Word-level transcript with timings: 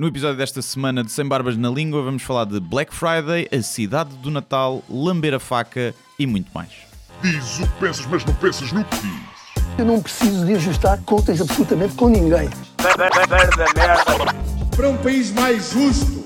No 0.00 0.06
episódio 0.06 0.38
desta 0.38 0.62
semana 0.62 1.04
de 1.04 1.12
Sem 1.12 1.28
Barbas 1.28 1.58
na 1.58 1.68
Língua, 1.68 2.00
vamos 2.02 2.22
falar 2.22 2.46
de 2.46 2.58
Black 2.58 2.90
Friday, 2.94 3.46
a 3.52 3.60
cidade 3.62 4.16
do 4.16 4.30
Natal, 4.30 4.82
lamber 4.88 5.34
a 5.34 5.38
faca 5.38 5.94
e 6.18 6.26
muito 6.26 6.50
mais. 6.54 6.70
Diz 7.20 7.58
o 7.58 7.66
que 7.66 7.80
pensas, 7.80 8.06
mas 8.06 8.24
não 8.24 8.32
pensas 8.32 8.72
no 8.72 8.82
que 8.82 8.96
diz. 8.96 9.20
Eu 9.76 9.84
não 9.84 10.00
preciso 10.00 10.46
de 10.46 10.54
ajustar 10.54 10.98
contas 11.02 11.38
absolutamente 11.38 11.92
com 11.96 12.08
ninguém. 12.08 12.48
para 14.74 14.88
um 14.88 14.96
país 14.96 15.32
mais 15.32 15.70
justo, 15.70 16.24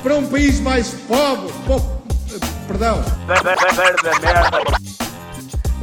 para 0.00 0.14
um 0.14 0.28
país 0.28 0.60
mais 0.60 0.90
pobre, 1.08 1.52
po- 1.66 2.00
perdão, 2.68 3.02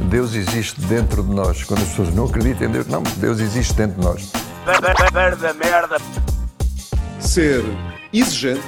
Deus 0.08 0.32
existe 0.34 0.80
dentro 0.80 1.22
de 1.22 1.34
nós. 1.34 1.62
Quando 1.64 1.82
as 1.82 1.88
pessoas 1.88 2.14
não 2.14 2.24
acreditam 2.24 2.66
em 2.66 2.70
Deus, 2.72 2.86
não, 2.86 3.02
Deus 3.18 3.40
existe 3.40 3.74
dentro 3.74 4.00
de 4.00 4.06
nós. 4.06 4.32
Ser 7.20 7.62
exigentes, 8.12 8.64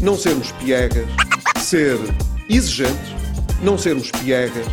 não 0.00 0.16
sermos 0.16 0.52
piegas, 0.52 1.06
ser 1.58 1.98
exigentes, 2.48 3.14
não 3.62 3.78
sermos 3.78 4.10
piegas, 4.10 4.66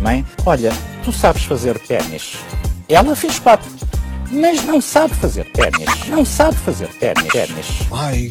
Mãe, 0.00 0.24
olha, 0.46 0.70
tu 1.04 1.12
sabes 1.12 1.44
fazer 1.44 1.78
ténis. 1.80 2.36
Ela 2.88 3.16
fez 3.16 3.38
quatro, 3.40 3.68
mas 4.30 4.64
não 4.64 4.80
sabe 4.80 5.14
fazer 5.14 5.50
ténis. 5.52 6.08
Não 6.08 6.24
sabe 6.24 6.56
fazer 6.58 6.88
ténis. 6.94 7.28
ténis. 7.28 7.66
Ai, 7.92 8.30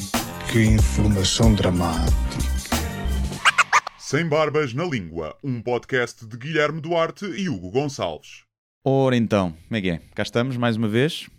que 0.52 0.64
informação 0.64 1.54
dramática. 1.54 2.12
Sem 3.98 4.28
Barbas 4.28 4.74
na 4.74 4.86
Língua, 4.86 5.36
um 5.44 5.62
podcast 5.62 6.26
de 6.26 6.38
Guilherme 6.38 6.80
Duarte 6.80 7.26
e 7.26 7.50
Hugo 7.50 7.72
Gonçalves. 7.72 8.44
Ora 8.84 9.16
então, 9.16 9.54
como 9.68 9.78
é 9.78 9.82
que 9.82 9.90
é? 9.90 10.02
Cá 10.16 10.24
estamos 10.24 10.56
mais 10.56 10.78
uma 10.78 10.88
vez. 10.88 11.30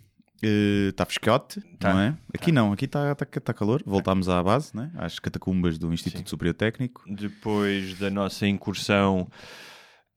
Está 0.89 1.05
frescote, 1.05 1.61
não 1.81 1.99
é? 1.99 2.17
Aqui 2.33 2.51
não, 2.51 2.73
aqui 2.73 2.85
está 2.85 3.15
tá, 3.15 3.25
tá 3.25 3.53
calor. 3.53 3.81
Voltámos 3.85 4.27
à 4.27 4.41
base, 4.43 4.75
né? 4.75 4.91
às 4.97 5.19
catacumbas 5.19 5.77
do 5.77 5.93
Instituto 5.93 6.29
Superior 6.29 6.53
Técnico. 6.53 7.03
depois 7.07 7.97
da 7.97 8.09
nossa 8.09 8.47
incursão 8.47 9.27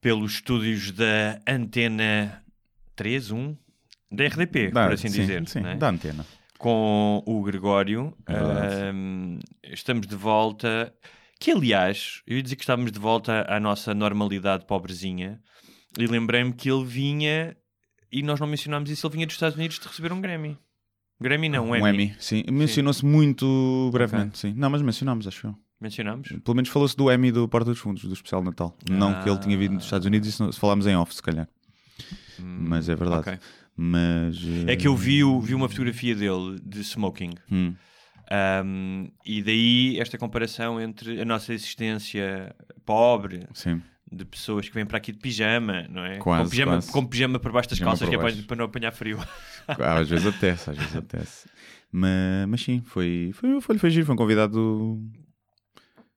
pelos 0.01 0.33
estúdios 0.33 0.91
da 0.91 1.39
Antena 1.47 2.43
3, 2.95 3.31
1, 3.31 3.55
da 4.11 4.25
RDP, 4.25 4.71
Dá, 4.71 4.85
por 4.85 4.93
assim 4.93 5.09
sim, 5.09 5.21
dizer, 5.21 5.47
Sim, 5.47 5.61
né? 5.61 5.75
da 5.75 5.89
antena. 5.89 6.25
com 6.57 7.21
o 7.25 7.43
Gregório. 7.43 8.13
É 8.25 8.33
verdade. 8.33 8.75
Ahm, 8.83 9.39
estamos 9.63 10.07
de 10.07 10.15
volta. 10.15 10.93
Que, 11.39 11.51
aliás, 11.51 12.21
eu 12.25 12.37
ia 12.37 12.43
dizer 12.43 12.55
que 12.55 12.63
estávamos 12.63 12.91
de 12.91 12.99
volta 12.99 13.45
à 13.47 13.59
nossa 13.59 13.93
normalidade 13.93 14.65
pobrezinha 14.65 15.39
e 15.97 16.07
lembrei-me 16.07 16.53
que 16.53 16.69
ele 16.69 16.85
vinha, 16.85 17.55
e 18.11 18.23
nós 18.23 18.39
não 18.39 18.47
mencionámos 18.47 18.89
isso, 18.89 19.05
ele 19.07 19.13
vinha 19.13 19.25
dos 19.25 19.35
Estados 19.35 19.57
Unidos 19.57 19.79
de 19.79 19.87
receber 19.87 20.11
um 20.13 20.21
Grammy. 20.21 20.57
Grammy 21.19 21.49
não, 21.49 21.69
um 21.69 21.75
Emmy. 21.75 21.83
Um 21.83 21.87
Emmy, 21.87 22.15
sim. 22.19 22.43
Mencionou-se 22.51 23.03
muito 23.05 23.89
brevemente, 23.91 24.37
sim. 24.37 24.53
Não, 24.55 24.69
mas 24.69 24.81
mencionámos, 24.81 25.27
acho 25.27 25.47
eu. 25.47 25.55
Mencionámos? 25.81 26.29
Pelo 26.43 26.55
menos 26.55 26.69
falou-se 26.69 26.95
do 26.97 27.11
Emmy 27.11 27.31
do 27.31 27.47
Porta 27.47 27.69
dos 27.71 27.79
Fundos, 27.79 28.03
do 28.03 28.13
especial 28.13 28.41
de 28.41 28.47
Natal. 28.47 28.75
Não 28.89 29.21
que 29.21 29.29
ele 29.29 29.39
tinha 29.39 29.57
vindo 29.57 29.75
dos 29.75 29.83
Estados 29.85 30.05
Unidos, 30.07 30.27
isso 30.27 30.51
falámos 30.53 30.85
em 30.87 30.95
off, 30.95 31.13
se 31.13 31.21
calhar. 31.21 31.47
Mas 32.39 32.87
é 32.89 32.95
verdade. 32.95 33.21
ok. 33.29 33.39
Mas. 33.75 34.37
É 34.67 34.75
que 34.75 34.87
eu 34.87 34.95
vi, 34.95 35.23
o- 35.23 35.39
vi 35.39 35.53
uma 35.53 35.69
fotografia 35.69 36.15
dele 36.15 36.59
de 36.63 36.83
smoking. 36.83 37.33
Hum. 37.51 37.75
Um, 38.65 39.09
e 39.25 39.41
daí 39.41 39.99
esta 39.99 40.17
comparação 40.17 40.81
entre 40.81 41.21
a 41.21 41.25
nossa 41.25 41.53
existência 41.53 42.53
pobre, 42.85 43.47
Sim. 43.53 43.81
De 44.11 44.25
pessoas 44.25 44.67
que 44.67 44.73
vêm 44.73 44.85
para 44.85 44.97
aqui 44.97 45.11
de 45.11 45.19
pijama, 45.19 45.85
não 45.89 46.03
é? 46.05 46.17
Quase, 46.17 46.43
com, 46.43 46.49
pijama, 46.49 46.71
quase. 46.73 46.91
com 46.91 47.05
pijama 47.05 47.39
por 47.39 47.51
baixo 47.51 47.69
das 47.69 47.77
Pijama 47.79 47.91
calças, 47.91 48.09
que 48.09 48.15
é 48.15 48.43
para, 48.43 48.55
não 48.55 48.65
apanhar 48.65 48.91
frio. 48.91 49.19
Ah, 49.67 49.99
às 49.99 50.07
vezes 50.07 50.25
apetece, 50.25 50.69
às 50.69 50.77
vezes 50.77 50.95
apetece. 50.95 51.49
Mas, 51.91 52.47
mas 52.47 52.61
sim, 52.61 52.81
foi, 52.85 53.31
foi, 53.33 53.59
foi, 53.59 53.77
foi 53.77 53.89
giro, 53.89 54.05
foi 54.05 54.15
um 54.15 54.17
convidado. 54.17 55.01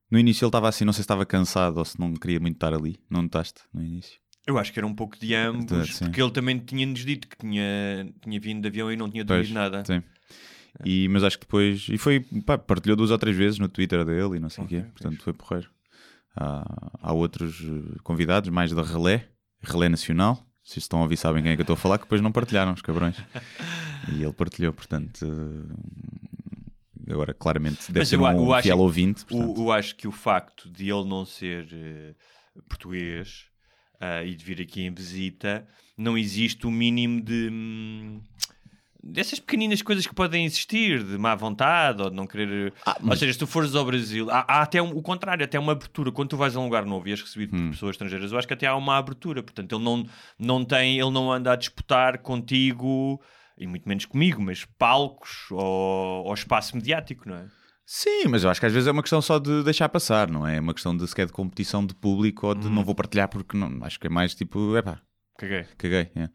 No 0.09 0.19
início 0.19 0.45
ele 0.45 0.49
estava 0.49 0.69
assim, 0.69 0.85
não 0.85 0.93
sei 0.93 0.99
se 0.99 1.05
estava 1.07 1.27
cansado 1.27 1.79
ou 1.79 1.85
se 1.85 1.99
não 1.99 2.15
queria 2.15 2.39
muito 2.39 2.55
estar 2.55 2.73
ali. 2.73 3.01
Não 3.11 3.23
notaste 3.23 3.63
no 3.75 3.83
início? 3.83 4.21
Eu 4.47 4.57
acho 4.57 4.73
que 4.73 4.79
era 4.79 4.87
um 4.87 4.95
pouco 4.95 5.19
de 5.19 5.35
ambos, 5.35 5.97
Sim. 5.97 6.05
porque 6.05 6.23
ele 6.23 6.31
também 6.31 6.59
tinha-nos 6.59 7.05
dito 7.05 7.27
que 7.29 7.37
tinha, 7.37 8.09
tinha 8.23 8.41
vindo 8.41 8.63
de 8.63 8.69
avião 8.69 8.93
e 8.93 8.97
não 8.97 9.11
tinha 9.11 9.25
dormido 9.25 9.53
nada. 9.53 9.85
Sim. 9.85 10.03
E, 10.85 11.09
mas 11.09 11.25
acho 11.25 11.39
que 11.39 11.45
depois. 11.45 11.89
E 11.89 11.99
foi. 11.99 12.21
Pá, 12.47 12.57
partilhou 12.57 12.97
duas 12.97 13.11
ou 13.11 13.19
três 13.19 13.37
vezes 13.37 13.59
no 13.59 13.69
Twitter 13.69 14.05
dele 14.05 14.37
e 14.37 14.41
não 14.41 14.49
sei 14.49 14.63
o 14.63 14.67
Ok, 14.67 14.81
quê. 14.81 14.87
Portanto, 14.93 15.23
foi 15.23 15.33
porreiro. 15.33 15.69
Há, 16.37 16.91
há 17.03 17.13
outros 17.13 17.61
eh, 17.63 17.99
convidados, 18.03 18.49
mais 18.51 18.73
da 18.73 18.83
Relé, 18.83 19.29
Relé 19.63 19.89
Nacional. 19.89 20.45
Se 20.63 20.79
estão 20.79 21.01
a 21.01 21.03
ouvir, 21.03 21.17
sabem 21.17 21.43
quem 21.43 21.53
é 21.53 21.57
que 21.57 21.61
eu 21.61 21.65
estou 21.65 21.75
a 21.75 21.77
falar, 21.77 21.99
que 21.99 22.05
depois 22.05 22.21
não 22.21 22.31
partilharam, 22.31 22.73
os 22.73 22.83
cabrões. 22.83 23.17
e 24.13 24.23
ele 24.23 24.33
partilhou, 24.33 24.73
portanto. 24.73 25.25
eh, 27.09 27.13
agora, 27.13 27.35
claramente, 27.35 27.87
deve 27.89 28.01
Mas 28.01 28.09
ser 28.09 28.17
eu 28.17 28.23
um 28.23 28.45
eu 28.47 28.53
acho 28.55 28.63
fiel 28.63 28.77
que 28.77 28.83
ouvinte. 28.83 29.25
portanto. 29.25 29.59
O, 29.59 29.65
eu 29.65 29.73
acho 29.73 29.97
que 29.97 30.07
o 30.07 30.13
facto 30.13 30.71
de 30.71 30.91
ele 30.91 31.05
não 31.09 31.25
ser 31.25 31.69
eh, 31.73 32.15
português 32.69 33.47
ah, 34.01 34.23
e 34.25 34.35
de 34.35 34.45
vir 34.45 34.61
aqui 34.61 34.83
em 34.83 34.93
visita, 34.95 35.67
não 35.97 36.17
existe 36.17 36.67
o 36.67 36.71
mínimo 36.71 37.21
de. 37.21 37.49
hum, 37.53 38.23
dessas 39.03 39.39
pequeninas 39.41 39.83
coisas 39.83 40.07
que 40.07 40.15
podem 40.15 40.45
existir, 40.45 41.03
de 41.03 41.17
má 41.19 41.35
vontade 41.35 42.03
ou 42.03 42.11
de 42.11 42.17
não 42.17 42.27
querer. 42.27 42.73
Ah, 42.85 42.97
Ou 43.03 43.17
seja, 43.17 43.33
se 43.33 43.39
tu 43.39 43.47
fores 43.47 43.75
ao 43.75 43.85
Brasil, 43.85 44.31
há, 44.31 44.41
há 44.47 44.63
até 44.63 44.81
um- 44.83 44.97
o 44.97 45.03
contrário, 45.03 45.45
até 45.45 45.59
uma 45.59 45.73
abertura. 45.73 46.13
Quando 46.13 46.29
tu 46.31 46.37
vais 46.37 46.55
a 46.57 46.61
um 46.61 46.65
lugar 46.65 46.85
novo 46.85 47.09
e 47.09 47.11
és 47.13 47.21
recebido 47.23 47.57
Hum. 47.57 47.67
por 47.67 47.71
pessoas 47.73 47.91
estrangeiras, 47.93 48.31
eu 48.33 48.39
acho 48.39 48.47
que 48.47 48.55
até 48.55 48.67
há 48.67 48.77
uma 48.77 48.97
abertura. 48.99 49.43
Portanto, 49.43 49.75
ele 49.75 49.85
não, 49.85 50.07
não 50.39 50.65
tem, 50.65 50.99
ele 51.01 51.11
não 51.11 51.33
anda 51.33 51.53
a 51.53 51.57
disputar 51.57 52.19
contigo. 52.19 53.21
E 53.59 53.67
muito 53.67 53.87
menos 53.89 54.07
comigo, 54.07 54.41
mas 54.41 54.65
palcos 54.79 55.47
ou, 55.51 56.25
ou 56.27 56.35
espaço 56.35 56.75
mediático, 56.77 57.29
não 57.29 57.37
é? 57.37 57.47
Sim, 57.85 58.27
mas 58.29 58.45
eu 58.45 58.51
acho 58.51 58.61
que 58.61 58.67
às 58.67 58.73
vezes 58.73 58.87
é 58.87 58.93
uma 58.93 59.03
questão 59.03 59.21
só 59.21 59.39
de 59.39 59.63
deixar 59.65 59.89
passar, 59.89 60.31
não 60.31 60.47
é? 60.47 60.57
É 60.57 60.61
uma 60.61 60.73
questão 60.73 60.97
de 60.97 61.07
sequer 61.09 61.27
de 61.27 61.33
competição 61.33 61.85
de 61.85 61.95
público 61.95 62.47
ou 62.47 62.55
de 62.55 62.69
Hum. 62.69 62.71
não 62.71 62.85
vou 62.85 62.95
partilhar 62.95 63.29
porque 63.29 63.57
não. 63.57 63.83
Acho 63.85 63.99
que 63.99 64.07
é 64.07 64.11
mais 64.11 64.35
tipo, 64.35 64.77
epá, 64.77 65.01
Caguei. 65.37 65.65
caguei. 65.77 66.11
é. 66.15 66.29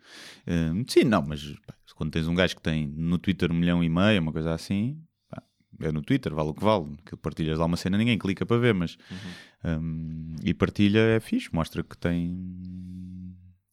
Hum, 0.47 0.83
sim, 0.87 1.03
não, 1.03 1.21
mas 1.25 1.41
pá, 1.65 1.74
quando 1.95 2.11
tens 2.11 2.27
um 2.27 2.35
gajo 2.35 2.55
que 2.55 2.61
tem 2.61 2.87
no 2.87 3.17
Twitter 3.17 3.51
um 3.51 3.55
milhão 3.55 3.83
e 3.83 3.89
meio, 3.89 4.21
uma 4.21 4.31
coisa 4.31 4.53
assim, 4.53 5.01
pá, 5.29 5.41
é 5.79 5.91
no 5.91 6.01
Twitter, 6.01 6.33
vale 6.33 6.49
o 6.49 6.53
que 6.53 6.63
vale. 6.63 6.97
Que 7.05 7.15
partilhas 7.15 7.57
lá 7.57 7.65
uma 7.65 7.77
cena, 7.77 7.97
ninguém 7.97 8.17
clica 8.17 8.45
para 8.45 8.57
ver, 8.57 8.73
mas. 8.73 8.97
hum, 9.63 10.35
e 10.43 10.53
partilha 10.53 10.99
é 10.99 11.19
fixe, 11.19 11.49
mostra 11.53 11.81
que 11.81 11.97
tem. 11.97 12.31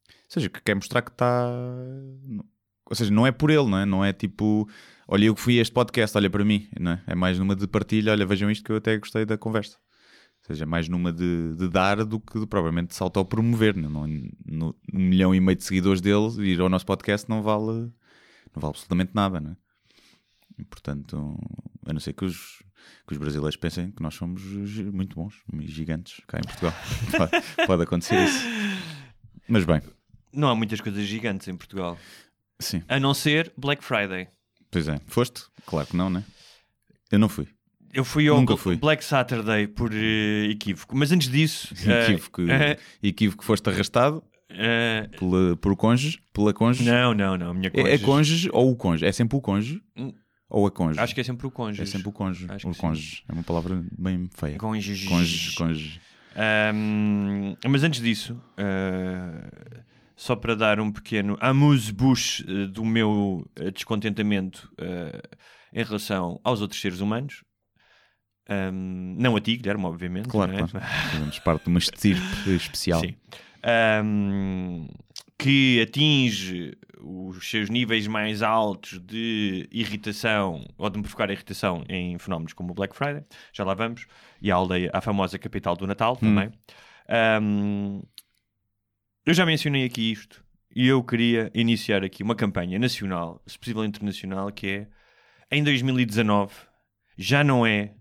Ou 0.08 0.28
seja, 0.28 0.48
que 0.48 0.62
quer 0.62 0.74
mostrar 0.74 1.02
que 1.02 1.10
está. 1.10 1.50
Ou 2.88 2.96
seja, 2.96 3.10
não 3.10 3.26
é 3.26 3.32
por 3.32 3.50
ele, 3.50 3.68
não 3.68 3.78
é? 3.78 3.86
Não 3.86 4.04
é 4.04 4.12
tipo, 4.12 4.68
olha, 5.08 5.24
eu 5.24 5.34
que 5.34 5.40
fui 5.40 5.58
a 5.58 5.62
este 5.62 5.72
podcast, 5.72 6.16
olha 6.16 6.30
para 6.30 6.44
mim, 6.44 6.68
não 6.78 6.92
é? 6.92 7.02
É 7.08 7.14
mais 7.14 7.38
numa 7.38 7.56
de 7.56 7.66
partilha, 7.66 8.12
olha, 8.12 8.24
vejam 8.24 8.50
isto 8.50 8.64
que 8.64 8.70
eu 8.70 8.76
até 8.76 8.96
gostei 8.98 9.24
da 9.24 9.36
conversa. 9.36 9.78
Ou 10.42 10.46
seja, 10.46 10.64
é 10.64 10.66
mais 10.66 10.88
numa 10.88 11.12
de, 11.12 11.54
de 11.54 11.68
dar 11.68 12.04
do 12.04 12.20
que 12.20 12.38
de, 12.38 12.46
provavelmente 12.46 12.88
de 12.88 12.94
se 12.94 13.02
autopromover. 13.02 13.76
Não, 13.76 13.88
não, 13.88 14.06
no, 14.44 14.76
um 14.92 14.98
milhão 14.98 15.34
e 15.34 15.40
meio 15.40 15.56
de 15.56 15.64
seguidores 15.64 16.00
dele, 16.00 16.28
ir 16.40 16.60
ao 16.60 16.68
nosso 16.68 16.84
podcast 16.84 17.28
não 17.28 17.42
vale, 17.42 17.92
não 18.54 18.60
vale 18.60 18.70
absolutamente 18.70 19.12
nada, 19.14 19.40
não 19.40 19.52
é? 19.52 19.56
E, 20.58 20.64
portanto, 20.64 21.38
a 21.86 21.92
não 21.92 22.00
ser 22.00 22.12
que 22.12 22.24
os, 22.24 22.62
que 23.06 23.12
os 23.12 23.18
brasileiros 23.18 23.56
pensem 23.56 23.90
que 23.90 24.02
nós 24.02 24.14
somos 24.14 24.42
muito 24.92 25.16
bons 25.16 25.34
e 25.54 25.66
gigantes 25.66 26.20
cá 26.26 26.38
em 26.38 26.42
Portugal. 26.42 26.74
pode, 27.16 27.66
pode 27.66 27.82
acontecer 27.82 28.22
isso. 28.22 28.44
Mas 29.48 29.64
bem, 29.64 29.80
Não 30.32 30.48
há 30.48 30.54
muitas 30.54 30.80
coisas 30.80 31.04
gigantes 31.04 31.48
em 31.48 31.56
Portugal. 31.56 31.98
sim. 32.60 32.82
A 32.88 33.00
não 33.00 33.14
ser 33.14 33.52
Black 33.56 33.82
Friday. 33.82 34.28
Pois 34.70 34.88
é. 34.88 35.00
Foste? 35.06 35.42
Claro 35.66 35.86
que 35.86 35.96
não, 35.96 36.08
né? 36.08 36.24
Eu 37.10 37.18
não 37.18 37.28
fui. 37.28 37.46
Eu 37.92 38.04
fui 38.04 38.26
ao 38.26 38.38
Nunca 38.38 38.56
fui. 38.56 38.76
Black 38.76 39.04
Saturday 39.04 39.66
por 39.66 39.90
eh, 39.92 40.46
equívoco. 40.50 40.96
Mas 40.96 41.12
antes 41.12 41.28
disso. 41.28 41.74
Equívoco, 41.74 42.40
eh, 42.42 42.78
equívoco 43.02 43.44
foste 43.44 43.68
arrastado 43.68 44.24
eh, 44.54 45.08
pela, 45.18 45.56
por 45.56 45.74
cônjuge, 45.76 46.18
pela 46.32 46.52
cônjuge. 46.52 46.88
não, 46.90 47.14
não, 47.14 47.36
não. 47.36 47.50
A 47.50 47.54
minha 47.54 47.70
É, 47.74 47.80
é 47.80 47.82
cônjuge- 47.98 48.04
cônjuge 48.04 48.50
ou 48.52 48.70
o 48.70 48.76
cônjuge? 48.76 49.04
É 49.06 49.12
sempre 49.12 49.36
o 49.36 49.40
cônjuge 49.40 49.82
Hum. 49.96 50.12
ou 50.48 50.66
a 50.66 50.70
cônjuge? 50.70 51.00
Acho 51.00 51.14
que 51.14 51.20
é 51.20 51.24
sempre 51.24 51.46
o 51.46 51.50
cônjuge. 51.50 51.82
É 51.82 51.86
sempre 51.86 52.08
o 52.08 52.12
cônjuge. 52.12 52.46
Acho 52.50 52.68
O 52.68 52.70
que 52.70 52.76
sim. 52.76 52.80
cônjuge. 52.82 53.24
É 53.28 53.32
uma 53.32 53.42
palavra 53.42 53.84
bem 53.98 54.28
feia. 54.34 54.56
Cônjuge. 54.58 55.08
Cônjuge, 55.08 55.54
cônjuge. 55.56 56.00
Ahm, 56.34 57.54
mas 57.68 57.82
antes 57.84 58.00
disso, 58.00 58.40
eh, 58.56 59.82
só 60.16 60.34
para 60.36 60.54
dar 60.56 60.80
um 60.80 60.90
pequeno 60.90 61.36
amuse-bouche 61.40 62.44
eh, 62.48 62.66
do 62.66 62.84
meu 62.84 63.46
eh, 63.56 63.70
descontentamento 63.70 64.70
eh, 64.78 65.20
em 65.74 65.84
relação 65.84 66.40
aos 66.44 66.60
outros 66.60 66.80
seres 66.80 67.00
humanos. 67.00 67.44
Ahm, 68.48 69.14
não 69.18 69.36
a 69.36 69.40
ti, 69.40 69.56
Guilherme, 69.56 69.84
obviamente. 69.84 70.28
Claro, 70.28 70.52
é? 70.52 70.56
claro. 70.66 70.86
Fazemos 71.10 71.38
parte 71.38 71.64
de 71.64 71.68
uma 71.70 71.78
estirpe 71.78 72.22
especial. 72.56 73.00
Sim. 73.00 73.14
Ahm, 73.64 74.88
que 75.38 75.80
atinge 75.80 76.76
os 77.00 77.50
seus 77.50 77.68
níveis 77.68 78.06
mais 78.06 78.42
altos 78.42 78.98
de 79.00 79.68
irritação 79.72 80.64
ou 80.78 80.88
de 80.88 80.98
me 80.98 81.02
provocar 81.02 81.30
irritação 81.30 81.84
em 81.88 82.16
fenómenos 82.18 82.52
como 82.52 82.70
o 82.70 82.74
Black 82.74 82.94
Friday, 82.94 83.24
já 83.52 83.64
lá 83.64 83.74
vamos, 83.74 84.06
e 84.40 84.50
a 84.50 84.54
aldeia, 84.54 84.90
a 84.92 85.00
famosa 85.00 85.38
capital 85.38 85.76
do 85.76 85.86
Natal 85.86 86.16
também. 86.16 86.52
Ahm, 87.08 88.02
eu 89.26 89.34
já 89.34 89.44
mencionei 89.44 89.84
aqui 89.84 90.12
isto 90.12 90.44
e 90.74 90.86
eu 90.88 91.02
queria 91.02 91.50
iniciar 91.54 92.04
aqui 92.04 92.22
uma 92.22 92.34
campanha 92.34 92.78
nacional, 92.78 93.42
se 93.46 93.58
possível 93.58 93.84
internacional, 93.84 94.50
que 94.50 94.66
é 94.68 94.88
em 95.50 95.62
2019 95.62 96.54
já 97.16 97.44
não 97.44 97.66
é 97.66 97.94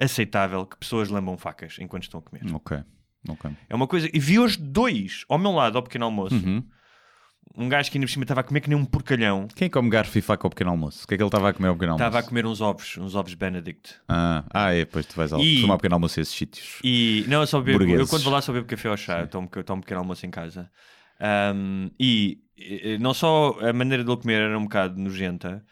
aceitável 0.00 0.66
que 0.66 0.76
pessoas 0.76 1.08
lambam 1.08 1.36
facas 1.36 1.76
enquanto 1.78 2.04
estão 2.04 2.20
a 2.20 2.22
comer. 2.22 2.54
Ok. 2.54 2.82
Ok. 3.28 3.50
É 3.68 3.74
uma 3.74 3.86
coisa. 3.86 4.08
E 4.12 4.18
vi 4.20 4.38
hoje 4.38 4.58
dois 4.58 5.24
ao 5.28 5.38
meu 5.38 5.52
lado 5.52 5.76
ao 5.76 5.82
pequeno 5.82 6.04
almoço. 6.04 6.34
Uhum. 6.34 6.62
Um 7.56 7.68
gajo 7.68 7.90
que 7.90 7.96
ainda 7.98 8.06
por 8.06 8.12
cima 8.12 8.24
estava 8.24 8.40
a 8.40 8.44
comer 8.44 8.60
que 8.60 8.68
nem 8.68 8.78
um 8.78 8.84
porcalhão. 8.84 9.48
Quem 9.56 9.68
come 9.68 9.88
garfo 9.90 10.16
e 10.16 10.20
faca 10.20 10.46
ao 10.46 10.50
pequeno 10.50 10.70
almoço? 10.70 11.04
O 11.04 11.08
que 11.08 11.14
é 11.14 11.16
que 11.16 11.22
ele 11.22 11.28
estava 11.28 11.48
a 11.48 11.52
comer 11.52 11.68
ao 11.68 11.74
pequeno 11.74 11.92
almoço? 11.92 12.06
Estava 12.08 12.24
a 12.24 12.28
comer 12.28 12.46
uns 12.46 12.60
ovos, 12.60 12.96
uns 12.98 13.14
ovos 13.16 13.34
Benedict. 13.34 13.94
Ah, 14.06 14.44
ah, 14.52 14.72
é, 14.74 14.84
pois 14.84 15.06
tu 15.06 15.16
vais 15.16 15.32
ao, 15.32 15.40
E- 15.40 15.62
tomar 15.62 15.76
pequeno 15.78 15.94
almoço 15.96 16.20
a 16.20 16.22
esses 16.22 16.34
sítios. 16.34 16.78
E 16.84 17.24
não, 17.26 17.40
eu 17.40 17.46
só 17.46 17.60
bebo, 17.60 17.78
Burgueses. 17.78 18.00
eu 18.02 18.06
quando 18.08 18.22
vou 18.22 18.32
lá 18.32 18.40
só 18.40 18.52
bebo 18.52 18.66
café 18.66 18.88
ao 18.88 18.96
chá, 18.96 19.20
eu 19.20 19.26
tomo, 19.28 19.48
eu 19.56 19.64
tomo 19.64 19.78
um 19.78 19.80
pequeno 19.80 20.00
almoço 20.00 20.24
em 20.26 20.30
casa. 20.30 20.70
Ahm, 21.20 21.88
e 21.98 22.38
eh, 22.56 22.98
não 22.98 23.12
só 23.12 23.56
a 23.60 23.72
maneira 23.72 24.04
dele 24.04 24.16
comer 24.18 24.40
era 24.42 24.56
um 24.58 24.62
bocado 24.64 25.00
nojenta, 25.00 25.64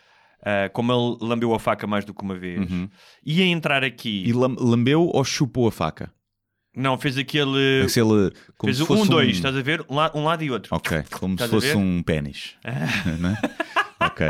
ah, 0.43 0.69
como 0.73 0.93
ele 0.93 1.19
lambeu 1.21 1.55
a 1.55 1.59
faca 1.61 1.87
mais 1.87 2.05
do 2.05 2.13
que 2.13 2.23
uma 2.23 2.35
vez. 2.35 2.69
Ia 3.25 3.45
entrar 3.45 3.85
aqui. 3.85 4.25
Uhum. 4.25 4.29
E 4.29 4.33
lam- 4.33 4.57
lambeu 4.59 5.03
ou 5.13 5.23
chupou 5.25 5.69
a 5.69 5.73
faca? 5.73 6.11
Não, 6.77 6.99
fez 6.99 7.17
aquele. 7.17 7.85
É 7.85 7.89
se 7.89 7.99
ele, 8.01 8.31
como 8.57 8.73
fez 8.75 8.87
se 8.87 8.93
um, 8.93 9.07
dois, 9.07 9.31
estás 9.37 9.57
a 9.57 9.63
ver? 9.63 9.85
Um, 9.89 9.95
la- 9.97 10.13
um 10.15 10.25
lado 10.25 10.45
e 10.45 10.51
outro. 10.51 10.75
Ok, 10.77 11.05
como 11.11 11.33
Estás 11.35 11.49
se 11.51 11.57
fosse 11.57 11.75
um 11.77 12.03
pênis. 12.03 12.55
Não 13.19 13.31
é? 13.31 13.39
Ok. 13.99 14.29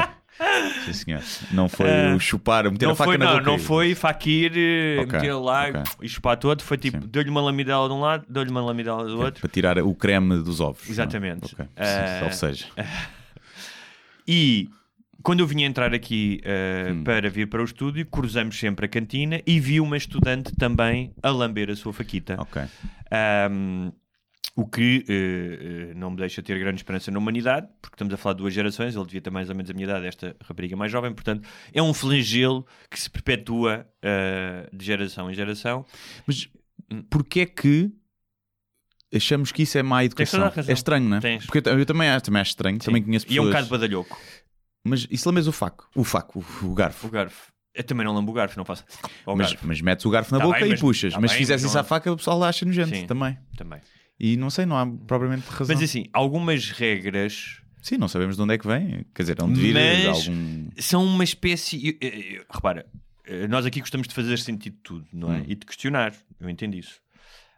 Sim, 0.84 0.92
senhor. 0.92 1.22
Não 1.50 1.66
foi 1.68 1.88
Ah, 1.90 2.18
chupar, 2.20 2.70
meter 2.70 2.84
não 2.84 2.92
a 2.92 2.94
faca 2.96 3.08
foi, 3.10 3.18
na 3.18 3.24
não, 3.24 3.32
boca. 3.38 3.44
não 3.50 3.58
foi 3.58 3.94
Fakir 3.94 4.52
eh, 4.54 4.98
Ok, 5.00 5.12
meter 5.18 5.32
lá 5.34 5.68
ok. 5.70 5.82
e 6.02 6.08
chupar 6.08 6.36
todo. 6.36 6.62
Foi 6.62 6.76
tipo, 6.76 6.98
deu-lhe 7.06 7.30
uma 7.30 7.40
lamidela 7.40 7.88
de 7.88 7.94
um 7.94 8.00
lado, 8.00 8.24
deu-lhe 8.28 8.50
uma 8.50 8.60
lamidela 8.62 9.04
do 9.06 9.18
outro. 9.18 9.40
Para 9.40 9.50
tirar 9.50 9.78
o 9.78 9.94
creme 9.94 10.36
dos 10.42 10.60
ovos. 10.60 10.86
é? 10.86 10.92
Exatamente. 10.92 11.52
Ok. 11.54 11.64
Ah, 11.76 12.20
Ou 12.24 12.30
seja, 12.32 12.66
E 14.28 14.68
quando 15.22 15.40
eu 15.40 15.46
vinha 15.46 15.66
entrar 15.66 15.92
aqui 15.94 16.40
eh, 16.44 16.90
Hum. 16.92 17.02
para 17.04 17.28
vir 17.28 17.48
para 17.48 17.60
o 17.62 17.64
estúdio, 17.64 18.04
cruzamos 18.06 18.58
sempre 18.58 18.86
a 18.86 18.88
cantina 18.88 19.40
e 19.46 19.58
vi 19.60 19.80
uma 19.80 19.96
estudante 19.96 20.52
também 20.56 21.12
a 21.22 21.30
lamber 21.30 21.70
a 21.70 21.76
sua 21.76 21.92
faquita. 21.92 22.36
ok. 22.40 22.62
Ahm, 23.10 23.90
o 24.54 24.66
que 24.66 25.04
eh, 25.08 25.92
não 25.94 26.10
me 26.12 26.16
deixa 26.16 26.42
ter 26.42 26.58
grande 26.58 26.76
esperança 26.78 27.10
na 27.10 27.18
humanidade, 27.18 27.66
porque 27.82 27.94
estamos 27.94 28.14
a 28.14 28.16
falar 28.16 28.32
de 28.34 28.38
duas 28.38 28.54
gerações, 28.54 28.94
ele 28.96 29.04
devia 29.04 29.20
ter 29.20 29.28
mais 29.30 29.50
ou 29.50 29.54
menos 29.54 29.70
a 29.70 29.74
minha 29.74 29.84
idade, 29.84 30.06
esta 30.06 30.34
rapariga 30.48 30.74
mais 30.76 30.90
jovem, 30.90 31.12
portanto, 31.12 31.46
é 31.74 31.82
um 31.82 31.92
flagelo 31.92 32.66
que 32.90 32.98
se 32.98 33.10
perpetua 33.10 33.86
eh, 34.00 34.66
de 34.72 34.84
geração 34.84 35.30
em 35.30 35.34
geração. 35.34 35.84
Mas 36.26 36.48
porquê 37.10 37.40
é 37.40 37.46
que 37.46 37.90
achamos 39.14 39.52
que 39.52 39.62
isso 39.62 39.76
é 39.76 39.82
má 39.82 40.04
educação? 40.04 40.50
É 40.66 40.72
estranho, 40.72 41.06
não 41.08 41.16
é? 41.18 41.20
Tens. 41.20 41.44
Porque 41.46 41.68
eu, 41.68 41.78
eu 41.78 41.86
também, 41.86 42.08
acho, 42.08 42.24
também 42.24 42.40
acho 42.40 42.50
estranho, 42.50 42.78
também 42.78 43.02
conheço 43.02 43.26
E 43.26 43.28
pessoas... 43.28 43.44
é 43.46 43.48
um 43.48 43.52
bocado 43.52 43.68
badalhoco, 43.68 44.18
Mas 44.86 45.06
isso 45.10 45.28
lambes 45.28 45.46
o 45.46 45.52
faco, 45.52 45.88
o 45.94 46.04
faco, 46.04 46.44
o, 46.62 46.66
o 46.66 46.74
garfo. 46.74 47.06
o 47.06 47.10
garfo. 47.10 47.52
Eu 47.74 47.84
também 47.84 48.06
não 48.06 48.14
lambo 48.14 48.32
o 48.32 48.34
garfo, 48.34 48.56
não 48.56 48.64
faço. 48.64 48.84
Mas, 49.26 49.50
garfo. 49.50 49.66
mas 49.66 49.80
metes 49.82 50.06
o 50.06 50.10
garfo 50.10 50.32
na 50.32 50.38
Tá 50.38 50.46
boca 50.46 50.58
bem, 50.60 50.68
e 50.68 50.70
mas- 50.70 50.80
puxas. 50.80 51.12
tá 51.12 51.20
mas 51.20 51.30
bem, 51.30 51.36
se 51.36 51.38
fizesse 51.38 51.64
mas 51.64 51.70
isso 51.70 51.74
não- 51.74 51.80
à 51.82 51.84
faca, 51.84 52.10
o 52.12 52.16
pessoal 52.16 52.42
acha 52.44 52.64
nojento 52.64 52.94
Sim. 52.96 53.06
também. 53.06 53.36
Também. 53.56 53.80
E 54.18 54.36
não 54.38 54.48
sei, 54.48 54.64
não 54.64 54.78
há 54.78 54.86
propriamente 54.86 55.46
razão. 55.50 55.74
Mas 55.76 55.82
assim, 55.84 56.06
algumas 56.12 56.70
regras 56.70 57.60
Sim, 57.82 57.98
não 57.98 58.08
sabemos 58.08 58.34
de 58.36 58.42
onde 58.42 58.54
é 58.54 58.58
que 58.58 58.66
vem. 58.66 59.04
Quer 59.14 59.22
dizer, 59.22 59.42
onde 59.42 59.60
vir 59.60 59.74
de 59.74 60.06
Mas- 60.08 60.26
algum. 60.26 60.68
são 60.78 61.04
uma 61.04 61.22
espécie. 61.22 61.86
eu- 62.00 62.08
eu- 62.08 62.18
eu- 62.38 62.44
repara, 62.50 62.86
eh, 63.26 63.46
nós 63.46 63.66
aqui 63.66 63.78
gostamos 63.80 64.08
de 64.08 64.14
fazer 64.14 64.38
sentido 64.38 64.74
de 64.74 64.82
tudo, 64.82 65.06
não 65.12 65.32
é? 65.32 65.38
Hum. 65.40 65.44
E 65.46 65.54
de 65.54 65.66
questionar, 65.66 66.12
eu 66.40 66.48
entendo 66.48 66.74
isso. 66.74 66.98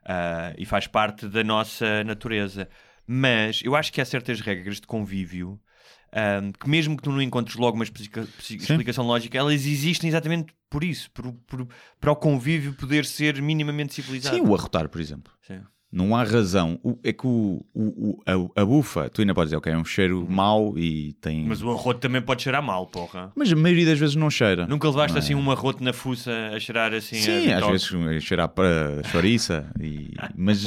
Ah, 0.05 0.53
e 0.59 0.65
faz 0.67 0.87
parte 0.87 1.29
da 1.29 1.45
nossa 1.45 2.03
natureza. 2.05 2.69
Mas 3.07 3.61
eu 3.65 3.75
acho 3.77 3.93
que 3.93 4.01
há 4.01 4.05
certas 4.05 4.41
regras 4.41 4.77
de 4.81 4.87
convívio 4.87 5.59
ahm, 6.13 6.51
que, 6.59 6.69
mesmo 6.69 6.97
que 6.97 7.03
tu 7.03 7.11
não 7.13 7.21
encontres 7.23 7.57
logo 7.57 7.77
uma 7.77 7.85
explicação 7.85 9.07
lógica, 9.07 9.37
elas 9.39 9.67
existem 9.67 10.09
exatamente 10.09 10.53
por 10.71 10.85
isso 10.85 11.11
por, 11.13 11.33
por- 11.47 11.67
para 12.01 12.13
o 12.13 12.17
convívio 12.17 12.73
poder 12.75 13.05
ser 13.05 13.41
minimamente 13.41 13.95
civilizado. 13.95 14.37
Sim, 14.37 14.43
o 14.43 14.55
arrotar, 14.55 14.89
por 14.89 15.01
exemplo. 15.01 15.33
Sim. 15.47 15.61
Não 15.91 16.15
há 16.15 16.23
razão. 16.23 16.79
O- 16.83 16.99
é 17.03 17.15
que 17.15 17.27
o, 17.27 17.65
o- 17.75 18.21
a, 18.27 18.61
a 18.61 18.65
bufa, 18.67 19.09
tu 19.09 19.23
ainda 19.23 19.33
podes 19.35 19.49
dizer, 19.49 19.57
ok, 19.57 19.73
é 19.73 19.77
um 19.79 19.85
cheiro 19.87 20.27
mau 20.29 20.77
e 20.77 21.15
tem. 21.15 21.47
Mas 21.47 21.63
o 21.63 21.71
arroto 21.71 21.99
também 22.01 22.21
pode 22.21 22.43
cheirar 22.43 22.63
mal, 22.63 22.87
porra. 22.87 23.33
Mas 23.35 23.51
a 23.51 23.57
maioria 23.57 23.87
das 23.87 23.99
vezes 23.99 24.15
não 24.15 24.29
cheira. 24.29 24.67
Nunca 24.67 24.87
levaste 24.87 25.17
é? 25.17 25.21
assim 25.21 25.35
um 25.35 25.51
arroto 25.51 25.83
na 25.83 25.95
fuça 25.95 26.31
a 26.55 26.61
cheirar 26.61 26.93
assim 26.93 27.17
Sim, 27.17 27.51
às 27.53 27.67
vezes 27.67 28.23
cheirar 28.23 28.49
para 28.51 29.03
chouriça, 29.11 29.67
e... 29.81 30.11
mas, 30.37 30.65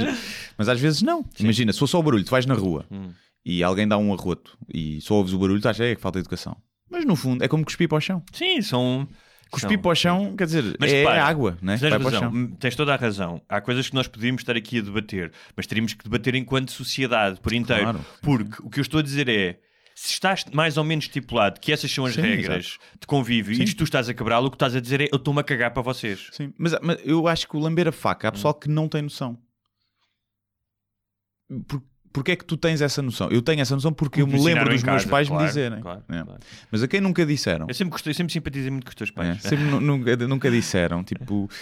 mas 0.57 0.67
às 0.67 0.79
vezes 0.79 1.03
não. 1.03 1.23
Imagina, 1.39 1.71
se 1.71 1.77
for 1.77 1.85
só 1.87 1.99
o 1.99 2.03
barulho, 2.03 2.23
tu 2.25 2.31
vais 2.31 2.47
na 2.47 2.55
rua 2.55 2.85
Hum. 2.89 3.09
E 3.45 3.63
alguém 3.63 3.87
dá 3.87 3.97
um 3.97 4.13
arroto 4.13 4.57
e 4.73 4.99
só 5.01 5.15
ouves 5.15 5.33
o 5.33 5.39
barulho, 5.39 5.59
achas 5.67 5.79
é 5.81 5.95
que 5.95 6.01
falta 6.01 6.19
educação. 6.19 6.55
Mas 6.89 7.05
no 7.05 7.15
fundo 7.15 7.43
é 7.43 7.47
como 7.47 7.63
cuspir 7.65 7.87
para 7.87 7.97
o 7.97 8.01
chão. 8.01 8.23
Sim, 8.33 8.61
são. 8.61 9.07
Cuspir 9.49 9.71
são- 9.71 9.81
para 9.81 9.91
o 9.91 9.95
chão, 9.95 10.35
quer 10.37 10.45
dizer, 10.45 10.77
Mas 10.79 10.91
é 10.93 11.05
água, 11.05 11.57
né? 11.61 11.77
Tens, 11.77 11.91
razão, 11.93 12.31
hum, 12.33 12.55
tens 12.57 12.75
toda 12.75 12.93
a 12.93 12.97
razão. 12.97 13.41
Há 13.49 13.59
coisas 13.59 13.89
que 13.89 13.95
nós 13.95 14.07
podíamos 14.07 14.41
estar 14.41 14.55
aqui 14.55 14.79
a 14.79 14.81
debater, 14.81 15.31
mas 15.57 15.67
teríamos 15.67 15.93
que 15.93 16.03
debater 16.03 16.35
enquanto 16.35 16.71
sociedade, 16.71 17.39
por 17.41 17.51
inteiro. 17.53 17.83
Claro, 17.83 17.97
sim, 17.99 18.05
Porque 18.21 18.61
o 18.63 18.69
que 18.69 18.79
eu 18.79 18.81
estou 18.81 18.99
a 18.99 19.03
dizer 19.03 19.27
é. 19.27 19.59
Se 19.93 20.13
estás 20.13 20.45
mais 20.53 20.77
ou 20.77 20.85
menos 20.85 21.03
estipulado 21.05 21.59
que 21.59 21.71
essas 21.71 21.91
são 21.91 22.05
as 22.05 22.13
Sim, 22.15 22.21
regras 22.21 22.77
de 22.99 23.05
convívio 23.05 23.53
Sim. 23.55 23.63
e 23.63 23.73
tu 23.73 23.83
estás 23.83 24.07
a 24.07 24.13
quebrá-lo, 24.13 24.47
o 24.47 24.49
que 24.49 24.55
estás 24.55 24.73
a 24.73 24.79
dizer 24.79 25.01
é 25.01 25.07
eu 25.11 25.17
estou-me 25.17 25.41
a 25.41 25.43
cagar 25.43 25.71
para 25.71 25.81
vocês. 25.83 26.29
Sim, 26.31 26.53
mas, 26.57 26.73
mas 26.81 26.97
eu 27.03 27.27
acho 27.27 27.47
que 27.47 27.55
o 27.57 27.59
lamber 27.59 27.87
a 27.89 27.91
faca, 27.91 28.27
Hum. 28.27 28.29
há 28.29 28.31
pessoal 28.31 28.53
que 28.53 28.69
não 28.69 28.87
tem 28.87 29.01
noção. 29.01 29.37
Por, 31.67 31.83
Porquê 32.13 32.31
é 32.33 32.35
que 32.35 32.43
tu 32.45 32.57
tens 32.57 32.81
essa 32.81 33.01
noção? 33.01 33.29
Eu 33.29 33.41
tenho 33.41 33.61
essa 33.61 33.73
noção 33.75 33.93
porque 33.93 34.21
eu 34.21 34.27
Me 34.27 34.33
lembro 34.33 34.65
dos 34.69 34.81
em 34.81 34.85
meus 34.85 35.01
casa, 35.03 35.09
pais 35.09 35.27
claro, 35.27 35.43
me 35.43 35.47
dizerem. 35.47 35.81
claro, 35.81 36.03
É. 36.09 36.23
claro. 36.23 36.39
Mas 36.71 36.83
a 36.83 36.87
quem 36.87 36.99
nunca 37.01 37.25
disseram? 37.25 37.65
Eu 37.69 37.73
sempre 37.73 37.91
gostei, 37.91 38.13
sempre 38.13 38.33
simpatizei 38.33 38.69
muito 38.69 38.83
com 38.85 38.89
os 38.89 38.95
teus 38.95 39.09
É, 39.09 39.13
pais. 39.13 39.41
sempre 39.41 39.65
nu- 39.65 39.79
nunca, 39.81 40.15
nunca 40.27 40.51
disseram. 40.51 41.03
Tipo. 41.03 41.49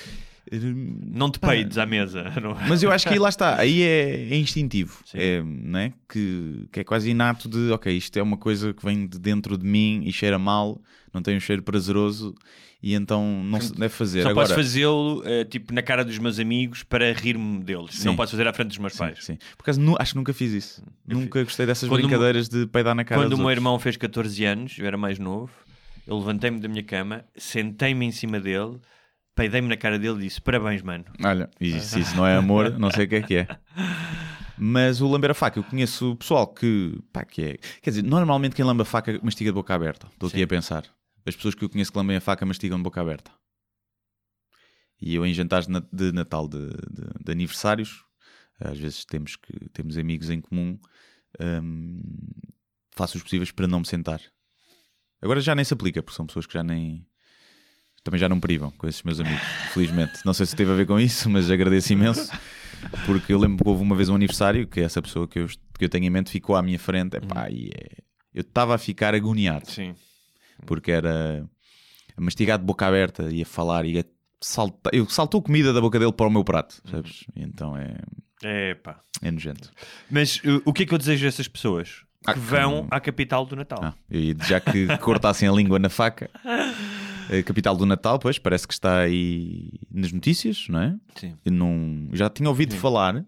Não 0.52 1.30
te 1.30 1.38
peides 1.40 1.78
à 1.78 1.86
mesa. 1.86 2.24
não 2.42 2.52
é? 2.60 2.68
Mas 2.68 2.82
eu 2.82 2.92
acho 2.92 3.08
que 3.08 3.14
aí 3.14 3.20
lá 3.20 3.30
está, 3.30 3.60
aí 3.60 3.84
é, 3.84 4.34
é 4.34 4.36
instintivo, 4.36 5.00
Sim. 5.06 5.18
é, 5.20 5.44
né? 5.44 5.94
que, 6.12 6.68
que 6.72 6.80
é 6.80 6.84
quase 6.84 7.10
inato 7.12 7.48
de 7.48 7.72
ok, 7.72 7.96
isto 7.96 8.18
é 8.18 8.24
uma 8.24 8.38
coisa 8.38 8.74
que 8.74 8.84
vem 8.84 9.06
de 9.06 9.20
dentro 9.20 9.56
de 9.58 9.64
mim 9.66 10.02
e 10.06 10.12
cheira 10.12 10.40
mal, 10.40 10.82
não 11.14 11.22
tem 11.22 11.38
um 11.38 11.40
cheiro 11.40 11.62
prazeroso 11.62 12.34
e 12.82 12.94
então 12.94 13.44
não 13.44 13.60
se 13.60 13.74
deve 13.74 13.90
fazer. 13.90 14.22
Só 14.24 14.30
Agora, 14.30 14.48
posso 14.48 14.56
fazê-lo 14.60 15.22
eh, 15.26 15.44
tipo 15.46 15.74
na 15.74 15.82
cara 15.82 16.04
dos 16.06 16.18
meus 16.18 16.40
amigos 16.40 16.82
para 16.84 17.12
rir-me 17.14 17.60
deles. 17.64 17.96
Sim. 17.96 18.06
Não 18.08 18.16
posso 18.16 18.32
fazer 18.32 18.48
à 18.48 18.54
frente 18.54 18.70
dos 18.70 18.78
meus 18.78 18.94
sim, 18.94 19.00
pais. 19.00 19.24
sim. 19.26 19.38
Por 19.58 19.64
acaso 19.64 19.80
nu- 19.82 19.96
acho 20.00 20.12
que 20.14 20.18
nunca 20.18 20.34
fiz 20.34 20.52
isso. 20.54 20.84
nunca 21.08 21.44
gostei 21.44 21.66
dessas 21.66 21.90
Quando 21.90 22.00
meu- 22.02 22.08
brincadeiras 22.10 22.48
de 22.48 22.66
peidar 22.68 22.96
na 22.96 23.04
cara 23.04 23.22
Quando 23.22 23.34
o 23.34 23.38
meu 23.38 23.46
outros. 23.48 23.58
irmão 23.58 23.80
fez 23.80 23.98
14 23.98 24.46
anos, 24.46 24.78
eu 24.80 24.86
era 24.86 24.98
mais 24.98 25.20
novo, 25.20 25.52
eu 26.08 26.18
levantei-me 26.18 26.60
da 26.60 26.68
minha 26.68 26.84
cama, 26.84 27.26
sentei-me 27.36 28.06
em 28.06 28.12
cima 28.12 28.40
dele, 28.40 28.80
peidei-me 29.36 29.68
na 29.68 29.78
cara 29.78 30.00
dele 30.00 30.18
e 30.20 30.22
disse: 30.28 30.40
Parabéns, 30.42 30.82
mano. 30.82 31.04
Olha, 31.24 31.50
e 31.60 31.80
se 31.80 32.00
isso 32.00 32.16
não 32.16 32.26
é 32.26 32.36
amor, 32.38 32.78
não 32.80 32.90
sei 32.92 33.06
o 33.06 33.08
que 33.10 33.16
é 33.16 33.22
que 33.22 33.36
é. 33.36 33.48
Mas 34.58 35.00
o 35.00 35.08
lamber 35.08 35.32
a 35.32 35.34
faca, 35.34 35.58
eu 35.60 35.64
conheço 35.64 36.16
pessoal 36.18 36.46
que, 36.48 36.98
pá, 37.14 37.24
que 37.24 37.42
é. 37.42 37.58
Quer 37.82 37.92
dizer, 37.92 38.02
normalmente 38.04 38.56
quem 38.56 38.66
lamba 38.66 38.82
a 38.84 38.86
faca 38.86 39.18
mastiga 39.24 39.52
de 39.52 39.56
boca 39.56 39.74
aberta. 39.74 40.08
Estou 40.12 40.28
aqui 40.28 40.44
a 40.44 40.48
pensar. 40.48 40.84
As 41.26 41.36
pessoas 41.36 41.56
que 41.56 41.64
eu 41.64 41.70
conheço 41.70 41.92
que 41.92 41.98
lambem 41.98 42.18
a 42.18 42.22
faca 42.22 42.46
mastigam 42.46 42.78
de 42.78 42.84
boca 42.84 43.02
aberta. 43.02 43.32
E 45.02 45.16
eu 45.16 45.26
em 45.26 45.34
jantares 45.34 45.68
de 45.68 45.74
na- 45.74 45.84
de 45.92 46.12
Natal 46.12 46.48
de, 46.48 46.68
de- 46.68 47.24
de 47.24 47.32
aniversários, 47.32 48.04
às 48.60 48.78
vezes 48.78 49.06
temos, 49.06 49.36
que, 49.36 49.70
temos 49.70 49.98
amigos 49.98 50.30
em 50.30 50.42
comum, 50.42 50.78
hum, 51.40 52.02
faço 52.92 53.18
os 53.18 53.24
possíveis 53.24 53.52
para 53.52 53.68
não 53.68 53.80
me 53.80 53.86
sentar. 53.88 54.22
Agora 55.22 55.40
já 55.42 55.56
nem 55.56 55.64
se 55.66 55.74
aplica, 55.74 56.02
porque 56.04 56.16
são 56.16 56.26
pessoas 56.26 56.46
que 56.46 56.54
já 56.54 56.64
nem. 56.64 57.06
Também 58.04 58.20
já 58.20 58.30
não 58.30 58.40
privam 58.40 58.72
com 58.72 58.88
esses 58.88 59.04
meus 59.04 59.20
amigos, 59.20 59.42
felizmente. 59.74 60.20
Não 60.26 60.34
sei 60.34 60.46
se 60.46 60.56
teve 60.56 60.72
a 60.72 60.76
ver 60.76 60.88
com 60.88 60.98
isso, 61.00 61.30
mas 61.30 61.52
agradeço 61.52 61.92
imenso. 61.94 62.32
Porque 63.06 63.34
eu 63.34 63.40
lembro 63.40 63.62
que 63.64 63.70
houve 63.70 63.84
uma 63.84 63.96
vez 63.96 64.08
um 64.08 64.16
aniversário 64.16 64.66
que 64.66 64.80
essa 64.80 65.02
pessoa 65.02 65.28
que 65.28 65.40
eu, 65.40 65.48
que 65.78 65.84
eu 65.86 65.90
tenho 65.90 66.06
em 66.06 66.10
mente 66.10 66.32
ficou 66.32 66.56
à 66.56 66.62
minha 66.62 66.80
frente. 66.80 67.18
Epá, 67.18 67.50
e 67.50 67.70
é- 67.76 67.98
Eu 68.34 68.42
estava 68.42 68.74
a 68.76 68.78
ficar 68.78 69.14
agoniado 69.14 69.70
Sim. 69.70 69.94
Porque 70.66 70.92
era 70.92 71.48
a 72.16 72.22
mastigar 72.22 72.58
de 72.58 72.66
boca 72.66 72.86
aberta 72.86 73.30
e 73.32 73.42
a 73.42 73.46
falar 73.46 73.86
e 73.86 74.00
a 74.00 74.04
saltar. 74.42 74.94
Eu 74.94 75.08
saltou 75.10 75.42
comida 75.42 75.72
da 75.74 75.82
boca 75.82 76.00
dele 76.00 76.14
para 76.14 76.28
o 76.28 76.32
meu 76.32 76.44
prato, 76.44 76.82
sabes? 76.90 77.26
E 77.36 77.42
então 77.44 77.76
é, 77.78 77.96
É 78.44 78.74
pá. 78.76 79.02
é 79.22 79.32
nojento. 79.32 79.72
Mas 80.10 80.42
o 80.66 80.72
que 80.74 80.84
é 80.84 80.86
que 80.86 80.94
eu 80.94 80.98
desejo 80.98 81.26
a 81.26 81.30
essas 81.30 81.48
pessoas? 81.48 82.04
Ah, 82.28 82.34
que 82.34 82.40
vão 82.40 82.84
que- 82.84 82.96
à 82.96 83.00
capital 83.00 83.46
do 83.46 83.56
Natal. 83.56 83.80
Ah, 83.82 83.94
já 84.48 84.60
que 84.60 84.98
cortassem 85.00 85.48
a 85.48 85.52
língua 85.52 85.80
na 85.80 85.90
faca. 85.90 86.30
A 87.32 87.44
capital 87.44 87.78
do 87.78 87.86
Natal, 87.86 88.18
pois, 88.18 88.40
parece 88.40 88.68
que 88.68 88.74
está 88.74 89.02
aí 89.02 89.70
nas 89.92 90.12
notícias, 90.12 90.66
não 90.68 90.82
é? 90.82 90.96
Sim. 91.16 91.38
Eu 91.46 91.52
não, 91.52 92.10
já 92.12 92.28
tinha 92.28 92.50
ouvido 92.50 92.76
falar 92.76 93.24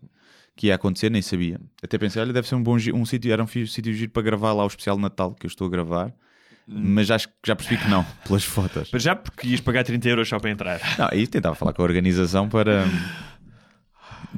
que 0.55 0.67
ia 0.67 0.73
acontecer, 0.75 1.11
nem 1.11 1.21
sabia. 1.21 1.61
Até 1.83 1.99
pensei, 1.99 2.19
olha, 2.19 2.33
deve 2.33 2.47
ser 2.47 2.55
um 2.55 2.63
bom 2.63 2.77
um 2.95 3.05
sítio, 3.05 3.31
era 3.31 3.43
um 3.43 3.45
sítio 3.47 3.93
giro 3.93 4.09
para 4.11 4.23
gravar 4.23 4.53
lá 4.53 4.63
o 4.63 4.67
especial 4.67 4.95
de 4.95 5.03
Natal 5.03 5.35
que 5.35 5.45
eu 5.45 5.47
estou 5.49 5.67
a 5.67 5.69
gravar. 5.69 6.11
Mas 6.73 7.11
acho 7.11 7.27
que 7.27 7.33
já 7.45 7.55
percebi 7.55 7.81
que 7.81 7.89
não, 7.89 8.03
pelas 8.25 8.43
fotos. 8.43 8.89
Para 8.89 8.99
já 8.99 9.15
porque 9.15 9.47
ias 9.47 9.59
pagar 9.59 9.83
30 9.83 10.07
euros 10.09 10.29
só 10.29 10.39
para 10.39 10.49
entrar. 10.51 10.79
Não, 10.97 11.09
e 11.11 11.27
tentava 11.27 11.53
falar 11.55 11.73
com 11.73 11.81
a 11.81 11.85
organização 11.85 12.47
para. 12.47 12.85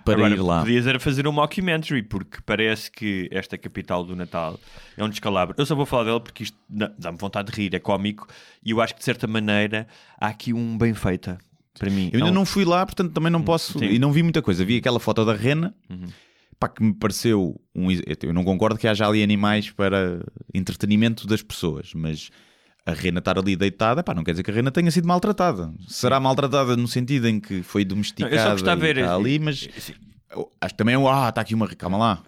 para 0.03 0.15
Agora, 0.15 0.33
ir 0.33 0.41
lá. 0.41 0.59
Podias 0.61 0.87
era 0.87 0.99
fazer 0.99 1.27
um 1.27 1.31
mockumentary, 1.31 2.01
porque 2.03 2.39
parece 2.45 2.89
que 2.91 3.29
esta 3.31 3.57
capital 3.57 4.03
do 4.03 4.15
Natal 4.15 4.59
é 4.97 5.03
um 5.03 5.09
descalabro. 5.09 5.55
Eu 5.57 5.65
só 5.65 5.75
vou 5.75 5.85
falar 5.85 6.05
dela 6.05 6.19
porque 6.19 6.43
isto 6.43 6.57
dá- 6.67 6.91
dá-me 6.97 7.17
vontade 7.17 7.51
de 7.51 7.57
rir, 7.61 7.73
é 7.75 7.79
cómico, 7.79 8.27
e 8.65 8.71
eu 8.71 8.81
acho 8.81 8.93
que 8.93 8.99
de 8.99 9.05
certa 9.05 9.27
maneira 9.27 9.87
há 10.19 10.27
aqui 10.27 10.53
um 10.53 10.77
bem 10.77 10.93
feita 10.93 11.37
para 11.77 11.89
mim. 11.89 12.09
Eu 12.11 12.17
ainda 12.17 12.29
É 12.29 12.31
um- 12.31 12.35
não 12.35 12.45
fui 12.45 12.65
lá, 12.65 12.85
portanto 12.85 13.11
também 13.13 13.31
não 13.31 13.41
posso. 13.41 13.77
sim. 13.79 13.85
E 13.85 13.99
não 13.99 14.11
vi 14.11 14.23
muita 14.23 14.41
coisa. 14.41 14.65
Vi 14.65 14.77
aquela 14.77 14.99
foto 14.99 15.23
da 15.23 15.33
rena, 15.35 15.73
pá, 16.59 16.67
que 16.69 16.83
me 16.83 16.93
pareceu. 16.93 17.59
Um, 17.75 17.87
eu 17.91 18.33
não 18.33 18.43
concordo 18.43 18.77
que 18.77 18.87
haja 18.87 19.07
ali 19.07 19.23
animais 19.23 19.69
para 19.69 20.23
entretenimento 20.53 21.25
das 21.27 21.41
pessoas, 21.41 21.91
mas 21.93 22.29
a 22.85 22.91
rena 22.93 23.19
estar 23.19 23.37
ali 23.37 23.55
deitada, 23.55 24.03
pá, 24.03 24.13
não 24.13 24.23
quer 24.23 24.31
dizer 24.31 24.43
que 24.43 24.51
a 24.51 24.53
rena 24.53 24.71
tenha 24.71 24.91
sido 24.91 25.07
maltratada. 25.07 25.73
Será 25.87 26.19
maltratada 26.19 26.75
no 26.75 26.87
sentido 26.87 27.27
em 27.27 27.39
que 27.39 27.63
foi 27.63 27.85
domesticada 27.85 28.35
Não, 28.35 28.41
eu 28.41 28.47
só 28.47 28.51
gostava 28.53 28.79
e 28.79 28.93
ver- 28.93 28.97
está 28.97 29.15
ali, 29.15 29.39
mas. 29.39 29.69
Sim. 29.77 29.93
eu 30.31 30.51
Acho 30.59 30.73
que 30.73 30.77
também, 30.77 30.95
ah, 30.95 31.29
está 31.29 31.41
aqui 31.41 31.55
uma. 31.55 31.67
Calma 31.67 31.97
lá. 31.97 32.23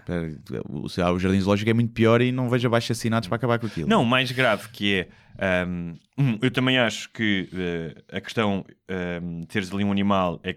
O, 0.70 0.86
o 0.86 1.20
Jardim 1.20 1.39
Zoológico 1.41 1.70
é 1.70 1.74
muito 1.74 1.91
pior 1.91 2.22
e 2.22 2.32
não 2.32 2.50
vejo 2.50 2.67
abaixo 2.67 2.91
assinados 2.91 3.27
para 3.27 3.36
acabar 3.36 3.60
com 3.60 3.65
aquilo. 3.67 3.88
Não, 3.89 4.01
o 4.03 4.05
mais 4.05 4.32
grave 4.32 4.70
que 4.70 5.08
é. 5.39 5.55
um, 5.67 6.38
eu 6.41 6.50
também 6.51 6.77
acho 6.77 7.10
que 7.12 7.50
eh, 7.53 8.17
a 8.17 8.22
questão 8.22 8.63
de 8.88 9.46
teres 9.48 9.74
ali 9.74 9.84
um 9.84 9.91
animal 9.91 10.39
é. 10.44 10.55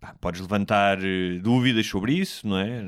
Pá, 0.00 0.14
podes 0.20 0.40
levantar 0.40 0.98
eh, 1.02 1.38
dúvidas 1.40 1.86
sobre 1.86 2.14
isso, 2.14 2.46
não 2.46 2.58
é? 2.58 2.82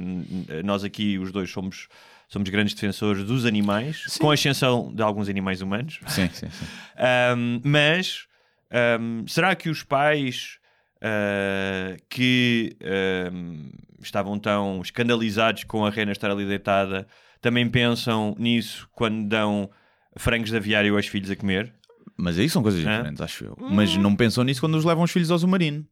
Nós 0.64 0.84
aqui, 0.84 1.18
os 1.18 1.32
dois, 1.32 1.50
somos, 1.50 1.88
somos 2.28 2.48
grandes 2.48 2.74
defensores 2.74 3.24
dos 3.24 3.44
animais, 3.44 4.18
com 4.18 4.30
a 4.30 4.34
exceção 4.34 4.92
de 4.92 5.02
alguns 5.02 5.28
animais 5.28 5.60
humanos. 5.60 6.00
Sim, 6.06 6.28
sim, 6.32 6.50
sim. 6.50 6.64
Ahm, 6.96 7.60
mas 7.64 8.26
ahm, 8.70 9.24
será 9.26 9.54
que 9.54 9.68
os 9.68 9.82
pais 9.82 10.58
ah, 11.02 11.96
que 12.08 12.76
ahm, 12.82 13.70
estavam 14.02 14.38
tão 14.38 14.80
escandalizados 14.82 15.64
com 15.64 15.84
a 15.84 15.90
rena 15.90 16.12
estar 16.12 16.30
ali 16.30 16.44
deitada 16.44 17.06
também 17.40 17.68
pensam 17.68 18.34
nisso 18.38 18.86
quando 18.92 19.26
dão 19.26 19.70
frangos 20.16 20.50
de 20.50 20.56
aviário 20.56 20.94
aos 20.96 21.06
filhos 21.06 21.30
a 21.30 21.36
comer? 21.36 21.74
Mas 22.16 22.38
aí 22.38 22.50
são 22.50 22.62
coisas 22.62 22.80
Hã? 22.84 22.98
diferentes, 22.98 23.20
acho 23.22 23.44
eu. 23.44 23.56
Mas 23.70 23.96
não 23.96 24.14
pensam 24.14 24.44
nisso 24.44 24.60
quando 24.60 24.74
os 24.74 24.84
levam 24.84 25.04
os 25.04 25.10
filhos 25.10 25.30
ao 25.30 25.38
submarino. 25.38 25.86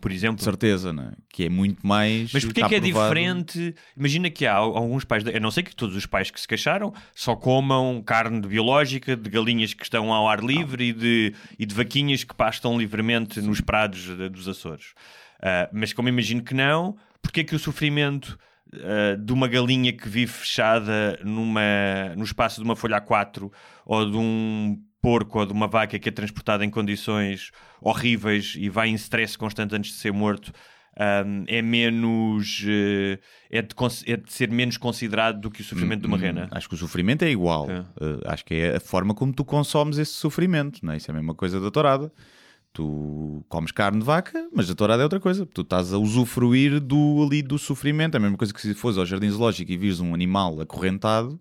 Por 0.00 0.10
exemplo. 0.10 0.38
De 0.38 0.42
certeza, 0.44 0.92
né? 0.92 1.12
que 1.28 1.44
é 1.44 1.48
muito 1.48 1.86
mais. 1.86 2.32
Mas 2.32 2.44
porquê 2.44 2.60
está 2.60 2.68
que 2.68 2.74
é 2.74 2.80
provado- 2.80 3.14
diferente? 3.14 3.74
Imagina 3.96 4.30
que 4.30 4.46
há 4.46 4.54
alguns 4.54 5.04
pais, 5.04 5.24
eu 5.24 5.40
não 5.40 5.50
sei 5.50 5.62
que 5.62 5.76
todos 5.76 5.94
os 5.94 6.06
pais 6.06 6.30
que 6.30 6.40
se 6.40 6.48
queixaram 6.48 6.92
só 7.14 7.36
comam 7.36 8.02
carne 8.02 8.40
biológica 8.40 9.16
de 9.16 9.30
galinhas 9.30 9.74
que 9.74 9.84
estão 9.84 10.12
ao 10.12 10.28
ar 10.28 10.40
livre 10.42 10.86
e 10.88 10.92
de, 10.92 11.34
e 11.58 11.64
de 11.64 11.74
vaquinhas 11.74 12.24
que 12.24 12.34
pastam 12.34 12.76
livremente 12.76 13.40
nos 13.40 13.60
prados 13.60 14.00
de- 14.00 14.28
dos 14.28 14.48
Açores. 14.48 14.92
Ah, 15.40 15.68
mas 15.72 15.92
como 15.92 16.08
imagino 16.08 16.42
que 16.42 16.54
não, 16.54 16.96
porquê 17.22 17.44
que 17.44 17.54
o 17.54 17.58
sofrimento 17.58 18.36
ah, 18.74 19.16
de 19.16 19.32
uma 19.32 19.46
galinha 19.46 19.92
que 19.92 20.08
vive 20.08 20.32
fechada 20.32 21.18
numa, 21.22 22.14
no 22.16 22.24
espaço 22.24 22.60
de 22.60 22.64
uma 22.64 22.74
folha 22.74 23.00
A4 23.00 23.50
ou 23.86 24.10
de 24.10 24.16
um 24.16 24.80
porco 25.02 25.40
ou 25.40 25.46
de 25.46 25.52
uma 25.52 25.66
vaca 25.66 25.98
que 25.98 26.08
é 26.08 26.12
transportada 26.12 26.64
em 26.64 26.70
condições 26.70 27.50
horríveis 27.80 28.54
e 28.56 28.68
vai 28.68 28.88
em 28.88 28.94
stress 28.94 29.36
constante 29.36 29.74
antes 29.74 29.90
de 29.90 29.96
ser 29.98 30.12
morto 30.12 30.52
um, 30.98 31.44
é 31.46 31.62
menos 31.62 32.64
eh, 32.68 33.18
é, 33.50 33.62
de, 33.62 33.74
é 34.06 34.16
de 34.16 34.32
ser 34.32 34.50
menos 34.50 34.76
considerado 34.76 35.40
do 35.40 35.50
que 35.50 35.62
o 35.62 35.64
sofrimento 35.64 36.02
de 36.02 36.06
uma 36.06 36.18
rena. 36.18 36.48
Acho 36.50 36.68
que 36.68 36.74
o 36.74 36.78
sofrimento 36.78 37.22
é 37.22 37.30
igual. 37.30 37.70
É. 37.70 37.80
Uh, 37.80 38.20
acho 38.26 38.44
que 38.44 38.54
é 38.54 38.76
a 38.76 38.80
forma 38.80 39.14
como 39.14 39.32
tu 39.32 39.44
consomes 39.44 39.98
esse 39.98 40.12
sofrimento. 40.12 40.84
Não 40.84 40.92
é? 40.92 40.98
Isso 40.98 41.10
é 41.10 41.12
a 41.12 41.14
mesma 41.14 41.34
coisa 41.34 41.58
da 41.60 41.70
tourada. 41.70 42.12
Tu 42.74 43.44
comes 43.48 43.70
carne 43.70 43.98
de 44.00 44.04
vaca, 44.04 44.48
mas 44.52 44.70
a 44.70 44.74
tourada 44.74 45.02
é 45.02 45.04
outra 45.04 45.20
coisa. 45.20 45.44
Tu 45.46 45.62
estás 45.62 45.92
a 45.92 45.98
usufruir 45.98 46.80
do, 46.80 47.22
ali 47.26 47.42
do 47.42 47.58
sofrimento. 47.58 48.14
É 48.14 48.18
a 48.18 48.20
mesma 48.20 48.36
coisa 48.36 48.52
que 48.52 48.60
se 48.60 48.74
fores 48.74 48.98
ao 48.98 49.06
jardim 49.06 49.30
zoológico 49.30 49.70
e 49.70 49.76
vires 49.76 50.00
um 50.00 50.14
animal 50.14 50.60
acorrentado, 50.60 51.40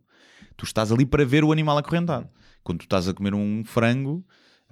tu 0.58 0.66
estás 0.66 0.92
ali 0.92 1.06
para 1.06 1.26
ver 1.26 1.44
o 1.44 1.52
animal 1.52 1.78
acorrentado. 1.78 2.30
Quando 2.64 2.80
tu 2.80 2.84
estás 2.84 3.08
a 3.08 3.14
comer 3.14 3.34
um 3.34 3.64
frango, 3.66 4.24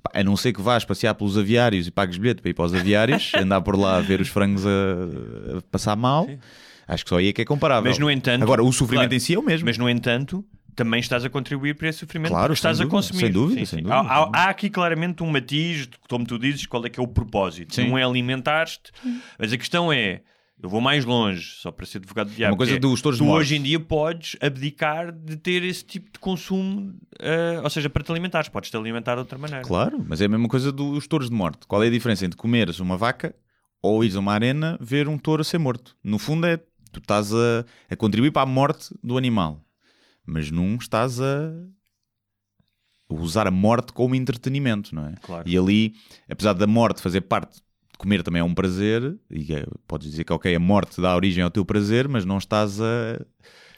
pá, 0.03 0.11
a 0.19 0.23
não 0.23 0.35
ser 0.37 0.53
que 0.53 0.61
vás 0.61 0.85
passear 0.85 1.13
pelos 1.15 1.37
aviários 1.37 1.87
e 1.87 1.91
pagues 1.91 2.17
bilhete 2.17 2.41
para 2.41 2.51
ir 2.51 2.53
para 2.53 2.65
os 2.65 2.73
aviários, 2.73 3.31
andar 3.37 3.61
por 3.61 3.77
lá 3.77 3.97
a 3.97 4.01
ver 4.01 4.21
os 4.21 4.27
frangos 4.29 4.65
a, 4.65 4.69
a 5.57 5.61
passar 5.71 5.95
mal, 5.95 6.27
acho 6.87 7.03
que 7.03 7.09
só 7.09 7.17
aí 7.17 7.29
é 7.29 7.33
que 7.33 7.41
é 7.41 7.45
comparável. 7.45 7.89
Mas 7.89 7.99
no 7.99 8.09
entanto, 8.09 8.43
Agora, 8.43 8.63
o 8.63 8.71
sofrimento 8.71 9.09
claro, 9.09 9.15
em 9.15 9.19
si 9.19 9.33
é 9.33 9.39
o 9.39 9.43
mesmo. 9.43 9.65
Mas 9.65 9.77
no 9.77 9.89
entanto, 9.89 10.45
também 10.75 10.99
estás 10.99 11.25
a 11.25 11.29
contribuir 11.29 11.75
para 11.75 11.89
esse 11.89 11.99
sofrimento 11.99 12.29
Claro, 12.31 12.53
estás 12.53 12.77
sem 12.77 12.85
a 12.85 12.87
dúvida, 12.87 12.97
consumir. 12.97 13.19
sem 13.21 13.31
dúvida, 13.31 13.59
Sim, 13.59 13.65
sem 13.65 13.79
sim. 13.79 13.83
dúvida. 13.83 14.01
Há, 14.01 14.17
há- 14.23 14.29
há 14.33 14.49
aqui 14.49 14.69
claramente 14.69 15.21
um 15.23 15.29
matiz, 15.29 15.89
como 16.07 16.25
tu 16.25 16.37
dizes, 16.39 16.65
qual 16.65 16.85
é 16.85 16.89
que 16.89 16.99
é 16.99 17.03
o 17.03 17.07
propósito. 17.07 17.75
Sim. 17.75 17.89
Não 17.89 17.97
é 17.97 18.03
alimentar-te, 18.03 18.91
mas 19.37 19.51
a 19.51 19.57
questão 19.57 19.91
é. 19.91 20.21
Eu 20.61 20.67
vou 20.69 20.81
mais 20.81 21.05
longe, 21.05 21.53
só 21.55 21.71
para 21.71 21.85
ser 21.85 21.99
advogado 21.99 22.27
do 22.29 22.35
diabo. 22.35 22.51
uma 22.51 22.57
coisa 22.57 22.75
é, 22.75 22.79
dos 22.79 23.01
touros 23.01 23.17
Tu 23.17 23.23
de 23.23 23.27
morte. 23.29 23.39
hoje 23.41 23.55
em 23.55 23.61
dia 23.61 23.79
podes 23.79 24.35
abdicar 24.41 25.11
de 25.11 25.37
ter 25.37 25.63
esse 25.63 25.85
tipo 25.85 26.11
de 26.11 26.19
consumo, 26.19 26.93
eh, 27.17 27.61
ou 27.63 27.69
seja, 27.69 27.89
para 27.89 28.03
te 28.03 28.11
alimentares. 28.11 28.49
Podes 28.49 28.69
te 28.69 28.75
alimentar 28.75 29.13
de 29.15 29.19
outra 29.19 29.37
maneira. 29.37 29.63
Claro, 29.63 30.03
mas 30.05 30.19
é 30.19 30.25
a 30.25 30.29
mesma 30.29 30.49
coisa 30.49 30.69
dos 30.71 31.07
touros 31.07 31.29
de 31.29 31.35
morte. 31.35 31.65
Qual 31.65 31.81
é 31.81 31.87
a 31.87 31.89
diferença 31.89 32.25
entre 32.25 32.37
comeres 32.37 32.79
uma 32.81 32.97
vaca 32.97 33.33
ou 33.81 34.03
ires 34.03 34.17
a 34.17 34.19
uma 34.19 34.33
arena 34.33 34.77
ver 34.81 35.07
um 35.07 35.17
touro 35.17 35.41
a 35.41 35.45
ser 35.45 35.59
morto? 35.59 35.95
No 36.03 36.19
fundo 36.19 36.45
é 36.45 36.57
tu 36.91 36.99
estás 36.99 37.33
a, 37.33 37.65
a 37.89 37.95
contribuir 37.95 38.31
para 38.31 38.41
a 38.41 38.45
morte 38.45 38.93
do 39.01 39.17
animal, 39.17 39.63
mas 40.25 40.51
num 40.51 40.75
estás 40.75 41.21
a 41.21 41.53
usar 43.09 43.47
a 43.47 43.51
morte 43.51 43.93
como 43.93 44.13
entretenimento, 44.13 44.93
não 44.93 45.05
é? 45.07 45.15
Claro. 45.21 45.47
E 45.47 45.57
ali, 45.57 45.93
apesar 46.29 46.53
da 46.53 46.67
morte 46.67 47.01
fazer 47.01 47.21
parte 47.21 47.55
de 47.55 47.61
comer 47.99 48.23
também 48.23 48.39
é 48.39 48.43
um 48.43 48.55
prazer, 48.55 49.15
e 49.29 49.53
é- 49.53 49.67
podes 49.87 50.09
dizer 50.09 50.23
que 50.23 50.33
ok, 50.33 50.55
a 50.55 50.59
morte 50.59 50.99
dá 50.99 51.15
origem 51.15 51.43
ao 51.43 51.51
teu 51.51 51.63
prazer, 51.63 52.07
mas 52.07 52.25
não 52.25 52.39
estás 52.39 52.81
a 52.81 53.23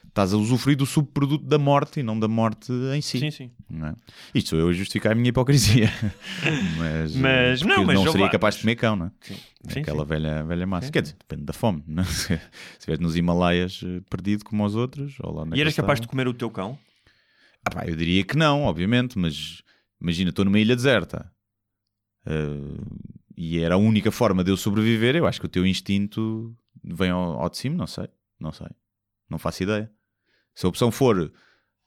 estás 0.08 0.34
a 0.34 0.38
usufruir 0.38 0.76
do 0.78 0.86
subproduto 0.86 1.46
da 1.46 1.58
morte 1.58 2.02
e 2.02 2.04
não 2.04 2.20
da 2.20 2.28
morte 2.28 2.70
em 2.94 3.02
si. 3.02 3.18
Sim, 3.20 3.32
sim. 3.32 3.52
Não 3.70 3.88
é? 3.88 3.96
Isto 4.36 4.50
sou 4.52 4.60
eu 4.60 4.68
a 4.68 4.74
justificar 4.74 5.14
a 5.14 5.16
minha 5.16 5.30
hipocrisia. 5.30 5.88
mas, 6.78 7.16
Mas- 7.16 7.62
não, 7.62 7.86
mas 7.86 7.96
não 8.04 8.12
seria 8.12 8.30
capaz 8.30 8.56
de 8.56 8.62
comer 8.62 8.76
cão, 8.76 8.96
não 8.98 9.06
é? 9.06 9.12
Sim. 9.22 9.36
Sim, 9.70 9.80
Aquela 9.80 10.04
sim. 10.04 10.10
velha, 10.10 10.44
velha 10.44 10.68
massa. 10.68 10.92
Quer 10.92 11.02
dizer, 11.04 11.16
depende 11.18 11.44
da 11.44 11.54
fome. 11.54 11.82
Não 11.88 12.04
é? 12.04 12.06
Se 12.12 12.40
estiveres 12.74 13.00
nos 13.00 13.16
Himalaias 13.16 13.82
eh, 13.86 14.02
perdido 14.10 14.44
como 14.44 14.66
os 14.66 14.76
outros, 14.76 15.16
ou 15.22 15.34
lá 15.34 15.46
é 15.50 15.58
E 15.58 15.62
eras 15.62 15.74
capaz 15.76 16.02
de 16.02 16.08
comer 16.08 16.28
o 16.28 16.34
teu 16.34 16.50
cão? 16.50 16.78
Ah, 17.66 17.70
pá, 17.72 17.86
eu 17.88 17.96
diria 17.96 18.24
que 18.26 18.36
não, 18.36 18.64
obviamente, 18.64 19.18
mas 19.18 19.62
imagina, 20.02 20.32
estou 20.32 20.44
numa 20.44 20.60
ilha 20.60 20.76
deserta 20.76 21.32
eh, 22.26 22.34
e 23.44 23.58
era 23.60 23.74
a 23.74 23.78
única 23.78 24.12
forma 24.12 24.44
de 24.44 24.52
eu 24.52 24.58
sobreviver. 24.58 25.16
Eu 25.16 25.26
acho 25.26 25.40
que 25.40 25.48
o 25.48 25.50
teu 25.50 25.66
instinto 25.66 26.56
vem 26.84 27.10
ao, 27.10 27.42
ao 27.42 27.50
de 27.50 27.58
cima, 27.58 27.76
não 27.76 27.88
sei, 27.88 28.08
não 28.40 28.52
sei, 28.52 28.68
não 29.28 29.40
faço 29.40 29.64
ideia. 29.64 29.90
Se 30.54 30.66
a 30.66 30.70
opção 30.70 30.92
for 30.92 31.32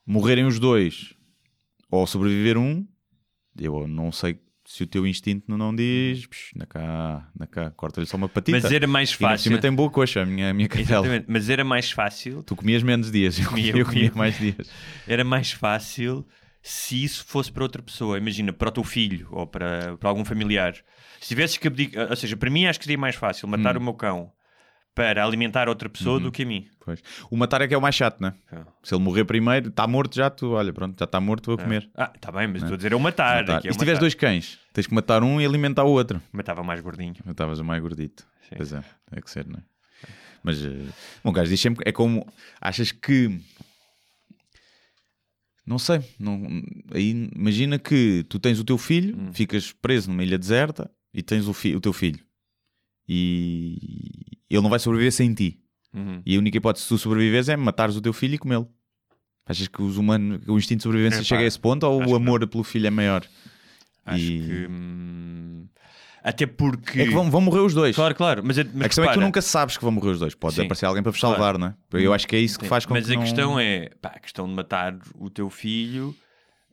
morrerem 0.04 0.46
os 0.46 0.58
dois 0.58 1.14
ou 1.88 2.06
sobreviver 2.08 2.58
um, 2.58 2.84
eu 3.56 3.86
não 3.86 4.10
sei 4.10 4.40
se 4.66 4.82
o 4.82 4.86
teu 4.86 5.06
instinto 5.06 5.44
não, 5.56 5.76
diz, 5.76 6.26
"Psh, 6.26 6.52
na 6.56 6.66
cá, 6.66 7.30
na 7.38 7.46
cá, 7.46 7.70
corta-lhe 7.70 8.06
só 8.06 8.16
uma 8.16 8.28
patita. 8.28 8.58
Mas 8.58 8.72
era 8.72 8.86
mais 8.86 9.10
E 9.10 9.16
fácil. 9.16 9.44
cima 9.50 9.58
tem 9.60 9.70
boa 9.72 9.90
coxa, 9.90 10.22
a 10.22 10.26
minha, 10.26 10.50
a 10.50 10.54
minha 10.54 10.68
cadela. 10.68 11.04
Exatamente. 11.06 11.26
Mas 11.28 11.48
era 11.50 11.62
mais 11.62 11.90
fácil 11.92 12.42
Tu 12.42 12.56
comias 12.56 12.82
menos 12.82 13.12
dias, 13.12 13.38
eu, 13.38 13.46
Comia, 13.48 13.76
eu 13.76 13.84
comia 13.84 14.10
mais 14.14 14.36
dias. 14.38 14.68
era 15.06 15.22
mais 15.22 15.52
fácil 15.52 16.26
se 16.62 17.04
isso 17.04 17.24
fosse 17.26 17.52
para 17.52 17.62
outra 17.62 17.82
pessoa. 17.82 18.16
Imagina, 18.16 18.52
para 18.54 18.70
o 18.70 18.72
teu 18.72 18.82
filho 18.82 19.28
ou 19.30 19.46
para, 19.46 19.96
para 19.98 20.08
algum 20.08 20.24
familiar. 20.24 20.74
Se 21.20 21.28
tivesses 21.28 21.56
que 21.56 21.66
abdicar, 21.68 22.10
ou 22.10 22.16
seja, 22.16 22.36
para 22.36 22.50
mim 22.50 22.66
acho 22.66 22.78
que 22.78 22.84
seria 22.84 22.98
mais 22.98 23.14
fácil 23.16 23.48
matar 23.48 23.76
Hum. 23.76 23.80
o 23.80 23.82
meu 23.84 23.94
cão 23.94 24.32
para 24.94 25.24
alimentar 25.24 25.68
outra 25.68 25.88
pessoa 25.88 26.18
Uhum. 26.18 26.22
do 26.24 26.32
que 26.32 26.42
a 26.44 26.46
mim. 26.46 26.68
Pois. 26.84 27.02
O 27.30 27.36
matar 27.36 27.60
é 27.62 27.66
que 27.66 27.74
é 27.74 27.76
o 27.78 27.80
mais 27.82 27.94
chato, 27.96 28.20
né? 28.20 28.32
Ah. 28.52 28.64
Se 28.82 28.94
ele 28.94 29.02
morrer 29.02 29.24
primeiro, 29.24 29.68
está 29.68 29.86
morto 29.88 30.14
já, 30.14 30.30
tu, 30.30 30.52
olha, 30.52 30.72
pronto, 30.72 30.96
já 30.98 31.04
está 31.04 31.20
morto, 31.20 31.46
vou 31.46 31.58
comer. 31.58 31.90
Ah, 31.96 32.12
está 32.14 32.30
bem, 32.30 32.46
mas 32.46 32.58
estou 32.62 32.74
a 32.74 32.76
dizer 32.76 32.92
é 32.92 32.96
o 32.96 33.00
matar. 33.00 33.40
Matar. 33.42 33.56
aqui 33.58 33.66
é 33.66 33.70
E 33.70 33.72
se 33.72 33.78
tiveres 33.78 33.96
matar. 33.98 34.00
dois 34.00 34.14
cães, 34.14 34.58
tens 34.72 34.86
que 34.86 34.94
matar 34.94 35.22
um 35.24 35.40
e 35.40 35.44
alimentar 35.46 35.82
o 35.84 35.90
outro. 35.90 36.22
Matava 36.32 36.62
mais 36.62 36.80
gordinho. 36.80 37.14
Matavas 37.24 37.58
o 37.58 37.64
mais 37.64 37.82
gordito. 37.82 38.24
Sim. 38.48 38.54
Pois 38.56 38.72
é, 38.72 38.84
é 39.12 39.20
que 39.20 39.30
ser, 39.30 39.46
não 39.48 39.58
é? 39.58 39.62
Mas, 40.44 40.62
eh, 40.64 40.70
bom, 41.24 41.32
gajo, 41.32 41.48
diz 41.50 41.58
sempre, 41.60 41.82
é 41.88 41.90
como, 41.90 42.24
achas 42.60 42.92
que, 42.92 43.40
não 45.66 45.78
sei, 45.78 46.00
não, 46.20 46.62
aí 46.92 47.30
imagina 47.34 47.78
que 47.78 48.24
tu 48.28 48.38
tens 48.38 48.60
o 48.60 48.64
teu 48.64 48.76
filho, 48.76 49.16
Hum. 49.18 49.32
ficas 49.32 49.72
preso 49.72 50.10
numa 50.10 50.22
ilha 50.22 50.38
deserta 50.38 50.90
e 51.14 51.22
tens 51.22 51.46
o, 51.46 51.52
o 51.76 51.80
teu 51.80 51.92
filho. 51.92 52.18
E 53.08 53.78
ele 54.50 54.62
não 54.62 54.70
vai 54.70 54.78
sobreviver 54.78 55.12
sem 55.12 55.32
ti. 55.34 55.60
Uhum. 55.94 56.20
E 56.26 56.34
a 56.34 56.38
única 56.38 56.56
hipótese 56.58 56.84
de 56.84 56.88
tu 56.88 56.98
sobreviveres 56.98 57.48
é 57.48 57.56
matares 57.56 57.96
o 57.96 58.00
teu 58.00 58.12
filho 58.12 58.34
e 58.34 58.38
comê-lo. 58.38 58.68
Achas 59.46 59.68
que 59.68 59.82
os 59.82 59.96
humanos, 59.98 60.40
o 60.48 60.56
instinto 60.56 60.78
de 60.78 60.82
sobrevivência 60.84 61.18
Epá, 61.18 61.24
chega 61.24 61.42
a 61.42 61.46
esse 61.46 61.58
ponto 61.60 61.84
ou 61.84 62.04
o 62.06 62.14
amor 62.16 62.46
pelo 62.48 62.64
filho 62.64 62.86
é 62.86 62.90
maior? 62.90 63.24
Acho 64.04 64.22
E- 64.24 64.40
que. 64.40 64.66
hum, 64.70 65.66
Até 66.22 66.46
porque. 66.46 67.02
É 67.02 67.04
que 67.04 67.12
vão, 67.12 67.30
vão 67.30 67.42
morrer 67.42 67.60
os 67.60 67.74
dois. 67.74 67.94
Claro, 67.94 68.14
claro. 68.14 68.42
Mas, 68.44 68.56
é- 68.56 68.64
mas 68.64 68.82
a 68.82 68.88
questão 68.88 69.04
é 69.04 69.08
que 69.08 69.12
tu 69.12 69.16
repara, 69.16 69.26
nunca 69.26 69.42
sabes 69.42 69.76
que 69.76 69.82
vão 69.84 69.92
morrer 69.92 70.10
os 70.12 70.18
dois. 70.18 70.34
Pode 70.34 70.54
Sim. 70.54 70.62
aparecer 70.62 70.86
alguém 70.86 71.02
para 71.02 71.12
vos 71.12 71.20
Claro. 71.20 71.36
salvar, 71.36 71.58
não 71.58 71.66
é? 71.68 71.74
Eu 71.92 72.14
acho 72.14 72.26
que 72.26 72.34
é 72.34 72.38
isso 72.38 72.58
que 72.58 72.66
faz 72.66 72.86
com 72.86 72.94
Mas 72.94 73.04
que 73.06 73.12
a 73.12 73.16
não- 73.16 73.22
questão 73.22 73.60
é, 73.60 73.90
pá, 74.00 74.08
a 74.16 74.18
questão 74.18 74.46
de 74.48 74.54
matar 74.54 74.98
o 75.16 75.28
teu 75.28 75.50
filho 75.50 76.16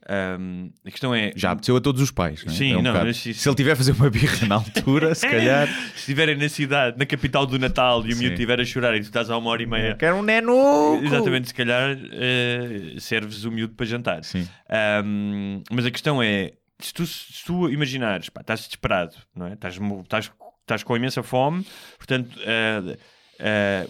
Ahm, 0.08 0.70
a 0.84 0.90
questão 0.90 1.14
é. 1.14 1.32
Já 1.36 1.52
apeteceu 1.52 1.76
a 1.76 1.80
todos 1.80 2.02
os 2.02 2.10
pais. 2.10 2.44
Não 2.44 2.52
é? 2.52 2.56
Sim, 2.56 2.72
É 2.72 2.76
um 2.76 2.82
não, 2.82 3.08
isso- 3.08 3.28
isso- 3.30 3.40
Se 3.40 3.48
ele 3.48 3.54
tiver 3.56 3.72
a 3.72 3.76
fazer 3.76 3.92
uma 3.92 4.10
birra 4.10 4.46
na 4.46 4.56
altura, 4.56 5.14
se 5.14 5.26
calhar. 5.30 5.66
Se 5.68 5.98
estiverem 5.98 6.36
na 6.36 6.48
cidade, 6.48 6.98
na 6.98 7.06
capital 7.06 7.46
do 7.46 7.58
Natal, 7.58 8.00
e 8.06 8.12
o 8.12 8.16
miúdo 8.16 8.32
estiver 8.34 8.60
a 8.60 8.64
chorar 8.64 8.94
e 8.96 9.00
tu 9.00 9.04
estás 9.04 9.30
a 9.30 9.36
uma 9.38 9.50
hora 9.50 9.62
e 9.62 9.66
meia. 9.66 9.94
Quero 9.96 10.16
um 10.16 10.22
neno! 10.22 11.00
Exatamente, 11.02 11.48
se 11.48 11.54
calhar 11.54 11.96
eh, 12.12 12.94
serves 12.98 13.44
o 13.44 13.50
miúdo 13.50 13.74
para 13.74 13.86
jantar. 13.86 14.24
Sim. 14.24 14.48
Ahm, 14.68 15.62
mas 15.70 15.86
a 15.86 15.90
questão 15.90 16.22
é: 16.22 16.52
se 16.80 16.92
tu, 16.92 17.06
se 17.06 17.44
tu 17.44 17.68
imaginares, 17.70 18.28
pá, 18.28 18.40
estás 18.40 18.60
desesperado, 18.60 19.14
não 19.36 19.46
é? 19.46 19.52
Estás, 19.52 19.78
estás, 20.02 20.30
estás 20.62 20.82
com 20.82 20.96
imensa 20.96 21.22
fome, 21.22 21.64
portanto. 21.96 22.30
eh, 22.44 22.96
eh, 23.38 23.86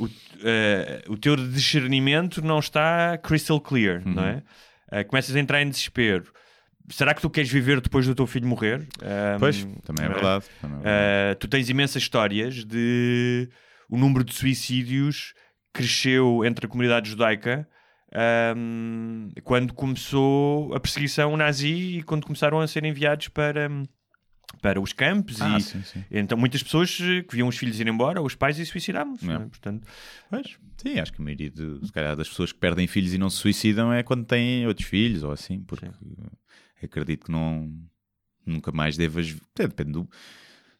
o, 1.08 1.12
o 1.12 1.16
teu 1.18 1.36
discernimento 1.36 2.40
não 2.42 2.58
está 2.58 3.18
crystal 3.18 3.60
clear, 3.60 4.02
não 4.06 4.24
é? 4.24 4.42
Eh, 4.92 5.04
começas 5.04 5.34
a 5.34 5.40
entrar 5.40 5.62
em 5.62 5.68
desespero. 5.68 6.32
Será 6.90 7.14
que 7.14 7.22
tu 7.22 7.30
queres 7.30 7.50
viver 7.50 7.80
depois 7.80 8.06
do 8.06 8.14
teu 8.14 8.26
filho 8.26 8.46
morrer? 8.46 8.86
Ahm, 9.02 9.38
Pois, 9.38 9.64
também 9.84 10.04
é 10.04 10.08
não 10.08 10.14
verdade. 10.14 10.44
também 10.60 10.78
é 10.78 10.82
verdade. 10.82 11.32
Uh, 11.32 11.38
tu 11.38 11.48
tens 11.48 11.68
imensas 11.70 12.02
histórias 12.02 12.64
de 12.64 13.48
o 13.88 13.96
número 13.96 14.22
de 14.24 14.34
suicídios 14.34 15.32
cresceu 15.72 16.44
entre 16.44 16.66
a 16.66 16.68
comunidade 16.68 17.08
judaica 17.10 17.66
um, 18.56 19.30
quando 19.42 19.72
começou 19.72 20.74
a 20.74 20.80
perseguição 20.80 21.36
nazi 21.36 21.98
e 21.98 22.02
quando 22.02 22.26
começaram 22.26 22.60
a 22.60 22.66
ser 22.66 22.84
enviados 22.84 23.28
para, 23.28 23.68
para 24.60 24.80
os 24.80 24.92
campos 24.92 25.40
Ah, 25.40 25.56
e 25.58 25.60
sim, 25.62 25.82
sim. 25.82 26.04
então 26.10 26.36
muitas 26.38 26.62
pessoas 26.62 26.98
eh, 27.00 27.22
que 27.22 27.34
viam 27.34 27.48
os 27.48 27.56
filhos 27.56 27.80
ir 27.80 27.88
embora, 27.88 28.20
os 28.22 28.34
pais 28.34 28.58
e 28.58 28.66
suicidavam-se. 28.66 29.24
É. 29.24 29.28
não 29.28 29.42
é? 29.42 29.46
Portanto, 29.46 29.86
Pois, 30.30 30.56
sim, 30.76 30.98
acho 30.98 31.12
que 31.12 31.20
a 31.20 31.24
maioria 31.24 31.50
de, 31.50 31.86
se 31.86 31.92
calhar, 31.92 32.14
das 32.16 32.28
pessoas 32.28 32.52
que 32.52 32.58
perdem 32.58 32.86
filhos 32.86 33.12
e 33.14 33.18
não 33.18 33.30
se 33.30 33.38
suicidam 33.38 33.92
é 33.92 34.02
quando 34.02 34.24
têm 34.24 34.66
outros 34.66 34.86
filhos 34.86 35.22
ou 35.22 35.32
assim, 35.32 35.60
porque 35.60 35.86
acredito 36.82 37.26
que 37.26 37.32
não 37.32 37.72
nunca 38.44 38.72
mais 38.72 38.96
devas. 38.96 39.34
depende 39.56 39.92
do, 39.92 40.08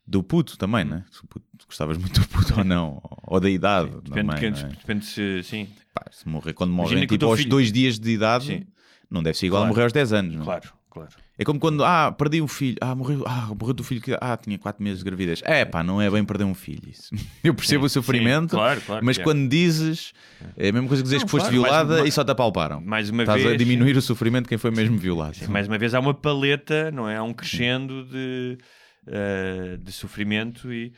do 0.07 0.23
puto 0.23 0.59
também, 0.59 0.85
né? 0.85 1.05
Se 1.11 1.25
puto, 1.27 1.47
gostavas 1.67 1.97
muito 1.97 2.21
do 2.21 2.29
puto 2.29 2.59
ou 2.59 2.65
não, 2.65 3.01
ou 3.25 3.39
da 3.41 3.49
idade. 3.49 3.91
depende, 3.91 4.11
também, 4.11 4.53
de 4.53 4.61
quem- 4.61 4.65
é? 4.65 4.69
depende 4.75 5.05
se 5.07 5.43
sim, 5.45 5.69
Pá, 5.95 6.05
se 6.11 6.29
morrer 6.29 6.53
quando 6.55 6.73
morrem 6.73 7.01
que 7.07 7.07
tipo 7.17 7.27
aos 7.27 7.39
filho- 7.39 7.51
dois 7.51 7.71
dias 7.71 7.99
de 7.99 8.11
idade, 8.11 8.47
Sim. 8.47 8.67
não 9.11 9.23
deve 9.23 9.37
ser 9.39 9.47
igual 9.47 9.61
Claro. 9.63 9.73
a 9.73 9.75
morrer 9.75 9.83
aos 9.85 9.93
10 9.93 10.13
anos. 10.13 10.35
não 10.35 10.43
é? 10.43 10.45
claro, 10.45 10.73
claro. 10.93 11.09
É 11.39 11.45
como 11.45 11.59
quando, 11.59 11.83
ah, 11.85 12.13
perdi 12.13 12.43
um 12.43 12.47
filho, 12.47 12.77
ah, 12.81 12.95
morreu, 12.95 13.25
ah, 13.27 13.49
morreu 13.59 13.73
do 13.75 13.83
filho 13.83 14.01
que, 14.01 14.13
ah, 14.21 14.37
tinha 14.37 14.59
4 14.59 14.83
meses 14.83 14.99
de 14.99 15.05
gravidez. 15.05 15.41
É 15.45 15.65
pá, 15.65 15.83
não 15.83 16.01
é 16.01 16.11
bem 16.11 16.23
perder 16.25 16.45
um 16.45 16.55
filho 16.55 16.83
isso. 16.89 17.11
Eu 17.43 17.55
percebo 17.55 17.89
Sim, 17.89 17.99
o 17.99 18.03
sofrimento, 18.03 18.51
sim, 18.51 18.57
claro, 18.57 18.81
claro, 18.83 19.05
mas 19.05 19.19
é. 19.19 19.23
quando 19.23 19.49
dizes, 19.49 20.13
é 20.57 20.69
a 20.69 20.73
mesma 20.73 20.87
coisa 20.89 21.03
que 21.03 21.09
dizes 21.09 21.23
Não, 21.23 21.27
que 21.27 21.31
foste 21.31 21.49
claro, 21.49 21.63
violada 21.63 21.97
uma- 22.03 22.07
e 22.09 22.13
só 22.13 22.23
te 22.23 22.31
apalparam. 22.31 22.81
Mais 22.81 23.09
uma 23.11 23.23
Estás 23.23 23.43
vez 23.43 23.55
a 23.55 23.57
diminuir 23.57 23.97
o 23.97 24.03
sofrimento 24.03 24.45
de 24.45 24.51
quem 24.51 24.59
foi 24.59 24.71
mesmo 24.71 24.99
violado. 24.99 25.35
Sim, 25.37 25.47
mais 25.49 25.67
uma 25.67 25.79
vez 25.79 25.95
há 25.95 26.01
uma 26.01 26.13
paleta, 26.15 26.91
não 26.91 27.09
é? 27.09 27.17
Há 27.17 27.23
um 27.23 27.33
crescendo 27.33 28.05
de, 28.05 28.59
eh, 29.07 29.79
de 29.81 29.91
sofrimento 29.93 30.73
e 30.73 30.93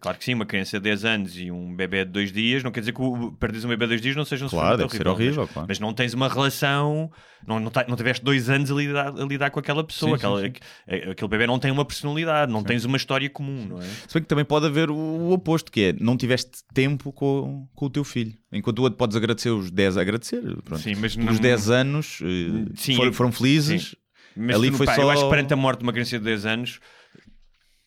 claro 0.00 0.18
que 0.18 0.24
sim, 0.24 0.34
uma 0.34 0.46
criança 0.46 0.78
de 0.78 0.84
10 0.84 1.04
anos 1.04 1.36
e 1.38 1.50
um 1.50 1.74
bebê 1.74 2.04
de 2.04 2.10
2 2.10 2.32
dias, 2.32 2.62
não 2.62 2.70
quer 2.70 2.80
dizer 2.80 2.92
que 2.92 3.00
o 3.02 3.32
perdes 3.32 3.64
um 3.64 3.68
bebê 3.68 3.84
de 3.84 3.90
2 3.90 4.00
dias 4.00 4.16
não 4.16 4.24
seja 4.24 4.46
um 4.46 4.48
Claro, 4.48 4.76
deve 4.78 4.90
ser 4.96 5.06
horrível, 5.06 5.42
mas, 5.42 5.52
claro. 5.52 5.66
mas 5.68 5.78
não 5.78 5.92
tens 5.92 6.14
uma 6.14 6.28
relação, 6.28 7.10
não, 7.46 7.60
não, 7.60 7.70
não 7.88 7.96
tiveste 7.96 8.24
dois 8.24 8.48
anos 8.48 8.70
a 8.70 8.74
lidar, 8.74 9.08
a 9.08 9.24
lidar 9.24 9.50
com 9.50 9.60
aquela 9.60 9.84
pessoa, 9.84 10.12
Sim, 10.12 10.20
sim, 10.20 10.26
aquela- 10.26 10.40
sim. 10.40 10.46
aqu- 10.46 11.10
aquele 11.10 11.28
bebê 11.28 11.46
não 11.46 11.58
tem 11.58 11.70
uma 11.70 11.84
personalidade, 11.84 12.50
não 12.52 12.62
tens 12.62 12.84
uma 12.84 12.96
história 12.96 13.28
comum, 13.28 13.66
não 13.68 13.78
é? 13.78 13.84
Se 13.84 14.14
bem 14.14 14.22
que 14.22 14.28
também 14.28 14.44
pode 14.44 14.66
haver 14.66 14.90
o, 14.90 14.96
o 14.96 15.32
oposto, 15.32 15.70
que 15.70 15.80
é 15.84 15.92
não 16.00 16.16
tiveste 16.16 16.50
tempo 16.74 17.12
com, 17.12 17.68
com 17.74 17.86
o 17.86 17.90
teu 17.90 18.04
filho. 18.04 18.32
Enquanto 18.52 18.78
o 18.78 18.82
outro 18.82 18.96
podes 18.96 19.16
agradecer 19.16 19.50
os 19.50 19.70
10, 19.70 19.96
agradecer, 19.98 20.40
pronto. 20.64 20.80
Sim, 20.82 20.94
mas 20.96 21.12
os 21.12 21.16
não- 21.24 21.34
10 21.34 21.68
anos 21.70 22.20
eh, 22.22 22.72
Sim, 22.76 22.96
foram, 22.96 23.12
foram 23.12 23.32
felizes. 23.32 23.90
sim. 23.90 23.96
Mas 24.38 24.54
Ali 24.56 24.70
foi 24.70 24.84
pá, 24.84 24.94
só... 24.96 25.00
eu 25.02 25.10
acho 25.10 25.22
que 25.24 25.30
perante 25.30 25.54
a 25.54 25.56
morte 25.56 25.78
de 25.78 25.84
uma 25.84 25.92
criança 25.92 26.18
de 26.18 26.24
10 26.26 26.44
anos, 26.44 26.78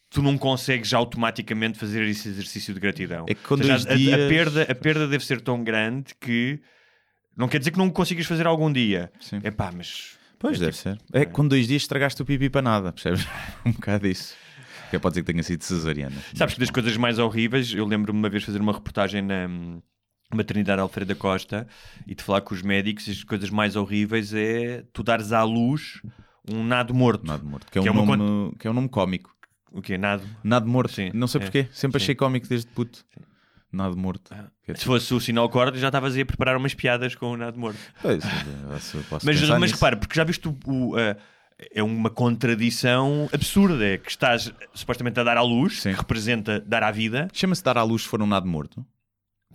tu 0.10 0.22
não 0.22 0.38
consegues 0.38 0.94
automaticamente 0.94 1.78
fazer 1.78 2.04
esse 2.08 2.28
exercício 2.30 2.74
de 2.74 2.80
gratidão. 2.80 3.26
É 3.30 3.34
que 3.34 3.44
com 3.44 3.58
seja, 3.58 3.74
a, 3.74 3.94
a 3.94 3.96
dias- 3.96 4.28
perda, 4.30 4.64
a 4.64 4.76
perda 4.76 5.08
deve 5.08 5.24
ser 5.26 5.42
tão 5.42 5.64
grande 5.64 6.14
que 6.20 6.60
não 7.38 7.48
quer 7.48 7.60
dizer 7.60 7.72
que 7.72 7.78
não 7.78 7.90
consigas 7.90 8.26
fazer 8.26 8.48
algum 8.48 8.72
dia. 8.72 9.12
É 9.44 9.52
pá, 9.52 9.72
mas. 9.72 10.18
Pois, 10.40 10.58
é 10.58 10.66
deve 10.66 10.72
tipo- 10.78 10.84
ser. 10.84 10.98
É 11.14 11.26
que 11.26 11.32
com 11.32 11.48
dois 11.48 11.68
dias 11.68 11.82
estragaste 11.84 12.22
o 12.22 12.26
pipi 12.26 12.50
para 12.50 12.62
nada, 12.62 12.92
percebes? 12.92 13.28
um 13.66 13.72
bocado 13.72 14.08
isso. 14.08 14.36
Que 14.90 14.98
pode 14.98 15.14
dizer 15.14 15.24
que 15.24 15.32
tenha 15.32 15.44
sido 15.44 15.64
cesariana. 15.64 16.16
Sabes 16.34 16.56
que 16.56 16.60
das 16.60 16.72
coisas 16.72 16.98
mais 16.98 17.20
horríveis, 17.20 17.72
eu 17.74 17.86
lembro-me 17.86 18.18
uma 18.18 18.30
vez 18.30 18.44
fazer 18.44 18.60
uma 18.60 18.74
reportagem 18.74 19.22
na 19.22 19.46
hum, 19.48 19.80
maternidade 20.34 20.82
Alfredo 20.82 21.14
da 21.14 21.20
Costa 21.20 21.68
e 22.08 22.16
de 22.16 22.24
falar 22.24 22.42
com 22.42 22.56
os 22.56 22.64
médicos, 22.64 23.08
as 23.08 23.24
coisas 23.24 23.52
mais 23.52 23.76
horríveis 23.76 24.34
é 24.34 24.84
tu 24.92 25.04
dares 25.04 25.32
à 25.32 25.44
luz 25.44 26.02
um 26.52 26.64
nado 26.64 26.96
morto. 26.96 27.28
Nado 27.28 27.46
morto, 27.46 27.72
que 27.72 27.78
é, 27.78 27.84
Que 27.84 27.90
um 27.92 28.02
é 28.02 28.16
nome, 28.18 28.56
que 28.58 28.68
é 28.68 28.72
um 28.72 28.74
nome 28.74 28.90
cómico. 28.90 29.30
O 29.72 29.82
quê? 29.82 29.98
Nado? 29.98 30.24
Nado 30.44 30.68
morto. 30.68 30.94
Sim, 30.94 31.12
Não 31.14 31.28
sei 31.28 31.42
é. 31.42 31.44
porquê. 31.44 31.68
Sempre 31.72 32.00
Sim. 32.00 32.06
achei 32.06 32.16
cómico 32.16 32.48
desde 32.48 32.68
puto. 32.68 33.06
Nado 33.72 33.96
morto. 33.96 34.34
É 34.68 34.74
Se 34.74 34.84
fosse 34.86 35.14
o 35.14 35.20
sinal 35.20 35.48
corda, 35.50 35.78
já 35.78 35.90
estavas 35.90 36.16
aí 36.16 36.22
a 36.22 36.26
preparar 36.26 36.58
umas 36.58 36.74
piadas 36.74 37.14
com 37.14 37.32
o 37.34 37.38
nado 37.38 37.60
morto. 37.60 37.78
Pois, 38.02 38.24
Mas, 39.24 39.24
mas 39.24 39.42
nisso. 39.62 39.74
repara, 39.76 39.96
porque 39.96 40.16
já 40.16 40.24
viste 40.24 40.48
o. 40.48 40.58
o, 40.66 40.96
ah, 40.98 41.16
é 41.76 41.84
uma 41.84 42.10
contradição 42.10 43.30
absurda. 43.32 43.86
É 43.86 43.98
que 43.98 44.10
estás 44.10 44.52
supostamente 44.74 45.20
a 45.20 45.24
dar 45.24 45.38
à 45.38 45.42
luz, 45.44 45.82
Sim. 45.82 45.92
que 45.92 45.98
representa 46.00 46.60
dar 46.62 46.82
à 46.84 46.90
vida. 46.90 47.28
Chama-se 47.32 47.64
dar 47.64 47.78
à 47.78 47.84
luz 47.84 48.04
se 48.04 48.08
for 48.08 48.22
um 48.24 48.26
nado 48.28 48.48
morto? 48.48 48.84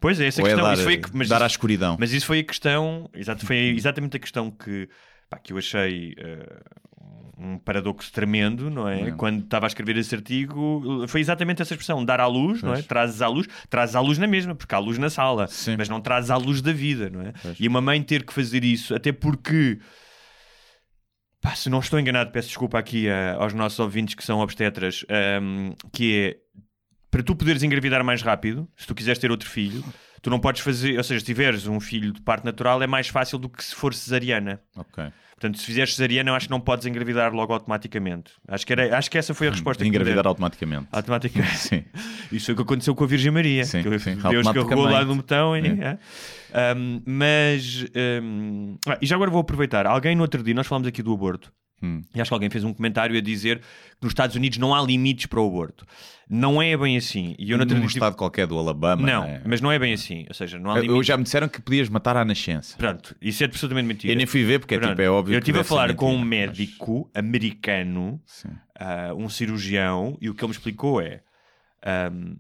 Pois 0.01 0.21
é, 0.21 0.27
essa 0.27 0.43
Ou 0.43 0.47
é 0.47 0.51
questão. 0.51 0.69
dar, 0.69 0.75
isso 0.75 0.85
foi, 0.85 0.95
a 0.97 1.01
mas, 1.13 1.29
dar 1.29 1.43
à 1.43 1.47
isso, 1.47 1.55
escuridão? 1.55 1.97
mas 1.99 2.13
isso 2.13 2.27
foi 2.27 2.39
a 2.41 2.45
questão. 2.45 3.11
Exato, 3.15 3.45
foi 3.47 3.57
exatamente 3.71 4.17
a 4.17 4.21
questão 4.21 4.51
que, 4.51 4.89
pá, 5.31 5.39
que 5.39 5.53
eu 5.53 5.59
achei. 5.59 6.15
ah, 6.21 7.24
um 7.45 7.59
paradoxo 7.59 8.11
tremendo, 8.13 8.71
não 8.71 8.89
é? 8.89 9.09
É. 9.09 9.11
Quando 9.13 9.45
estava 9.45 9.67
a 9.67 9.69
escrever 9.69 9.97
esse 9.97 10.15
artigo, 10.15 11.05
foi 11.09 11.21
exatamente 11.21 11.61
essa 11.63 11.75
expressão, 11.75 12.05
dar 12.05 12.21
à 12.21 12.27
luz, 12.27 12.63
não 12.63 12.71
é? 12.71 12.75
Pois. 12.77 12.87
Trazes 12.87 13.21
à 13.23 13.29
luz, 13.29 13.47
trazes 13.69 13.95
à 13.95 14.01
luz 14.01 14.19
na 14.19 14.27
mesma, 14.27 14.55
porque 14.55 14.75
há 14.75 14.79
luz 14.79 14.97
na 14.99 15.11
sala, 15.11 15.47
Sim. 15.47 15.77
mas 15.79 15.89
não 15.89 16.01
trazes 16.01 16.31
à 16.31 16.37
luz 16.37 16.63
da 16.63 16.73
vida, 16.73 17.11
não 17.11 17.21
é? 17.23 17.33
Pois. 17.43 17.57
E 17.61 17.69
uma 17.69 17.81
mãe 17.81 18.03
ter 18.03 18.25
que 18.25 18.33
fazer 18.33 18.65
isso, 18.65 18.95
até 18.95 19.13
porque 19.13 19.79
Pá, 21.41 21.55
se 21.55 21.69
não 21.69 21.81
estou 21.81 22.01
enganado, 22.01 22.31
peço 22.31 22.49
desculpa 22.49 22.79
aqui 22.79 23.07
a- 23.09 23.35
aos 23.35 23.53
nossos 23.53 23.79
ouvintes 23.79 24.15
que 24.15 24.25
são 24.25 24.41
obstetras, 24.41 25.05
ahm, 25.11 25.73
que 25.93 26.17
é 26.17 26.37
para 27.11 27.23
tu 27.23 27.37
poderes 27.37 27.63
engravidar 27.63 28.03
mais 28.03 28.23
rápido, 28.23 28.67
se 28.77 28.87
tu 28.87 28.95
quiseres 28.95 29.19
ter 29.19 29.31
outro 29.31 29.49
filho, 29.49 29.85
tu 30.23 30.31
não 30.31 30.41
podes 30.41 30.63
fazer, 30.63 30.97
ou 30.97 31.05
seja, 31.05 31.21
se 31.21 31.27
tiveres 31.27 31.67
um 31.67 31.79
filho 31.81 32.13
de 32.15 32.21
parte 32.23 32.45
natural 32.47 32.83
é 32.83 32.87
mais 32.87 33.09
fácil 33.09 33.39
do 33.39 33.49
que 33.51 33.63
se 33.63 33.75
for 33.75 33.93
cesariana. 33.93 34.59
Ok. 34.75 35.05
Portanto, 35.45 35.59
se 35.59 35.67
fizeres 35.67 35.95
cesariana, 35.95 36.31
eu 36.31 36.35
acho 36.35 36.47
que 36.47 36.51
não 36.51 36.61
podes 36.61 36.87
engravidar 36.87 37.35
logo 37.35 37.53
automaticamente. 37.53 38.33
Acho 38.49 38.67
que, 38.67 38.73
era, 38.73 38.97
acho 38.97 39.11
que 39.11 39.19
essa 39.19 39.35
foi 39.35 39.49
a 39.49 39.51
resposta 39.51 39.85
que 39.85 39.91
me 39.91 39.95
Engravidar 39.95 40.27
automaticamente. 40.27 40.89
automaticamente. 40.91 41.59
Sim. 41.59 41.85
Isso 42.33 42.47
foi 42.47 42.55
o 42.55 42.57
que 42.57 42.63
aconteceu 42.63 42.95
com 42.95 43.05
a 43.05 43.07
Virgem 43.07 43.31
Maria. 43.31 43.63
Sim, 43.67 43.83
que 43.83 43.99
sim, 43.99 44.17
Deus 44.31 44.47
carregou 44.47 44.85
lá 44.85 45.05
no 45.05 45.17
botão 45.17 45.55
e. 45.55 45.61
É. 45.83 45.99
é. 46.51 46.75
Um, 46.75 47.03
mas. 47.05 47.85
um, 48.23 48.79
ah, 48.89 48.97
e 49.03 49.07
já 49.07 49.17
agora 49.17 49.31
vou 49.31 49.43
aproveitar. 49.43 49.87
Alguém 49.87 50.17
no 50.17 50.23
outro 50.23 50.43
dia, 50.43 50.55
nós 50.55 50.67
falamos 50.67 50.89
aqui 50.89 51.03
do 51.03 51.13
aborto. 51.13 51.53
Hum. 51.83 52.01
E 52.15 52.21
acho 52.21 52.31
que 52.31 52.35
alguém 52.35 52.49
fez 52.49 52.65
um 52.65 52.73
comentário 52.73 53.17
a 53.17 53.21
dizer 53.21 53.59
que 53.59 53.65
nos 54.03 54.11
Estados 54.13 54.35
Unidos 54.37 54.57
não 54.59 54.75
há 54.75 54.81
limites 54.83 55.27
para 55.27 55.41
o 55.41 55.47
aborto. 55.47 55.85
Não 56.31 56.63
é 56.63 56.75
bem 56.77 56.97
assim. 56.97 57.35
E 57.39 57.51
eu 57.51 57.59
no 57.59 57.65
outro 57.65 57.77
Num 57.77 57.83
tive- 57.83 57.95
estado 57.95 58.17
qualquer 58.17 58.47
do 58.47 58.57
Alabama. 58.59 59.07
Não, 59.07 59.25
é? 59.25 59.43
mas 59.45 59.61
não 59.61 59.71
é 59.71 59.79
bem 59.79 59.93
assim. 59.93 60.25
Ou 60.29 60.35
seja, 60.35 60.59
não 60.59 60.71
há 60.71 60.77
Eu- 60.79 60.83
limites. 60.83 61.07
Já 61.07 61.17
me 61.19 61.25
disseram 61.25 61.47
que 61.49 61.61
podias 61.61 61.89
matar 61.91 62.17
à 62.17 62.25
nascença. 62.25 62.77
Pronto, 62.79 63.15
isso 63.21 63.43
é 63.43 63.47
absolutamente 63.47 63.87
mentira. 63.87 64.13
Eu 64.13 64.17
nem 64.17 64.25
fui 64.27 64.43
ver 64.45 64.61
porque 64.61 64.75
é, 64.75 64.79
Pronto, 64.79 64.91
tipo, 64.93 65.03
é 65.03 65.11
óbvio 65.11 65.35
Eu 65.35 65.39
estive 65.41 65.59
a 65.61 65.65
falar 65.65 65.95
com 65.95 66.15
um 66.15 66.19
mentira, 66.25 66.47
médico 66.53 67.11
americano, 67.15 68.21
Sim. 68.25 68.49
ah, 68.79 69.13
um 69.15 69.29
cirurgião, 69.29 70.17
e 70.21 70.31
o 70.31 70.35
que 70.35 70.43
ele 70.43 70.49
me 70.51 70.57
explicou 70.57 71.01
é: 71.03 71.21
ahm, 71.85 72.37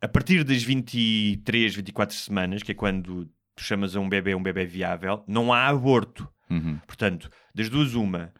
a 0.00 0.06
partir 0.06 0.44
das 0.44 0.62
23, 0.62 1.74
24 1.74 2.14
semanas, 2.14 2.62
que 2.62 2.70
é 2.70 2.74
quando 2.74 3.24
tu 3.56 3.64
chamas 3.64 3.96
a 3.96 4.00
um 4.00 4.08
bebê 4.08 4.34
um 4.34 4.42
bebê 4.42 4.64
viável, 4.66 5.24
não 5.26 5.52
há 5.52 5.66
aborto. 5.66 6.28
Uhum. 6.48 6.78
Portanto, 6.86 7.28
das 7.54 7.68
duas, 7.68 7.94
uma. 7.94 8.32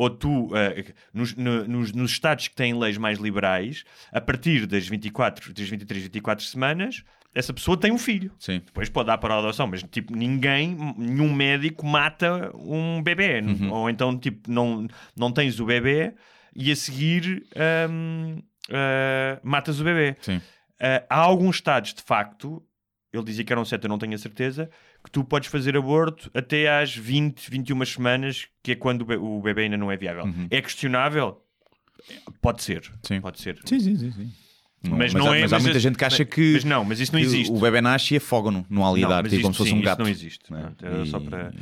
Ou 0.00 0.08
tu, 0.08 0.48
ah, 0.54 0.92
nos, 1.12 1.36
no- 1.36 1.68
nos, 1.68 1.92
nos 1.92 2.10
estados 2.12 2.48
que 2.48 2.54
têm 2.54 2.72
leis 2.72 2.96
mais 2.96 3.18
liberais, 3.18 3.84
a 4.10 4.18
partir 4.18 4.64
das 4.66 4.88
24, 4.88 5.52
das 5.52 5.68
23, 5.68 6.04
24 6.04 6.42
semanas, 6.42 7.04
essa 7.34 7.52
pessoa 7.52 7.76
tem 7.76 7.92
um 7.92 7.98
filho. 7.98 8.32
Sim. 8.38 8.62
Depois 8.64 8.88
pode 8.88 9.08
dar 9.08 9.18
para 9.18 9.34
a 9.34 9.38
adoção, 9.40 9.66
mas 9.66 9.82
tipo, 9.82 10.16
ninguém, 10.16 10.74
nenhum 10.96 11.30
médico 11.30 11.84
mata 11.84 12.50
um 12.56 13.02
bebê. 13.02 13.42
Uhum. 13.42 13.70
Ou 13.70 13.90
então, 13.90 14.18
tipo, 14.18 14.50
não, 14.50 14.88
não 15.14 15.30
tens 15.30 15.60
o 15.60 15.66
bebê 15.66 16.14
e 16.56 16.72
a 16.72 16.76
seguir 16.76 17.44
hum, 17.90 18.38
ah, 18.70 19.38
matas 19.42 19.80
o 19.80 19.84
bebê. 19.84 20.16
Sim. 20.22 20.40
Ah, 20.80 21.04
há 21.10 21.18
alguns 21.18 21.56
estados, 21.56 21.92
de 21.92 22.02
facto, 22.02 22.62
ele 23.12 23.24
dizia 23.24 23.44
que 23.44 23.52
eram 23.52 23.66
sete, 23.66 23.84
eu 23.84 23.90
não 23.90 23.98
tenho 23.98 24.14
a 24.14 24.18
certeza, 24.18 24.70
que 25.02 25.10
tu 25.10 25.24
podes 25.24 25.48
fazer 25.48 25.76
aborto 25.76 26.30
até 26.34 26.68
às 26.80 26.94
20, 26.94 27.50
21 27.50 27.84
semanas, 27.86 28.46
que 28.62 28.72
é 28.72 28.74
quando 28.76 29.02
o 29.02 29.04
be- 29.04 29.16
o 29.16 29.40
bebê 29.40 29.62
ainda 29.62 29.76
não 29.76 29.90
é 29.90 29.96
viável. 29.96 30.24
É 30.50 30.60
questionável? 30.60 31.42
Pode 32.40 32.62
ser. 32.62 32.82
Uhum. 32.90 32.98
Sim. 33.02 33.20
Pode 33.20 33.40
ser. 33.40 33.58
Sim, 33.64 33.80
sim, 33.80 33.96
sim. 33.96 34.10
sim. 34.12 34.32
Mas 34.90 35.14
há, 35.14 35.18
não 35.18 35.34
é- 35.34 35.40
mas 35.42 35.52
há 35.52 35.56
mas 35.56 35.62
muita 35.64 35.78
gente 35.78 35.98
que 35.98 36.04
acha 36.04 36.24
mas- 36.24 36.34
que, 36.34 36.52
mas 36.54 36.64
não, 36.64 36.84
mas 36.84 37.00
isso 37.00 37.12
não 37.12 37.20
que 37.20 37.26
existe. 37.26 37.52
o 37.52 37.58
bebê 37.60 37.80
nasce 37.82 38.14
e 38.14 38.16
afogam-no 38.16 38.64
no 38.70 38.80
Não, 38.80 38.86
alidar, 38.86 39.22
mas 39.22 39.30
tipo, 39.30 39.42
como 39.42 39.52
isto 39.52 39.52
se 39.52 39.58
fosse 39.58 39.70
sim, 39.70 39.76
um 39.76 39.78
isso 39.80 39.84
gato. 39.86 39.98
não 40.00 40.08
existe. 40.08 40.52
né? 40.52 40.60
Pronto, 40.62 40.86
era 40.86 41.06
só 41.06 41.18
E- 41.18 41.20
para- 41.24 41.52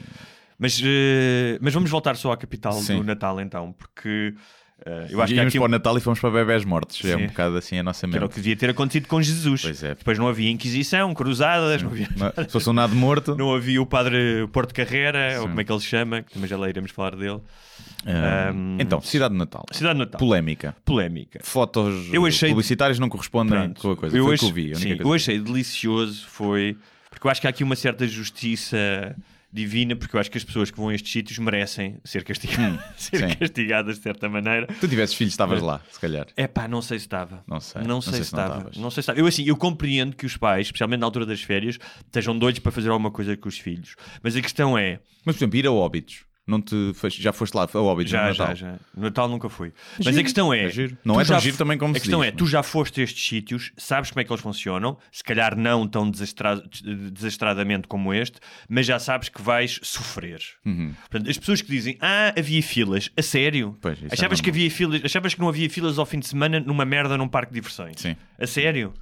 Mas, 0.61 0.81
eh, 0.85 1.59
mas 1.61 1.73
vamos 1.75 1.89
voltar 1.91 2.17
só 2.17 2.33
à 2.33 2.37
capital 2.37 2.73
Sim. 2.75 2.97
do 2.99 3.05
Natal 3.05 3.41
então, 3.41 3.73
porque 3.73 4.35
eh, 4.87 5.07
eu 5.11 5.21
acho 5.23 5.33
que 5.33 5.39
há 5.39 5.43
Íamos 5.43 5.53
aqui 5.53 5.59
para 5.59 5.65
o 5.65 5.69
um- 5.69 5.71
Natal 5.71 5.99
e 5.99 6.01
fomos 6.01 6.21
para 6.21 6.31
bebés 6.31 6.65
mortos. 6.65 7.05
É 7.05 7.17
Sim. 7.17 7.25
um 7.25 7.27
bocado 7.29 7.57
assim 7.57 7.79
a 7.79 7.83
nossa 7.83 8.07
que 8.07 8.15
era 8.15 8.25
o 8.25 8.29
mente. 8.29 8.35
que 8.35 8.41
devia 8.41 8.57
ter 8.57 8.71
acontecido 8.71 9.07
com 9.09 9.21
Jesus. 9.21 9.63
Pois 9.63 9.83
é. 9.83 9.95
Depois 9.95 10.19
não 10.19 10.29
havia 10.29 10.51
Inquisição, 10.51 11.13
cruzadas, 11.15 11.83
não 11.83 11.91
havia, 11.91 12.09
Não- 12.17 12.45
Se 12.45 12.51
fosse 12.51 12.69
um 12.71 12.73
nado 12.73 12.95
morto. 12.95 13.37
não 13.37 13.55
havia 13.55 13.81
o 13.83 13.87
padre 13.87 14.47
Porto 14.53 14.73
Carrera, 14.75 15.35
ou 15.37 15.43
Sim. 15.43 15.49
como 15.49 15.61
é 15.61 15.65
que 15.65 15.73
ele 15.73 15.81
se 15.81 15.87
chama, 15.87 16.23
que 16.23 16.33
também 16.33 16.49
já 16.49 16.57
lá 16.57 16.69
iremos 16.69 16.91
falar 16.91 17.15
dele. 17.17 17.41
Ah, 18.07 18.51
Ahm, 18.51 18.77
então, 18.81 19.01
Cidade 19.01 19.33
de 19.35 19.39
Natal. 19.39 19.65
Cidade 19.73 19.95
de 19.95 19.99
Natal. 20.05 20.19
Polémica. 20.19 20.75
Polémica. 20.85 21.41
Fotos 21.43 22.09
Eu 22.13 22.25
achei- 22.27 22.51
publicitárias 22.51 22.99
não 22.99 23.09
correspondem 23.09 23.59
Pronto. 23.59 23.81
com 23.81 23.91
a 23.93 23.97
coisa. 23.97 24.17
Eu 24.17 24.25
Foi 24.25 24.33
o 24.33 24.35
ach- 24.35 24.41
que 24.41 24.47
eu 24.47 24.53
vi. 24.53 24.75
sim, 24.77 24.97
eu 24.99 25.13
achei 25.13 25.39
delicioso, 25.39 26.27
foi 26.29 26.77
porque 27.11 27.27
eu 27.27 27.31
acho 27.31 27.41
que 27.41 27.47
há 27.47 27.51
aqui 27.51 27.65
uma 27.65 27.75
certa 27.75 28.07
justiça 28.07 29.17
divina, 29.53 29.97
porque 29.97 30.15
eu 30.15 30.21
acho 30.21 30.31
que 30.31 30.37
as 30.39 30.45
pessoas 30.45 30.71
que 30.71 30.77
vão 30.77 30.89
a 30.91 30.95
estes 30.95 31.11
sítios 31.11 31.39
merecem 31.39 31.99
ser, 32.05 32.23
castigadas, 32.25 32.81
ser 32.97 33.25
Hum, 33.25 33.29
sim. 33.31 33.37
castigadas 33.37 33.97
de 33.97 34.03
certa 34.03 34.29
maneira. 34.29 34.67
Se 34.75 34.81
tu 34.81 34.89
tivesses 34.89 35.15
filhos, 35.17 35.33
estavas 35.33 35.63
lá, 35.63 35.81
se 35.91 35.99
calhar. 35.99 36.27
É 36.37 36.47
pá, 36.47 36.69
não 36.69 36.83
sei 36.83 36.99
se 36.99 37.07
estava. 37.07 37.43
Não 37.47 37.59
sei. 37.61 37.83
Não 37.83 38.01
sei, 38.01 38.15
se 38.15 38.25
se 38.27 38.33
não 38.35 38.41
estava. 38.43 38.55
estavas. 38.59 38.77
Não 38.77 38.91
sei 38.91 38.95
se 38.95 39.01
estava. 39.11 39.19
Eu 39.21 39.27
assim, 39.27 39.45
eu 39.45 39.57
compreendo 39.57 40.15
que 40.17 40.27
os 40.27 40.37
pais, 40.37 40.67
especialmente 40.69 41.01
na 41.01 41.07
altura 41.07 41.25
das 41.27 41.41
férias, 41.43 41.79
estejam 42.05 42.39
doidos 42.39 42.61
para 42.61 42.73
fazer 42.73 42.91
alguma 42.91 43.11
coisa 43.11 43.37
com 43.37 43.49
os 43.49 43.59
filhos. 43.59 43.97
Mas 44.23 44.37
a 44.37 44.43
questão 44.43 44.77
é, 44.77 45.01
Mas, 45.25 45.37
por 45.37 45.41
exemplo, 45.41 45.59
ir 45.59 45.67
a 45.67 45.73
Óbidos. 45.73 46.25
Não 46.49 46.63
te 46.63 46.93
fez- 46.95 47.15
já 47.15 47.31
foste 47.33 47.55
lá 47.55 47.69
a 47.73 47.79
Óbidos 47.79 48.11
no 48.11 48.19
já, 48.19 48.29
Natal? 48.29 48.47
já, 48.49 48.55
já. 48.55 48.73
No 48.97 49.03
Natal 49.03 49.29
nunca 49.29 49.49
fui. 49.51 49.71
Mas 49.99 50.07
giro. 50.07 50.19
a 50.21 50.23
questão 50.23 50.53
é, 50.55 50.65
É. 50.67 50.91
Não 51.05 51.21
é 51.21 51.25
tão 51.25 51.39
giro 51.39 51.57
também 51.59 51.77
como 51.77 51.93
A 51.93 51.95
se 51.97 52.01
questão 52.01 52.21
diz, 52.21 52.29
é, 52.29 52.31
mas- 52.33 52.39
tu 52.39 52.47
já 52.47 52.63
foste 52.63 53.01
a 53.01 53.05
estes 53.05 53.29
sítios, 53.29 53.71
sabes 53.77 54.11
como 54.11 54.21
é 54.23 54.25
que 54.25 54.33
eles 54.33 54.41
funcionam, 54.43 54.97
se 55.13 55.23
calhar 55.23 55.55
não 55.57 55.87
tão 55.87 56.11
desastra- 56.11 56.63
desastradamente 57.13 57.87
como 57.89 58.13
este, 58.15 58.39
mas 58.69 58.87
já 58.87 58.99
sabes 58.99 59.29
que 59.29 59.43
vais 59.43 59.79
sofrer. 59.83 60.41
Uhum. 60.65 60.95
Portanto, 61.11 61.31
as 61.31 61.39
pessoas 61.39 61.61
que 61.61 61.69
dizem, 61.71 61.97
ah, 62.01 62.33
havia 62.37 62.63
filas, 62.63 63.11
a 63.17 63.23
sério? 63.23 63.77
Pois, 63.81 64.03
é 64.03 64.07
achavas 64.11 64.41
que 64.41 64.47
normal. 64.49 64.61
havia 64.67 64.71
filas, 64.71 65.05
achavas 65.05 65.35
que 65.35 65.41
não 65.41 65.49
havia 65.49 65.69
filas 65.69 65.99
ao 65.99 66.07
fim 66.07 66.19
de 66.19 66.27
semana 66.27 66.61
numa 66.61 66.85
merda 66.85 67.17
num 67.19 67.29
parque 67.29 67.53
de 67.53 67.61
diversões? 67.61 68.01
Sim. 68.01 68.17
A 68.39 68.47
sério? 68.47 68.95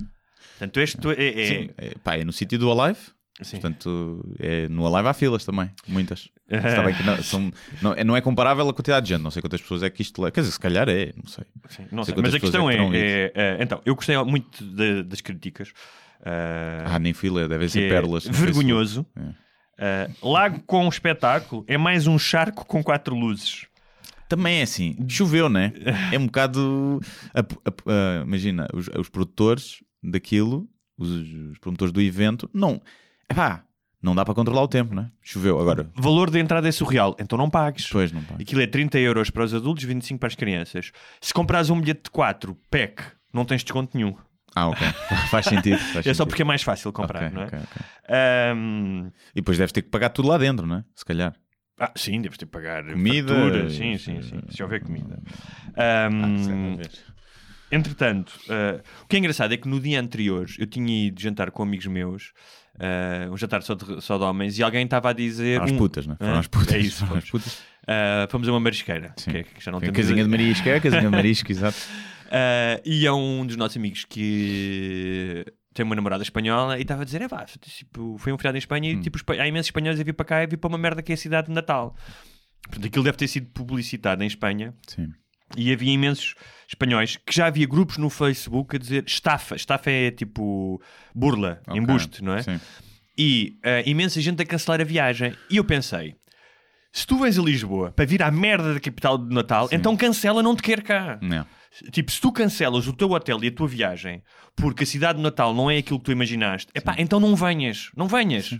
Portanto, 0.59 0.81
este 0.81 0.97
tu- 0.99 1.11
é, 1.11 1.15
é- 1.43 1.47
Sim, 1.47 1.71
é, 1.77 1.95
pá, 2.03 2.17
é 2.17 2.25
no 2.25 2.33
sítio 2.33 2.59
do 2.59 2.71
Alive. 2.71 2.99
Sim. 3.42 3.61
Portanto, 3.61 4.25
é, 4.38 4.66
no 4.68 4.87
Alive 4.87 5.09
há 5.09 5.12
filas 5.12 5.44
também, 5.44 5.70
muitas. 5.87 6.31
Está 6.49 6.83
bem 6.83 6.94
que 6.94 7.03
não, 7.03 7.22
são- 7.22 7.53
não, 7.83 7.92
é- 7.92 8.03
não 8.05 8.16
é 8.16 8.20
comparável 8.22 8.66
a 8.68 8.72
quantidade 8.72 9.05
de 9.07 9.12
gente, 9.12 9.22
não 9.22 9.31
sei 9.31 9.42
quantas 9.42 9.61
pessoas 9.61 9.83
é 9.83 9.90
que 9.90 10.01
isto 10.01 10.22
leva. 10.22 10.31
Quer 10.33 10.40
dizer, 10.40 10.53
se 10.53 10.61
calhar 10.61 10.88
é, 10.88 11.12
não 11.16 11.27
sei. 11.27 11.44
Sim, 11.68 11.87
não 11.92 12.03
Sei 12.05 12.14
sei, 12.14 12.22
mas 12.22 12.35
a 12.35 12.40
questão 12.40 12.66
pessoas 12.68 12.94
é, 12.94 12.99
é 12.99 13.33
é- 13.35 13.57
é- 13.59 13.62
Então, 13.62 13.83
eu 13.85 13.94
gostei 13.94 14.16
muito 14.25 14.64
de- 14.64 15.03
das 15.03 15.20
críticas. 15.20 15.72
ah, 16.25 16.85
Ah, 16.94 16.99
nem 16.99 17.12
fila, 17.12 17.46
devem 17.46 17.68
ser 17.68 17.83
é 17.85 17.88
pérolas. 17.90 18.25
vergonhoso. 18.27 19.05
Ah, 19.79 20.09
lago 20.22 20.61
com 20.66 20.88
espetáculo 20.88 21.62
é 21.68 21.77
mais 21.77 22.07
um 22.07 22.18
charco 22.18 22.64
com 22.64 22.83
quatro 22.83 23.14
luzes. 23.14 23.66
Também 24.29 24.59
é 24.61 24.62
assim, 24.62 24.96
choveu, 25.09 25.49
né? 25.49 25.72
É 26.16 26.18
um 26.18 26.27
bocado. 26.27 27.01
a- 27.35 27.40
a- 27.40 27.92
a- 28.20 28.22
imagina, 28.25 28.66
os, 28.72 28.88
os 28.99 29.09
produtores 29.11 29.85
daquilo, 30.03 30.66
os, 30.96 31.09
os 31.11 31.59
promotores 31.59 31.92
do 31.92 32.01
evento, 32.01 32.49
não. 32.55 32.81
Epá, 33.31 33.65
não 34.03 34.15
dá 34.15 34.25
para 34.25 34.35
controlar 34.35 34.62
o 34.62 34.69
tempo, 34.69 34.95
né? 34.95 35.11
Choveu. 35.23 35.59
Agora, 35.61 35.91
Valor 35.95 36.31
de 36.31 36.39
entrada 36.39 36.69
é 36.69 36.73
surreal, 36.73 37.17
então 37.19 37.37
não 37.39 37.51
pagues. 37.51 37.85
depois 37.87 38.12
não 38.12 38.23
pá. 38.23 38.35
Aquilo 38.41 38.61
é 38.61 38.67
30 38.67 38.99
euros 38.99 39.31
para 39.31 39.45
os 39.45 39.53
adultos, 39.55 39.85
25 39.85 40.19
para 40.21 40.29
as 40.29 40.35
crianças. 40.35 40.93
Se 41.21 41.35
comprares 41.35 41.71
um 41.71 41.81
bilhete 41.81 42.05
de 42.05 42.11
4, 42.11 42.57
PEC, 42.71 43.03
não 43.33 43.45
tens 43.45 43.62
desconto 43.65 43.97
nenhum. 43.97 44.15
Ah, 44.55 44.69
ok. 44.69 44.87
Faz 45.31 45.47
sentido. 45.47 45.77
faz 45.79 45.97
É 46.07 46.15
só 46.15 46.23
sentido. 46.23 46.27
porque 46.29 46.43
é 46.43 46.45
mais 46.45 46.62
fácil 46.62 46.93
comprar, 46.93 47.25
Ok, 47.25 47.31
não 47.35 47.43
é? 47.43 47.47
ok, 47.47 47.59
ok. 47.59 47.83
Ahm, 48.09 49.09
E 49.33 49.41
depois 49.41 49.59
deves 49.59 49.73
ter 49.73 49.83
que 49.83 49.91
pagar 49.91 50.09
tudo 50.11 50.29
lá 50.29 50.39
dentro, 50.39 50.67
não 50.67 50.77
é? 50.77 50.85
Se 50.95 51.05
calhar. 51.05 51.35
ah, 51.79 51.93
sim, 51.97 52.23
deves 52.23 52.39
ter 52.39 52.47
que 52.47 52.53
pagar 52.53 52.85
Comida, 52.85 53.35
fartura, 53.35 53.69
Sim, 53.69 53.99
sim, 53.99 54.23
sim. 54.23 54.41
Se 54.49 54.62
houver 54.62 54.83
comida. 54.83 55.21
Ahm, 55.77 56.79
Entretanto, 57.71 58.33
eh, 58.49 58.81
o 59.03 59.07
que 59.09 59.17
é 59.17 59.19
engraçado 59.19 59.53
é 59.53 59.57
que 59.57 59.67
no 59.69 59.81
dia 59.81 60.01
anterior 60.01 60.47
eu 60.57 60.67
tinha 60.69 61.09
ido 61.09 61.21
jantar 61.21 61.51
com 61.51 61.65
amigos 61.65 61.87
meus, 61.87 62.33
eh, 62.79 63.29
um 63.31 63.37
jantar 63.37 63.62
só 63.62 63.75
de, 63.75 64.01
só 64.03 64.17
de 64.19 64.25
homens, 64.25 64.59
e 64.59 64.62
alguém 64.62 64.85
estava 64.85 65.11
a 65.11 65.12
dizer. 65.12 65.59
Foram 65.61 65.73
as 65.73 65.79
putas, 65.79 66.07
né? 66.07 66.17
Foram 66.19 66.39
as 66.39 66.47
putas. 66.47 66.75
É 66.75 66.79
isso, 66.79 67.07
Foram 67.07 67.19
as 67.19 67.29
fomos. 67.29 67.45
putas. 67.45 67.62
Eh, 67.89 68.27
fomos 68.31 68.49
a 68.49 68.53
uma 68.53 68.61
marisqueira, 68.61 69.12
Sim. 69.17 69.31
que, 69.31 69.37
é 69.39 69.43
que 69.45 69.65
já 69.65 69.71
não 69.71 69.79
temos. 69.81 69.97
casinha 69.97 70.23
de 70.25 70.29
marisco, 70.31 70.69
é 70.69 70.81
casinha 70.81 71.03
de 71.03 71.09
marisco, 71.09 71.51
exato. 71.53 71.77
Eh, 72.31 72.83
e 72.85 73.07
é 73.07 73.12
um 73.12 73.47
dos 73.47 73.57
nossos 73.57 73.77
amigos 73.77 74.05
que 74.05 75.45
tem 75.73 75.85
uma 75.85 75.95
namorada 75.95 76.23
espanhola 76.23 76.79
e 76.79 76.83
estava 76.83 77.03
a 77.03 77.05
dizer: 77.05 77.23
é 77.23 77.29
pá, 77.29 77.45
tipo, 77.61 78.17
foi 78.19 78.33
um 78.33 78.39
feriado 78.39 78.57
em 78.57 78.61
Espanha 78.61 78.91
Hum. 78.95 78.99
e 78.99 79.01
tipo, 79.03 79.17
espa- 79.17 79.35
há 79.35 79.47
imensos 79.47 79.69
espanhóis 79.69 80.01
a 80.01 80.05
vir 80.05 80.12
para 80.15 80.27
cá 80.27 80.43
e 80.43 80.47
vir 80.47 80.57
para 80.57 80.69
uma 80.69 80.79
merda 80.79 81.03
que 81.03 81.12
é 81.12 81.15
a 81.15 81.19
cidade 81.19 81.47
de 81.49 81.53
Natal. 81.53 81.95
Portanto, 82.62 82.87
aquilo 82.87 83.05
deve 83.05 83.17
ter 83.17 83.29
sido 83.29 83.47
publicitado 83.51 84.25
em 84.25 84.27
Espanha 84.27 84.75
Sim. 84.89 85.09
e 85.57 85.73
havia 85.73 85.93
imensos 85.93 86.35
espanhóis 86.69 87.17
que 87.17 87.35
já 87.35 87.47
havia 87.47 87.67
grupos 87.67 87.97
no 87.97 88.11
Facebook 88.11 88.77
a 88.77 88.79
dizer 88.79 89.05
estafa. 89.07 89.55
Estafa 89.57 89.91
é 89.91 90.11
tipo 90.11 90.81
burla, 91.15 91.61
Ok. 91.67 91.81
embuste, 91.81 92.23
não 92.25 92.35
é? 92.35 92.43
Sim. 92.43 92.61
E 93.19 93.59
eh, 93.63 93.83
imensa 93.87 94.21
gente 94.21 94.43
a 94.43 94.47
cancelar 94.47 94.81
a 94.81 94.85
viagem. 94.85 95.35
E 95.51 95.57
eu 95.57 95.65
pensei: 95.65 96.15
se 96.93 97.07
tu 97.07 97.19
vens 97.19 97.39
a 97.39 97.43
Lisboa 97.43 97.93
para 97.93 98.05
vir 98.05 98.23
à 98.23 98.31
merda 98.31 98.75
da 98.75 98.81
capital 98.81 99.17
de 99.19 99.35
Natal, 99.35 99.69
então 99.73 99.97
cancela, 99.97 100.43
não 100.43 100.55
te 100.57 100.63
quer 100.63 100.83
cá. 100.83 101.19
Não. 101.23 101.47
Tipo, 101.93 102.11
se 102.11 102.21
tu 102.21 102.33
cancelas 102.33 102.87
o 102.87 102.93
teu 102.93 103.11
hotel 103.11 103.43
e 103.45 103.49
a 103.49 103.53
tua 103.53 103.69
viagem 103.69 104.23
porque 104.55 104.85
a 104.85 104.87
cidade 104.87 105.19
de 105.19 105.23
Natal 105.23 105.53
não 105.55 105.71
é 105.71 105.79
aquilo 105.79 105.99
que 105.99 106.07
tu 106.07 106.12
imaginaste, 106.12 106.69
epá, 106.75 106.95
então 106.99 107.21
não 107.21 107.37
venhas, 107.37 107.91
não 107.97 108.07
venhas. 108.09 108.59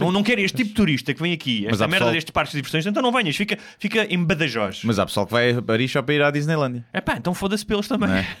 Não, 0.00 0.10
não 0.10 0.22
quero 0.22 0.40
este 0.40 0.56
tipo 0.56 0.70
de 0.70 0.74
turista 0.74 1.14
que 1.14 1.22
vem 1.22 1.32
aqui, 1.32 1.64
esta 1.66 1.84
merda 1.86 1.90
pessoal- 1.98 2.12
destes 2.12 2.30
parques 2.32 2.52
de 2.52 2.58
diversões, 2.58 2.84
então 2.86 3.02
não 3.02 3.12
venhas, 3.12 3.36
fica, 3.36 3.56
fica 3.78 4.04
em 4.12 4.22
Badajoz. 4.22 4.82
Mas 4.84 4.98
há 4.98 5.06
pessoal 5.06 5.26
que 5.26 5.32
vai 5.32 5.52
a 5.52 5.62
Paris 5.62 5.90
só 5.92 6.02
para 6.02 6.14
ir 6.14 6.22
à 6.22 6.30
Disneylandia. 6.30 6.84
Epá, 6.92 7.16
então 7.16 7.32
foda-se 7.32 7.64
pelos 7.64 7.86
também. 7.88 8.08
Não 8.08 8.16
é? 8.16 8.36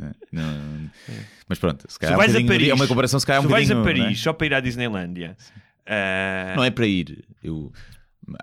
É, 0.00 0.10
não- 0.32 0.90
Mas 1.48 1.58
pronto, 1.58 1.84
se 1.86 1.94
Se 1.94 1.98
calhar 1.98 2.16
vais 2.16 2.34
um 2.34 2.38
a 2.38 2.40
bocadinho- 2.40 2.58
Paris, 2.58 2.68
é 2.70 2.74
uma 2.74 2.86
comparação 2.88 3.20
se 3.20 3.26
calhar 3.26 3.40
um 3.42 3.44
se 3.44 3.50
vais 3.50 3.70
a 3.70 3.82
Paris 3.82 4.02
não 4.04 4.14
só 4.16 4.32
para 4.32 4.46
ir 4.46 4.54
à 4.54 4.60
Disneylandia, 4.60 5.36
é? 5.86 6.54
Não 6.56 6.64
é 6.64 6.70
para 6.70 6.86
ir. 6.86 7.24
Eu... 7.44 7.70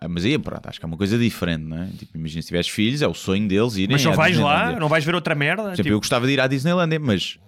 Mas 0.10 0.26
aí, 0.26 0.38
pronto, 0.38 0.68
acho 0.68 0.80
que 0.80 0.86
é 0.86 0.88
uma 0.88 0.98
coisa 0.98 1.18
diferente, 1.18 1.64
não 1.64 1.82
é? 1.84 1.88
Tipo, 1.88 2.18
imagina 2.18 2.42
se 2.42 2.48
tiveres 2.48 2.68
filhos, 2.68 3.02
é 3.02 3.08
o 3.08 3.14
sonho 3.14 3.48
deles 3.48 3.76
irem 3.76 3.94
mas 3.94 4.02
só 4.02 4.12
à 4.12 4.16
vais 4.16 4.38
lá, 4.38 4.74
não 4.80 4.90
vais 4.90 5.04
ver 5.06 5.16
outra 5.16 5.34
merda. 5.34 5.64
Por 5.64 5.68
exemplo, 5.70 5.84
tipo, 5.84 5.94
eu 5.96 6.00
gostava 6.00 6.28
de 6.28 6.34
ir 6.34 6.42
à 6.42 6.48
Disneylandia, 6.48 7.00
mas 7.00 7.40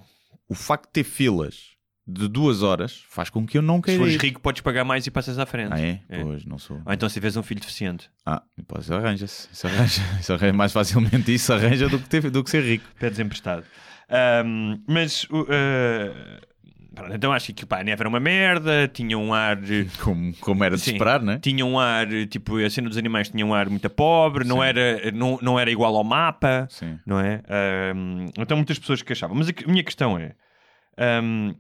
o 0.48 0.56
facto 0.56 0.86
de 0.86 0.92
ter 0.92 1.04
filas 1.04 1.72
de 2.08 2.28
duas 2.28 2.64
horas 2.64 3.04
faz 3.10 3.30
com 3.30 3.46
que 3.46 3.58
eu 3.58 3.62
não 3.62 3.78
se 3.78 3.84
queira 3.84 4.00
fores 4.00 4.16
ir. 4.16 4.22
rico, 4.22 4.42
podes 4.42 4.62
pagar 4.62 4.84
mais 4.84 5.06
e 5.06 5.12
passas 5.12 5.38
à 5.38 5.46
frente. 5.46 5.72
Ah, 5.74 5.80
é? 5.80 6.00
Pois, 6.24 6.46
não 6.46 6.58
sou. 6.58 6.82
Ou 6.86 6.94
então 6.94 7.08
se 7.08 7.14
tiveres 7.14 7.38
um 7.38 7.44
filho 7.44 7.60
deficiente, 7.62 8.10
Ah, 8.26 8.42
pois 8.68 8.90
arranja-se. 8.90 9.48
Isso 9.52 9.68
arranja. 9.68 10.02
Isso 10.20 10.34
arranja 10.34 10.54
mais 10.54 10.72
facilmente 10.72 11.34
isso 11.34 11.54
arranja 11.54 11.88
do 11.90 12.00
que, 12.00 12.10
ter, 12.10 12.30
do 12.30 12.44
que 12.44 12.50
ser 12.50 12.64
rico. 12.64 12.86
pedes 13.00 13.20
emprestado. 13.20 13.64
Ahm, 14.10 14.82
mas 14.88 15.28
ah, 15.50 16.42
pronto, 16.94 17.14
então 17.14 17.32
acho 17.34 17.54
que 17.54 17.66
pá, 17.66 17.80
a 17.80 17.84
neve 17.84 18.02
era 18.02 18.10
uma 18.10 18.20
merda, 18.20 18.88
tinha 18.88 19.18
um 19.18 19.34
ar. 19.34 19.58
Como, 20.04 20.34
como 20.38 20.64
era 20.64 20.76
de 20.76 20.82
Sim. 20.82 20.92
esperar, 20.92 21.22
né? 21.22 21.40
Tinha 21.42 21.66
um 21.66 21.80
ar, 21.80 22.08
tipo, 22.28 22.58
a 22.58 22.70
cena 22.70 22.90
dos 22.90 22.98
animais 22.98 23.30
tinha 23.30 23.46
um 23.46 23.54
ar 23.54 23.70
muito 23.70 23.90
pobre, 23.90 24.46
não 24.46 24.64
era, 24.64 25.12
não, 25.12 25.38
não 25.42 25.60
era 25.60 25.72
igual 25.72 25.96
ao 25.96 26.04
mapa, 26.04 26.68
Sim. 26.70 27.00
não 27.06 27.20
é? 27.20 27.42
Ahm, 27.48 28.28
então 28.38 28.58
muitas 28.58 28.78
pessoas 28.80 29.02
que 29.02 29.14
achavam. 29.14 29.36
Mas 29.36 29.50
a, 29.50 29.54
minha 29.68 29.84
questão 29.84 30.18
é: 30.18 30.34
ahm, 30.98 31.54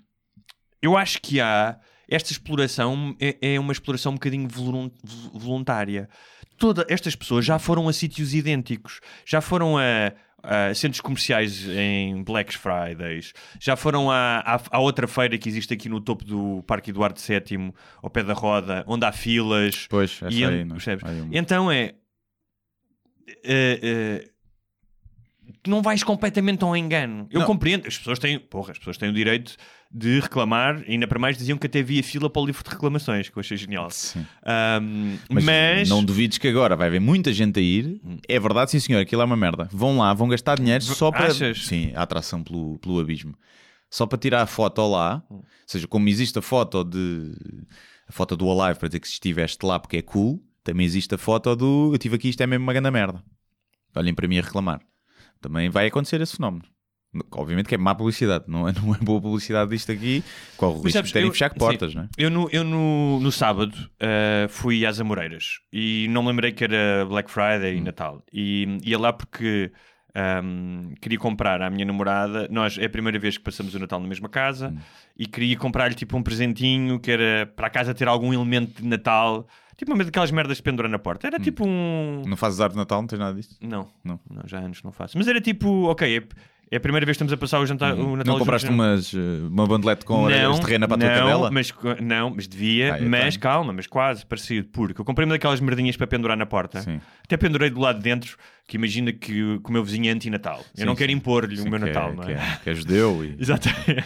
eu 0.81 0.97
acho 0.97 1.21
que 1.21 1.39
há. 1.39 1.77
Esta 2.09 2.33
exploração 2.33 3.15
é, 3.21 3.53
é 3.53 3.59
uma 3.59 3.71
exploração 3.71 4.11
um 4.11 4.15
bocadinho 4.15 4.45
volun- 4.45 4.91
voluntária. 5.33 6.09
Todas 6.57 6.85
estas 6.89 7.15
pessoas 7.15 7.45
já 7.45 7.57
foram 7.57 7.87
a 7.87 7.93
sítios 7.93 8.33
idênticos, 8.33 8.99
já 9.25 9.39
foram 9.39 9.77
a, 9.77 10.11
a 10.43 10.73
centros 10.73 11.01
comerciais 11.01 11.67
em 11.67 12.23
Black 12.23 12.57
Fridays, 12.57 13.33
já 13.59 13.75
foram 13.75 14.09
à, 14.09 14.39
à, 14.39 14.61
à 14.71 14.79
outra 14.79 15.07
feira 15.07 15.37
que 15.37 15.47
existe 15.47 15.73
aqui 15.73 15.87
no 15.89 16.01
topo 16.01 16.23
do 16.25 16.63
Parque 16.67 16.89
Eduardo 16.89 17.19
VII, 17.19 17.73
ao 18.01 18.09
pé 18.09 18.23
da 18.23 18.33
roda, 18.33 18.83
onde 18.87 19.05
há 19.05 19.11
filas. 19.11 19.87
Pois, 19.89 20.11
essa 20.21 20.29
E 20.33 20.43
aí, 20.43 20.63
não. 20.63 20.77
Aí 21.03 21.21
uma- 21.21 21.29
Então 21.37 21.71
é. 21.71 21.93
eh, 23.43 23.79
eh, 23.83 24.29
não 25.67 25.81
vais 25.81 26.03
completamente 26.03 26.63
ao 26.63 26.75
engano. 26.75 27.27
Eu 27.31 27.41
Não. 27.41 27.47
compreendo. 27.47 27.87
As 27.87 27.97
pessoas 27.97 28.19
têm. 28.19 28.39
Porra, 28.39 28.71
as 28.71 28.77
pessoas 28.79 28.97
têm 28.97 29.09
o 29.09 29.13
direito 29.13 29.55
de 29.93 30.19
reclamar. 30.19 30.83
Ainda 30.87 31.07
para 31.07 31.19
mais 31.19 31.37
diziam 31.37 31.57
que 31.57 31.67
até 31.67 31.79
havia 31.79 32.01
fila 32.03 32.29
para 32.29 32.41
o 32.41 32.45
livro 32.45 32.63
de 32.63 32.69
reclamações, 32.69 33.29
que 33.29 33.37
eu 33.37 33.41
achei 33.41 33.57
genial. 33.57 33.89
Sim. 33.91 34.25
Ahm, 34.45 35.17
Mas, 35.29 35.43
mas. 35.43 35.89
não 35.89 36.03
duvides 36.03 36.37
que 36.37 36.47
agora 36.47 36.75
vai 36.75 36.87
haver 36.87 37.01
muita 37.01 37.33
gente 37.33 37.59
a 37.59 37.63
ir. 37.63 38.01
É 38.27 38.39
verdade, 38.39 38.71
sim 38.71 38.79
senhor, 38.79 38.99
aquilo 39.01 39.21
é 39.21 39.25
uma 39.25 39.37
merda. 39.37 39.67
Vão 39.71 39.97
lá, 39.97 40.13
vão 40.13 40.27
gastar 40.29 40.57
dinheiro 40.57 40.83
só 40.83 41.11
para. 41.11 41.27
Achas? 41.27 41.65
Sim, 41.65 41.91
a 41.95 42.03
atração 42.03 42.43
pelo, 42.43 42.79
pelo 42.79 42.99
abismo. 42.99 43.35
Só 43.89 44.05
para 44.05 44.17
tirar 44.17 44.41
a 44.41 44.45
foto 44.47 44.85
lá. 44.87 45.21
Ou 45.29 45.43
seja, 45.67 45.87
como 45.87 46.07
existe 46.07 46.39
a 46.39 46.41
foto 46.41 46.83
de. 46.83 47.33
A 48.07 48.11
foto 48.11 48.35
do 48.37 48.49
Alive 48.49 48.79
para 48.79 48.87
dizer 48.89 48.99
que 48.99 49.07
estiveste 49.07 49.65
lá 49.65 49.79
porque 49.79 49.97
é 49.97 50.01
cool, 50.01 50.41
também 50.63 50.85
existe 50.85 51.13
a 51.15 51.17
foto 51.17 51.55
do. 51.55 51.89
Eu 51.91 51.95
estive 51.95 52.15
aqui, 52.15 52.29
isto 52.29 52.41
é 52.41 52.47
mesmo 52.47 52.63
uma 52.63 52.73
grande 52.73 52.91
merda. 52.91 53.23
Olhem 53.95 54.13
para 54.13 54.27
mim 54.27 54.37
a 54.37 54.41
reclamar. 54.41 54.79
Também 55.41 55.69
vai 55.69 55.87
acontecer 55.87 56.21
esse 56.21 56.35
fenómeno. 56.37 56.63
Obviamente 57.33 57.67
que 57.67 57.75
é 57.75 57.77
má 57.77 57.93
publicidade, 57.93 58.45
não 58.47 58.67
é, 58.67 58.71
não 58.81 58.95
é 58.95 58.97
boa 58.99 59.19
publicidade 59.21 59.69
disto 59.71 59.91
aqui. 59.91 60.23
Corre 60.55 60.79
o 60.79 60.81
risco 60.81 61.01
de 61.03 61.11
terem 61.13 61.27
eu- 61.27 61.33
fechar 61.33 61.53
portas, 61.53 61.91
sim, 61.91 61.97
não 61.97 62.03
é? 62.05 62.09
Eu, 62.17 62.29
no, 62.29 62.49
eu 62.51 62.63
no, 62.63 63.19
no 63.19 63.31
sábado 63.31 63.75
eh, 63.99 64.47
fui 64.49 64.85
às 64.85 64.99
Amoreiras 64.99 65.59
e 65.73 66.07
não 66.09 66.23
me 66.23 66.29
lembrei 66.29 66.51
que 66.53 66.63
era 66.63 67.05
Black 67.07 67.29
Friday 67.29 67.75
Hum. 67.75 67.77
e 67.77 67.81
Natal. 67.81 68.23
E 68.31 68.77
ia 68.83 68.97
lá 68.97 69.11
porque 69.11 69.71
ahm, 70.15 70.93
queria 71.01 71.17
comprar 71.19 71.61
à 71.61 71.69
minha 71.69 71.85
namorada. 71.85 72.47
Nós 72.49 72.77
é 72.77 72.85
a 72.85 72.89
primeira 72.89 73.19
vez 73.19 73.37
que 73.37 73.43
passamos 73.43 73.73
o 73.75 73.79
Natal 73.79 73.99
na 73.99 74.07
mesma 74.07 74.29
casa 74.29 74.69
Hum. 74.69 74.77
e 75.17 75.25
queria 75.25 75.57
comprar-lhe 75.57 75.95
tipo 75.95 76.15
um 76.17 76.23
presentinho 76.23 76.99
que 76.99 77.11
era 77.11 77.45
para 77.55 77.67
a 77.67 77.69
casa 77.69 77.93
ter 77.93 78.07
algum 78.07 78.33
elemento 78.33 78.81
de 78.81 78.87
Natal. 78.87 79.47
Tipo 79.77 79.93
uma 79.93 80.03
daquelas 80.05 80.29
merdas 80.31 80.57
de 80.57 80.63
pendurar 80.63 80.91
na 80.91 80.99
porta. 80.99 81.25
Era 81.27 81.39
tipo 81.39 81.65
um. 81.67 82.21
Não 82.27 82.37
fazes 82.37 82.59
árvore 82.61 82.75
de 82.75 82.79
Natal, 82.81 83.01
não 83.01 83.07
tens 83.07 83.17
nada 83.19 83.33
disto? 83.33 83.55
Não, 83.59 83.89
Não. 84.03 84.19
não, 84.29 84.43
já 84.45 84.59
há 84.59 84.61
anos 84.61 84.83
não 84.83 84.91
faço. 84.91 85.17
Mas 85.17 85.27
era 85.27 85.41
tipo, 85.41 85.85
ok, 85.89 86.17
é, 86.17 86.23
é 86.71 86.77
a 86.77 86.79
primeira 86.79 87.05
vez 87.05 87.17
que 87.17 87.23
estamos 87.23 87.33
a 87.33 87.37
passar 87.37 87.59
o, 87.59 87.65
jantar, 87.65 87.93
o 87.93 88.15
Natal 88.15 88.33
Não 88.33 88.39
compraste 88.39 88.69
umas, 88.69 89.11
uma 89.13 89.67
bandelete 89.67 90.05
com 90.05 90.23
orelhas 90.23 90.57
de 90.59 90.65
rena 90.65 90.87
para 90.87 90.95
a 90.95 90.99
tua 90.99 91.09
não, 91.09 91.15
cadela? 91.19 91.51
Mas, 91.51 91.73
não, 92.01 92.29
mas 92.29 92.47
devia, 92.47 92.95
Ah, 92.95 92.97
mas 93.01 93.33
tenho. 93.35 93.39
calma, 93.41 93.73
mas 93.73 93.87
quase 93.87 94.25
parecido, 94.25 94.69
porque 94.71 95.01
eu 95.01 95.05
comprei 95.05 95.25
uma 95.25 95.33
daquelas 95.35 95.59
merdinhas 95.59 95.97
para 95.97 96.07
pendurar 96.07 96.37
na 96.37 96.45
porta. 96.45 96.81
Sim. 96.81 97.01
Até 97.25 97.35
pendurei 97.35 97.69
do 97.69 97.79
lado 97.81 97.97
de 97.97 98.03
dentro, 98.03 98.37
que 98.67 98.77
imagina 98.77 99.11
que, 99.11 99.19
que 99.59 99.69
o 99.69 99.71
meu 99.71 99.83
vizinho 99.83 100.07
é 100.07 100.11
anti-Natal. 100.13 100.59
Eu 100.59 100.65
Sim, 100.81 100.85
não 100.85 100.95
quero 100.95 101.11
sim. 101.11 101.17
impor-lhe 101.17 101.57
Sim, 101.57 101.67
o 101.67 101.69
meu 101.69 101.79
que 101.79 101.85
Natal, 101.87 102.09
é, 102.09 102.15
não 102.15 102.23
que 102.23 102.31
é? 102.31 102.35
é, 102.35 102.59
que 102.63 102.69
é 102.69 102.73
judeu 102.73 103.25
e... 103.25 103.35
Exatamente. 103.41 104.05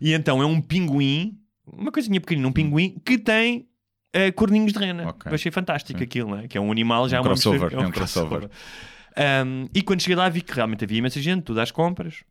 E 0.00 0.12
então 0.14 0.40
é 0.42 0.46
um 0.46 0.60
pinguim, 0.62 1.36
uma 1.66 1.92
coisinha 1.92 2.18
pequenina, 2.20 2.48
um 2.48 2.52
pinguim 2.52 2.96
que 3.04 3.18
tem 3.18 3.66
eh, 4.14 4.30
corninhos 4.32 4.72
de 4.72 4.78
rena. 4.78 5.08
Ok. 5.08 5.30
Eu 5.30 5.34
achei 5.34 5.52
fantástico 5.52 6.02
aquilo, 6.02 6.30
não 6.30 6.38
é? 6.38 6.48
Que 6.48 6.56
é 6.56 6.60
um 6.60 6.72
animal 6.72 7.06
já 7.08 7.18
Um 7.20 7.20
uma 7.20 7.28
crossover, 7.28 7.60
mistura- 7.62 7.82
é 7.82 7.86
um 7.86 7.90
crossover. 7.90 8.48
Um, 9.16 9.68
e 9.74 9.82
quando 9.82 10.00
cheguei 10.00 10.16
lá 10.16 10.28
vi 10.28 10.40
que 10.42 10.52
realmente 10.54 10.84
havia 10.84 10.98
imensa 10.98 11.20
gente, 11.20 11.42
tudo 11.44 11.60
às 11.60 11.70
compras. 11.70 12.22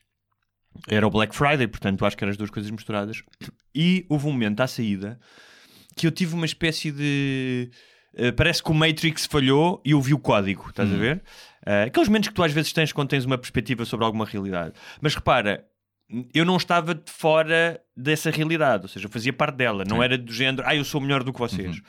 Era 0.87 1.05
o 1.05 1.09
Black 1.09 1.35
Friday, 1.35 1.67
portanto 1.67 2.05
acho 2.05 2.17
que 2.17 2.23
eram 2.23 2.31
as 2.31 2.37
duas 2.37 2.49
coisas 2.49 2.71
misturadas. 2.71 3.21
E 3.73 4.05
houve 4.09 4.27
um 4.27 4.31
momento 4.33 4.59
à 4.59 4.67
saída 4.67 5.17
que 5.95 6.05
eu 6.05 6.11
tive 6.11 6.33
uma 6.35 6.45
espécie 6.45 6.91
de. 6.91 7.69
eh, 8.13 8.29
parece 8.33 8.61
que 8.61 8.69
o 8.69 8.73
Matrix 8.73 9.25
falhou 9.25 9.81
e 9.85 9.91
eu 9.91 10.01
vi 10.01 10.13
o 10.13 10.19
código, 10.19 10.67
estás 10.69 10.89
Hum. 10.89 10.95
a 10.95 10.97
ver? 10.97 11.21
Eh, 11.65 11.83
aqueles 11.83 12.09
momentos 12.09 12.27
que 12.27 12.35
tu 12.35 12.43
às 12.43 12.51
vezes 12.51 12.73
tens 12.73 12.91
quando 12.91 13.07
tens 13.07 13.23
uma 13.23 13.37
perspectiva 13.37 13.85
sobre 13.85 14.05
alguma 14.05 14.25
realidade. 14.25 14.73
Mas 14.99 15.15
repara, 15.15 15.65
eu 16.33 16.43
não 16.43 16.57
estava 16.57 16.93
de 16.93 17.09
fora 17.09 17.79
dessa 17.95 18.29
realidade, 18.29 18.83
ou 18.83 18.89
seja, 18.89 19.05
eu 19.05 19.09
fazia 19.09 19.31
parte 19.31 19.55
dela, 19.55 19.85
não 19.87 20.03
era 20.03 20.17
do 20.17 20.33
género, 20.33 20.67
ah, 20.67 20.75
eu 20.75 20.83
sou 20.83 20.99
melhor 20.99 21.23
do 21.23 21.31
que 21.31 21.39
vocês. 21.39 21.77
Uhum. 21.77 21.83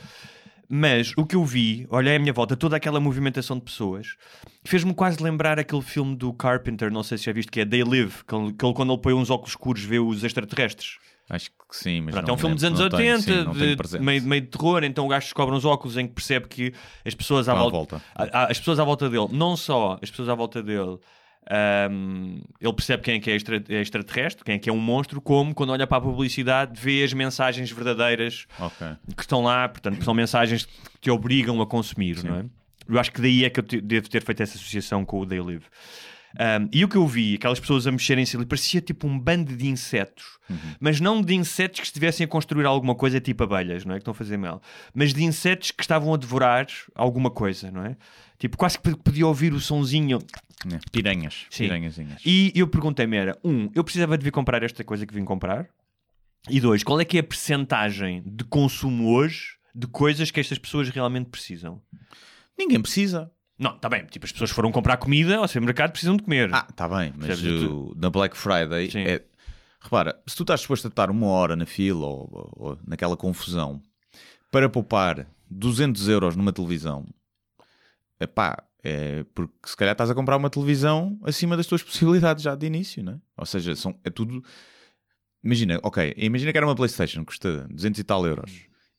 Mas 0.75 1.13
o 1.19 1.27
que 1.27 1.37
eu 1.37 1.45
vi, 1.45 1.87
olhei 1.91 2.17
à 2.17 2.19
minha 2.19 2.33
volta, 2.33 2.57
toda 2.57 2.77
aquela 2.79 2.99
movimentação 2.99 3.59
de 3.59 3.63
pessoas, 3.65 4.17
fez-me 4.65 4.95
quase 4.95 5.23
lembrar 5.23 5.59
aquele 5.59 5.83
filme 5.83 6.17
do 6.17 6.33
Carpenter, 6.33 6.91
não 6.91 7.03
sei 7.03 7.19
se 7.19 7.25
já 7.25 7.33
viste, 7.33 7.53
que 7.53 7.61
é 7.61 7.67
They 7.67 7.85
Live, 7.85 8.25
que 8.27 8.35
ele, 8.35 8.53
que 8.55 8.65
ele, 8.65 8.73
quando 8.73 8.91
ele 8.91 9.03
põe 9.03 9.13
uns 9.13 9.29
óculos 9.29 9.51
escuros 9.51 9.83
vê 9.85 9.99
os 9.99 10.25
extraterrestres. 10.25 10.97
Acho 11.29 11.51
que 11.51 11.77
sim, 11.77 12.01
mas 12.01 12.15
Pronto, 12.15 12.27
não 12.27 12.33
é 12.33 12.35
um 12.35 12.39
filme 12.39 12.51
me 12.53 12.55
dos 12.57 12.65
anos 12.65 12.81
lembro, 12.81 12.99
não 12.99 13.05
tenho, 13.05 13.15
80, 13.17 13.87
sim, 13.87 13.99
de- 13.99 14.05
meio, 14.05 14.23
meio 14.23 14.41
de 14.43 14.49
terror, 14.49 14.83
então 14.83 15.05
o 15.05 15.09
gajo 15.09 15.27
descobre 15.27 15.55
uns 15.55 15.65
óculos 15.67 15.99
em 15.99 16.07
que 16.07 16.15
percebe 16.15 16.49
que 16.49 16.73
as 17.05 17.15
pessoas 17.15 17.51
à 17.51 17.53
À 17.53 17.57
volta, 17.57 17.77
volta. 17.77 18.03
a- 18.15 18.23
a- 18.45 18.51
as 18.51 18.59
pessoas 18.59 18.81
à 18.81 18.85
volta 18.85 19.11
dele, 19.11 19.29
não 19.31 19.57
só 19.59 19.99
as 20.03 20.11
pessoas 20.11 20.31
à 20.31 20.35
volta 20.35 20.63
dele, 20.63 20.99
ahm, 21.51 22.41
ele 22.61 22.73
percebe 22.73 23.03
quem 23.03 23.15
é 23.17 23.21
que 23.21 23.31
é, 23.31 23.35
extra- 23.37 23.63
é 23.69 23.81
extraterrestre, 23.81 24.45
quem 24.45 24.55
é 24.55 24.59
que 24.59 24.71
é 24.71 24.73
um 24.73 24.79
monstro, 24.79 25.21
como 25.21 25.55
quando 25.55 25.71
olha 25.71 25.87
para 25.87 25.99
a 25.99 26.01
publicidade 26.01 26.81
vê 26.81 27.03
as 27.03 27.13
mensagens 27.13 27.71
verdadeiras 27.71 28.47
Ok. 28.59 28.87
que 29.17 29.23
estão 29.23 29.43
lá, 29.43 29.69
portanto, 29.69 30.03
são 30.05 30.15
mensagens 30.15 30.65
que 30.65 30.73
te 31.01 31.11
obrigam 31.11 31.61
a 31.61 31.67
consumir, 31.67 32.23
não 32.25 32.37
é? 32.37 32.45
Eu 32.89 32.99
acho 32.99 33.13
que 33.13 33.21
daí 33.21 33.45
é 33.45 33.51
que 33.51 33.61
eu 33.61 33.65
te- 33.65 33.81
devo 33.81 34.09
ter 34.09 34.23
feito 34.23 34.43
essa 34.43 34.57
associação 34.57 35.05
com 35.05 35.21
o 35.21 35.27
They 35.27 35.41
Live. 35.41 35.65
Um, 36.35 36.69
e 36.73 36.83
o 36.83 36.89
que 36.89 36.97
eu 36.97 37.07
vi, 37.07 37.35
aquelas 37.35 37.61
pessoas 37.61 37.87
a 37.87 37.93
mexerem-se 37.93 38.35
ali, 38.37 38.47
parecia 38.47 38.81
tipo 38.81 39.07
um 39.07 39.19
bando 39.19 39.55
de 39.55 39.67
insetos, 39.69 40.25
mas 40.81 40.99
não 40.99 41.21
de 41.21 41.35
insetos 41.35 41.81
que 41.81 41.87
estivessem 41.87 42.25
a 42.25 42.29
construir 42.29 42.65
alguma 42.65 42.95
coisa 42.95 43.21
tipo 43.21 43.45
abelhas, 43.45 43.85
não 43.85 43.93
é? 43.95 43.99
Que 43.99 44.01
estão 44.01 44.13
a 44.13 44.15
fazer 44.15 44.39
mel, 44.39 44.61
mas 44.95 45.13
de 45.13 45.23
insetos 45.25 45.71
que 45.73 45.83
estavam 45.83 46.13
a 46.15 46.17
devorar 46.17 46.67
alguma 46.95 47.31
coisa, 47.31 47.71
não 47.71 47.85
é? 47.85 47.97
Tipo, 48.43 48.57
quase 48.57 48.77
que 48.77 48.97
podia 48.97 49.25
ouvir 49.25 49.53
o 49.53 49.61
sonzinho. 49.61 50.19
É, 50.67 50.79
Piranhas. 50.91 51.47
Sim. 51.49 51.63
Piranhazinhas. 51.63 52.21
E 52.27 52.51
eu 52.57 52.67
perguntei-me: 52.67 53.17
era, 53.17 53.39
um, 53.45 53.71
eu 53.73 53.85
precisava 53.85 54.19
de 54.19 54.25
vir 54.25 54.33
comprar 54.33 54.65
esta 54.65 54.83
coisa 54.83 55.07
que 55.07 55.15
vim 55.15 55.25
comprar, 55.25 55.69
e 56.51 56.61
dois, 56.61 56.83
qual 56.83 57.01
é 57.01 57.05
que 57.05 57.19
é 57.19 57.21
a 57.21 57.23
percentagem 57.23 58.21
de 58.27 58.43
consumo 58.43 59.13
hoje 59.15 59.53
de 59.73 59.87
coisas 59.87 60.33
que 60.33 60.41
estas 60.41 60.59
pessoas 60.59 60.89
realmente 60.89 61.31
precisam? 61.31 61.81
Ninguém 62.59 62.81
precisa. 62.83 63.31
Não, 63.57 63.77
está 63.77 63.89
bem, 63.89 64.05
tipo, 64.07 64.27
as 64.27 64.33
pessoas 64.33 64.51
foram 64.51 64.73
comprar 64.73 64.97
comida 64.97 65.37
ao 65.37 65.47
supermercado 65.47 65.93
precisam 65.93 66.17
de 66.17 66.25
comer. 66.25 66.51
Ah, 66.53 66.67
está 66.69 66.89
bem, 66.89 67.13
mas 67.17 67.41
o- 67.45 67.95
na 67.97 68.11
Black 68.11 68.37
Friday 68.37 68.91
Sim. 68.91 69.03
é. 69.03 69.23
Repara, 69.81 70.21
se 70.27 70.35
tu 70.35 70.43
estás 70.43 70.59
disposto 70.59 70.87
a 70.87 70.89
estar 70.89 71.11
uma 71.11 71.29
hora 71.29 71.55
na 71.55 71.65
fila 71.65 72.07
ou, 72.07 72.29
ou- 72.33 72.53
ou 72.71 72.79
naquela 72.85 73.17
confusão 73.17 73.81
para 74.51 74.69
poupar 74.69 75.29
200 75.49 76.09
euros 76.09 76.35
numa 76.35 76.53
televisão, 76.53 77.07
epá, 78.23 78.63
é 78.83 79.25
porque 79.35 79.55
se 79.65 79.77
calhar 79.77 79.93
estás 79.93 80.11
a 80.11 80.15
comprar 80.15 80.37
uma 80.37 80.51
televisão 80.51 81.19
acima 81.23 81.57
das 81.57 81.67
tuas 81.67 81.83
possibilidades 81.85 82.43
já 82.43 82.55
de 82.55 82.67
início, 82.67 83.03
não 83.03 83.13
é? 83.15 83.19
Ou 83.37 83.47
seja, 83.47 83.75
são, 83.77 83.99
é 84.05 84.11
tudo. 84.11 84.43
Imagina, 85.45 85.79
ok, 85.83 86.15
imagina 86.17 86.53
que 86.53 86.59
era 86.59 86.67
uma 86.67 86.75
PlayStation 86.77 87.21
que 87.21 87.27
custa 87.27 87.67
200 87.69 87.99
e 87.99 88.05
tal 88.05 88.25
euros 88.27 88.53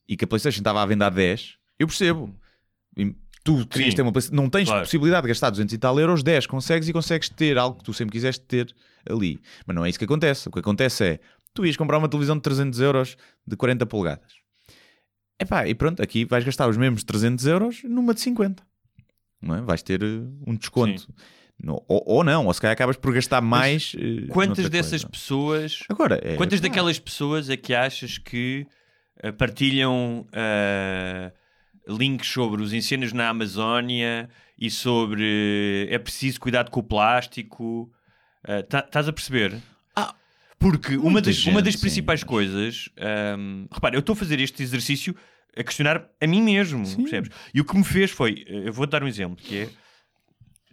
e 0.08 0.16
que 0.16 0.24
a 0.24 0.28
PlayStation 0.28 0.60
estava 0.60 0.82
à 0.82 0.86
venda 0.86 1.06
a 1.06 1.10
10, 1.10 1.56
eu 1.78 1.86
percebo. 1.86 2.34
E 2.96 3.14
Tu 3.44 3.66
querias 3.66 3.90
Sim. 3.90 3.96
ter 3.96 4.02
uma 4.02 4.10
PlayStation, 4.12 4.36
não 4.42 4.48
tens 4.48 4.66
Claro. 4.66 4.84
possibilidade 4.84 5.22
de 5.22 5.28
gastar 5.28 5.50
200 5.50 5.74
e 5.74 5.76
tal 5.76 6.00
euros, 6.00 6.22
10 6.22 6.46
consegues 6.46 6.88
e 6.88 6.92
consegues 6.94 7.28
ter 7.28 7.58
algo 7.58 7.76
que 7.76 7.84
tu 7.84 7.92
sempre 7.92 8.12
quiseste 8.12 8.42
ter 8.46 8.74
ali. 9.06 9.38
Mas 9.66 9.76
não 9.76 9.84
é 9.84 9.90
isso 9.90 9.98
que 9.98 10.06
acontece. 10.06 10.48
O 10.48 10.50
que 10.50 10.60
acontece 10.60 11.04
é 11.04 11.20
tu 11.52 11.66
ias 11.66 11.76
comprar 11.76 11.98
uma 11.98 12.08
televisão 12.08 12.36
de 12.36 12.42
300 12.42 12.80
euros 12.80 13.16
de 13.46 13.54
40 13.54 13.84
polegadas. 13.84 14.32
Epá, 15.38 15.68
e 15.68 15.74
pronto, 15.74 16.02
aqui 16.02 16.24
vais 16.24 16.42
gastar 16.42 16.68
os 16.68 16.78
mesmos 16.78 17.04
300 17.04 17.44
euros 17.46 17.82
numa 17.84 18.14
de 18.14 18.22
50. 18.22 18.62
Não 19.44 19.56
é? 19.56 19.60
Vais 19.60 19.82
ter 19.82 20.02
eh, 20.02 20.06
um 20.46 20.54
desconto. 20.56 21.06
No- 21.62 21.84
ou, 21.86 22.02
ou 22.06 22.24
não, 22.24 22.46
ou 22.46 22.52
se 22.54 22.60
calhar 22.60 22.72
acabas 22.72 22.96
por 22.96 23.12
gastar 23.14 23.40
mais. 23.40 23.94
eh, 23.96 24.26
Quantas 24.32 24.68
dessas 24.68 25.02
coisa. 25.02 25.08
pessoas. 25.08 25.78
Agora, 25.88 26.20
é, 26.22 26.36
Quantas 26.36 26.60
daquelas 26.60 26.98
pessoas 26.98 27.48
é 27.48 27.56
que 27.56 27.72
achas 27.74 28.18
que 28.18 28.66
eh, 29.22 29.30
partilham 29.30 30.26
eh, 30.32 31.32
links 31.86 32.28
sobre 32.28 32.62
os 32.62 32.72
incêndios 32.72 33.12
na 33.12 33.28
Amazónia 33.28 34.28
e 34.58 34.70
sobre 34.70 35.86
é 35.90 35.98
preciso 35.98 36.40
cuidado 36.40 36.70
com 36.70 36.80
o 36.80 36.82
plástico? 36.82 37.90
Tá- 38.68 38.80
Estás 38.80 39.08
a 39.08 39.12
perceber? 39.12 39.56
Porque 40.64 40.96
uma 40.96 41.10
muita 41.10 41.28
das, 41.30 41.44
uma 41.44 41.60
das 41.60 41.74
gente, 41.74 41.80
principais 41.82 42.20
sim, 42.20 42.26
coisas, 42.26 42.88
ahm, 42.98 43.66
repara, 43.70 43.96
eu 43.96 44.00
estou 44.00 44.14
a 44.14 44.16
fazer 44.16 44.40
este 44.40 44.62
exercício 44.62 45.14
a 45.54 45.62
questionar 45.62 46.08
a 46.18 46.26
mim 46.26 46.40
mesmo, 46.40 46.84
percebes? 46.96 47.30
E 47.52 47.60
o 47.60 47.64
que 47.66 47.76
me 47.76 47.84
fez 47.84 48.10
foi, 48.10 48.44
eu 48.48 48.72
vou 48.72 48.86
dar 48.86 49.04
um 49.04 49.06
exemplo, 49.06 49.36
que 49.36 49.56
é, 49.58 49.68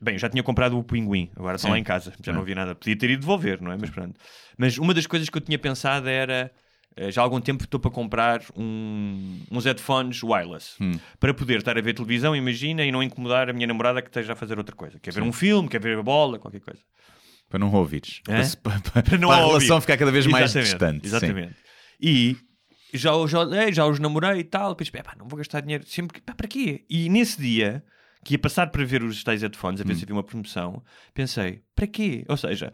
bem, 0.02 0.16
eu 0.16 0.20
já 0.20 0.30
tinha 0.30 0.42
comprado 0.44 0.78
o 0.80 0.84
pinguim, 0.84 1.30
agora 1.36 1.58
está 1.58 1.68
Sim. 1.68 1.74
lá 1.74 1.78
em 1.78 1.84
casa, 1.84 2.14
já 2.24 2.32
não 2.32 2.40
havia 2.40 2.56
nada, 2.56 2.74
podia 2.74 2.96
ter 2.98 3.10
ido 3.10 3.20
devolver, 3.20 3.62
não 3.62 3.70
é? 3.70 3.78
Mas 3.78 3.90
pronto. 3.90 4.18
Mas 4.58 4.78
uma 4.78 4.94
das 4.94 5.06
coisas 5.06 5.30
que 5.30 5.38
eu 5.38 5.42
tinha 5.42 5.60
pensado 5.60 6.08
era, 6.08 6.50
eh, 6.96 7.12
já 7.12 7.20
há 7.20 7.24
algum 7.26 7.42
tempo 7.42 7.66
estou 7.66 7.78
para 7.80 7.92
comprar 7.92 8.42
um- 8.56 9.40
uns 9.52 9.66
headphones 9.66 10.24
wireless, 10.24 10.76
Hum. 10.82 10.94
para 11.20 11.34
poder 11.34 11.58
estar 11.60 11.78
a 11.78 11.82
ver 11.82 11.94
televisão, 11.94 12.34
imagina, 12.34 12.84
e 12.86 12.92
não 12.94 13.04
incomodar 13.04 13.50
a 13.50 13.54
minha 13.54 13.68
namorada 13.68 14.02
que 14.02 14.08
esteja 14.08 14.32
a 14.32 14.36
fazer 14.38 14.58
outra 14.58 14.74
coisa. 14.74 14.98
Quer 15.00 15.14
ver 15.14 15.22
um 15.22 15.34
filme, 15.34 15.68
quer 15.68 15.82
ver 15.82 15.98
a 15.98 16.02
bola, 16.04 16.40
qualquer 16.40 16.62
coisa. 16.62 16.80
Para 17.52 17.60
não 17.60 17.72
ouvires. 17.72 18.22
É? 18.28 18.42
Para, 18.64 18.80
para, 18.80 19.04
para- 19.04 19.18
não 19.20 19.28
para 19.28 19.38
a 19.42 19.46
ouvir. 19.46 19.58
relação 19.58 19.80
ficar 19.82 19.98
cada 19.98 20.12
vez 20.12 20.26
mais 20.26 20.56
Exatamente, 20.56 20.72
distante. 20.72 21.02
sim. 21.02 21.08
Exatamente. 21.08 21.56
E 22.02 22.38
já, 22.94 23.14
os- 23.16 23.30
já, 23.30 23.42
é, 23.56 23.72
já 23.72 23.86
os 23.86 24.00
namorei 24.00 24.40
e 24.40 24.44
tal, 24.44 24.74
depois, 24.74 24.90
pá, 24.90 25.14
não 25.20 25.28
vou 25.28 25.38
gastar 25.38 25.60
dinheiro 25.62 25.86
sempre. 25.86 26.20
Pá, 26.22 26.34
para 26.34 26.48
quê? 26.48 26.84
E 26.90 27.08
nesse 27.10 27.40
dia, 27.40 27.84
que 28.26 28.34
ia 28.34 28.40
passar 28.40 28.68
para 28.72 28.84
ver 28.84 29.04
os 29.04 29.24
tais 29.24 29.42
headphones, 29.44 29.80
a 29.80 29.84
Hum. 29.84 29.88
ver 29.88 29.96
se 29.96 30.04
havia 30.06 30.16
uma 30.16 30.24
promoção, 30.24 30.82
pensei, 31.14 31.62
para 31.76 31.86
quê? 31.88 32.26
Ou 32.28 32.38
seja, 32.38 32.72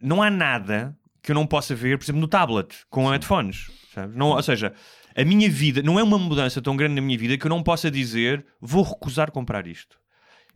não 0.00 0.22
há 0.22 0.30
nada 0.30 0.96
que 1.22 1.32
eu 1.32 1.34
não 1.34 1.46
possa 1.46 1.74
ver, 1.74 1.98
por 1.98 2.04
exemplo, 2.04 2.20
no 2.20 2.28
tablet, 2.28 2.74
com 2.88 3.08
headphones. 3.08 3.66
Sabes? 3.92 4.16
Não, 4.16 4.28
ou 4.28 4.42
seja, 4.42 4.72
a 5.16 5.24
minha 5.24 5.50
vida 5.50 5.82
não 5.82 5.98
é 5.98 6.02
uma 6.04 6.16
mudança 6.18 6.62
tão 6.62 6.76
grande 6.76 6.94
na 6.94 7.00
minha 7.00 7.18
vida 7.18 7.36
que 7.36 7.44
eu 7.44 7.50
não 7.50 7.62
possa 7.64 7.90
dizer 7.90 8.46
vou 8.60 8.84
recusar 8.84 9.32
comprar 9.32 9.66
isto. 9.66 9.98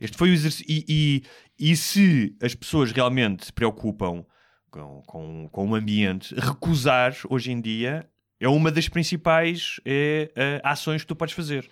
Este 0.03 0.17
foi 0.17 0.31
o 0.31 0.33
exercício. 0.33 0.65
E, 0.67 1.23
e, 1.57 1.71
e 1.71 1.75
se 1.77 2.35
as 2.41 2.53
pessoas 2.53 2.91
realmente 2.91 3.45
se 3.45 3.53
preocupam 3.53 4.25
com, 4.69 5.01
com, 5.07 5.49
com 5.49 5.69
o 5.69 5.75
ambiente, 5.75 6.35
recusar 6.35 7.15
hoje 7.29 7.51
em 7.53 7.61
dia 7.61 8.05
é 8.37 8.49
uma 8.49 8.69
das 8.69 8.89
principais 8.89 9.79
é, 9.85 10.29
eh, 10.35 10.61
ações 10.61 11.03
que 11.03 11.07
tu 11.07 11.15
podes 11.15 11.33
fazer. 11.33 11.69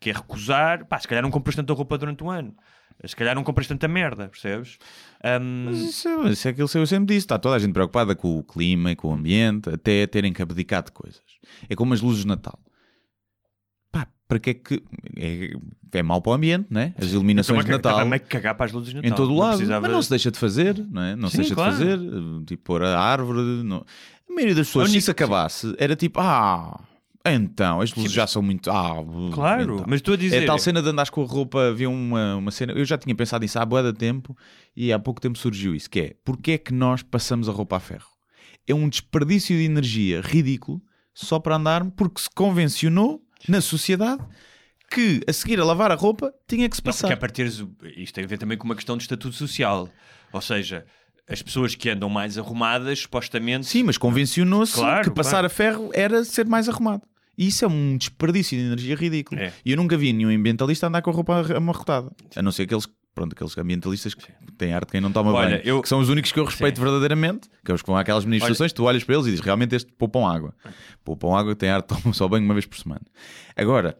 Que 0.00 0.10
é 0.10 0.12
recusar, 0.12 0.84
pá, 0.86 0.98
se 0.98 1.06
calhar 1.06 1.22
não 1.22 1.30
compras 1.30 1.54
tanta 1.54 1.72
roupa 1.72 1.96
durante 1.96 2.24
o 2.24 2.28
ano. 2.30 2.52
Se 3.04 3.14
calhar 3.14 3.32
não 3.36 3.44
compras 3.44 3.68
tanta 3.68 3.86
merda, 3.86 4.28
percebes? 4.28 4.76
Ahm, 5.22 5.66
Mas 5.66 5.78
isso, 5.78 6.08
é- 6.08 6.30
isso 6.30 6.48
é 6.48 6.50
aquilo 6.50 6.68
que 6.68 6.78
eu 6.78 6.86
sempre 6.86 7.14
disse. 7.14 7.26
Está 7.26 7.38
toda 7.38 7.54
a 7.54 7.58
gente 7.60 7.72
preocupada 7.72 8.16
com 8.16 8.38
o 8.38 8.42
clima 8.42 8.90
e 8.90 8.96
com 8.96 9.08
o 9.10 9.12
ambiente, 9.12 9.70
até 9.70 10.04
terem 10.08 10.32
que 10.32 10.42
abdicar 10.42 10.82
de 10.82 10.90
coisas. 10.90 11.22
É 11.68 11.76
como 11.76 11.94
as 11.94 12.00
luzes 12.00 12.22
de 12.22 12.26
Natal. 12.26 12.58
Para 14.28 14.38
que 14.38 14.50
é 14.50 14.54
que. 14.54 14.82
É, 15.16 15.50
é 15.92 16.02
mau 16.02 16.20
para 16.20 16.30
o 16.32 16.34
ambiente, 16.34 16.66
né? 16.70 16.94
As 16.98 17.12
iluminações 17.12 17.64
de 17.64 17.70
Natal. 17.70 17.92
Estava-me 17.92 18.16
a 18.16 18.18
cagar 18.18 18.54
para 18.54 18.66
as 18.66 18.72
luzes 18.72 18.90
de 18.90 18.96
Natal. 18.96 19.10
Em 19.10 19.14
todo 19.14 19.32
o 19.32 19.38
lado. 19.38 19.52
precisava- 19.56 19.80
Mas 19.80 19.90
não 19.90 20.02
se 20.02 20.10
deixa 20.10 20.30
de 20.30 20.38
fazer, 20.38 20.86
não 20.90 21.02
é? 21.02 21.16
Não 21.16 21.28
se 21.30 21.36
Sim, 21.36 21.42
deixa 21.42 21.54
claro. 21.54 21.72
de 21.76 21.78
fazer. 21.84 22.44
Tipo, 22.46 22.62
pôr 22.62 22.84
a 22.84 23.00
árvore. 23.00 23.40
Não... 23.64 23.78
A 24.28 24.32
maioria 24.32 24.54
das 24.54 24.66
pessoas, 24.66 24.90
se 24.90 24.98
isso 24.98 25.10
acabasse, 25.10 25.74
era 25.78 25.96
tipo, 25.96 26.20
ah, 26.20 26.78
então, 27.24 27.80
as 27.80 27.92
luzes 27.94 28.12
já 28.12 28.26
são 28.26 28.42
muito. 28.42 28.70
Ah, 28.70 28.94
Claro, 29.32 29.74
então. 29.74 29.84
mas 29.88 29.96
estou 29.96 30.12
a 30.14 30.16
dizer. 30.16 30.42
É 30.42 30.46
tal 30.46 30.58
cena 30.58 30.82
de 30.82 30.88
andares 30.90 31.10
com 31.10 31.22
a 31.22 31.26
roupa, 31.26 31.68
havia 31.68 31.88
uma, 31.88 32.36
uma 32.36 32.50
cena. 32.50 32.72
Eu 32.74 32.84
já 32.84 32.96
tinha 32.98 33.14
pensado 33.14 33.42
nisso 33.42 33.58
há 33.58 33.64
boa 33.64 33.82
de 33.82 33.92
tempo 33.98 34.36
e 34.76 34.92
há 34.92 34.98
pouco 34.98 35.20
tempo 35.20 35.38
surgiu 35.38 35.74
isso: 35.74 35.88
que 35.90 36.00
é 36.00 36.16
porque 36.24 36.52
é 36.52 36.58
que 36.58 36.72
nós 36.72 37.02
passamos 37.02 37.48
a 37.48 37.52
roupa 37.52 37.76
a 37.76 37.80
ferro? 37.80 38.08
É 38.66 38.74
um 38.74 38.88
desperdício 38.88 39.56
de 39.56 39.64
energia 39.64 40.20
ridículo 40.20 40.80
só 41.14 41.38
para 41.40 41.56
andar, 41.56 41.84
porque 41.92 42.20
se 42.20 42.28
convencionou 42.34 43.22
na 43.46 43.60
sociedade 43.60 44.22
que 44.90 45.20
a 45.28 45.32
seguir 45.32 45.60
a 45.60 45.64
lavar 45.64 45.92
a 45.92 45.94
roupa 45.94 46.32
tinha 46.46 46.68
que 46.68 46.74
se 46.76 46.80
Não, 46.82 46.86
passar. 46.86 47.08
porque 47.08 47.12
a 47.14 47.16
partir 47.16 47.46
isto 47.96 48.14
tem 48.14 48.24
a 48.24 48.26
ver 48.26 48.38
também 48.38 48.56
com 48.56 48.64
uma 48.64 48.74
questão 48.74 48.96
de 48.96 49.02
estatuto 49.02 49.34
social. 49.34 49.88
Ou 50.32 50.40
seja, 50.40 50.84
as 51.28 51.42
pessoas 51.42 51.74
que 51.74 51.90
andam 51.90 52.08
mais 52.08 52.38
arrumadas, 52.38 53.00
supostamente. 53.00 53.66
Sim, 53.66 53.82
mas 53.82 53.98
convencionou-se 53.98 54.72
Claro, 54.74 55.04
que 55.04 55.10
passar 55.14 55.30
claro. 55.32 55.46
a 55.46 55.50
ferro 55.50 55.90
era 55.92 56.24
ser 56.24 56.46
mais 56.46 56.68
arrumado. 56.68 57.02
E 57.36 57.46
isso 57.46 57.64
é 57.64 57.68
um 57.68 57.96
desperdício 57.96 58.58
de 58.58 58.64
energia 58.64 58.96
ridículo. 58.96 59.40
É. 59.40 59.52
E 59.64 59.70
eu 59.70 59.76
nunca 59.76 59.96
vi 59.96 60.12
nenhum 60.12 60.30
ambientalista 60.34 60.86
andar 60.88 61.02
com 61.02 61.10
a 61.10 61.12
roupa 61.12 61.54
amarrotada. 61.54 62.10
A 62.34 62.42
não 62.42 62.50
ser 62.50 62.62
aqueles, 62.64 62.88
pronto, 63.14 63.32
aqueles 63.32 63.56
ambientalistas 63.58 64.14
que 64.14 64.26
têm 64.56 64.72
arte 64.72 64.86
de 64.86 64.92
quem 64.92 65.00
não 65.00 65.10
toma 65.12 65.32
Olha, 65.32 65.56
banho. 65.56 65.62
eu- 65.64 65.82
Que 65.82 65.88
são 65.88 65.98
os 66.00 66.08
únicos 66.08 66.30
que 66.32 66.38
eu 66.38 66.44
respeito 66.44 66.80
verdadeiramente. 66.80 67.48
Que 67.64 67.72
é 67.72 67.74
os 67.74 67.82
que 67.82 67.88
vão 67.88 67.96
àquelas 67.96 68.24
manifestações, 68.24 68.72
tu 68.72 68.84
olhas 68.84 69.02
para 69.04 69.14
eles 69.16 69.26
e 69.26 69.30
dizes 69.30 69.44
realmente 69.44 69.74
este 69.74 69.92
poupam 69.92 70.26
água. 70.26 70.54
Poupam 71.04 71.34
água, 71.36 71.54
tem 71.56 71.68
arte, 71.70 71.86
tomam 72.02 72.12
só 72.12 72.28
banho 72.28 72.44
uma 72.44 72.54
vez 72.54 72.66
por 72.66 72.78
semana. 72.78 73.02
Agora, 73.56 73.98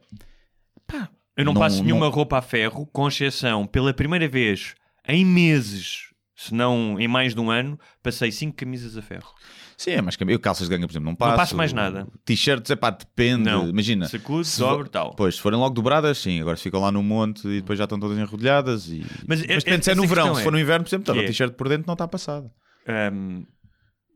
pá, 0.87 1.09
Eu 1.37 1.44
não, 1.44 1.53
Não- 1.53 1.61
passo 1.61 1.83
nenhuma 1.85 2.07
não- 2.07 2.12
roupa 2.12 2.38
a 2.38 2.42
ferro, 2.42 2.87
com 2.92 3.07
exceção, 3.07 3.66
pela 3.66 3.92
primeira 3.94 4.27
vez 4.29 4.75
em 5.07 5.25
meses, 5.25 6.09
se 6.37 6.53
não 6.55 6.99
em 6.99 7.07
mais 7.09 7.35
de 7.35 7.40
um 7.40 7.51
ano, 7.51 7.79
passei 8.03 8.31
cinco 8.33 8.57
camisas 8.57 8.97
a 8.97 9.03
ferro. 9.03 9.33
Sim, 9.79 9.93
é 9.93 10.03
mais 10.03 10.14
que 10.17 10.25
eu 10.25 10.38
calças 10.41 10.69
de 10.69 10.75
ganga, 10.75 10.87
por 10.87 10.93
exemplo, 10.93 11.07
não 11.09 11.14
passo. 11.14 11.37
passo 11.37 11.57
mais 11.57 11.73
nada. 11.73 12.07
T-shirts, 12.27 12.71
é 12.71 12.77
pá, 12.77 12.91
depende. 12.91 13.45
Não. 13.45 13.67
Imagina. 13.69 14.07
Sacudo, 14.09 14.45
se 14.45 14.61
vo- 14.61 14.85
tal. 14.85 15.14
Pois, 15.14 15.37
se 15.37 15.41
forem 15.41 15.59
logo 15.59 15.75
dobradas, 15.75 16.19
sim. 16.19 16.38
Agora 16.41 16.57
ficam 16.59 16.81
lá 16.81 16.93
no 16.93 17.03
monte 17.03 17.49
e 17.49 17.61
depois 17.61 17.79
já 17.79 17.85
estão 17.85 17.99
todas 17.99 18.19
enrodilhadas. 18.19 18.88
E... 18.88 19.07
Mas 19.27 19.41
Mas, 19.41 19.43
é- 19.45 19.57
depende 19.59 19.85
se 19.87 19.91
é 19.93 19.95
no 19.95 20.03
verão. 20.07 20.25
questão 20.25 20.35
Se 20.35 20.41
é- 20.41 20.45
for 20.45 20.53
no 20.53 20.59
inverno, 20.61 20.85
por 20.85 20.88
exemplo, 20.91 21.14
que 21.14 21.19
o 21.21 21.23
é- 21.23 21.27
t-shirt 21.27 21.55
por 21.55 21.69
dentro 21.69 21.87
não 21.87 21.95
está 21.95 22.07
passado. 22.07 22.51
Ahm, 22.87 23.45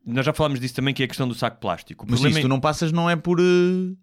nós 0.05 0.27
já 0.27 0.33
falámos 0.33 0.59
disso 0.59 0.75
também, 0.75 0.93
que 0.93 1.03
é 1.03 1.05
a 1.05 1.09
questão 1.09 1.29
do 1.29 1.35
saco 1.35 1.61
plástico. 1.61 2.05
Mas 2.09 2.21
isso 2.23 2.39
é- 2.39 2.43
tu 2.43 2.49
não 2.49 2.59
passas 2.61 2.91
não 2.93 3.09
é 3.09 3.15
por... 3.17 3.39
eh, 3.41 3.95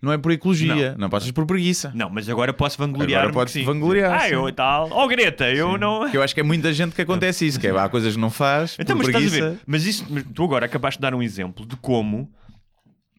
Não 0.00 0.12
é 0.12 0.18
por 0.18 0.30
ecologia. 0.30 0.94
Não, 0.96 1.10
passas 1.10 1.30
por 1.32 1.44
preguiça. 1.44 1.90
Não, 1.94 2.08
mas 2.08 2.28
agora 2.28 2.52
posso 2.52 2.78
vangloriar 2.78 3.20
Agora 3.22 3.34
podes 3.34 3.52
sim. 3.52 3.64
vangloriar, 3.64 4.12
Ah, 4.14 4.28
sim. 4.28 4.34
eu 4.34 4.48
e 4.48 4.52
tal. 4.52 4.88
Oh, 4.92 5.08
Greta, 5.08 5.50
eu 5.50 5.76
não... 5.76 6.08
Que 6.08 6.16
eu 6.16 6.22
acho 6.22 6.32
que 6.32 6.40
é 6.40 6.44
muita 6.44 6.72
gente 6.72 6.94
que 6.94 7.02
acontece 7.02 7.44
isso. 7.46 7.58
Que 7.58 7.66
é, 7.66 7.70
há 7.76 7.88
coisas 7.88 8.14
que 8.14 8.20
não 8.20 8.30
faz 8.30 8.76
Então, 8.78 8.96
mas 8.96 9.08
estás 9.08 9.24
a 9.26 9.28
preguiça. 9.28 9.50
ver? 9.50 9.60
Mas 9.66 9.84
isso, 9.86 10.06
mas 10.08 10.24
tu 10.32 10.44
agora 10.44 10.66
acabaste 10.66 10.98
de 10.98 11.02
dar 11.02 11.14
um 11.14 11.22
exemplo 11.22 11.66
de 11.66 11.74
como 11.76 12.30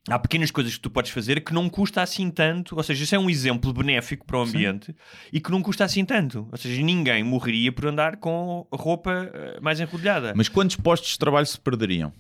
há 0.10 0.18
pequenas 0.18 0.50
coisas 0.52 0.74
que 0.74 0.80
tu 0.80 0.90
podes 0.90 1.12
fazer 1.12 1.42
que 1.42 1.54
não 1.54 1.68
custa 1.70 2.02
assim 2.02 2.32
tanto. 2.32 2.78
Ou 2.78 2.82
seja, 2.84 3.04
isso 3.04 3.14
é 3.14 3.20
um 3.20 3.30
exemplo 3.30 3.74
benéfico 3.74 4.26
para 4.26 4.38
o 4.38 4.42
ambiente 4.44 4.96
e 5.34 5.42
que 5.42 5.52
não 5.52 5.62
custa 5.62 5.84
assim 5.84 6.06
tanto. 6.06 6.48
Ou 6.50 6.58
seja, 6.58 6.82
ninguém 6.82 7.24
morreria 7.26 7.74
por 7.74 7.88
andar 7.88 8.16
com 8.18 8.66
roupa 8.72 9.30
eh, 9.34 9.60
mais 9.62 9.82
enrodilhada. 9.82 10.34
Mas 10.34 10.48
quantos 10.48 10.78
postos 10.78 11.12
de 11.12 11.20
trabalho 11.20 11.46
se 11.46 11.60
perderiam? 11.60 12.14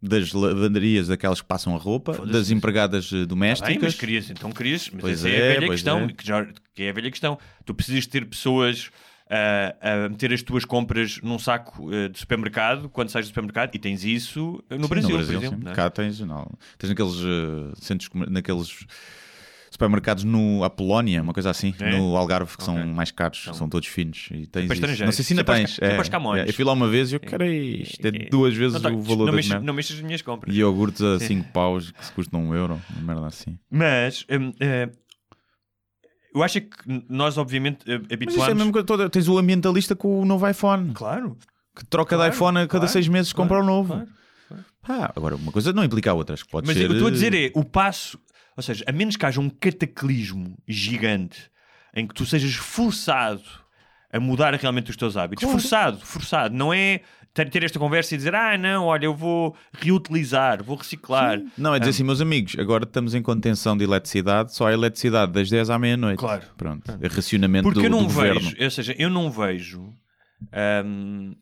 Das 0.00 0.32
lavanderias, 0.32 1.08
daquelas 1.08 1.40
que 1.40 1.46
passam 1.48 1.74
a 1.74 1.78
roupa, 1.78 2.12
das 2.26 2.50
empregadas 2.50 3.10
eh, 3.12 3.20
Tá 3.20 3.24
domésticas. 3.26 3.68
bem, 3.74 3.78
mas 3.82 3.94
querias, 3.94 4.30
então 4.30 4.52
querias, 4.52 4.90
mas 4.92 5.00
Pois 5.00 5.24
essa 5.24 5.28
é, 5.28 5.38
é, 5.38 5.42
a 5.50 5.54
velha 5.54 5.66
pois 5.66 5.80
questão, 5.80 6.04
é. 6.04 6.12
Que, 6.12 6.26
já, 6.26 6.46
que 6.74 6.82
é 6.82 6.90
a 6.90 6.92
velha 6.92 7.10
questão. 7.10 7.38
Tu 7.64 7.74
precisas 7.74 8.06
ter 8.06 8.26
pessoas 8.26 8.90
ah, 9.30 9.74
a 10.04 10.08
meter 10.10 10.32
as 10.34 10.42
tuas 10.42 10.64
compras 10.66 11.18
num 11.22 11.38
saco 11.38 11.88
ah, 11.90 12.08
de 12.08 12.18
supermercado 12.18 12.88
quando 12.90 13.08
sais 13.08 13.26
do 13.26 13.28
supermercado 13.28 13.74
e 13.74 13.78
tens 13.78 14.04
isso 14.04 14.62
no 14.70 14.82
Sim, 14.82 14.88
Brasil, 14.88 15.08
no 15.10 15.16
Brasil 15.16 15.40
por 15.40 15.44
exemplo. 15.46 15.58
sim. 15.58 15.64
não 15.64 15.72
é? 15.72 15.74
Cá 15.74 15.90
tens, 15.90 16.20
não. 16.20 16.46
tens 16.78 16.90
naqueles 16.90 17.14
eh, 17.16 17.72
centros, 17.80 18.10
naqueles 18.28 18.86
supermercados 19.76 20.24
no 20.24 20.64
Apolónia, 20.64 21.20
uma 21.22 21.32
coisa 21.34 21.50
assim, 21.50 21.74
É? 21.78 21.90
no 21.98 22.16
Algarve, 22.16 22.56
que 22.56 22.62
Ok. 22.62 22.64
são 22.74 22.86
mais 22.86 23.10
caros, 23.10 23.48
são 23.52 23.68
todos 23.68 23.86
finos. 23.88 24.28
E 24.32 24.46
tens. 24.46 24.68
Não 25.00 25.12
sei 25.12 25.24
se 25.24 25.32
ainda 25.34 25.42
é 25.42 25.44
tens. 25.44 25.78
é 25.80 26.02
camões. 26.08 26.46
eu 26.46 26.52
fui 26.54 26.64
lá 26.64 26.72
uma 26.72 26.88
vez 26.88 27.12
e 27.12 27.16
eu, 27.16 27.20
cara, 27.20 27.46
isto 27.46 28.04
é 28.04 28.08
É- 28.08 28.28
duas 28.30 28.54
vezes 28.54 28.74
Não, 28.74 28.90
tá, 28.90 28.96
o 28.96 29.00
valor 29.02 29.26
não 29.26 29.34
das 29.36 29.48
não 29.62 29.74
mexas 29.74 29.96
as 29.96 30.02
minhas 30.02 30.22
compras. 30.22 30.54
E 30.54 30.58
iogurtes 30.58 31.02
a 31.02 31.18
5 31.20 31.52
paus 31.52 31.90
que 31.92 32.04
se 32.04 32.12
custam 32.12 32.40
um 32.42 32.54
euro, 32.54 32.80
uma 32.96 33.14
merda 33.14 33.26
assim. 33.26 33.58
Mas 33.70 34.24
hum, 34.30 34.52
eh, 34.60 34.88
eu 36.34 36.42
acho 36.42 36.60
que 36.60 36.68
nós, 37.08 37.38
obviamente, 37.38 37.78
eh, 37.90 37.98
Mas 37.98 38.10
é 38.10 38.12
a 38.12 38.14
habituamos. 38.14 38.54
mesma 38.54 38.72
coisa 38.72 38.86
toda. 38.86 39.08
Tens 39.10 39.28
o 39.28 39.38
ambientalista 39.38 39.94
com 39.94 40.20
o 40.20 40.24
novo 40.24 40.48
iPhone, 40.48 40.92
Claro, 40.94 41.36
que 41.74 41.84
troca 41.86 42.16
Claro, 42.16 42.30
de 42.30 42.36
iPhone 42.36 42.58
a 42.58 42.60
cada 42.62 42.68
claro, 42.80 42.88
seis 42.88 43.08
meses 43.08 43.32
claro, 43.32 43.48
compra 43.48 43.62
um 43.62 43.66
novo. 43.66 43.88
claro. 43.94 44.08
Pá, 44.82 45.12
agora, 45.16 45.34
uma 45.34 45.50
coisa 45.50 45.72
não 45.72 45.82
implica 45.82 46.10
a 46.12 46.14
outra. 46.14 46.34
Acho 46.34 46.44
que 46.44 46.50
pode 46.50 46.64
Mas 46.66 46.76
ser. 46.76 46.84
o 46.84 46.86
que 46.86 46.92
eu 46.92 46.96
estou 46.96 47.08
a 47.08 47.10
dizer 47.10 47.34
é 47.34 47.50
o 47.54 47.64
passo, 47.64 48.18
ou 48.56 48.62
seja, 48.62 48.84
a 48.88 48.92
menos 48.92 49.16
que 49.16 49.26
haja 49.26 49.40
um 49.40 49.50
cataclismo 49.50 50.56
gigante 50.66 51.50
em 51.94 52.06
que 52.06 52.14
tu 52.14 52.24
sejas 52.26 52.54
forçado 52.54 53.42
a 54.12 54.18
mudar 54.20 54.54
realmente 54.54 54.90
os 54.90 54.96
teus 54.96 55.16
hábitos, 55.16 55.42
Claro. 55.44 55.58
forçado, 55.60 55.98
forçado, 56.00 56.54
não 56.54 56.72
é 56.72 57.00
ter, 57.34 57.62
esta 57.64 57.78
conversa 57.78 58.14
e 58.14 58.16
dizer, 58.16 58.34
ah, 58.34 58.56
não, 58.56 58.86
olha, 58.86 59.04
eu 59.04 59.14
vou 59.14 59.54
reutilizar, 59.72 60.62
vou 60.64 60.76
reciclar. 60.76 61.38
Não, 61.58 61.74
é 61.74 61.78
dizer 61.78 61.90
assim, 61.90 62.02
meus 62.02 62.20
amigos, 62.22 62.56
agora 62.58 62.84
estamos 62.84 63.14
em 63.14 63.20
contenção 63.22 63.76
de 63.76 63.84
eletricidade, 63.84 64.54
só 64.54 64.68
há 64.68 64.72
eletricidade 64.72 65.32
das 65.32 65.50
10 65.50 65.68
à 65.68 65.78
meia-noite. 65.78 66.18
Claro. 66.18 66.44
Pronto. 66.56 66.98
É 66.98 67.06
racionamento 67.08 67.64
Porque 67.64 67.80
do, 67.80 67.84
eu 67.86 67.90
não 67.90 67.98
do 67.98 68.04
governo. 68.04 68.40
vejo, 68.40 68.56
ou 68.64 68.70
seja, 68.70 68.94
eu 68.98 69.10
não 69.10 69.30
vejo. 69.30 69.92
hum, 70.84 71.34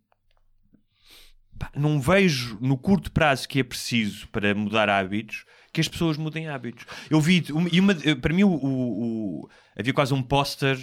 não 1.77 2.01
vejo 2.01 2.59
no 2.61 2.77
curto 2.77 3.11
prazo 3.13 3.49
que 3.49 3.61
é 3.61 3.65
preciso 3.65 4.29
para 4.29 4.55
mudar 4.55 4.89
hábitos 4.89 5.45
que 5.75 5.81
as 5.83 5.89
pessoas 5.89 6.17
mudem 6.17 6.49
hábitos. 6.49 6.87
Eu 7.11 7.21
vi, 7.21 7.45
e 7.71 7.81
uma- 7.81 7.95
para 8.23 8.33
mim, 8.33 8.45
o, 8.45 8.49
o- 8.49 9.41
o- 9.43 9.49
havia 9.79 9.93
quase 9.93 10.15
um 10.15 10.23
póster 10.23 10.79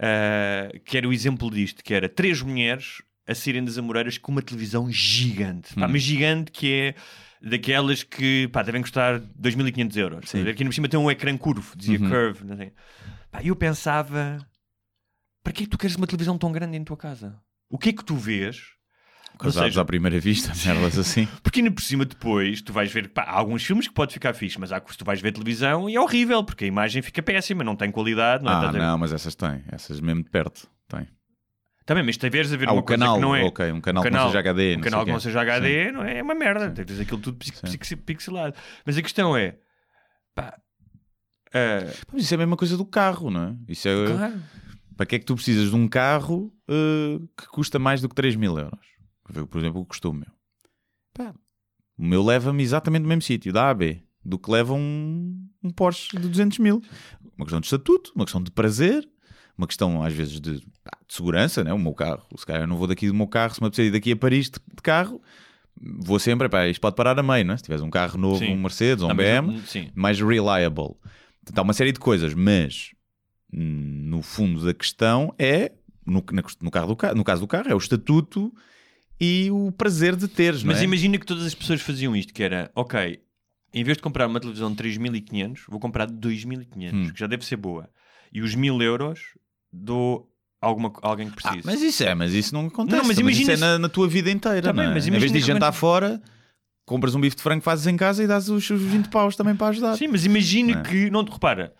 ah, 0.00 0.70
que 0.84 0.96
era 0.96 1.06
o 1.08 1.12
exemplo 1.12 1.50
disto: 1.50 1.82
que 1.84 1.92
era 1.92 2.08
três 2.08 2.40
mulheres 2.40 3.02
a 3.26 3.34
saírem 3.34 3.64
das 3.64 3.76
Amoreiras 3.76 4.16
com 4.18 4.30
uma 4.30 4.40
televisão 4.42 4.90
gigante, 4.90 5.72
Hum. 5.76 5.80
pá, 5.80 5.88
mas 5.88 6.00
gigante 6.02 6.50
que 6.52 6.72
é. 6.72 6.94
Daquelas 7.42 8.02
que 8.02 8.48
pá, 8.48 8.62
devem 8.62 8.80
custar 8.80 9.20
2.500 9.38 9.96
euros. 9.98 10.30
Sim. 10.30 10.42
Uhum. 10.42 10.48
Aqui 10.50 10.64
no 10.64 10.72
cima 10.72 10.88
tem 10.88 10.98
um 10.98 11.10
ecrã 11.10 11.36
curvo, 11.36 11.76
dizia 11.76 11.98
curve. 11.98 12.44
Não 12.44 12.56
sei. 12.56 12.72
Pá, 13.30 13.42
eu 13.44 13.54
pensava: 13.54 14.38
para 15.44 15.52
que 15.52 15.62
é 15.62 15.66
que 15.66 15.70
tu 15.70 15.78
queres 15.78 15.96
uma 15.96 16.06
televisão 16.06 16.38
tão 16.38 16.50
grande 16.50 16.76
em 16.78 16.82
tua 16.84 16.96
casa? 16.96 17.38
O 17.70 17.76
que 17.78 17.90
é 17.90 17.92
que 17.92 18.04
tu 18.04 18.16
vês? 18.16 18.62
Casados 19.38 19.70
seja, 19.72 19.80
à 19.80 19.84
primeira 19.84 20.18
vista, 20.18 20.52
merdas 20.66 20.98
assim. 20.98 21.26
porque 21.42 21.60
ainda 21.60 21.70
por 21.70 21.82
cima 21.82 22.04
depois 22.04 22.60
tu 22.62 22.72
vais 22.72 22.90
ver, 22.92 23.08
pá, 23.08 23.22
há 23.22 23.32
alguns 23.38 23.62
filmes 23.64 23.86
que 23.88 23.94
pode 23.94 24.12
ficar 24.12 24.32
fixe, 24.34 24.58
mas 24.58 24.72
há 24.72 24.80
que 24.80 24.96
tu 24.96 25.04
vais 25.04 25.20
ver 25.20 25.32
televisão 25.32 25.88
e 25.90 25.94
é 25.96 26.00
horrível, 26.00 26.42
porque 26.44 26.64
a 26.64 26.68
imagem 26.68 27.02
fica 27.02 27.22
péssima, 27.22 27.62
não 27.62 27.76
tem 27.76 27.90
qualidade, 27.90 28.42
não 28.44 28.50
é? 28.50 28.54
ah, 28.54 28.70
ver? 28.70 28.78
não, 28.78 28.98
mas 28.98 29.12
essas 29.12 29.34
têm. 29.34 29.62
Essas 29.70 30.00
mesmo 30.00 30.22
de 30.22 30.30
perto. 30.30 30.68
Tem. 30.88 31.06
Também, 31.84 32.02
mas 32.02 32.16
te 32.16 32.28
veres 32.28 32.52
a 32.52 32.56
ver 32.56 32.68
Ah, 32.68 32.72
uma 32.72 32.82
coisa 32.82 32.98
canal, 32.98 33.14
que 33.16 33.20
não 33.22 33.36
é. 33.36 33.44
ok, 33.44 33.70
um 33.72 33.80
canal 33.80 34.02
um 34.02 34.04
que 34.06 34.10
não 34.12 34.26
seja 34.26 34.38
HD, 34.40 34.76
Um 34.76 34.80
canal 34.80 35.04
que 35.04 35.12
não 35.12 35.20
seja 35.20 35.40
HD 35.40 35.92
não 35.92 36.02
é, 36.02 36.18
é 36.18 36.22
uma 36.22 36.34
merda. 36.34 36.70
Tens 36.70 36.98
aquilo 36.98 37.20
tudo 37.20 37.36
pix- 37.38 37.60
Sim. 37.64 37.78
pix- 37.78 37.94
pixelado. 38.04 38.56
Mas 38.84 38.96
a 38.98 39.02
questão 39.02 39.36
é, 39.36 39.56
pá, 40.34 40.58
ah, 41.54 41.92
Mas 42.12 42.22
isso 42.24 42.34
é 42.34 42.36
a 42.36 42.38
mesma 42.38 42.56
coisa 42.56 42.76
do 42.76 42.84
carro, 42.84 43.30
não 43.30 43.42
é? 43.44 43.56
Isso 43.72 43.88
é. 43.88 44.06
claro. 44.06 44.42
Para 44.96 45.06
que 45.06 45.14
é 45.16 45.18
que 45.18 45.26
tu 45.26 45.34
precisas 45.34 45.68
de 45.70 45.76
um 45.76 45.86
carro 45.86 46.50
eh, 46.68 47.18
que 47.36 47.46
custa 47.48 47.78
mais 47.78 48.00
do 48.00 48.08
que 48.08 48.14
3 48.14 48.34
mil 48.34 48.58
euros? 48.58 48.80
Por 49.32 49.58
exemplo, 49.58 49.86
o 50.04 50.12
meu. 50.12 50.26
Pá, 51.12 51.34
o 51.98 52.04
meu 52.04 52.22
leva-me 52.22 52.62
exatamente 52.62 53.02
no 53.02 53.08
mesmo 53.08 53.22
sítio, 53.22 53.52
da 53.52 53.70
AB, 53.70 54.02
do 54.24 54.38
que 54.38 54.50
leva 54.50 54.74
um, 54.74 55.48
um 55.62 55.70
Porsche 55.70 56.16
de 56.16 56.28
200 56.28 56.58
mil. 56.58 56.82
Uma 57.36 57.44
questão 57.46 57.60
de 57.60 57.66
estatuto, 57.66 58.12
uma 58.14 58.24
questão 58.24 58.42
de 58.42 58.50
prazer, 58.50 59.08
uma 59.56 59.66
questão 59.66 60.02
às 60.02 60.12
vezes 60.12 60.40
de, 60.40 60.58
de 60.60 60.66
segurança, 61.08 61.64
né? 61.64 61.72
o 61.72 61.78
meu 61.78 61.94
carro. 61.94 62.26
Se 62.36 62.44
calhar 62.44 62.62
eu 62.62 62.66
não 62.66 62.76
vou 62.76 62.86
daqui 62.86 63.08
do 63.08 63.14
meu 63.14 63.26
carro, 63.26 63.54
se 63.54 63.60
me 63.60 63.66
apetecer 63.66 63.86
ir 63.86 63.90
daqui 63.90 64.12
a 64.12 64.16
Paris 64.16 64.50
de, 64.50 64.58
de 64.58 64.82
carro, 64.82 65.20
vou 65.80 66.18
sempre, 66.18 66.48
pá, 66.48 66.66
isto 66.68 66.80
pode 66.80 66.96
parar 66.96 67.18
a 67.18 67.22
meio, 67.22 67.44
não 67.44 67.54
é? 67.54 67.56
Se 67.56 67.62
tiveres 67.62 67.82
um 67.82 67.90
carro 67.90 68.18
novo, 68.18 68.38
Sim. 68.38 68.52
um 68.52 68.60
Mercedes 68.60 69.02
ou 69.02 69.10
um 69.10 69.14
BM, 69.14 69.58
sim. 69.66 69.90
mais 69.94 70.20
reliable. 70.20 70.96
Há 71.54 71.62
uma 71.62 71.72
série 71.72 71.92
de 71.92 72.00
coisas, 72.00 72.34
mas 72.34 72.90
hum, 73.52 74.02
no 74.04 74.22
fundo 74.22 74.64
da 74.64 74.74
questão 74.74 75.34
é, 75.38 75.72
no, 76.04 76.22
no, 76.60 76.70
carro 76.70 76.94
do, 76.94 77.14
no 77.14 77.24
caso 77.24 77.40
do 77.40 77.46
carro, 77.46 77.68
é 77.68 77.74
o 77.74 77.78
estatuto 77.78 78.52
e 79.20 79.50
o 79.50 79.72
prazer 79.72 80.14
de 80.16 80.28
teres, 80.28 80.62
Mas 80.62 80.80
é? 80.80 80.84
imagina 80.84 81.18
que 81.18 81.26
todas 81.26 81.44
as 81.46 81.54
pessoas 81.54 81.80
faziam 81.80 82.14
isto, 82.14 82.32
que 82.34 82.42
era, 82.42 82.70
ok, 82.74 83.20
em 83.72 83.84
vez 83.84 83.96
de 83.96 84.02
comprar 84.02 84.26
uma 84.26 84.40
televisão 84.40 84.70
de 84.70 84.76
3.500, 84.82 85.60
vou 85.68 85.80
comprar 85.80 86.06
de 86.06 86.14
2.500, 86.14 86.92
Hum. 86.94 87.10
que 87.12 87.18
já 87.20 87.26
deve 87.26 87.44
ser 87.44 87.56
boa. 87.56 87.88
E 88.32 88.40
os 88.42 88.54
1.000 88.56 88.82
euros 88.82 89.20
dou 89.72 90.30
a 90.60 90.66
alguma, 90.66 90.92
alguém 91.02 91.28
que 91.30 91.36
Ah, 91.44 91.50
precise. 91.50 91.66
mas 91.66 91.82
isso 91.82 92.02
é, 92.02 92.14
mas 92.14 92.32
isso 92.32 92.54
não 92.54 92.66
acontece. 92.66 92.96
Não, 92.98 93.06
mas 93.06 93.18
Mas 93.18 93.34
isso 93.36 93.42
imagina 93.50 93.52
é 93.52 93.56
na, 93.72 93.78
na 93.78 93.88
tua 93.88 94.08
vida 94.08 94.30
inteira, 94.30 94.62
Tá 94.68 94.72
não 94.72 94.82
é? 94.82 94.94
mas 94.94 95.06
Em 95.06 95.10
vez 95.10 95.30
de 95.30 95.38
que 95.38 95.44
jantar 95.44 95.72
fora, 95.72 96.20
compras 96.86 97.14
um 97.14 97.20
bife 97.20 97.36
de 97.36 97.42
frango, 97.42 97.62
fazes 97.62 97.86
em 97.86 97.96
casa 97.96 98.22
e 98.22 98.26
dás 98.26 98.48
os, 98.48 98.68
os 98.70 98.80
20 98.82 99.08
paus 99.08 99.36
também 99.36 99.54
para 99.56 99.68
ajudar. 99.68 99.96
Sim, 99.96 100.08
mas 100.08 100.24
imagina 100.24 100.74
Não 100.74 100.80
é? 100.80 100.84
que, 100.84 101.10
não 101.10 101.24
te 101.24 101.32
repara, 101.32 101.74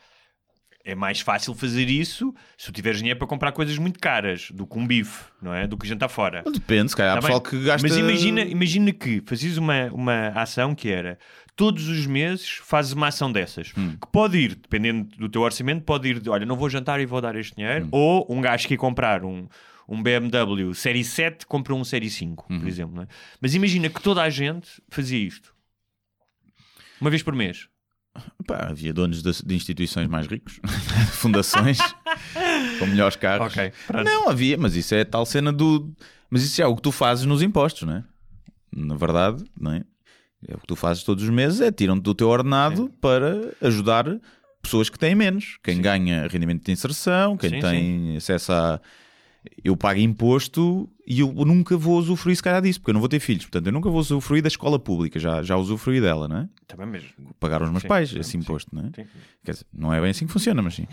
é 0.87 0.95
mais 0.95 1.21
fácil 1.21 1.53
fazer 1.55 1.91
isso 1.91 2.33
se 2.57 2.67
tu 2.67 2.73
tiveres 2.73 2.99
dinheiro 2.99 3.19
para 3.19 3.27
comprar 3.29 3.51
coisas 3.53 3.77
muito 3.77 3.99
caras 3.99 4.49
do 4.53 4.67
que 4.67 4.79
um 4.79 4.87
bife, 4.87 5.25
não 5.43 5.53
é? 5.53 5.67
Do 5.67 5.77
que 5.77 5.87
jantar 5.87 6.09
fora. 6.09 6.45
Depende, 6.51 6.91
se 6.91 6.97
calhar 6.97 7.13
há 7.13 7.21
Tá 7.21 7.23
pessoal 7.27 7.41
bem? 7.43 7.51
que 7.51 7.65
gasta. 7.67 7.87
Mas 7.89 7.97
imagina, 7.97 8.41
imagina 8.43 8.93
que 8.93 9.21
fazias 9.27 9.57
uma, 9.59 9.87
uma 9.93 10.29
ação 10.29 10.75
que 10.75 10.89
era 10.89 11.19
todos 11.57 11.89
os 11.89 12.07
meses 12.07 12.61
fazes 12.63 12.93
uma 12.93 13.09
ação 13.09 13.33
dessas 13.33 13.73
Hum. 13.77 13.97
que 14.01 14.07
pode 14.13 14.39
ir, 14.39 14.55
dependendo 14.55 15.09
do 15.17 15.29
teu 15.29 15.43
orçamento, 15.43 15.83
pode 15.85 16.09
ir 16.09 16.21
de 16.21 16.31
olha, 16.31 16.47
não 16.47 16.57
vou 16.57 16.71
jantar 16.71 17.01
e 17.01 17.07
vou 17.07 17.21
dar 17.21 17.35
este 17.35 17.53
Hum. 17.53 17.57
dinheiro, 17.57 17.89
ou 17.91 18.25
um 18.31 18.41
gajo 18.41 18.69
que 18.69 18.75
ia 18.75 18.79
comprar 18.79 19.25
um, 19.25 19.49
um 19.89 20.01
BMW 20.03 20.73
Série 20.75 21.03
7 21.03 21.47
compra 21.47 21.75
um 21.75 21.83
Série 21.85 22.09
5, 22.11 22.47
Uhum. 22.49 22.61
por 22.61 22.69
exemplo. 22.69 22.95
não 22.95 23.03
é? 23.03 23.07
Mas 23.41 23.55
imagina 23.55 23.89
que 23.89 24.01
toda 24.01 24.23
a 24.23 24.31
gente 24.31 24.69
fazia 24.89 25.19
isto 25.19 25.53
uma 27.01 27.11
vez 27.11 27.23
por 27.23 27.35
mês. 27.35 27.69
Pá, 28.47 28.69
havia 28.71 28.93
donos 28.93 29.23
de, 29.23 29.45
de 29.45 29.55
instituições 29.55 30.09
mais 30.09 30.27
ricos, 30.27 30.61
fundações 31.13 31.79
com 32.79 32.87
melhores 32.87 33.17
carros. 33.17 33.53
Ok, 33.53 33.73
pronto. 33.87 34.05
Não, 34.05 34.29
havia, 34.29 34.57
mas 34.57 34.77
isso 34.77 34.95
é 34.95 35.05
tal 35.05 35.27
cena 35.27 35.53
do. 35.53 35.93
Mas 36.31 36.43
isso 36.43 36.61
é 36.61 36.67
o 36.67 36.75
que 36.75 36.83
tu 36.83 36.93
fazes 36.93 37.25
nos 37.25 37.43
impostos, 37.43 37.83
não 37.83 37.97
é? 37.97 38.05
Na 38.75 38.95
verdade, 38.95 39.45
não 39.59 39.73
é? 39.73 39.83
É 40.47 40.55
o 40.55 40.59
que 40.59 40.67
tu 40.67 40.77
fazes 40.77 41.03
todos 41.03 41.25
os 41.25 41.31
meses, 41.31 41.61
é 41.61 41.73
tiram-te 41.73 42.03
do 42.03 42.15
teu 42.15 42.29
ordenado 42.29 42.91
para 43.01 43.53
ajudar 43.61 44.05
pessoas 44.63 44.89
que 44.89 44.99
têm 44.99 45.15
menos. 45.15 45.59
Quem 45.63 45.81
ganha 45.81 46.27
rendimento 46.29 46.65
de 46.65 46.73
inserção, 46.73 47.37
quem 47.37 47.51
Sim, 47.51 47.61
tem 47.61 48.17
acesso 48.17 48.53
a. 48.53 48.81
Eu 49.63 49.77
pago 49.77 49.99
imposto 50.01 50.89
e 51.07 51.21
eu 51.21 51.33
nunca 51.33 51.77
vou 51.77 51.99
usufruir, 51.99 52.37
se 52.37 52.43
calhar, 52.43 52.61
disso, 52.63 52.81
porque 52.81 52.91
eu 52.91 52.95
não 52.95 53.01
vou 53.01 53.09
ter 53.09 53.21
filhos. 53.21 53.45
Portanto, 53.45 53.67
eu 53.67 53.73
nunca 53.73 53.89
vou 53.89 54.01
usufruir 54.01 54.43
da 54.43 54.49
escola 54.49 54.79
pública, 54.79 55.19
já, 55.19 55.43
já 55.43 55.57
usufruí 55.57 56.01
dela, 56.01 56.27
não 56.29 56.39
é? 56.39 56.49
Também 56.67 56.87
mesmo. 56.87 57.09
Pagaram 57.39 57.67
os 57.67 57.71
meus 57.71 57.83
Sim, 57.83 57.89
pais 57.89 58.11
sim, 58.11 58.19
esse 58.19 58.31
sim, 58.31 58.39
imposto, 58.39 58.75
não 58.75 58.83
é? 58.83 58.91
sim. 58.95 59.07
Quer 59.45 59.53
dizer, 59.53 59.67
não 59.73 59.93
é 59.93 60.01
bem 60.01 60.11
assim 60.11 60.27
que 60.27 60.33
funciona, 60.33 60.61
mas 60.63 60.75
sim. 60.75 60.87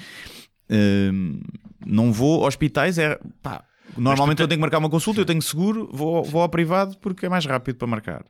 Hum, 0.70 1.42
não 1.86 2.12
vou 2.12 2.44
a 2.44 2.48
hospitais, 2.48 2.98
é 2.98 3.20
pá, 3.42 3.64
normalmente 3.98 4.42
eu 4.42 4.48
tenho 4.48 4.58
que 4.58 4.62
marcar 4.62 4.78
uma 4.80 4.90
consulta, 4.90 5.20
eu 5.22 5.26
tenho 5.26 5.42
seguro, 5.42 5.90
vou, 5.92 6.24
vou 6.24 6.42
ao 6.42 6.50
privado 6.50 6.98
porque 7.00 7.26
é 7.26 7.30
mais 7.30 7.46
rápido 7.46 7.76
para 7.78 7.88
marcar. 7.88 8.26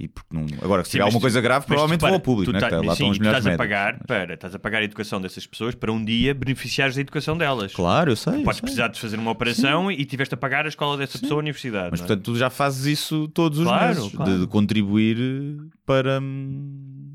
E 0.00 0.06
porque 0.06 0.28
não... 0.32 0.46
Agora, 0.62 0.84
se 0.84 0.90
Sim, 0.90 0.92
tiver 0.92 1.04
alguma 1.04 1.18
tu- 1.18 1.22
coisa 1.22 1.40
grave, 1.40 1.66
provavelmente 1.66 1.98
repara, 2.02 2.10
vou 2.12 2.16
ao 2.18 2.20
público, 2.22 2.52
tu 2.52 2.54
né? 2.54 2.60
tá- 2.60 2.76
lá 2.76 2.94
sim, 2.94 3.10
estão 3.10 3.10
tu 3.10 3.14
estás 3.16 3.34
a 3.46 3.50
médicos. 3.50 3.56
pagar 3.56 3.98
para, 4.06 4.34
estás 4.34 4.54
a 4.54 4.58
pagar 4.60 4.78
a 4.78 4.84
educação 4.84 5.20
dessas 5.20 5.44
pessoas 5.44 5.74
para 5.74 5.90
um 5.90 6.04
dia 6.04 6.32
beneficiares 6.34 6.94
da 6.94 7.00
educação 7.00 7.36
delas. 7.36 7.72
Claro, 7.74 8.12
eu 8.12 8.16
sei. 8.16 8.34
eu 8.34 8.42
Podes 8.42 8.58
sei. 8.58 8.62
precisar 8.62 8.88
de 8.88 9.00
fazer 9.00 9.18
uma 9.18 9.32
operação 9.32 9.90
e 9.90 10.04
tiveste 10.04 10.34
a 10.34 10.36
pagar 10.36 10.66
a 10.66 10.68
escola 10.68 10.96
dessa 10.96 11.18
pessoa 11.18 11.40
à 11.40 11.42
universidade. 11.42 11.88
Mas 11.90 12.00
é? 12.00 12.06
portanto, 12.06 12.24
tu 12.24 12.36
já 12.36 12.48
fazes 12.48 12.86
isso 12.86 13.26
todos 13.28 13.58
os 13.58 13.64
Claro, 13.64 13.86
meses, 13.88 14.12
claro. 14.14 14.38
de 14.40 14.46
contribuir 14.46 15.16
para. 15.84 16.20
hum, 16.20 17.14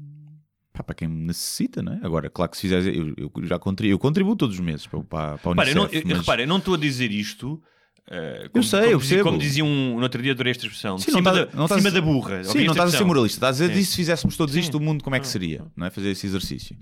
para 0.85 0.95
quem 0.95 1.07
necessita, 1.07 1.81
não 1.81 1.93
é? 1.93 1.99
Agora, 2.03 2.29
claro 2.29 2.51
que 2.51 2.57
se 2.57 2.61
fizeres, 2.63 2.85
eu, 2.87 3.13
eu 3.17 3.31
já 3.47 3.57
contribuo, 3.59 3.93
eu 3.93 3.99
contribuo 3.99 4.35
todos 4.35 4.55
os 4.55 4.59
meses 4.61 4.85
para, 4.87 4.99
para, 5.01 5.37
para 5.37 5.51
a 5.51 5.53
Repara, 5.53 5.69
eu 5.69 5.75
não, 5.75 5.83
Unicef. 5.83 6.01
eu- 6.03 6.09
mas- 6.09 6.17
repara, 6.19 6.41
eu 6.41 6.47
não 6.47 6.57
estou 6.57 6.73
a 6.73 6.77
dizer 6.77 7.11
isto. 7.11 7.61
Eh, 8.09 8.49
como, 8.51 8.63
sei, 8.63 8.79
como 8.81 8.91
eu 8.93 8.99
percebo. 8.99 9.23
como 9.23 9.37
dizia 9.37 9.63
um 9.65 9.95
no 9.97 10.03
outro 10.03 10.21
dia, 10.21 10.31
adorei 10.33 10.51
esta 10.51 10.65
expressão. 10.65 10.95
de 10.97 11.03
Sim, 11.03 11.11
não 11.11 11.17
cima, 11.19 11.29
estás- 11.31 11.47
da, 11.49 11.55
não 11.57 11.65
de 11.65 11.73
estás- 11.73 11.81
cima 11.81 11.91
da 11.93 12.01
burra. 12.01 12.43
Sim, 12.43 12.63
não 12.65 12.71
estás 12.73 12.93
a 12.93 12.97
ser 12.97 13.03
moralista, 13.03 13.37
estás 13.37 13.61
a 13.61 13.67
dizer 13.67 13.79
Sim. 13.83 13.89
se 13.89 13.95
fizéssemos 13.95 14.37
todos 14.37 14.55
isto, 14.55 14.77
Sim. 14.77 14.83
o 14.83 14.85
mundo 14.85 15.03
como 15.03 15.15
é 15.15 15.19
que 15.19 15.27
seria? 15.27 15.65
Não 15.75 15.87
é? 15.87 15.89
Fazer 15.89 16.09
esse 16.11 16.25
exercício. 16.27 16.75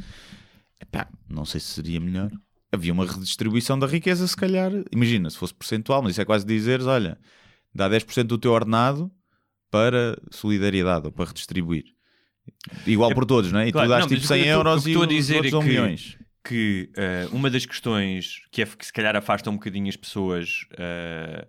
Epá, 0.80 1.07
não 1.30 1.45
sei 1.45 1.59
se 1.59 1.67
seria 1.67 1.99
melhor. 1.99 2.32
Havia 2.72 2.93
uma 2.93 3.05
redistribuição 3.05 3.78
da 3.78 3.86
riqueza, 3.86 4.26
se 4.26 4.36
calhar. 4.36 4.72
Imagina, 4.91 5.30
se 5.30 5.38
fosse 5.38 5.53
percentual, 5.53 6.01
mas 6.01 6.11
isso 6.11 6.22
é 6.22 6.26
quase 6.26 6.45
dizeres: 6.45 6.86
olha, 6.86 7.17
dá 7.76 7.89
10% 7.89 8.24
do 8.28 8.38
teu 8.38 8.51
ordenado 8.51 9.11
para 9.69 10.17
solidariedade 10.32 11.05
ou 11.05 11.11
para 11.11 11.26
redistribuir. 11.26 11.84
Igual 12.88 13.13
por 13.13 13.26
todos, 13.26 13.51
não 13.51 13.59
é? 13.59 13.67
E 13.67 13.72
Claro, 13.72 13.88
tu 13.88 13.89
dás 13.91 14.03
tipo 14.05 14.13
mas 14.15 14.19
o 14.19 14.22
que 14.22 14.28
100 14.28 14.39
eu 14.39 14.45
tô- 14.45 14.69
euros 14.69 14.86
e 14.86 14.89
estou 14.89 15.03
a 15.03 15.05
dizer 15.05 15.45
é 15.45 15.49
que- 15.49 15.59
milhões. 15.63 16.17
Que 16.44 16.89
eh, 16.96 17.28
uma 17.32 17.50
das 17.50 17.66
questões 17.66 18.42
que, 18.52 18.62
é, 18.62 18.66
que 18.66 18.86
se 18.86 18.92
calhar 18.94 19.16
afasta 19.16 19.50
um 19.50 19.54
bocadinho 19.54 19.88
as 19.89 19.96
pessoas 19.96 20.66
eh, 20.78 21.46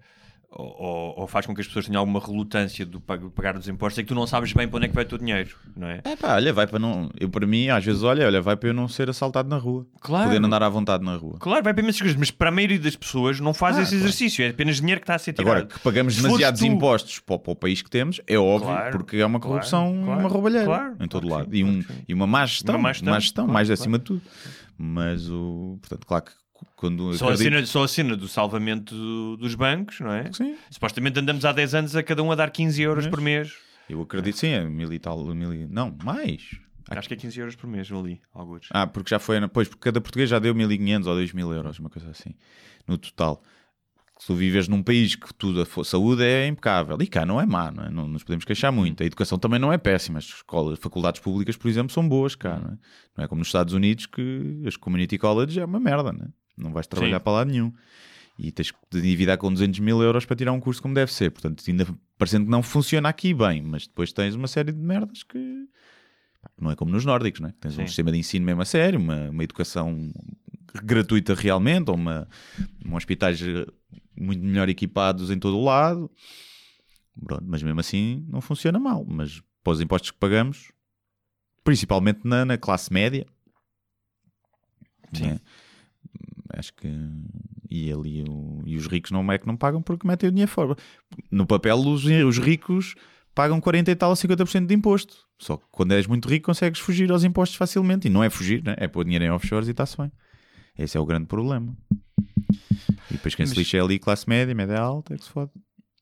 ou, 0.55 1.15
ou- 1.21 1.27
faz 1.27 1.47
com 1.47 1.55
que 1.55 1.63
as 1.63 1.67
pessoas 1.67 1.87
tenham 1.87 1.99
alguma 2.01 2.21
relutância 2.21 2.85
do 2.85 3.01
pag- 3.01 3.31
pagar 3.31 3.57
os 3.57 3.67
impostos 3.69 3.99
é 3.99 4.03
que 4.03 4.09
tu 4.09 4.15
não 4.15 4.27
sabes 4.27 4.53
bem 4.53 4.69
para 4.69 4.77
onde 4.77 4.85
é 4.85 4.89
que 4.91 4.95
vai 4.95 5.03
o 5.05 5.09
teu 5.09 5.17
dinheiro, 5.17 5.57
não 5.75 5.87
é? 5.89 6.03
É 6.05 6.15
pá, 6.15 6.35
olha, 6.35 6.53
vai 6.53 6.67
para 6.67 6.79
não. 6.79 7.09
Eu, 7.19 7.31
para 7.31 7.47
mim, 7.47 7.69
às 7.71 7.83
vezes, 7.83 8.03
olha, 8.03 8.27
olha, 8.27 8.43
vai 8.43 8.55
para 8.55 8.69
eu 8.69 8.75
não 8.75 8.87
ser 8.87 9.09
assaltado 9.09 9.49
na 9.49 9.57
rua. 9.57 9.87
Claro. 10.03 10.29
Poder 10.29 10.45
andar 10.45 10.63
à 10.63 10.69
vontade 10.69 11.03
na 11.03 11.17
rua. 11.17 11.39
Claro, 11.41 11.65
vai 11.65 11.73
para 11.73 11.83
imensas 11.83 12.03
coisas, 12.03 12.19
mas 12.19 12.31
para 12.31 12.51
a 12.51 12.53
maioria 12.53 12.79
das 12.79 12.95
pessoas 12.95 13.41
não 13.41 13.55
faz 13.55 13.79
Ah, 13.79 13.81
esse 13.83 13.93
claro. 13.93 14.05
exercício, 14.05 14.45
é 14.45 14.49
apenas 14.51 14.77
dinheiro 14.77 15.01
que 15.01 15.05
está 15.05 15.15
a 15.15 15.19
ser 15.19 15.33
tirado. 15.33 15.49
Agora, 15.53 15.65
que 15.67 15.79
pagamos 15.79 16.17
demasiados 16.17 16.61
tu- 16.61 16.67
impostos 16.67 17.19
para, 17.21 17.35
o- 17.37 17.39
para 17.39 17.53
o 17.53 17.57
país 17.57 17.81
que 17.81 17.89
temos, 17.89 18.21
é 18.27 18.39
óbvio, 18.39 18.69
Claro, 18.69 18.99
porque 18.99 19.17
é 19.17 19.25
uma 19.25 19.41
corrupção, 19.41 20.03
claro, 20.05 20.21
uma 20.21 20.29
roubalheira 20.29 20.67
claro, 20.67 20.97
em 21.01 21.09
todo 21.09 21.27
lado. 21.31 21.49
e, 21.57 21.65
um, 21.65 21.83
e 22.07 22.13
uma 22.13 22.27
má 22.27 22.45
gestão, 22.45 22.75
Uma 22.75 22.93
má 22.93 23.19
gestão, 23.19 23.47
mais 23.49 23.71
acima 23.71 23.99
de 23.99 24.05
tudo. 24.05 24.21
Mas, 24.79 25.29
o, 25.31 25.79
portanto, 25.81 26.07
claro 26.07 26.25
que 26.25 26.33
quando 26.77 27.13
Só 27.15 27.27
a, 27.31 27.33
acredito- 27.35 27.55
cena, 27.55 27.67
só 27.67 27.83
a 27.85 27.89
cena 27.89 28.17
do 28.17 28.29
salvamento 28.29 28.95
do- 28.95 29.37
dos 29.37 29.55
bancos, 29.55 30.01
não 30.01 30.13
é? 30.13 30.31
Sim. 30.33 30.57
Supostamente 30.71 31.19
andamos 31.19 31.45
há 31.45 31.53
10 31.53 31.75
anos 31.75 31.97
a 31.97 32.03
cada 32.03 32.23
um 32.23 32.31
a 32.31 32.35
dar 32.35 32.51
15 32.51 32.81
euros 32.83 33.07
por 33.07 33.21
mês. 33.21 33.53
Eu 33.89 34.01
acredito, 34.03 34.39
sim, 34.39 34.49
é 34.49 34.65
mil 34.65 34.93
e 34.93 34.99
tal, 34.99 35.25
mil 35.35 35.53
e... 35.53 35.67
Não, 35.67 35.97
mais. 36.05 36.43
Acho 36.89 37.09
que 37.09 37.15
é 37.15 37.17
15 37.17 37.41
euros 37.41 37.55
por 37.57 37.67
mês, 37.69 37.89
eu 37.91 38.05
li, 38.05 38.21
alguns. 38.35 38.69
Ah, 38.71 38.87
porque 38.87 39.11
já 39.11 39.19
foi, 39.19 39.37
pois, 39.49 39.69
porque 39.69 39.81
cada 39.83 40.01
português 40.01 40.29
já 40.31 40.39
deu 40.39 40.55
1500 40.55 41.07
ou 41.09 41.15
2000 41.15 41.53
euros, 41.53 41.79
uma 41.79 41.89
coisa 41.91 42.11
assim, 42.11 42.35
no 42.87 42.97
total. 42.99 43.43
Se 44.23 44.29
tu 44.29 44.37
vives 44.37 44.69
num 44.69 44.85
país 44.85 45.17
que 45.17 45.35
tudo 45.35 45.63
a 45.63 45.85
saúde 45.85 46.23
é 46.23 46.47
impecável, 46.47 46.97
e 47.01 47.09
cá 47.09 47.27
não 47.27 47.41
é 47.41 47.45
má, 47.45 47.73
não, 47.73 47.85
é? 47.85 47.91
não 47.91 48.07
nos 48.07 48.23
podemos 48.23 48.45
queixar 48.45 48.71
muito. 48.71 49.03
A 49.03 49.07
educação 49.07 49.37
também 49.37 49.59
não 49.59 49.73
é 49.73 49.77
péssima. 49.77 50.21
As 50.21 50.27
escolas, 50.27 50.79
faculdades 50.79 51.21
públicas, 51.21 51.57
por 51.57 51.69
exemplo, 51.69 51.93
são 51.93 52.09
boas 52.09 52.37
cá, 52.37 52.57
não 52.57 52.69
é? 52.69 52.79
Não 53.17 53.25
é 53.25 53.27
como 53.27 53.41
nos 53.41 53.49
Estados 53.49 53.75
Unidos 53.75 54.07
que 54.07 54.63
as 54.65 54.77
community 54.77 55.19
colleges 55.19 55.57
é 55.57 55.65
uma 55.65 55.81
merda, 55.81 56.13
não 56.13 56.25
é? 56.25 56.29
Não 56.57 56.73
vais 56.73 56.87
trabalhar 56.87 57.19
Sim. 57.19 57.25
para 57.25 57.33
lado 57.33 57.51
nenhum. 57.51 57.73
E 58.39 58.53
tens 58.53 58.71
que 58.71 58.79
te 58.89 58.99
endividar 58.99 59.39
com 59.39 59.53
200 59.53 59.81
mil 59.81 60.01
euros 60.01 60.25
para 60.25 60.37
tirar 60.37 60.53
um 60.53 60.61
curso 60.61 60.81
como 60.81 60.95
deve 60.95 61.13
ser. 61.13 61.33
Portanto, 61.33 61.61
ainda 61.67 61.85
parecendo 62.17 62.45
que 62.45 62.51
não 62.53 62.63
funciona 62.63 63.09
aqui 63.09 63.35
bem, 63.35 63.61
mas 63.61 63.89
depois 63.89 64.13
tens 64.13 64.37
uma 64.37 64.47
série 64.47 64.71
de 64.71 64.79
merdas 64.79 65.25
que 65.25 65.67
não 66.61 66.71
é 66.71 66.77
como 66.77 66.93
nos 66.93 67.05
nórdicos, 67.05 67.41
não 67.41 67.49
é? 67.49 67.55
Tens 67.61 67.75
um 67.75 67.81
Sim. 67.81 67.87
sistema 67.89 68.13
de 68.13 68.19
ensino 68.19 68.47
mesmo 68.47 68.63
a 68.63 68.65
sério, 68.65 69.01
uma, 69.01 69.31
uma 69.31 69.43
educação 69.43 70.13
gratuita 70.83 71.35
realmente, 71.35 71.89
ou 71.91 71.97
uma, 71.97 72.29
um 72.87 72.95
hospitais 72.95 73.41
eh, 73.43 73.67
muito 74.17 74.43
melhor 74.43 74.69
equipados 74.69 75.31
em 75.31 75.39
todo 75.39 75.57
o 75.59 75.65
lado. 75.65 76.11
Pronto, 77.25 77.45
mas 77.47 77.63
mesmo 77.63 77.81
assim 77.81 78.25
não 78.29 78.41
funciona 78.41 78.79
mal. 78.79 79.05
Mas 79.07 79.43
para 79.63 79.73
os 79.73 79.81
impostos 79.81 80.11
que 80.11 80.19
pagamos, 80.19 80.73
principalmente 81.65 82.21
na, 82.25 82.45
na 82.45 82.57
classe 82.59 82.93
média, 82.93 83.27
Sim. 85.13 85.25
né? 85.27 85.41
acho 86.55 86.73
que 86.75 86.89
e 87.71 87.91
ali 87.91 88.25
o- 88.29 88.63
e 88.67 88.77
os 88.77 88.87
ricos 88.87 89.11
não 89.11 89.31
é 89.33 89.39
que 89.39 89.47
não 89.47 89.57
pagam 89.57 89.81
porque 89.83 90.07
metem 90.07 90.29
o 90.29 90.33
dinheiro 90.33 90.51
fora. 90.51 90.77
No 91.31 91.47
papel, 91.47 91.77
os, 91.79 92.05
os 92.05 92.39
ricos 92.39 92.95
pagam 93.35 93.61
40 93.61 93.91
e 93.91 93.95
tal 93.97 94.13
a 94.13 94.15
50% 94.17 94.67
de 94.67 94.75
imposto. 94.75 95.17
Só 95.39 95.57
que 95.57 95.65
quando 95.71 95.93
és 95.93 96.07
muito 96.07 96.29
rico 96.29 96.47
consegues 96.47 96.81
fugir 96.81 97.11
aos 97.11 97.25
impostos 97.25 97.57
facilmente. 97.57 98.07
E 98.07 98.11
não 98.11 98.23
é 98.23 98.29
fugir, 98.31 98.63
né? 98.63 98.75
é 98.79 98.87
pôr 98.89 99.05
dinheiro 99.05 99.25
em 99.25 99.31
offshores 99.31 99.69
e 99.69 99.71
está-se 99.71 99.97
bem. 99.97 100.13
Esse 100.79 100.97
é 100.97 101.01
o 101.01 101.07
grande 101.07 101.27
problema. 101.27 101.77
E 103.11 103.15
depois 103.15 103.35
quem 103.35 103.47
se 103.47 103.55
lixa 103.55 103.77
é 103.77 103.81
ali 103.81 103.99
classe 103.99 104.29
média, 104.29 104.55
média 104.55 104.79
alta, 104.81 105.15
é 105.15 105.19
que 105.19 105.25
se 105.25 105.31
fode. 105.31 105.51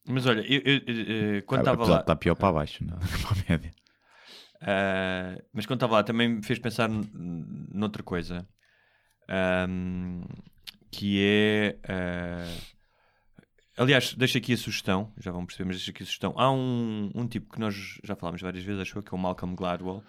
Mas 0.08 0.26
olha, 0.26 0.40
eu, 0.40 0.60
eu- 0.64 0.80
eu- 0.86 1.04
eu- 1.36 1.42
quando 1.42 1.60
Ah, 1.60 1.62
estava 1.62 1.76
apesar 1.82 1.94
lá. 1.94 2.00
Está 2.00 2.16
pior 2.16 2.34
para 2.34 2.52
baixo, 2.52 2.84
não? 2.84 2.98
para 2.98 3.32
a 3.32 3.50
média. 3.50 3.72
Ah, 4.62 5.42
mas 5.52 5.66
quando 5.66 5.78
estava 5.78 5.94
lá 5.94 6.02
também 6.02 6.28
me 6.28 6.42
fez 6.42 6.58
pensar 6.58 6.88
noutra 6.88 8.02
coisa 8.02 8.46
Ahm, 9.28 10.22
que 10.90 11.20
é 11.22 11.76
ah, 11.88 12.44
aliás, 13.78 14.14
deixo 14.14 14.38
aqui 14.38 14.52
a 14.52 14.56
sugestão, 14.56 15.12
já 15.18 15.30
vão 15.30 15.46
perceber, 15.46 15.66
mas 15.68 15.76
deixo 15.76 15.90
aqui 15.90 16.02
a 16.02 16.06
sugestão. 16.06 16.34
Há 16.36 16.50
um, 16.50 17.10
um 17.14 17.26
tipo 17.28 17.52
que 17.52 17.60
nós 17.60 17.98
já 18.02 18.16
falámos 18.16 18.42
várias 18.42 18.64
vezes, 18.64 18.82
acho 18.82 19.00
que 19.02 19.14
é 19.14 19.16
o 19.16 19.18
Malcolm 19.18 19.54
Gladwell, 19.54 20.02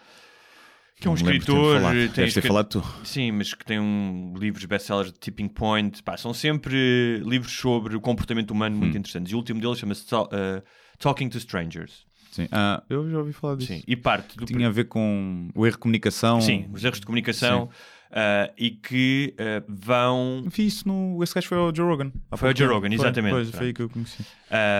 que 0.99 1.07
é 1.07 1.11
um 1.11 1.15
escritor. 1.15 1.79
falado. 1.79 1.95
tem 1.95 2.09
Deves 2.09 2.33
ter 2.33 2.41
falado 2.41 2.67
tu. 2.67 2.83
Sim, 3.03 3.31
mas 3.31 3.53
que 3.53 3.65
tem 3.65 3.79
um, 3.79 4.33
livros 4.37 4.65
best-sellers 4.65 5.11
de 5.11 5.19
Tipping 5.19 5.47
Point. 5.47 6.03
Pá, 6.03 6.15
são 6.17 6.33
sempre 6.33 7.17
livros 7.25 7.51
sobre 7.53 7.95
o 7.95 8.01
comportamento 8.01 8.51
humano 8.51 8.75
Hum. 8.75 8.79
muito 8.79 8.97
interessantes. 8.97 9.31
E 9.31 9.35
o 9.35 9.37
último 9.37 9.59
deles 9.59 9.79
chama-se 9.79 10.05
ah, 10.13 10.61
Talking 10.99 11.29
to 11.29 11.37
Strangers. 11.37 12.05
Sim. 12.31 12.47
Ah, 12.51 12.81
eu 12.89 13.09
já 13.09 13.17
ouvi 13.17 13.33
falar 13.33 13.55
disso. 13.55 13.73
Sim, 13.73 13.83
e 13.85 13.95
parte 13.95 14.37
do 14.37 14.45
Tinha 14.45 14.67
a 14.67 14.71
ver 14.71 14.85
com 14.85 15.49
o 15.53 15.65
erro 15.65 15.75
de 15.75 15.79
comunicação. 15.79 16.39
Sim, 16.39 16.67
os 16.71 16.83
erros 16.83 16.99
de 16.99 17.05
comunicação 17.05 17.69
ah, 18.11 18.51
e 18.57 18.71
que 18.71 19.33
ah, 19.37 19.63
vão. 19.67 20.43
Vi 20.47 20.67
isso 20.67 20.87
no. 20.87 21.23
Esse 21.23 21.33
gajo 21.33 21.47
foi 21.47 21.57
ao 21.57 21.73
Joe 21.75 21.87
Rogan. 21.87 22.11
Foi 22.35 22.37
pouco 22.49 22.57
Joe. 22.57 22.67
Rogan, 22.67 22.87
Foi, 22.89 22.95
exatamente. 22.95 23.31
Pois, 23.33 23.49
foi 23.51 23.67
aí 23.67 23.73
que 23.73 23.81
eu 23.81 23.89
conheci. 23.89 24.25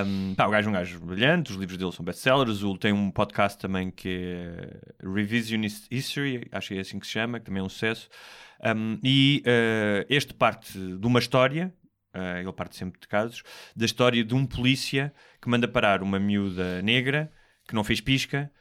Um, 0.06 0.36
pá, 0.36 0.48
o 0.48 0.52
gajo 0.52 0.68
é 0.68 0.70
um 0.70 0.74
gajo 0.74 1.00
brilhante, 1.00 1.52
os 1.52 1.58
livros 1.58 1.78
dele 1.78 1.92
são 1.92 2.04
best-sellers. 2.04 2.64
O- 2.64 2.78
Tem 2.78 2.92
um 2.92 3.10
podcast 3.10 3.58
também 3.58 3.90
que 3.90 4.10
é 4.10 4.80
Revisionist 5.08 5.86
History, 5.90 6.48
acho 6.52 6.70
que 6.70 6.76
é 6.76 6.82
assim 6.82 7.00
que 7.00 7.06
se 7.06 7.14
chama, 7.14 7.40
que 7.40 7.46
também 7.46 7.62
é 7.62 7.64
um 7.64 7.70
sucesso. 7.70 8.10
Um, 8.64 9.00
e 9.04 9.42
uh, 9.46 10.06
este 10.10 10.34
parte 10.34 10.78
de 10.78 11.08
uma 11.08 11.20
história, 11.20 11.74
uh, 12.16 12.38
ele 12.40 12.52
parte 12.54 12.76
sempre 12.76 13.00
de 13.00 13.08
casos, 13.08 13.42
da 13.76 13.86
história 13.86 14.24
de 14.24 14.36
um 14.36 14.46
polícia 14.46 15.14
que 15.42 15.50
manda 15.50 15.68
parar 15.68 16.04
uma 16.04 16.20
miúda 16.20 16.82
negra 16.82 17.32
que 17.68 17.74
não 17.74 17.84
fez 17.84 18.02
pisca 18.02 18.52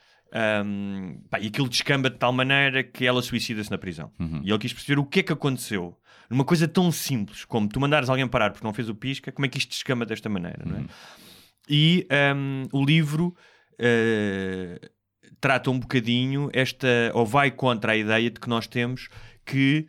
Um, 0.64 1.20
pá, 1.28 1.40
e 1.40 1.48
aquilo 1.48 1.68
descamba 1.68 2.08
de 2.08 2.16
tal 2.16 2.32
maneira 2.32 2.84
que 2.84 3.04
ela 3.04 3.20
suicida-se 3.20 3.70
na 3.70 3.78
prisão. 3.78 4.12
E 4.44 4.50
ele 4.50 4.58
quis 4.58 4.72
perceber 4.72 5.00
o 5.00 5.04
que 5.04 5.20
é 5.20 5.22
que 5.22 5.32
aconteceu. 5.32 5.96
Numa 6.28 6.44
coisa 6.44 6.68
tão 6.68 6.92
simples 6.92 7.44
como 7.44 7.68
tu 7.68 7.80
mandares 7.80 8.08
alguém 8.08 8.28
parar 8.28 8.50
porque 8.50 8.64
não 8.64 8.72
fez 8.72 8.88
o 8.88 8.94
pisca, 8.94 9.32
como 9.32 9.46
é 9.46 9.48
que 9.48 9.58
isto 9.58 9.70
descamba 9.70 10.06
desta 10.06 10.28
maneira, 10.28 10.64
não 10.64 10.76
é? 10.76 10.84
E 11.68 12.06
um, 12.36 12.64
o 12.72 12.84
livro 12.84 13.34
eh, 13.78 14.78
trata 15.40 15.70
um 15.70 15.78
bocadinho 15.78 16.50
esta, 16.52 16.86
ou 17.14 17.24
vai 17.24 17.50
contra 17.50 17.92
a 17.92 17.96
ideia 17.96 18.30
de 18.30 18.38
que 18.38 18.48
nós 18.48 18.66
temos 18.66 19.08
que 19.44 19.88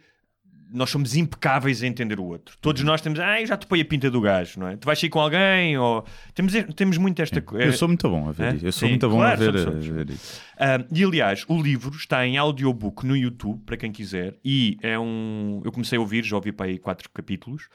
nós 0.73 0.89
somos 0.89 1.15
impecáveis 1.15 1.83
a 1.83 1.87
entender 1.87 2.19
o 2.19 2.23
outro. 2.23 2.55
Todos 2.61 2.81
nós 2.83 3.01
temos, 3.01 3.19
ah, 3.19 3.41
eu 3.41 3.45
já 3.47 3.57
topei 3.57 3.81
a 3.81 3.85
pinta 3.85 4.09
do 4.09 4.21
gajo, 4.21 4.59
não 4.59 4.67
é? 4.67 4.77
Tu 4.77 4.85
vais 4.85 4.97
sair 4.99 5.09
com 5.09 5.19
alguém, 5.19 5.77
ou 5.77 6.05
temos, 6.33 6.53
temos 6.75 6.97
muito 6.97 7.21
esta 7.21 7.41
coisa. 7.41 7.65
Eu 7.65 7.73
sou 7.73 7.87
muito 7.87 8.09
bom 8.09 8.29
a 8.29 8.31
ver 8.31 8.43
É? 8.53 8.55
isso. 8.55 8.65
Eu 8.67 8.71
sou 8.71 8.87
Sim, 8.87 8.91
muito 8.93 9.09
bom 9.09 9.17
claro, 9.17 9.33
a 9.33 9.35
ver, 9.51 9.59
somos, 9.59 9.85
somos. 9.85 9.89
a 9.89 9.91
ver 10.03 10.09
isso. 10.09 10.41
Ah, 10.57 10.85
e 10.91 11.03
aliás, 11.03 11.45
o 11.47 11.61
livro 11.61 11.95
está 11.95 12.25
em 12.25 12.37
audiobook 12.37 13.05
no 13.05 13.15
YouTube, 13.17 13.61
para 13.65 13.77
quem 13.77 13.91
quiser, 13.91 14.35
e 14.43 14.77
é 14.81 14.97
um. 14.97 15.61
Eu 15.65 15.71
comecei 15.71 15.97
a 15.97 16.01
ouvir, 16.01 16.23
já 16.23 16.35
ouvi 16.35 16.51
para 16.51 16.67
aí 16.67 16.77
quatro 16.79 17.09
capítulos. 17.13 17.67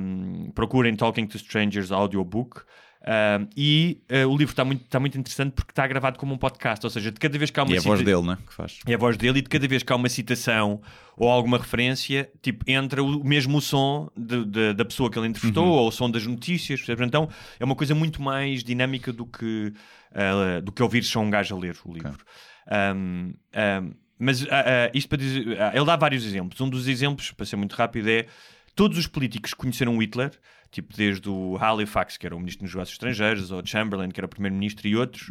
Um, 0.00 0.50
procurem 0.54 0.94
Talking 0.96 1.26
to 1.26 1.36
Strangers 1.36 1.92
audiobook. 1.92 2.62
Um, 3.04 3.48
e 3.56 4.00
ah, 4.08 4.26
o 4.28 4.36
livro 4.36 4.52
está 4.52 4.64
muito, 4.64 4.84
está 4.84 5.00
muito 5.00 5.18
interessante 5.18 5.52
porque 5.54 5.72
está 5.72 5.84
gravado 5.88 6.16
como 6.18 6.32
um 6.34 6.38
podcast, 6.38 6.86
ou 6.86 6.90
seja, 6.90 7.10
de 7.10 7.18
cada 7.18 7.36
vez 7.36 7.50
que 7.50 7.58
há 7.58 7.64
uma 7.64 7.72
E 7.72 7.76
é 7.76 7.78
a 7.78 7.82
voz 7.82 8.00
dele, 8.02 8.22
né? 8.22 8.38
Que 8.46 8.54
faz. 8.54 8.78
é 8.86 8.94
a 8.94 8.98
voz 8.98 9.16
dele 9.16 9.40
e 9.40 9.42
de 9.42 9.48
cada 9.48 9.66
vez 9.66 9.82
que 9.82 9.92
há 9.92 9.96
uma 9.96 10.08
citação 10.08 10.80
ou 11.16 11.28
alguma 11.28 11.58
referência, 11.58 12.30
tipo, 12.40 12.64
entra 12.70 13.02
o 13.02 13.24
mesmo 13.24 13.58
o 13.58 13.60
som 13.60 14.08
de- 14.16 14.44
de- 14.44 14.72
da 14.74 14.84
pessoa 14.84 15.10
que 15.10 15.18
ele 15.18 15.26
entrevistou 15.26 15.66
ou 15.66 15.88
o 15.88 15.90
som 15.90 16.08
das 16.08 16.24
notícias, 16.26 16.78
percebes? 16.80 17.04
Então 17.06 17.28
é 17.58 17.64
uma 17.64 17.74
coisa 17.74 17.92
muito 17.94 18.22
mais 18.22 18.62
dinâmica 18.62 19.12
do 19.12 19.26
que, 19.26 19.72
ah, 20.14 20.60
do 20.60 20.70
que 20.70 20.80
ouvir 20.82 21.02
só 21.02 21.18
um 21.20 21.28
gajo 21.28 21.56
a 21.56 21.58
ler 21.58 21.76
o 21.84 21.92
livro. 21.92 22.24
Um, 22.70 23.34
um, 23.82 23.94
mas 24.18 24.44
ah, 24.44 24.64
ah, 24.86 24.90
isto 24.94 25.08
para 25.08 25.18
dizer, 25.18 25.60
ah, 25.60 25.72
ele 25.74 25.84
dá 25.84 25.96
vários 25.96 26.24
exemplos. 26.24 26.60
Um 26.60 26.68
dos 26.70 26.86
exemplos, 26.86 27.32
para 27.32 27.44
ser 27.46 27.56
muito 27.56 27.72
rápido, 27.74 28.08
é 28.08 28.26
todos 28.76 28.96
os 28.96 29.08
políticos 29.08 29.52
que 29.52 29.58
conheceram 29.58 29.98
Hitler, 30.00 30.30
tipo 30.72 30.96
desde 30.96 31.28
o 31.28 31.56
Halifax, 31.58 32.16
que 32.16 32.26
era 32.26 32.34
o 32.34 32.38
ministro 32.40 32.64
dos 32.64 32.74
Negócios 32.74 32.94
Estrangeiros, 32.94 33.52
ou 33.52 33.64
Chamberlain, 33.64 34.10
que 34.10 34.18
era 34.18 34.26
o 34.26 34.28
primeiro-ministro, 34.28 34.88
e 34.88 34.96
outros, 34.96 35.30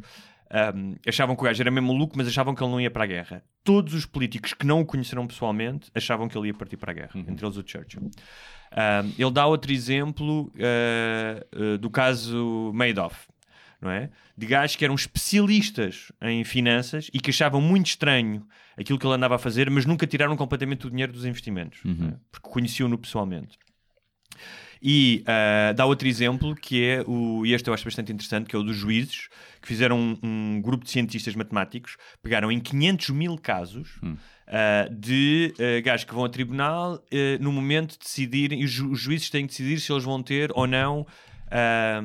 um, 0.75 0.95
achavam 1.07 1.35
que 1.35 1.41
o 1.41 1.45
gajo 1.45 1.61
era 1.61 1.71
mesmo 1.71 1.91
maluco, 1.91 2.17
mas 2.17 2.27
achavam 2.27 2.53
que 2.53 2.63
ele 2.63 2.71
não 2.71 2.79
ia 2.79 2.91
para 2.91 3.03
a 3.03 3.07
guerra. 3.07 3.43
Todos 3.63 3.93
os 3.93 4.05
políticos 4.05 4.53
que 4.53 4.65
não 4.65 4.81
o 4.81 4.85
conheceram 4.85 5.25
pessoalmente 5.25 5.89
achavam 5.95 6.27
que 6.27 6.37
ele 6.37 6.47
ia 6.47 6.53
partir 6.53 6.77
para 6.77 6.91
a 6.91 6.93
guerra, 6.93 7.11
entre 7.27 7.45
eles 7.45 7.57
o 7.57 7.63
Churchill. 7.65 8.01
Um, 8.01 9.13
ele 9.17 9.31
dá 9.31 9.45
outro 9.45 9.71
exemplo 9.71 10.51
uh, 10.55 11.73
uh, 11.73 11.77
do 11.77 11.89
caso 11.89 12.71
Madoff, 12.73 13.27
não 13.81 13.89
é? 13.89 14.09
De 14.37 14.45
gajos 14.45 14.75
que 14.75 14.85
eram 14.85 14.95
especialistas 14.95 16.11
em 16.21 16.43
finanças 16.43 17.09
e 17.13 17.19
que 17.19 17.31
achavam 17.31 17.61
muito 17.61 17.87
estranho 17.87 18.45
aquilo 18.77 18.99
que 18.99 19.05
ele 19.05 19.15
andava 19.15 19.35
a 19.35 19.39
fazer, 19.39 19.69
mas 19.69 19.85
nunca 19.85 20.05
tiraram 20.05 20.35
completamente 20.35 20.85
o 20.85 20.89
dinheiro 20.89 21.11
dos 21.11 21.25
investimentos, 21.25 21.79
é? 21.85 22.15
porque 22.31 22.49
conheciam-no 22.49 22.97
pessoalmente. 22.97 23.57
E 24.83 25.23
ah, 25.27 25.73
dá 25.73 25.85
outro 25.85 26.07
exemplo 26.07 26.55
que 26.55 26.83
é 26.83 27.03
o, 27.05 27.45
e 27.45 27.53
este 27.53 27.67
eu 27.67 27.73
acho 27.73 27.85
bastante 27.85 28.11
interessante, 28.11 28.47
que 28.47 28.55
é 28.55 28.59
o 28.59 28.63
dos 28.63 28.75
juízes, 28.75 29.27
que 29.61 29.67
fizeram 29.67 29.99
um, 29.99 30.17
um 30.23 30.61
grupo 30.61 30.83
de 30.83 30.89
cientistas 30.91 31.35
matemáticos, 31.35 31.97
pegaram 32.23 32.51
em 32.51 32.59
500 32.59 33.09
mil 33.11 33.37
casos 33.37 33.99
ah, 34.47 34.87
de 34.91 35.53
ah, 35.59 35.81
gajos 35.81 36.03
que 36.05 36.13
vão 36.15 36.25
a 36.25 36.29
tribunal 36.29 36.95
ah, 36.95 37.37
no 37.39 37.51
momento 37.51 37.91
de 37.91 37.99
decidirem, 37.99 38.61
e 38.61 38.65
os, 38.65 38.71
ju- 38.71 38.89
os 38.91 38.99
juízes 38.99 39.29
têm 39.29 39.43
que 39.45 39.51
decidir 39.51 39.79
se 39.79 39.91
eles 39.91 40.03
vão 40.03 40.23
ter 40.23 40.49
ou 40.55 40.65
não 40.65 41.05
ah, 41.51 42.01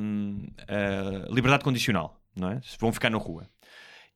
liberdade 1.31 1.63
condicional, 1.63 2.19
não 2.35 2.51
é? 2.51 2.61
Se 2.61 2.77
vão 2.79 2.91
ficar 2.91 3.09
na 3.09 3.17
rua 3.17 3.47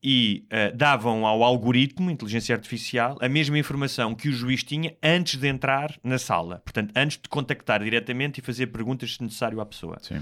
e 0.02 0.44
eh, 0.50 0.72
davam 0.72 1.24
ao 1.24 1.44
algoritmo, 1.44 2.10
inteligência 2.10 2.54
artificial, 2.56 3.16
a 3.20 3.28
mesma 3.28 3.56
informação 3.58 4.14
que 4.14 4.28
o 4.28 4.32
juiz 4.32 4.64
tinha 4.64 4.96
antes 5.02 5.38
de 5.38 5.46
entrar 5.46 5.94
na 6.02 6.18
sala. 6.18 6.60
Portanto, 6.64 6.92
antes 6.96 7.18
de 7.22 7.28
contactar 7.28 7.82
diretamente 7.84 8.40
e 8.40 8.42
fazer 8.42 8.66
perguntas 8.68 9.14
se 9.14 9.22
necessário 9.22 9.60
à 9.60 9.66
pessoa. 9.66 9.98
Sim. 10.02 10.20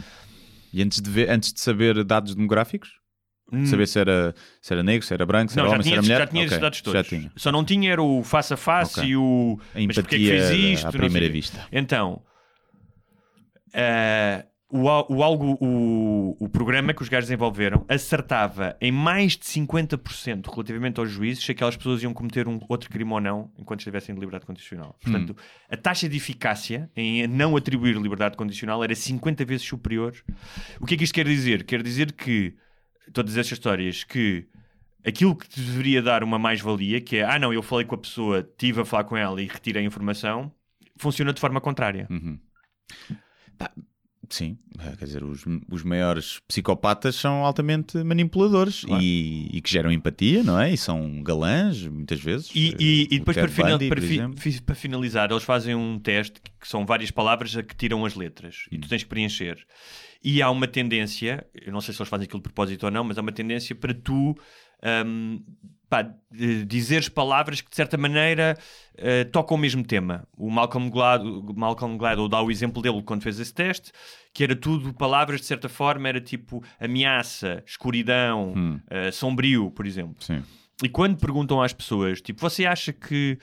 E 0.73 0.83
antes 0.83 1.01
de, 1.01 1.09
ver, 1.11 1.31
antes 1.31 1.53
de 1.53 1.61
saber 1.61 2.05
dados 2.05 2.35
demográficos? 2.35 3.01
Hum. 3.53 3.67
Saber 3.67 3.89
se 3.89 3.99
era, 3.99 4.33
se 4.63 4.73
era 4.73 4.83
negro, 4.83 5.05
se 5.05 5.13
era 5.13 5.27
branco, 5.27 5.51
se 5.51 5.57
Não, 5.57 5.65
era 5.65 5.71
já 5.71 5.75
homem, 5.77 5.83
se 5.83 5.89
tinha, 5.89 5.95
era 5.97 6.03
mulher? 6.03 6.19
já 6.19 6.27
tinha 6.27 6.43
Ok, 6.43 6.47
esses 6.47 6.61
dados 6.61 6.81
todos. 6.83 7.01
Já 7.01 7.05
tinha. 7.05 7.33
Só 7.35 7.51
não 7.51 7.65
tinha 7.65 7.91
era 7.91 8.03
o 8.03 8.23
face 8.23 8.55
a 8.55 8.57
face 8.57 9.01
Ok. 9.01 9.11
e 9.11 9.17
o. 9.17 9.59
A 9.75 9.81
Mas 9.81 9.97
porquê 9.97 10.15
é 10.15 10.19
que 10.19 10.25
empatia 10.27 10.47
fez 10.49 10.75
isto? 10.79 10.87
à 10.87 10.93
primeira 10.93 11.29
vista. 11.29 11.67
Então, 11.73 12.23
eh, 13.75 14.45
o, 14.71 14.87
o, 15.15 15.23
algo, 15.23 15.59
o, 15.61 16.37
o 16.39 16.49
programa 16.49 16.95
que 16.95 17.03
os 17.03 17.09
gajos 17.09 17.29
desenvolveram 17.29 17.85
acertava 17.89 18.77
em 18.81 18.93
mais 18.93 19.37
de 19.37 19.45
50% 19.45 20.49
relativamente 20.49 21.01
aos 21.01 21.11
juízes 21.11 21.45
se 21.45 21.51
aquelas 21.51 21.77
pessoas 21.77 22.03
iam 22.03 22.15
cometer 22.15 22.47
um 22.47 22.61
outro 22.69 22.89
crime 22.89 23.13
ou 23.13 23.21
não 23.21 23.51
enquanto 23.59 23.81
estivessem 23.81 24.15
de 24.15 24.21
liberdade 24.21 24.47
condicional. 24.47 24.97
Portanto, 25.03 25.37
a 25.69 25.77
taxa 25.77 26.09
de 26.09 26.17
eficácia 26.17 26.91
em 26.95 27.27
não 27.27 27.57
atribuir 27.57 27.97
liberdade 27.97 28.37
condicional 28.37 28.83
era 28.85 28.95
50 28.95 29.45
vezes 29.45 29.67
superior. 29.67 30.15
O 30.81 30.87
que 30.87 30.95
é 30.95 30.97
que 30.97 31.05
isto 31.05 31.15
quer 31.15 31.27
dizer? 31.27 31.65
Quer 31.65 31.83
dizer 31.83 32.13
que 32.13 32.55
todas 33.13 33.37
estas 33.37 33.59
histórias 33.59 34.05
que 34.05 34.47
aquilo 35.05 35.35
que 35.35 35.49
te 35.49 35.61
deveria 35.61 36.01
dar 36.01 36.23
uma 36.23 36.39
mais-valia, 36.39 37.01
que 37.01 37.17
é 37.17 37.25
ah 37.25 37.39
não, 37.39 37.53
eu 37.53 37.63
falei 37.63 37.87
com 37.87 37.97
a 37.97 37.99
pessoa, 37.99 38.41
estive 38.41 38.83
a 38.83 38.85
falar 38.85 39.05
com 39.05 39.17
ela 39.17 39.43
e 39.43 39.47
retirei 39.47 39.83
a 39.83 39.87
informação, 39.87 40.53
funciona 40.97 41.33
de 41.33 41.41
forma 41.41 41.61
contrária. 41.61 42.07
Sim, 44.33 44.57
eh, 44.79 44.95
quer 44.97 45.07
dizer, 45.07 45.25
os, 45.25 45.45
os 45.69 45.83
maiores 45.83 46.39
psicopatas 46.47 47.17
são 47.17 47.45
altamente 47.45 47.99
manipuladores 48.05 48.85
e, 49.01 49.49
e 49.53 49.61
que 49.61 49.69
geram 49.69 49.91
empatia, 49.91 50.45
não 50.45 50.59
é? 50.61 50.73
E 50.73 50.77
são 50.77 51.21
galãs, 51.21 51.85
muitas 51.89 52.21
vezes. 52.21 52.49
E, 52.55 52.69
Eh, 52.69 52.77
e- 52.79 53.09
e 53.11 53.17
o 53.17 53.19
depois, 53.19 53.37
para, 53.37 53.49
final- 53.49 53.73
Bundy, 53.73 53.89
para 53.89 54.01
fi- 54.41 54.61
para 54.61 54.75
finalizar, 54.77 55.29
eles 55.33 55.43
fazem 55.43 55.75
um 55.75 55.99
teste 55.99 56.41
que 56.61 56.69
são 56.69 56.87
várias 56.87 57.11
palavras 57.11 57.57
a 57.57 57.63
que 57.65 57.75
tiram 57.75 58.05
as 58.07 58.15
letras 58.15 58.67
e 58.71 58.79
tu 58.79 58.85
Hum. 58.85 58.89
tens 58.89 59.03
que 59.03 59.09
preencher. 59.09 59.59
E 60.23 60.41
há 60.41 60.49
uma 60.49 60.69
tendência, 60.69 61.45
eu 61.55 61.73
não 61.73 61.81
sei 61.81 61.93
se 61.93 62.01
eles 62.01 62.09
fazem 62.09 62.25
aquilo 62.27 62.39
de 62.41 62.45
propósito 62.45 62.85
ou 62.85 62.91
não, 62.93 63.03
mas 63.03 63.19
há 63.19 63.23
uma 63.23 63.33
tendência 63.33 63.75
para 63.75 63.93
tu 63.93 64.37
hum, 65.07 65.43
pá, 65.91 66.09
dizeres 66.67 67.09
palavras 67.09 67.61
que 67.61 67.69
de 67.69 67.75
certa 67.75 67.99
maneira 67.99 68.57
eh, 68.97 69.25
tocam 69.25 69.57
o 69.57 69.61
mesmo 69.61 69.85
tema. 69.85 70.27
O 70.39 70.49
Malcolm 70.49 70.89
Gladwell, 70.89 71.43
Malcolm 71.57 71.99
Gladwell 71.99 72.29
dá 72.29 72.41
o 72.41 72.51
exemplo 72.51 72.81
dele 72.81 73.03
quando 73.03 73.23
fez 73.23 73.41
esse 73.41 73.53
teste, 73.53 73.91
que 74.33 74.45
era 74.45 74.55
tudo 74.55 74.95
palavras 74.95 75.41
de 75.41 75.47
certa 75.47 75.69
forma, 75.69 76.09
era 76.09 76.21
tipo 76.21 76.63
ameaça, 76.79 77.63
escuridão, 77.67 78.81
eh, 78.89 79.11
sombrio, 79.11 79.73
por 79.73 79.85
exemplo. 79.85 80.17
Sim. 80.21 80.43
E 80.83 80.89
quando 80.89 81.19
perguntam 81.19 81.61
às 81.61 81.73
pessoas, 81.73 82.23
tipo, 82.23 82.41
você 82.41 82.65
acha 82.65 82.93
que 82.93 83.37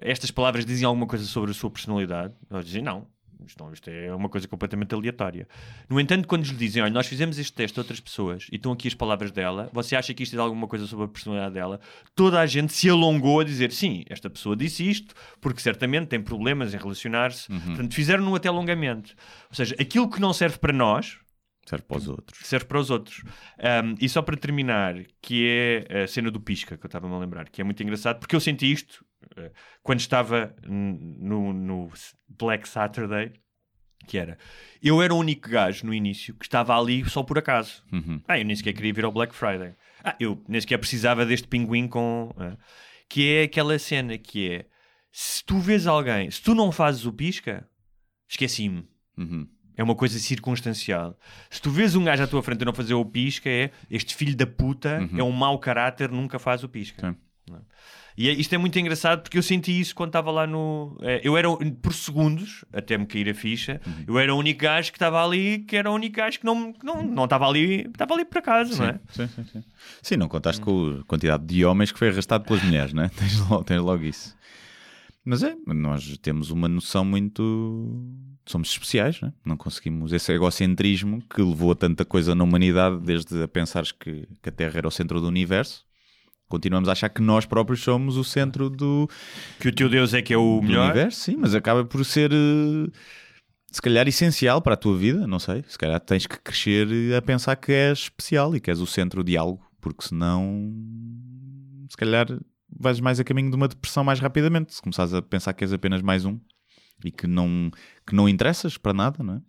estas 0.00 0.30
palavras 0.30 0.66
dizem 0.66 0.84
alguma 0.84 1.06
coisa 1.06 1.24
sobre 1.24 1.52
a 1.52 1.54
sua 1.54 1.70
personalidade? 1.70 2.34
Elas 2.50 2.66
dizem, 2.66 2.82
não. 2.82 3.06
Isto, 3.46 3.64
não, 3.64 3.72
isto 3.72 3.88
é 3.88 4.14
uma 4.14 4.28
coisa 4.28 4.46
completamente 4.48 4.94
aleatória. 4.94 5.46
No 5.88 5.98
entanto, 6.00 6.26
quando 6.28 6.42
lhes 6.42 6.56
dizem, 6.56 6.82
olha, 6.82 6.92
nós 6.92 7.06
fizemos 7.06 7.38
este 7.38 7.52
teste 7.52 7.78
a 7.78 7.82
outras 7.82 8.00
pessoas 8.00 8.46
e 8.50 8.56
estão 8.56 8.72
aqui 8.72 8.88
as 8.88 8.94
palavras 8.94 9.30
dela, 9.30 9.70
você 9.72 9.96
acha 9.96 10.12
que 10.14 10.22
isto 10.22 10.32
diz 10.32 10.40
alguma 10.40 10.66
coisa 10.66 10.86
sobre 10.86 11.04
a 11.04 11.08
personalidade 11.08 11.54
dela? 11.54 11.80
Toda 12.14 12.40
a 12.40 12.46
gente 12.46 12.72
se 12.72 12.88
alongou 12.88 13.40
a 13.40 13.44
dizer, 13.44 13.72
sim, 13.72 14.04
esta 14.08 14.28
pessoa 14.28 14.56
disse 14.56 14.88
isto, 14.88 15.14
porque 15.40 15.60
certamente 15.60 16.08
tem 16.08 16.20
problemas 16.20 16.74
em 16.74 16.76
relacionar-se. 16.76 17.48
Portanto, 17.48 17.94
fizeram-no 17.94 18.34
até 18.34 18.48
alongamento. 18.48 19.14
Ou 19.50 19.56
seja, 19.56 19.74
aquilo 19.78 20.08
que 20.08 20.20
não 20.20 20.32
serve 20.32 20.58
para 20.58 20.72
nós, 20.72 21.18
Serve 21.64 21.84
para 21.84 21.96
os 21.96 22.08
outros. 22.08 22.38
serve 22.46 22.66
para 22.66 22.78
os 22.78 22.90
outros. 22.90 23.22
Um, 23.58 23.94
e 24.00 24.08
só 24.08 24.20
para 24.20 24.36
terminar, 24.36 24.96
que 25.20 25.46
é 25.48 26.02
a 26.02 26.06
cena 26.06 26.30
do 26.30 26.40
pisca, 26.40 26.76
que 26.76 26.84
eu 26.84 26.88
estava-me 26.88 27.14
a 27.14 27.18
lembrar, 27.18 27.48
que 27.48 27.60
é 27.60 27.64
muito 27.64 27.82
engraçado, 27.82 28.18
porque 28.18 28.34
eu 28.34 28.40
senti 28.40 28.70
isto 28.70 29.04
uh, 29.38 29.50
quando 29.82 30.00
estava 30.00 30.54
no, 30.66 31.52
no 31.52 31.90
Black 32.28 32.68
Saturday, 32.68 33.32
que 34.06 34.18
era, 34.18 34.36
eu 34.82 35.00
era 35.00 35.14
o 35.14 35.18
único 35.18 35.48
gajo 35.48 35.86
no 35.86 35.94
início 35.94 36.34
que 36.34 36.44
estava 36.44 36.76
ali 36.76 37.08
só 37.08 37.22
por 37.22 37.38
acaso. 37.38 37.84
Ah, 38.26 38.38
eu 38.38 38.44
nem 38.44 38.56
sequer 38.56 38.72
queria 38.72 38.92
vir 38.92 39.04
ao 39.04 39.12
Black 39.12 39.32
Friday. 39.32 39.74
Ah, 40.02 40.16
eu 40.18 40.42
nem 40.48 40.60
sequer 40.60 40.78
precisava 40.78 41.24
deste 41.24 41.46
pinguim 41.46 41.86
com... 41.86 42.34
ah, 42.36 42.56
que 43.08 43.28
é 43.28 43.42
aquela 43.44 43.78
cena 43.78 44.18
que 44.18 44.50
é, 44.50 44.66
se 45.12 45.44
tu 45.44 45.58
vês 45.58 45.86
alguém, 45.86 46.30
se 46.30 46.42
tu 46.42 46.54
não 46.54 46.72
fazes 46.72 47.04
o 47.04 47.12
pisca, 47.12 47.68
esqueci-me. 48.26 48.88
Uhum. 49.16 49.46
É 49.76 49.82
uma 49.82 49.94
coisa 49.94 50.18
circunstancial. 50.18 51.16
Se 51.50 51.60
tu 51.60 51.70
vês 51.70 51.94
um 51.96 52.04
gajo 52.04 52.22
à 52.22 52.26
tua 52.26 52.42
frente 52.42 52.62
a 52.62 52.64
não 52.66 52.74
fazer 52.74 52.94
o 52.94 53.04
pisca, 53.04 53.48
é 53.48 53.70
este 53.90 54.14
filho 54.14 54.36
da 54.36 54.46
puta, 54.46 55.08
é 55.16 55.22
um 55.22 55.32
mau 55.32 55.58
caráter, 55.58 56.10
nunca 56.10 56.38
faz 56.38 56.62
o 56.62 56.68
pisca. 56.68 57.10
Sim. 57.10 57.16
Não 57.50 57.56
é? 57.56 57.60
E 58.14 58.28
é- 58.28 58.32
isto 58.34 58.54
é 58.54 58.58
muito 58.58 58.78
engraçado 58.78 59.22
porque 59.22 59.38
eu 59.38 59.42
senti 59.42 59.80
isso 59.80 59.94
quando 59.94 60.10
estava 60.10 60.30
lá 60.30 60.46
no. 60.46 60.98
eh, 61.00 61.22
Eu 61.24 61.34
era, 61.34 61.48
por 61.80 61.94
segundos, 61.94 62.62
até 62.70 62.98
me 62.98 63.06
cair 63.06 63.30
a 63.30 63.34
ficha, 63.34 63.80
eu 64.06 64.18
era 64.18 64.34
o 64.34 64.38
único 64.38 64.60
gajo 64.60 64.92
que 64.92 64.96
estava 64.98 65.24
ali, 65.24 65.60
que 65.60 65.74
era 65.74 65.90
o 65.90 65.94
único 65.94 66.16
gajo 66.16 66.38
que 66.38 66.44
não, 66.44 66.74
que 66.74 66.84
não, 66.84 67.02
não 67.06 67.24
estava 67.24 67.48
ali, 67.48 67.86
estava 67.88 68.12
ali 68.12 68.26
por 68.26 68.38
acaso, 68.38 68.76
não 68.78 68.84
é? 68.90 69.00
Sim, 69.08 69.28
sim, 69.28 69.44
sim. 69.50 69.64
Sim, 70.02 70.16
não 70.18 70.28
contaste 70.28 70.60
com 70.60 70.98
a 71.00 71.04
quantidade 71.04 71.46
de 71.46 71.64
homens 71.64 71.90
que 71.90 71.98
foi 71.98 72.10
arrastado 72.10 72.44
pelas 72.44 72.62
mulheres, 72.62 72.92
né? 72.92 73.10
tens, 73.16 73.38
logo, 73.48 73.64
tens 73.64 73.80
logo 73.80 74.04
isso. 74.04 74.36
Mas 75.24 75.42
é, 75.42 75.54
nós 75.66 76.18
temos 76.18 76.50
uma 76.50 76.68
noção 76.68 77.04
muito. 77.04 78.04
Somos 78.44 78.70
especiais, 78.70 79.20
né? 79.20 79.32
não 79.44 79.56
conseguimos. 79.56 80.12
Esse 80.12 80.32
egocentrismo 80.32 81.22
que 81.30 81.40
levou 81.40 81.70
a 81.70 81.76
tanta 81.76 82.04
coisa 82.04 82.34
na 82.34 82.42
humanidade, 82.42 82.98
desde 83.00 83.40
a 83.40 83.46
pensares 83.46 83.92
que, 83.92 84.26
que 84.42 84.48
a 84.48 84.52
Terra 84.52 84.78
era 84.78 84.88
o 84.88 84.90
centro 84.90 85.20
do 85.20 85.28
universo, 85.28 85.84
continuamos 86.48 86.88
a 86.88 86.92
achar 86.92 87.08
que 87.08 87.22
nós 87.22 87.46
próprios 87.46 87.82
somos 87.82 88.16
o 88.16 88.24
centro 88.24 88.68
do, 88.68 89.08
Que 89.60 89.68
o 89.68 89.72
teu 89.72 89.88
Deus 89.88 90.12
é 90.12 90.20
que 90.20 90.34
é 90.34 90.36
o 90.36 90.60
melhor. 90.60 90.86
universo, 90.86 91.20
sim, 91.20 91.36
mas 91.36 91.54
acaba 91.54 91.84
por 91.84 92.04
ser 92.04 92.32
eh, 92.32 92.90
se 93.70 93.80
calhar 93.80 94.08
essencial 94.08 94.60
para 94.60 94.74
a 94.74 94.76
tua 94.76 94.96
vida, 94.96 95.24
não 95.26 95.38
sei. 95.38 95.64
Se 95.68 95.78
calhar 95.78 96.00
tens 96.00 96.26
que 96.26 96.38
crescer 96.40 97.14
a 97.16 97.22
pensar 97.22 97.54
que 97.54 97.70
és 97.70 98.00
especial 98.00 98.56
e 98.56 98.60
que 98.60 98.70
és 98.70 98.80
o 98.80 98.86
centro 98.86 99.22
de 99.22 99.36
algo, 99.36 99.64
porque 99.80 100.06
senão 100.08 100.74
se 101.88 101.96
calhar 101.96 102.26
vais 102.78 103.00
mais 103.00 103.20
a 103.20 103.24
caminho 103.24 103.50
de 103.50 103.56
uma 103.56 103.68
depressão 103.68 104.04
mais 104.04 104.20
rapidamente, 104.20 104.74
se 104.74 104.82
começares 104.82 105.12
a 105.14 105.22
pensar 105.22 105.52
que 105.52 105.64
és 105.64 105.72
apenas 105.72 106.02
mais 106.02 106.24
um 106.24 106.38
e 107.04 107.10
que 107.10 107.26
não, 107.26 107.70
que 108.06 108.14
não 108.14 108.28
interessas 108.28 108.78
para 108.78 108.92
nada, 108.92 109.22
não 109.22 109.34
é? 109.34 109.40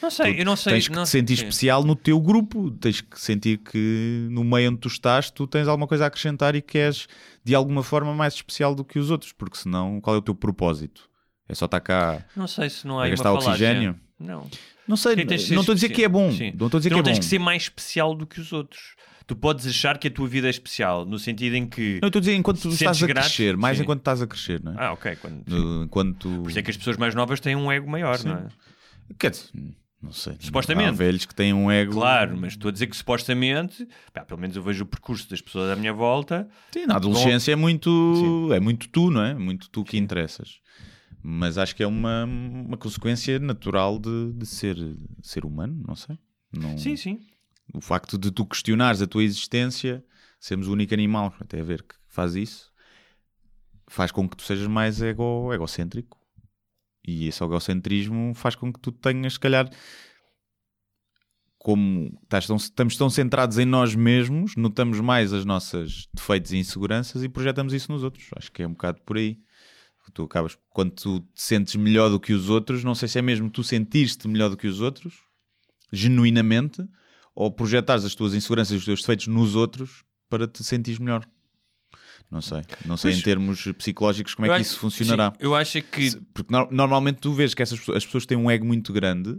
Não 0.00 0.10
sei, 0.10 0.40
eu 0.40 0.44
não 0.44 0.56
sei. 0.56 0.72
tens 0.74 0.88
que 0.88 0.94
não 0.94 1.04
te 1.04 1.10
sentir 1.10 1.36
sim. 1.36 1.44
especial 1.44 1.84
no 1.84 1.94
teu 1.94 2.20
grupo, 2.20 2.70
tens 2.70 3.00
que 3.00 3.20
sentir 3.20 3.58
que 3.58 4.26
no 4.30 4.42
meio 4.42 4.70
onde 4.70 4.80
tu 4.80 4.88
estás, 4.88 5.30
tu 5.30 5.46
tens 5.46 5.68
alguma 5.68 5.86
coisa 5.86 6.04
a 6.04 6.06
acrescentar 6.08 6.56
e 6.56 6.62
que 6.62 6.78
és 6.78 7.06
de 7.44 7.54
alguma 7.54 7.82
forma 7.82 8.14
mais 8.14 8.34
especial 8.34 8.74
do 8.74 8.84
que 8.84 8.98
os 8.98 9.10
outros, 9.10 9.32
porque 9.32 9.58
senão 9.58 10.00
qual 10.00 10.16
é 10.16 10.18
o 10.18 10.22
teu 10.22 10.34
propósito? 10.34 11.08
É 11.48 11.54
só 11.54 11.66
estar 11.66 11.80
cá 11.80 12.24
Não 12.34 12.46
sei 12.46 12.70
se 12.70 12.86
não 12.86 12.98
há 12.98 13.08
gastar 13.08 13.32
oxigênio? 13.32 13.98
Não. 14.18 14.48
Não 14.86 14.96
sei, 14.96 15.14
tens 15.24 15.50
não 15.50 15.60
estou 15.60 15.72
a 15.72 15.74
dizer 15.74 15.90
que 15.90 16.02
é 16.02 16.08
bom. 16.08 16.30
Sim. 16.32 16.52
Não 16.56 16.66
estou 16.66 16.78
a 16.78 16.80
dizer 16.80 16.90
Tu 16.90 16.94
que 16.94 17.00
é 17.00 17.02
tens 17.02 17.14
bom. 17.14 17.20
que 17.20 17.26
ser 17.26 17.38
mais 17.38 17.62
especial 17.64 18.14
do 18.14 18.26
que 18.26 18.40
os 18.40 18.52
outros. 18.52 18.94
Tu 19.26 19.36
podes 19.36 19.66
achar 19.66 19.98
que 19.98 20.08
a 20.08 20.10
tua 20.10 20.26
vida 20.28 20.46
é 20.46 20.50
especial, 20.50 21.04
no 21.06 21.18
sentido 21.18 21.54
em 21.56 21.66
que. 21.66 21.98
Não, 22.02 22.08
estou 22.08 22.18
a 22.18 22.20
dizer 22.20 22.34
enquanto 22.34 22.60
tu 22.60 22.68
estás 22.70 23.02
a 23.02 23.06
grato? 23.06 23.24
crescer, 23.26 23.56
mais 23.56 23.76
Sim. 23.76 23.84
enquanto 23.84 24.00
estás 24.00 24.20
a 24.22 24.26
crescer, 24.26 24.62
não 24.62 24.72
é? 24.72 24.76
Ah, 24.86 24.92
ok. 24.92 25.16
Quando... 25.16 25.42
No- 25.46 25.84
Enquanto. 25.84 26.28
Por 26.42 26.50
isso 26.50 26.58
é 26.58 26.62
que 26.62 26.70
as 26.70 26.76
pessoas 26.76 26.96
mais 26.96 27.14
novas 27.14 27.40
têm 27.40 27.54
um 27.56 27.70
ego 27.70 27.88
maior, 27.90 28.22
não 28.24 28.36
é? 28.36 28.48
Quer 29.18 29.30
dizer, 29.30 29.44
não 30.02 30.12
sei. 30.12 30.36
Supostamente. 30.40 30.88
Há 30.88 30.92
velhos 30.92 31.24
que 31.26 31.34
têm 31.34 31.52
um 31.52 31.70
ego. 31.70 31.92
Claro, 31.92 32.36
mas 32.36 32.54
estou 32.54 32.68
a 32.68 32.72
dizer 32.72 32.86
que 32.88 32.96
supostamente, 32.96 33.86
pá, 34.12 34.24
pelo 34.24 34.40
menos 34.40 34.56
eu 34.56 34.62
vejo 34.62 34.82
o 34.84 34.86
percurso 34.86 35.28
das 35.30 35.40
pessoas 35.40 35.70
à 35.70 35.76
minha 35.76 35.92
volta. 35.92 36.48
Sim, 36.72 36.86
na 36.86 36.96
adolescência 36.96 37.52
é 37.52 37.56
muito, 37.56 38.48
é 38.52 38.58
muito 38.60 38.88
tu, 38.88 39.10
não 39.10 39.22
é? 39.22 39.34
Muito 39.34 39.68
tu 39.70 39.84
que 39.84 39.96
interessas. 39.96 40.60
Mas 41.22 41.56
acho 41.58 41.76
que 41.76 41.82
é 41.84 41.86
uma, 41.86 42.24
uma 42.24 42.76
consequência 42.76 43.38
natural 43.38 43.96
de, 43.98 44.32
de 44.32 44.44
ser, 44.46 44.76
ser 45.22 45.44
humano, 45.44 45.80
não 45.86 45.94
sei. 45.94 46.18
Não, 46.52 46.76
Sim, 46.76 46.96
sim. 46.96 47.20
O 47.74 47.80
facto 47.80 48.18
de 48.18 48.30
tu 48.30 48.44
questionares 48.44 49.00
a 49.00 49.06
tua 49.06 49.24
existência, 49.24 50.04
sermos 50.38 50.68
o 50.68 50.72
único 50.72 50.92
animal 50.92 51.34
tem 51.48 51.60
a 51.60 51.64
ver 51.64 51.82
que 51.82 51.94
faz 52.06 52.34
isso, 52.34 52.70
faz 53.86 54.10
com 54.12 54.28
que 54.28 54.36
tu 54.36 54.42
sejas 54.42 54.66
mais 54.66 55.00
ego, 55.00 55.52
egocêntrico. 55.52 56.18
E 57.06 57.26
esse 57.26 57.42
egocentrismo 57.42 58.34
faz 58.34 58.54
com 58.54 58.72
que 58.72 58.78
tu 58.78 58.92
tenhas, 58.92 59.34
se 59.34 59.40
calhar, 59.40 59.68
como 61.58 62.18
estás 62.24 62.46
tão- 62.46 62.56
estamos 62.56 62.96
tão 62.96 63.08
centrados 63.08 63.58
em 63.58 63.64
nós 63.64 63.94
mesmos, 63.94 64.56
notamos 64.56 65.00
mais 65.00 65.32
as 65.32 65.44
nossas 65.44 66.08
defeitos 66.12 66.52
e 66.52 66.58
inseguranças 66.58 67.22
e 67.22 67.28
projetamos 67.28 67.72
isso 67.72 67.90
nos 67.90 68.02
outros. 68.02 68.28
Acho 68.36 68.50
que 68.50 68.62
é 68.62 68.66
um 68.66 68.72
bocado 68.72 69.00
por 69.02 69.16
aí. 69.16 69.38
Tu 70.12 70.24
acabas, 70.24 70.58
quando 70.70 70.90
tu 70.90 71.20
te 71.20 71.42
sentes 71.42 71.76
melhor 71.76 72.10
do 72.10 72.18
que 72.18 72.32
os 72.32 72.50
outros, 72.50 72.82
não 72.82 72.94
sei 72.94 73.08
se 73.08 73.18
é 73.18 73.22
mesmo 73.22 73.48
tu 73.48 73.62
sentiste 73.62 74.26
melhor 74.26 74.50
do 74.50 74.56
que 74.56 74.66
os 74.66 74.80
outros, 74.80 75.14
genuinamente, 75.92 76.84
ou 77.34 77.50
projetares 77.50 78.04
as 78.04 78.14
tuas 78.14 78.34
inseguranças 78.34 78.72
e 78.74 78.76
os 78.76 78.84
teus 78.84 79.00
defeitos 79.00 79.26
nos 79.26 79.54
outros 79.54 80.04
para 80.28 80.46
te 80.46 80.62
sentires 80.64 80.98
melhor. 80.98 81.26
Não 82.30 82.40
sei. 82.40 82.62
Não 82.86 82.96
sei 82.96 83.10
Pois, 83.10 83.20
em 83.20 83.22
termos 83.24 83.64
psicológicos 83.76 84.34
como 84.34 84.46
é 84.46 84.48
que 84.48 84.54
acho- 84.54 84.62
isso 84.62 84.78
funcionará. 84.78 85.30
sim, 85.32 85.36
eu 85.40 85.54
acho 85.54 85.82
que. 85.82 86.16
Porque 86.32 86.52
no- 86.52 86.68
normalmente 86.70 87.16
tu 87.20 87.32
vês 87.34 87.52
que 87.52 87.62
essas 87.62 87.78
as 87.90 88.04
pessoas 88.06 88.24
têm 88.24 88.38
um 88.38 88.50
ego 88.50 88.64
muito 88.64 88.92
grande, 88.92 89.38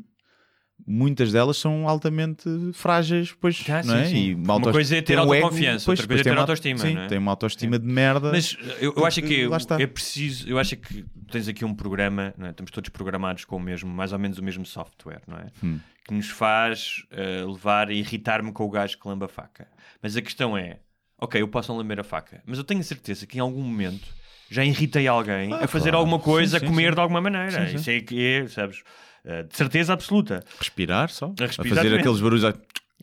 muitas 0.85 1.31
delas 1.31 1.57
são 1.57 1.87
altamente 1.87 2.43
frágeis, 2.73 3.31
pois, 3.39 3.63
Ah, 3.69 3.81
não 3.83 3.95
é? 3.95 4.05
sim, 4.05 4.11
sim. 4.11 4.17
E 4.31 4.33
Uma 4.35 4.59
coisa 4.71 4.97
é 4.97 5.01
ter 5.01 5.15
têm 5.15 5.17
um 5.17 5.33
ego, 5.33 5.45
autoconfiança, 5.45 5.89
outra 5.91 6.07
coisa 6.07 6.21
é 6.21 6.23
ter 6.23 6.31
uma- 6.31 6.41
autoestima, 6.41 6.79
Sim, 6.79 6.97
é? 6.97 7.07
tem 7.07 7.17
uma 7.17 7.31
autoestima 7.31 7.79
de 7.79 7.85
merda. 7.87 8.31
Mas 8.31 8.57
eu, 8.79 8.93
eu 8.95 9.05
acho 9.05 9.21
que 9.21 9.47
é 9.79 9.87
preciso, 9.87 10.47
eu 10.49 10.59
acho 10.59 10.75
que 10.77 11.05
tens 11.31 11.47
aqui 11.47 11.63
um 11.65 11.73
programa, 11.73 12.33
é? 12.39 12.49
estamos 12.49 12.71
todos 12.71 12.89
programados 12.89 13.45
com 13.45 13.55
o 13.55 13.59
mesmo, 13.59 13.89
mais 13.89 14.13
ou 14.13 14.19
menos 14.19 14.37
o 14.37 14.43
mesmo 14.43 14.65
software, 14.65 15.21
não 15.27 15.37
é? 15.37 15.47
Hum. 15.63 15.79
Que 16.05 16.13
nos 16.13 16.29
faz 16.29 17.03
eh, 17.11 17.43
levar 17.45 17.87
a 17.89 17.93
irritar-me 17.93 18.51
com 18.51 18.65
o 18.65 18.69
gajo 18.69 18.99
que 18.99 19.07
lamba 19.07 19.25
a 19.25 19.29
faca. 19.29 19.67
Mas 20.01 20.17
a 20.17 20.21
questão 20.21 20.57
é, 20.57 20.79
ok, 21.19 21.41
eu 21.41 21.47
posso 21.47 21.71
não 21.71 21.77
lamber 21.77 21.99
a 21.99 22.03
faca, 22.03 22.41
mas 22.45 22.57
eu 22.57 22.63
tenho 22.63 22.81
a 22.81 22.83
certeza 22.83 23.25
que 23.25 23.37
em 23.37 23.41
algum 23.41 23.61
momento 23.61 24.13
já 24.49 24.63
irritei 24.65 25.07
alguém 25.07 25.51
Ah, 25.53 25.63
a 25.63 25.67
fazer 25.67 25.91
claro. 25.91 25.97
alguma 25.99 26.19
coisa, 26.19 26.51
Sim, 26.51 26.57
a 26.57 26.59
sim, 26.59 26.65
comer 26.67 26.89
sim. 26.89 26.95
de 26.95 26.99
alguma 27.01 27.21
maneira. 27.21 27.51
Sim, 27.51 27.67
sim. 27.69 27.75
Isso 27.77 27.89
é 27.89 28.01
que 28.01 28.21
é, 28.25 28.47
sabes? 28.47 28.83
Eh, 29.25 29.43
de 29.43 29.55
certeza 29.55 29.93
absoluta. 29.93 30.43
Respirar 30.59 31.09
só. 31.09 31.27
A 31.27 31.43
A, 31.43 31.47
respirar, 31.47 31.55
fazer 31.55 31.71
exatamente. 31.71 31.99
aqueles 32.01 32.19
barulhos 32.21 32.45
a- 32.45 32.53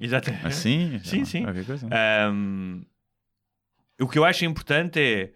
Exatamente. 0.00 0.46
assim. 0.46 1.00
Sim, 1.04 1.24
sim. 1.24 1.44
Ahm, 1.90 2.82
o 4.00 4.08
que 4.08 4.18
eu 4.18 4.24
acho 4.24 4.44
importante 4.44 4.98
é 5.00 5.32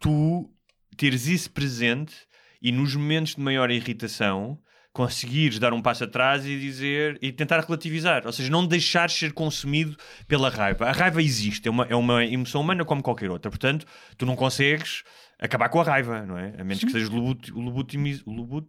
tu 0.00 0.50
teres 0.96 1.26
isso 1.26 1.50
presente 1.50 2.14
e 2.60 2.72
nos 2.72 2.94
momentos 2.94 3.34
de 3.34 3.40
maior 3.40 3.70
irritação 3.70 4.58
conseguires 4.92 5.58
dar 5.60 5.72
um 5.72 5.80
passo 5.82 6.02
atrás 6.04 6.44
e 6.44 6.58
dizer 6.58 7.18
e 7.22 7.30
tentar 7.30 7.60
relativizar, 7.60 8.26
ou 8.26 8.32
seja, 8.32 8.50
não 8.50 8.66
deixar 8.66 9.08
ser 9.10 9.32
consumido 9.32 9.96
pela 10.26 10.48
raiva. 10.50 10.86
A 10.88 10.92
raiva 10.92 11.22
existe, 11.22 11.68
é 11.68 11.70
uma, 11.70 11.84
é 11.84 11.94
uma 11.94 12.24
emoção 12.24 12.60
humana 12.60 12.84
como 12.84 13.02
qualquer 13.02 13.30
outra, 13.30 13.48
portanto, 13.50 13.86
tu 14.16 14.26
não 14.26 14.34
consegues 14.34 15.04
acabar 15.38 15.68
com 15.68 15.80
a 15.80 15.84
raiva, 15.84 16.26
não 16.26 16.36
é? 16.36 16.54
A 16.58 16.64
menos 16.64 16.82
que 16.82 16.90
sejas 16.90 17.08
lobut- 17.10 17.52
lobutimiz- 17.52 18.24
lobut- 18.26 18.68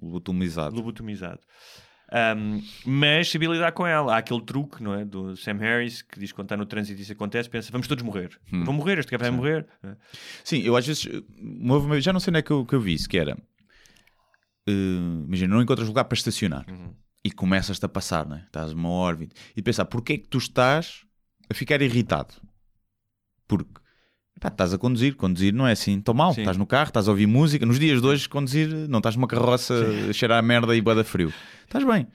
Lobotomizado. 0.00 0.74
lobotomizado. 0.76 1.40
Um, 2.12 2.60
mas 2.84 3.30
saber 3.30 3.48
lidar 3.48 3.70
com 3.72 3.86
ela. 3.86 4.14
Há 4.14 4.18
aquele 4.18 4.42
truque, 4.42 4.82
não 4.82 4.94
é? 4.94 5.04
Do 5.04 5.36
Sam 5.36 5.58
Harris 5.58 6.02
que 6.02 6.18
diz 6.18 6.32
que 6.32 6.36
quando 6.36 6.46
está 6.46 6.56
no 6.56 6.66
trânsito 6.66 6.98
e 6.98 7.02
isso 7.02 7.12
acontece, 7.12 7.48
pensa: 7.48 7.70
vamos 7.70 7.86
todos 7.86 8.02
morrer. 8.02 8.36
Hum. 8.52 8.64
Vão 8.64 8.74
morrer, 8.74 8.98
este 8.98 9.10
cara 9.10 9.22
vai 9.22 9.30
morrer. 9.30 9.66
Sim, 10.42 10.58
eu 10.62 10.74
às 10.76 10.84
vezes 10.86 11.06
uma- 11.38 12.00
já 12.00 12.12
não 12.12 12.18
sei 12.18 12.32
onde 12.32 12.38
é 12.40 12.42
que 12.42 12.50
eu, 12.50 12.66
que 12.66 12.74
eu 12.74 12.80
vi 12.80 12.94
isso, 12.94 13.08
que 13.08 13.16
era 13.18 13.36
eh, 14.66 14.72
imagina, 15.26 15.54
não 15.54 15.62
encontras 15.62 15.86
lugar 15.88 16.04
para 16.04 16.16
estacionar 16.16 16.64
Uhum. 16.68 16.94
e 17.24 17.30
começas-te 17.30 17.84
a 17.84 17.88
passar, 17.88 18.26
né? 18.26 18.42
estás 18.46 18.72
uma 18.72 18.88
órbita 18.88 19.34
e 19.56 19.62
pensar, 19.62 19.84
porquê 19.84 20.14
é 20.14 20.18
que 20.18 20.28
tu 20.28 20.38
estás 20.38 21.04
a 21.48 21.54
ficar 21.54 21.80
irritado? 21.80 22.34
Porque 23.48 23.79
pá, 24.40 24.48
estás 24.48 24.72
a 24.74 24.78
conduzir, 24.78 25.14
conduzir 25.14 25.52
não 25.52 25.66
é 25.66 25.72
assim 25.72 26.00
tão 26.00 26.14
mal, 26.14 26.32
Sim. 26.34 26.40
estás 26.40 26.56
no 26.56 26.66
carro, 26.66 26.88
estás 26.88 27.06
a 27.06 27.10
ouvir 27.10 27.26
música, 27.26 27.64
nos 27.66 27.78
dias 27.78 28.00
de 28.00 28.06
hoje 28.06 28.28
conduzir 28.28 28.68
não 28.88 28.98
estás 28.98 29.14
numa 29.14 29.28
carroça 29.28 29.74
a 30.08 30.12
cheirar 30.12 30.38
a 30.38 30.42
merda 30.42 30.74
e 30.74 30.80
boa 30.80 31.04
frio, 31.04 31.32
estás 31.64 31.84
bem. 31.84 32.06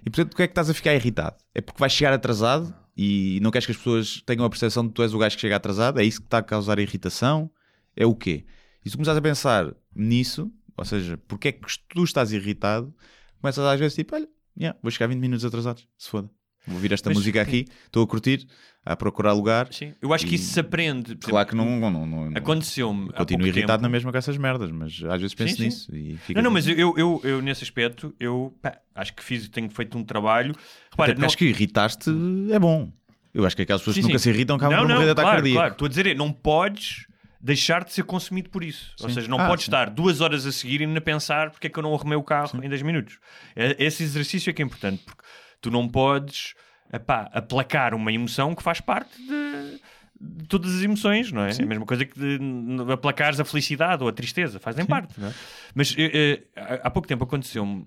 E 0.00 0.04
portanto, 0.08 0.28
porquê 0.30 0.44
é 0.44 0.46
que 0.46 0.52
estás 0.52 0.70
a 0.70 0.74
ficar 0.74 0.94
irritado? 0.94 1.36
É 1.54 1.60
porque 1.60 1.78
vais 1.78 1.92
chegar 1.92 2.14
atrasado 2.14 2.72
e 2.96 3.38
não 3.42 3.50
queres 3.50 3.66
que 3.66 3.72
as 3.72 3.78
pessoas 3.78 4.22
tenham 4.24 4.44
a 4.44 4.48
percepção 4.50 4.84
de 4.84 4.88
que 4.90 4.94
tu 4.94 5.02
és 5.02 5.12
o 5.12 5.18
gajo 5.18 5.34
que 5.36 5.40
chega 5.42 5.56
atrasado? 5.56 6.00
É 6.00 6.04
isso 6.04 6.20
que 6.20 6.26
está 6.26 6.38
a 6.38 6.42
causar 6.42 6.78
irritação? 6.78 7.50
É 7.94 8.06
o 8.06 8.14
quê? 8.14 8.46
E 8.84 8.88
se 8.88 8.96
começares 8.96 9.18
a 9.18 9.22
pensar 9.22 9.74
nisso, 9.94 10.50
ou 10.76 10.84
seja, 10.84 11.18
porque 11.28 11.48
é 11.48 11.52
que 11.52 11.60
tu 11.88 12.04
estás 12.04 12.32
irritado, 12.32 12.94
começas 13.40 13.64
às 13.64 13.78
vezes 13.78 13.94
tipo, 13.94 14.14
olha, 14.14 14.26
yeah, 14.58 14.78
vou 14.82 14.90
chegar 14.90 15.08
20 15.08 15.18
minutos 15.18 15.44
atrasados, 15.44 15.86
se 15.98 16.08
foda. 16.08 16.30
Vou 16.66 16.76
ouvir 16.76 16.92
esta 16.92 17.10
Mas- 17.10 17.18
música 17.18 17.42
aqui, 17.42 17.66
estou 17.86 18.02
a 18.02 18.06
curtir, 18.06 18.46
a 18.84 18.96
procurar 18.96 19.32
lugar. 19.32 19.68
Sim. 19.72 19.94
Eu 20.02 20.12
acho 20.12 20.26
que 20.26 20.32
E- 20.32 20.34
isso 20.34 20.52
se 20.52 20.58
aprende. 20.60 21.14
Claro 21.16 21.48
que 21.48 21.54
não, 21.54 21.64
não, 21.78 21.90
não, 21.90 22.06
não 22.06 22.32
Aconteceu-me. 22.36 23.12
continuo 23.12 23.46
irritado 23.46 23.74
tempo- 23.78 23.82
na 23.82 23.88
mesma 23.88 24.10
com 24.10 24.18
essas 24.18 24.36
merdas, 24.36 24.70
mas 24.72 25.02
às 25.04 25.20
vezes 25.20 25.34
penso 25.34 25.50
Sim, 25.56 25.56
sim. 25.56 25.64
nisso 25.64 25.94
e 26.30 26.34
Não, 26.34 26.42
não, 26.42 26.50
mas 26.50 26.66
eu, 26.66 26.94
eu, 26.98 27.20
eu, 27.22 27.40
nesse 27.42 27.62
aspecto, 27.62 28.14
eu 28.18 28.52
pá, 28.60 28.78
acho 28.94 29.14
que 29.14 29.22
fiz, 29.22 29.48
tenho 29.48 29.70
feito 29.70 29.96
um 29.96 30.02
trabalho. 30.04 30.54
Repara, 30.90 31.12
porque 31.12 31.26
acho 31.26 31.38
que 31.38 31.44
irritaste 31.46 32.10
é 32.52 32.58
bom. 32.58 32.92
Eu 33.32 33.46
acho 33.46 33.54
que 33.56 33.62
aquelas 33.62 33.80
pessoas 33.80 33.94
Sim, 33.96 34.02
que 34.02 34.08
nunca 34.08 34.18
sim. 34.18 34.24
se 34.24 34.30
irritam 34.30 34.56
acabam 34.56 34.76
não, 34.76 34.82
por 34.82 34.88
não, 34.88 34.94
morrer 34.96 35.06
de 35.06 35.10
ataque 35.12 35.24
claro, 35.26 35.36
cardíaco. 35.38 35.58
claro. 35.58 35.72
Estou 35.72 35.86
a 35.86 35.88
dizer, 35.88 36.06
é, 36.08 36.14
não 36.14 36.32
podes 36.32 37.06
deixar 37.40 37.82
de 37.84 37.92
ser 37.92 38.02
consumido 38.04 38.50
por 38.50 38.62
isso. 38.62 38.92
Ou 39.00 39.08
Sim. 39.08 39.14
seja, 39.14 39.28
não 39.28 39.38
Ah, 39.38 39.48
podes 39.48 39.64
sim. 39.64 39.70
estar 39.70 39.88
duas 39.90 40.20
horas 40.20 40.44
a 40.44 40.52
seguir 40.52 40.80
e 40.80 40.84
ainda 40.84 41.00
pensar 41.00 41.50
porque 41.50 41.66
é 41.68 41.70
que 41.70 41.78
eu 41.78 41.82
não 41.82 41.94
arrumei 41.94 42.16
o 42.18 42.22
carro 42.22 42.62
em 42.62 42.68
10 42.68 42.82
minutos. 42.82 43.18
É- 43.56 43.76
Esse 43.84 44.02
exercício 44.02 44.50
é 44.50 44.52
que 44.52 44.60
é 44.60 44.64
importante, 44.64 45.02
porque 45.04 45.22
tu 45.60 45.70
não 45.70 45.88
podes 45.88 46.54
epá, 46.92 47.30
aplacar 47.32 47.94
uma 47.94 48.12
emoção 48.12 48.54
que 48.54 48.62
faz 48.62 48.80
parte 48.80 49.10
de, 49.18 49.80
de 50.20 50.46
todas 50.46 50.74
as 50.76 50.82
emoções, 50.82 51.32
não 51.32 51.42
é? 51.42 51.50
É 51.50 51.62
a 51.62 51.66
mesma 51.66 51.86
coisa 51.86 52.04
que 52.04 52.18
de, 52.18 52.38
de 52.38 52.92
aplacares 52.92 53.40
a 53.40 53.44
felicidade 53.44 54.02
ou 54.02 54.08
a 54.08 54.12
tristeza, 54.12 54.60
fazem 54.60 54.84
parte, 54.86 55.18
não 55.18 55.28
é? 55.28 55.34
Mas 55.74 55.94
eh, 55.98 56.42
eh, 56.54 56.80
há 56.82 56.90
pouco 56.90 57.08
tempo 57.08 57.24
aconteceu-me 57.24 57.86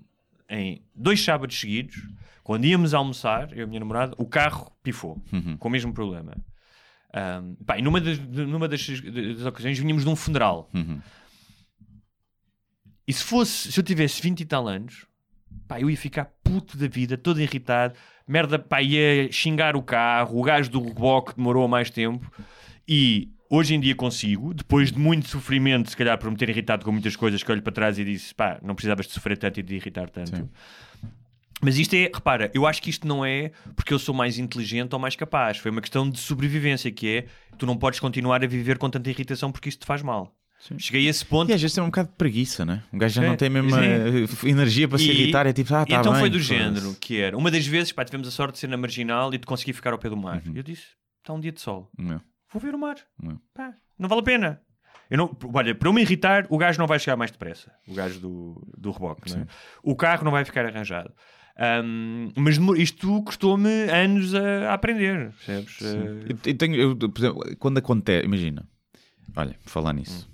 em 0.49 0.81
dois 0.93 1.23
sábados 1.23 1.59
seguidos, 1.59 1.95
quando 2.43 2.65
íamos 2.65 2.93
almoçar, 2.93 3.51
eu 3.53 3.59
e 3.59 3.61
a 3.63 3.67
minha 3.67 3.79
namorada, 3.79 4.13
o 4.17 4.25
carro 4.25 4.71
pifou, 4.83 5.21
Uhum. 5.33 5.57
com 5.57 5.67
o 5.67 5.71
mesmo 5.71 5.93
problema. 5.93 6.35
Um, 7.41 7.55
pá, 7.65 7.77
e 7.79 7.81
numa 7.81 7.99
das, 8.01 8.19
numa 8.19 8.67
das, 8.67 8.85
das 8.87 9.45
ocasiões 9.45 9.79
vinhamos 9.79 10.03
de 10.03 10.09
um 10.09 10.15
funeral. 10.15 10.69
Uhum. 10.73 10.99
E 13.07 13.13
se 13.13 13.23
fosse, 13.23 13.71
se 13.71 13.79
eu 13.79 13.83
tivesse 13.83 14.21
20 14.21 14.41
e 14.41 14.45
tal 14.45 14.67
anos, 14.67 15.05
pá, 15.67 15.79
eu 15.79 15.89
ia 15.89 15.97
ficar 15.97 16.25
puto 16.43 16.77
da 16.77 16.87
vida, 16.87 17.17
todo 17.17 17.39
irritado, 17.41 17.95
merda, 18.27 18.57
pá, 18.57 18.81
ia 18.81 19.31
xingar 19.31 19.75
o 19.75 19.81
carro, 19.81 20.39
o 20.39 20.43
gajo 20.43 20.69
do 20.69 20.81
reboque 20.81 21.35
demorou 21.35 21.67
mais 21.67 21.89
tempo. 21.89 22.31
E 22.87 23.29
hoje 23.49 23.75
em 23.75 23.79
dia 23.79 23.95
consigo, 23.95 24.53
depois 24.53 24.91
de 24.91 24.99
muito 24.99 25.27
sofrimento, 25.27 25.89
se 25.89 25.97
calhar 25.97 26.17
por 26.17 26.29
me 26.29 26.37
ter 26.37 26.49
irritado 26.49 26.83
com 26.83 26.91
muitas 26.91 27.15
coisas, 27.15 27.41
que 27.43 27.51
olho 27.51 27.61
para 27.61 27.73
trás 27.73 27.97
e 27.99 28.03
disse, 28.03 28.33
pá, 28.33 28.59
não 28.61 28.75
precisavas 28.75 29.07
de 29.07 29.13
sofrer 29.13 29.37
tanto 29.37 29.59
e 29.59 29.63
de 29.63 29.75
irritar 29.75 30.09
tanto. 30.09 30.35
Sim. 30.35 30.49
Mas 31.61 31.77
isto 31.77 31.95
é, 31.95 32.11
repara, 32.13 32.51
eu 32.53 32.67
acho 32.67 32.81
que 32.81 32.89
isto 32.89 33.07
não 33.07 33.25
é 33.25 33.51
porque 33.75 33.93
eu 33.93 33.97
sou 33.97 34.13
mais 34.13 34.37
inteligente 34.37 34.93
ou 34.93 34.99
mais 34.99 35.15
capaz. 35.15 35.57
Foi 35.57 35.71
uma 35.71 35.81
questão 35.81 36.09
de 36.09 36.19
sobrevivência, 36.19 36.91
que 36.91 37.07
é 37.07 37.25
tu 37.57 37.65
não 37.65 37.77
podes 37.77 37.99
continuar 37.99 38.43
a 38.43 38.47
viver 38.47 38.77
com 38.77 38.89
tanta 38.89 39.09
irritação 39.09 39.51
porque 39.51 39.69
isto 39.69 39.79
te 39.79 39.85
faz 39.85 40.01
mal. 40.01 40.34
Cheguei 40.77 41.07
a 41.07 41.09
esse 41.09 41.25
ponto. 41.25 41.49
E 41.49 41.53
às 41.53 41.61
vezes 41.61 41.75
tem 41.75 41.83
um 41.83 41.87
bocado 41.87 42.09
de 42.09 42.15
preguiça, 42.15 42.65
né? 42.65 42.83
Um 42.91 42.97
gajo 42.97 43.15
já 43.15 43.23
É, 43.23 43.27
não 43.29 43.35
tem 43.35 43.49
mesmo 43.49 43.69
sim. 43.71 43.77
eh, 43.77 44.49
energia 44.49 44.87
para 44.87 44.97
se 44.97 45.09
irritar. 45.09 45.45
É 45.45 45.53
tipo, 45.53 45.73
ah, 45.75 45.85
tá 45.85 45.95
então 45.99 46.11
bem, 46.13 46.21
foi 46.21 46.29
do 46.29 46.39
género 46.39 46.95
que 46.99 47.19
era. 47.19 47.37
Uma 47.37 47.51
das 47.51 47.65
vezes, 47.67 47.91
pá, 47.91 48.03
tivemos 48.05 48.27
a 48.27 48.31
sorte 48.31 48.53
de 48.53 48.59
ser 48.59 48.67
na 48.67 48.77
marginal 48.77 49.33
e 49.33 49.37
de 49.37 49.45
conseguir 49.45 49.73
ficar 49.73 49.93
ao 49.93 49.99
pé 49.99 50.09
do 50.09 50.17
mar. 50.17 50.41
Uhum. 50.45 50.53
E 50.53 50.57
eu 50.57 50.63
disse: 50.63 50.83
está 51.21 51.33
um 51.33 51.39
dia 51.39 51.51
de 51.51 51.61
sol, 51.61 51.89
Não. 51.97 52.19
vou 52.51 52.61
ver 52.61 52.73
o 52.73 52.79
mar. 52.79 52.95
Não. 53.21 53.39
Pá, 53.53 53.73
não 53.99 54.07
vale 54.09 54.21
a 54.21 54.23
pena. 54.23 54.61
Eu 55.09 55.19
não, 55.19 55.37
olha, 55.53 55.75
para 55.75 55.87
eu 55.87 55.93
me 55.93 56.01
irritar, 56.01 56.47
o 56.49 56.57
gajo 56.57 56.79
não 56.79 56.87
vai 56.87 56.97
chegar 56.97 57.15
mais 57.15 57.29
depressa. 57.29 57.71
O 57.87 57.93
gajo 57.93 58.19
do, 58.19 58.67
do 58.75 58.89
reboque. 58.91 59.31
não 59.35 59.41
é? 59.43 59.45
O 59.83 59.95
carro 59.95 60.23
não 60.23 60.31
vai 60.31 60.43
ficar 60.43 60.65
arranjado. 60.65 61.13
Ahm, 61.57 62.31
mas 62.35 62.57
isto 62.77 63.21
custou-me 63.23 63.69
anos 63.89 64.33
a, 64.33 64.71
a 64.71 64.73
aprender. 64.73 65.31
Percebes? 65.45 65.79
Eh, 65.81 66.31
Eu, 66.31 66.37
eu 66.45 66.57
tenho, 66.57 66.75
eu, 66.75 66.95
por 66.97 67.17
exemplo, 67.19 67.55
quando 67.59 67.77
acontece, 67.77 68.25
imagina, 68.25 68.67
olha, 69.37 69.55
falar 69.65 69.93
nisso, 69.93 70.27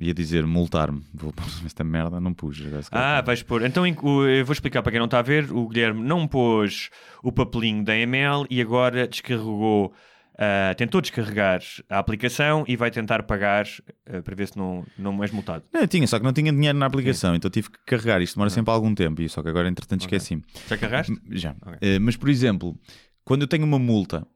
ia 0.00 0.14
dizer 0.14 0.46
multar-me, 0.46 1.02
vou 1.12 1.32
pôr 1.34 1.46
esta 1.64 1.84
merda, 1.84 2.20
não 2.20 2.32
pus. 2.32 2.58
Ah, 2.90 3.20
vais 3.20 3.42
pôr. 3.42 3.62
Então 3.64 3.86
eu 3.86 4.44
vou 4.44 4.52
explicar 4.52 4.82
para 4.82 4.92
quem 4.92 4.98
não 4.98 5.04
está 5.06 5.18
a 5.18 5.22
ver. 5.22 5.52
O 5.52 5.68
Guilherme 5.68 6.02
não 6.02 6.26
pôs 6.26 6.88
o 7.22 7.30
papelinho 7.30 7.84
da 7.84 7.94
ML 7.96 8.46
e 8.48 8.60
agora 8.60 9.06
descarregou. 9.06 9.92
ah, 10.38 10.74
tentou 10.74 11.00
descarregar 11.02 11.60
a 11.88 11.98
aplicação 11.98 12.64
e 12.66 12.74
vai 12.76 12.90
tentar 12.90 13.22
pagar 13.24 13.66
ah, 14.06 14.22
para 14.22 14.34
ver 14.34 14.48
se 14.48 14.56
não, 14.56 14.84
não 14.98 15.22
és 15.22 15.30
multado. 15.30 15.64
Não, 15.72 15.86
tinha, 15.86 16.06
só 16.06 16.18
que 16.18 16.24
não 16.24 16.32
tinha 16.32 16.50
dinheiro 16.50 16.78
na 16.78 16.86
aplicação, 16.86 17.34
então 17.34 17.50
tive 17.50 17.70
que 17.70 17.78
carregar. 17.86 18.22
Isto 18.22 18.36
demora 18.36 18.48
sempre 18.50 18.72
algum 18.72 18.94
tempo, 18.94 19.20
e 19.20 19.28
só 19.28 19.42
que 19.42 19.48
agora, 19.50 19.68
entretanto, 19.68 20.00
esqueci-me. 20.00 20.42
Já 20.66 20.78
carregaste? 20.78 21.12
Já. 21.30 21.54
Ok. 21.60 21.78
Eh, 21.82 21.98
mas, 21.98 22.16
por 22.16 22.30
exemplo, 22.30 22.74
quando 23.22 23.42
eu 23.42 23.48
tenho 23.48 23.64
uma 23.64 23.78
multa, 23.78 24.26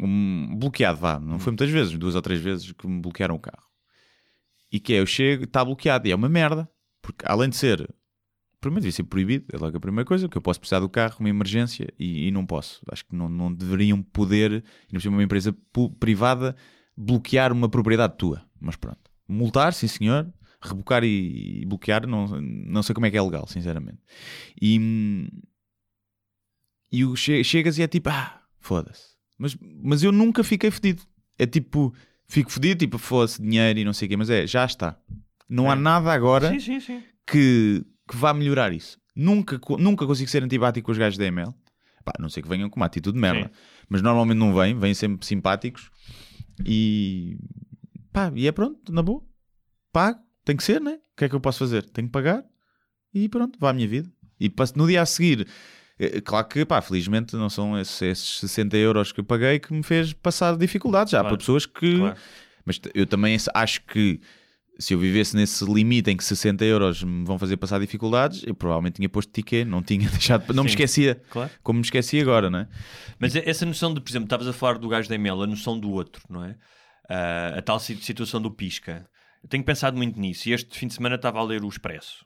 um 0.00 0.56
bloqueado, 0.58 0.98
vá, 0.98 1.20
não 1.20 1.38
foi 1.38 1.52
muitas 1.52 1.70
vezes, 1.70 1.96
duas 1.96 2.14
ou 2.16 2.22
três 2.22 2.40
vezes 2.40 2.72
que 2.72 2.86
me 2.88 3.00
bloquearam 3.00 3.36
o 3.36 3.38
carro. 3.38 3.69
E 4.72 4.78
que 4.78 4.92
é, 4.94 5.00
eu 5.00 5.06
chego 5.06 5.42
e 5.42 5.44
está 5.44 5.64
bloqueado, 5.64 6.06
e 6.06 6.12
é 6.12 6.14
uma 6.14 6.28
merda, 6.28 6.68
porque 7.02 7.24
além 7.26 7.48
de 7.50 7.56
ser, 7.56 7.92
primeiro 8.60 8.82
devia 8.82 8.92
ser 8.92 9.04
proibido, 9.04 9.46
é 9.52 9.58
logo 9.58 9.76
a 9.76 9.80
primeira 9.80 10.06
coisa, 10.06 10.28
que 10.28 10.36
eu 10.38 10.42
posso 10.42 10.60
precisar 10.60 10.80
do 10.80 10.88
carro, 10.88 11.16
uma 11.20 11.28
emergência, 11.28 11.92
e, 11.98 12.28
e 12.28 12.30
não 12.30 12.46
posso. 12.46 12.80
Acho 12.90 13.04
que 13.04 13.14
não, 13.16 13.28
não 13.28 13.52
deveriam 13.52 14.00
poder, 14.02 14.62
por 14.90 15.00
cima 15.00 15.16
uma 15.16 15.24
empresa 15.24 15.56
privada, 15.98 16.54
bloquear 16.96 17.52
uma 17.52 17.68
propriedade 17.68 18.16
tua. 18.16 18.44
Mas 18.60 18.76
pronto. 18.76 19.00
Multar, 19.26 19.72
sim 19.72 19.88
senhor, 19.88 20.32
rebocar 20.62 21.02
e, 21.02 21.62
e 21.62 21.66
bloquear, 21.66 22.06
não, 22.06 22.26
não 22.40 22.82
sei 22.82 22.94
como 22.94 23.06
é 23.06 23.10
que 23.10 23.16
é 23.16 23.22
legal, 23.22 23.46
sinceramente. 23.48 23.98
E, 24.60 25.28
e 26.92 27.04
o 27.04 27.16
che- 27.16 27.42
chegas 27.44 27.78
e 27.78 27.82
é 27.82 27.88
tipo, 27.88 28.08
ah, 28.10 28.42
foda-se. 28.58 29.14
Mas, 29.38 29.56
mas 29.82 30.02
eu 30.02 30.12
nunca 30.12 30.44
fiquei 30.44 30.70
fedido. 30.70 31.02
É 31.38 31.46
tipo, 31.46 31.94
fico 32.30 32.50
fedido, 32.50 32.78
tipo, 32.80 32.96
foda-se, 32.98 33.40
dinheiro 33.42 33.78
e 33.78 33.84
não 33.84 33.92
sei 33.92 34.06
o 34.06 34.08
quê, 34.08 34.16
mas 34.16 34.30
é, 34.30 34.46
já 34.46 34.64
está. 34.64 34.96
Não 35.48 35.68
há 35.70 35.74
É. 35.74 35.76
nada 35.76 36.12
agora 36.12 36.50
Sim, 36.50 36.60
sim, 36.60 36.80
sim. 36.80 37.02
que, 37.26 37.84
que 38.08 38.16
vá 38.16 38.32
melhorar 38.32 38.72
isso. 38.72 38.98
Nunca, 39.14 39.60
nunca 39.78 40.06
consigo 40.06 40.30
ser 40.30 40.42
antipático 40.42 40.86
com 40.86 40.92
os 40.92 40.98
gajos 40.98 41.18
da 41.18 41.26
ML. 41.26 41.52
Pá, 42.04 42.12
a 42.18 42.22
não 42.22 42.30
sei 42.30 42.42
que 42.42 42.48
venham 42.48 42.70
com 42.70 42.78
uma 42.80 42.86
atitude 42.86 43.14
de 43.16 43.20
merda. 43.20 43.50
Mas 43.88 44.00
normalmente 44.00 44.38
não 44.38 44.54
vêm, 44.54 44.78
vêm 44.78 44.94
sempre 44.94 45.26
simpáticos. 45.26 45.90
E 46.64 47.36
pá, 48.12 48.32
e 48.34 48.46
é 48.46 48.52
pronto, 48.52 48.92
na 48.92 49.02
boa. 49.02 49.22
Pago, 49.92 50.20
tem 50.44 50.56
que 50.56 50.62
ser, 50.64 50.80
né? 50.80 50.92
O 51.12 51.16
que 51.16 51.24
é 51.24 51.28
que 51.28 51.34
eu 51.34 51.40
posso 51.40 51.58
fazer? 51.58 51.82
Tenho 51.90 52.06
que 52.08 52.12
pagar 52.12 52.44
e 53.12 53.28
pronto, 53.28 53.58
vá 53.58 53.70
à 53.70 53.72
minha 53.72 53.88
vida. 53.88 54.10
E 54.38 54.48
passo- 54.48 54.78
no 54.78 54.86
dia 54.86 55.02
a 55.02 55.06
seguir, 55.06 55.46
claro 56.24 56.46
que, 56.48 56.64
pá, 56.64 56.80
felizmente 56.80 57.36
não 57.36 57.50
são 57.50 57.78
esses, 57.78 58.00
esses 58.02 58.38
60 58.40 58.76
euros 58.76 59.12
que 59.12 59.20
eu 59.20 59.24
paguei 59.24 59.58
que 59.58 59.72
me 59.72 59.82
fez 59.82 60.12
passar 60.12 60.56
dificuldades. 60.56 61.10
Já 61.12 61.18
há 61.18 61.22
Claro. 61.22 61.36
para 61.36 61.38
pessoas 61.40 61.66
que. 61.66 61.96
Claro. 61.98 62.16
Mas 62.64 62.80
eu 62.94 63.06
também 63.06 63.36
acho 63.54 63.82
que 63.86 64.20
se 64.78 64.94
eu 64.94 64.98
vivesse 64.98 65.36
nesse 65.36 65.62
limite 65.64 66.10
em 66.10 66.16
que 66.16 66.24
60 66.24 66.64
euros 66.64 67.02
me 67.02 67.24
vão 67.24 67.38
fazer 67.38 67.56
passar 67.58 67.78
dificuldades, 67.80 68.42
eu 68.46 68.54
provavelmente 68.54 68.94
tinha 68.96 69.08
posto 69.10 69.30
ticket, 69.30 69.66
não 69.66 69.82
tinha 69.82 70.08
deixado, 70.08 70.54
não 70.54 70.62
me 70.64 70.70
Sim. 70.70 70.74
esquecia, 70.74 71.20
Claro. 71.30 71.50
como 71.62 71.78
me 71.80 71.84
esqueci 71.84 72.18
agora, 72.20 72.48
não 72.48 72.60
é? 72.60 72.68
Mas 73.18 73.34
essa 73.36 73.66
noção 73.66 73.92
de, 73.92 74.00
por 74.00 74.10
exemplo, 74.10 74.24
estavas 74.26 74.46
a 74.48 74.52
falar 74.54 74.78
do 74.78 74.88
gajo 74.88 75.08
da 75.08 75.14
ML, 75.16 75.42
a 75.42 75.46
noção 75.46 75.78
do 75.78 75.90
outro, 75.90 76.22
não 76.30 76.44
é? 76.44 76.56
Ah, 77.08 77.54
a 77.58 77.62
tal 77.62 77.78
si- 77.80 77.96
situação 78.00 78.40
do 78.40 78.50
pisca. 78.50 79.06
Eu 79.42 79.48
tenho 79.48 79.64
pensado 79.64 79.96
muito 79.96 80.18
nisso 80.20 80.48
e 80.48 80.52
este 80.52 80.78
fim 80.78 80.86
de 80.86 80.94
semana 80.94 81.16
estava 81.16 81.40
a 81.40 81.42
ler 81.42 81.62
o 81.64 81.68
Expresso, 81.68 82.24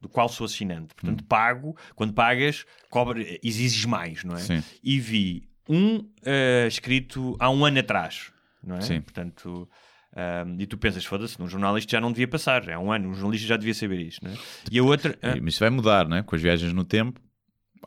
do 0.00 0.08
qual 0.08 0.28
sou 0.28 0.44
assinante. 0.46 0.92
Hum. 0.92 0.96
Portanto, 0.96 1.24
pago, 1.24 1.76
quando 1.94 2.12
pagas, 2.12 2.64
cobra, 2.88 3.22
exiges 3.42 3.84
mais, 3.84 4.24
não 4.24 4.34
é? 4.34 4.40
Sim. 4.40 4.62
E 4.82 4.98
vi 4.98 5.48
um 5.68 6.08
ah, 6.24 6.66
escrito 6.66 7.36
há 7.38 7.50
um 7.50 7.64
ano 7.64 7.78
atrás, 7.80 8.32
não 8.64 8.76
é? 8.76 8.80
Sim. 8.80 9.00
Portanto, 9.00 9.68
ah, 10.16 10.44
e 10.58 10.66
tu 10.66 10.76
pensas, 10.78 11.04
foda-se, 11.04 11.38
num 11.38 11.46
jornal 11.46 11.76
isto 11.78 11.90
já 11.90 12.00
não 12.00 12.10
devia 12.10 12.26
passar, 12.26 12.66
é 12.68 12.76
um 12.78 12.90
ano, 12.90 13.10
um 13.10 13.14
jornalista 13.14 13.46
já 13.46 13.56
devia 13.56 13.74
saber 13.74 14.00
isto, 14.00 14.24
não 14.24 14.32
é? 14.32 14.36
E 14.70 14.78
a 14.78 14.82
outra. 14.82 15.18
ah, 15.22 15.34
Mas 15.40 15.54
isso 15.54 15.60
vai 15.60 15.70
mudar, 15.70 16.08
não 16.08 16.16
é? 16.16 16.22
Com 16.22 16.34
as 16.34 16.42
viagens 16.42 16.72
no 16.72 16.84
tempo, 16.84 17.20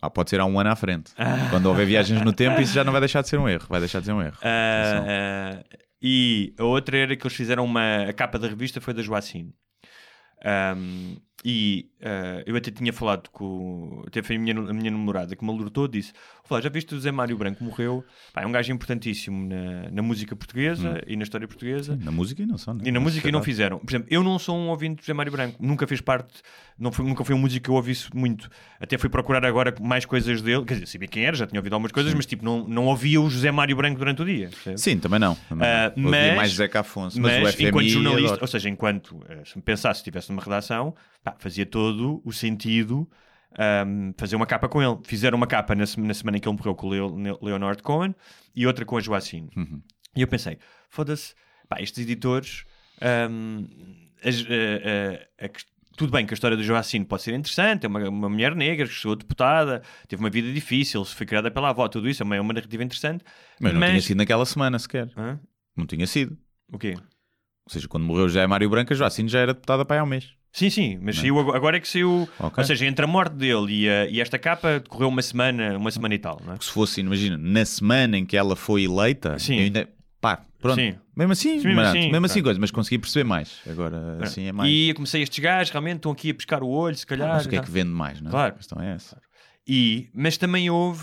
ah, 0.01 0.09
pode 0.09 0.29
ser 0.29 0.39
há 0.39 0.45
um 0.45 0.59
ano 0.59 0.69
à 0.69 0.75
frente. 0.75 1.13
Quando 1.49 1.65
houver 1.65 1.85
viagens 1.85 2.21
no 2.21 2.31
tempo, 2.33 2.61
isso 2.61 2.73
já 2.73 2.83
não 2.83 2.91
vai 2.91 3.01
deixar 3.01 3.21
de 3.21 3.29
ser 3.29 3.37
um 3.37 3.47
erro, 3.49 3.65
vai 3.69 3.79
deixar 3.79 3.99
de 3.99 4.05
ser 4.05 4.13
um 4.13 4.21
erro. 4.21 4.37
Ah, 4.41 5.59
ah, 5.59 5.77
e 6.01 6.53
a 6.57 6.63
outra 6.63 6.97
era 6.97 7.15
que 7.15 7.25
eles 7.25 7.35
fizeram 7.35 7.63
uma. 7.63 8.03
A 8.09 8.13
capa 8.13 8.37
da 8.37 8.47
revista 8.47 8.81
foi 8.81 8.93
da 8.93 9.01
Joacine. 9.01 9.53
Ahm, 10.43 11.15
e 11.45 11.89
ah, 12.01 12.43
eu 12.45 12.55
até 12.55 12.71
tinha 12.71 12.91
falado 12.93 13.29
com. 13.29 14.03
Até 14.07 14.21
foi 14.23 14.35
a 14.35 14.39
minha, 14.39 14.57
a 14.57 14.73
minha 14.73 14.91
namorada 14.91 15.35
que 15.35 15.43
me 15.43 15.51
alertou. 15.51 15.87
Disse: 15.87 16.13
Olá, 16.49 16.61
já 16.61 16.69
viste 16.69 16.93
o 16.95 16.99
Zé 16.99 17.11
Mário 17.11 17.37
Branco 17.37 17.63
morreu? 17.63 18.03
Pá, 18.33 18.41
é 18.41 18.45
um 18.47 18.51
gajo 18.51 18.71
importantíssimo 18.71 19.47
na, 19.47 19.89
na 19.91 20.01
música 20.01 20.35
portuguesa 20.35 21.01
e 21.07 21.15
na 21.15 21.23
história 21.23 21.47
portuguesa. 21.47 21.97
Na 22.01 22.11
música 22.11 22.41
e 22.43 22.45
não 22.45 22.57
só, 22.57 22.73
né? 22.73 22.81
E 22.85 22.91
na 22.91 22.99
música 22.99 23.27
e 23.27 23.31
não 23.31 23.41
fizeram. 23.43 23.79
Por 23.79 23.89
exemplo, 23.89 24.07
eu 24.11 24.23
não 24.23 24.37
sou 24.39 24.57
um 24.57 24.69
ouvinte 24.69 24.95
de 24.95 25.01
José 25.03 25.13
Mário 25.13 25.31
Branco. 25.31 25.57
Nunca 25.59 25.85
fez 25.87 26.01
parte, 26.01 26.41
não 26.77 26.91
foi, 26.91 27.05
nunca 27.05 27.23
foi 27.23 27.35
um 27.35 27.39
músico 27.39 27.63
que 27.65 27.69
eu 27.69 27.75
ouvisse 27.75 28.13
muito. 28.15 28.49
Até 28.79 28.97
fui 28.97 29.09
procurar 29.09 29.45
agora 29.45 29.73
mais 29.81 30.05
coisas 30.05 30.41
dele. 30.41 30.65
Quer 30.65 30.75
dizer, 30.75 30.87
sabia 30.87 31.07
quem 31.07 31.25
era, 31.25 31.35
já 31.35 31.47
tinha 31.47 31.59
ouvido 31.59 31.73
algumas 31.73 31.91
coisas, 31.91 32.13
mas 32.13 32.25
tipo, 32.25 32.43
não, 32.43 32.67
não 32.67 32.85
ouvia 32.87 33.19
o 33.21 33.29
José 33.29 33.51
Mário 33.51 33.75
Branco 33.75 33.97
durante 33.97 34.21
o 34.21 34.25
dia. 34.25 34.49
percebes? 34.49 34.81
Sim, 34.81 34.97
também 34.99 35.19
não. 35.19 35.35
Também 35.49 35.67
Ah, 35.67 35.93
não. 35.95 36.05
Ouvia 36.05 36.21
mas- 36.27 36.35
mais 36.35 36.51
Zeca 36.53 36.79
Afonso, 36.81 37.19
mas, 37.21 37.41
Mas, 37.41 37.53
o 37.53 37.57
FMI 37.57 37.69
enquanto 37.69 37.87
jornalista, 37.89 38.37
ou 38.41 38.47
seja, 38.47 38.69
enquanto 38.69 39.21
eh, 39.29 39.41
se 39.45 39.57
me 39.57 39.61
pensasse, 39.61 39.99
se 39.99 40.01
estivesse 40.01 40.29
numa 40.29 40.41
redação, 40.41 40.93
pá, 41.23 41.32
fazia 41.39 41.65
todo 41.65 42.21
o 42.25 42.31
sentido 42.31 43.09
ahm, 43.57 44.11
fazer 44.17 44.35
uma 44.35 44.45
capa 44.45 44.67
com 44.69 44.81
ele. 44.81 44.97
Fizeram 45.05 45.37
uma 45.37 45.47
capa 45.47 45.73
na, 45.75 45.83
na 45.97 46.13
semana 46.13 46.37
em 46.37 46.39
que 46.39 46.47
ele 46.47 46.57
morreu 46.57 46.75
com 46.75 46.87
o 46.87 46.89
Leo, 46.89 47.39
Leonard 47.41 47.81
Cohen 47.83 48.15
e 48.55 48.65
outra 48.67 48.85
com 48.85 48.97
a 48.97 49.01
Joacine. 49.01 49.49
Uhum. 49.55 49.81
E 50.15 50.21
eu 50.21 50.27
pensei, 50.27 50.57
foda-se, 50.89 51.33
pá, 51.67 51.81
estes 51.81 52.03
editores. 52.03 52.65
as- 54.23 54.45
eh, 54.49 54.81
eh, 55.39 55.45
a 55.45 55.49
quest- 55.49 55.67
tudo 55.97 56.11
bem 56.11 56.25
que 56.25 56.33
a 56.33 56.35
história 56.35 56.57
do 56.57 56.63
Joacine 56.63 57.05
pode 57.05 57.21
ser 57.21 57.33
interessante, 57.35 57.85
é 57.85 57.89
uma, 57.89 58.09
uma 58.09 58.29
mulher 58.29 58.55
negra 58.55 58.87
que 58.87 58.93
chegou 58.93 59.15
deputada, 59.15 59.83
teve 60.07 60.21
uma 60.23 60.29
vida 60.29 60.51
difícil, 60.51 61.03
foi 61.05 61.25
criada 61.25 61.51
pela 61.51 61.69
avó, 61.69 61.87
tudo 61.87 62.09
isso 62.09 62.23
é 62.23 62.25
uma, 62.25 62.35
é 62.35 62.41
uma 62.41 62.53
narrativa 62.53 62.83
interessante. 62.83 63.23
Mas 63.59 63.73
não 63.73 63.81
tinha 63.81 64.01
sido 64.01 64.17
naquela 64.17 64.45
semana 64.45 64.79
sequer. 64.79 65.11
Hã? 65.15 65.39
Não 65.75 65.85
tinha 65.85 66.07
sido. 66.07 66.35
O 66.71 66.79
quê? 66.79 66.95
Ou 66.97 67.69
seja, 67.71 67.87
quando 67.87 68.05
morreu 68.05 68.27
já 68.27 68.41
é 68.41 68.47
Mário 68.47 68.69
Branca, 68.69 68.95
Joacine 68.95 69.29
já 69.29 69.39
era 69.39 69.53
deputada 69.53 69.85
para 69.85 69.97
aí 69.97 69.99
há 69.99 70.03
um 70.03 70.07
mês. 70.07 70.31
Sim, 70.53 70.69
sim, 70.69 70.99
mas 71.01 71.17
saiu 71.17 71.39
agora, 71.51 71.77
é 71.77 71.79
que 71.79 71.87
saiu. 71.87 72.29
Ok. 72.39 72.53
Ou 72.61 72.63
seja, 72.63 72.85
entre 72.85 73.03
a 73.03 73.07
morte 73.07 73.33
dele 73.35 73.73
e, 73.73 73.89
a- 73.89 74.05
e 74.05 74.21
esta 74.21 74.37
capa 74.37 74.79
decorreu 74.79 75.09
uma 75.09 75.21
semana, 75.23 75.75
uma 75.77 75.89
semana 75.89 76.13
e 76.13 76.19
tal, 76.19 76.39
não 76.45 76.53
é? 76.53 76.57
Se 76.61 76.69
fosse, 76.69 77.01
imagina, 77.01 77.35
na 77.37 77.65
semana 77.65 78.17
em 78.19 78.25
que 78.25 78.37
ela 78.37 78.55
foi 78.55 78.83
eleita, 78.83 79.39
Sim. 79.39 79.55
eu 79.57 79.63
ainda. 79.63 79.89
Pá, 80.21 80.45
pronto. 80.61 80.75
Sim. 80.75 80.95
Mesmo 81.17 81.33
assim, 81.33 81.59
Sim, 81.59 81.65
mesmo 81.67 81.75
barato. 81.81 81.97
assim, 81.97 82.11
mesmo 82.11 82.25
assim, 82.27 82.43
coisa, 82.43 82.59
mas 82.59 82.69
consegui 82.71 82.99
perceber 82.99 83.23
mais. 83.23 83.59
Agora, 83.67 84.19
assim 84.21 84.43
é 84.45 84.51
mais. 84.51 84.71
E 84.71 84.89
eu 84.89 84.95
comecei 84.95 85.21
estes 85.23 85.39
gajos, 85.39 85.71
realmente 85.71 85.97
estão 85.97 86.11
aqui 86.11 86.29
a 86.29 86.33
pescar 86.35 86.63
o 86.63 86.69
olho, 86.69 86.95
se 86.95 87.05
calhar. 87.05 87.29
mas 87.33 87.45
o 87.45 87.49
que 87.49 87.55
é 87.57 87.61
que 87.61 87.69
vende 87.71 87.89
mais, 87.89 88.21
não 88.21 88.29
é? 88.29 88.31
Claro. 88.31 88.53
A 88.53 88.57
questão 88.57 88.81
é 88.81 88.93
essa. 88.93 89.19
E, 89.67 90.07
mas 90.13 90.37
também 90.37 90.69
houve. 90.69 91.01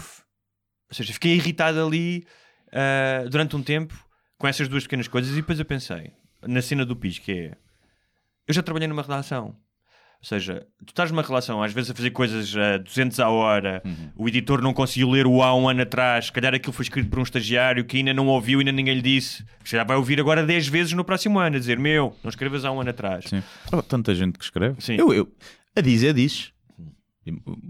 Ou 0.88 0.94
seja, 0.94 1.12
fiquei 1.12 1.34
irritado 1.34 1.84
ali 1.84 2.24
ah, 2.72 3.24
durante 3.28 3.56
um 3.56 3.62
tempo 3.62 3.94
com 4.38 4.46
essas 4.48 4.68
duas 4.68 4.84
pequenas 4.84 5.08
coisas 5.08 5.32
e 5.32 5.36
depois 5.36 5.58
eu 5.58 5.64
pensei, 5.64 6.12
na 6.46 6.62
cena 6.62 6.86
do 6.86 6.94
PIS, 6.96 7.18
que 7.18 7.32
é. 7.32 7.56
Eu 8.50 8.54
já 8.54 8.62
trabalhei 8.64 8.88
numa 8.88 9.02
redação. 9.02 9.46
Ou 10.22 10.26
seja, 10.26 10.66
tu 10.84 10.88
estás 10.90 11.08
numa 11.10 11.22
relação, 11.22 11.62
às 11.62 11.72
vezes 11.72 11.92
a 11.92 11.94
fazer 11.94 12.10
coisas 12.10 12.54
a 12.54 12.78
200 12.78 13.20
à 13.20 13.30
hora, 13.30 13.80
Uhum. 13.86 14.10
o 14.16 14.28
editor 14.28 14.60
não 14.60 14.74
conseguiu 14.74 15.08
ler 15.08 15.24
o 15.26 15.40
há 15.40 15.54
um 15.54 15.66
ano 15.68 15.80
atrás, 15.82 16.26
se 16.26 16.32
calhar 16.32 16.52
aquilo 16.52 16.72
foi 16.74 16.82
escrito 16.82 17.08
por 17.08 17.20
um 17.20 17.22
estagiário 17.22 17.84
que 17.84 17.96
ainda 17.96 18.12
não 18.12 18.26
ouviu, 18.26 18.58
ainda 18.58 18.72
ninguém 18.72 18.96
lhe 18.96 19.02
disse. 19.02 19.44
Se 19.64 19.70
calhar 19.70 19.86
vai 19.86 19.96
ouvir 19.96 20.20
agora 20.20 20.44
10 20.44 20.66
vezes 20.68 20.92
no 20.94 21.04
próximo 21.04 21.38
ano, 21.38 21.56
a 21.56 21.58
dizer: 21.58 21.78
Meu, 21.78 22.14
não 22.24 22.28
escrevas 22.28 22.64
há 22.64 22.72
um 22.72 22.80
ano 22.80 22.90
atrás. 22.90 23.24
Sim. 23.28 23.42
Oh, 23.72 23.80
tanta 23.80 24.14
gente 24.14 24.36
que 24.38 24.44
escreve. 24.44 24.78
Sim. 24.82 24.96
Eu, 24.98 25.14
eu, 25.14 25.28
a 25.76 25.80
dizer 25.80 26.12
diz. 26.12 26.52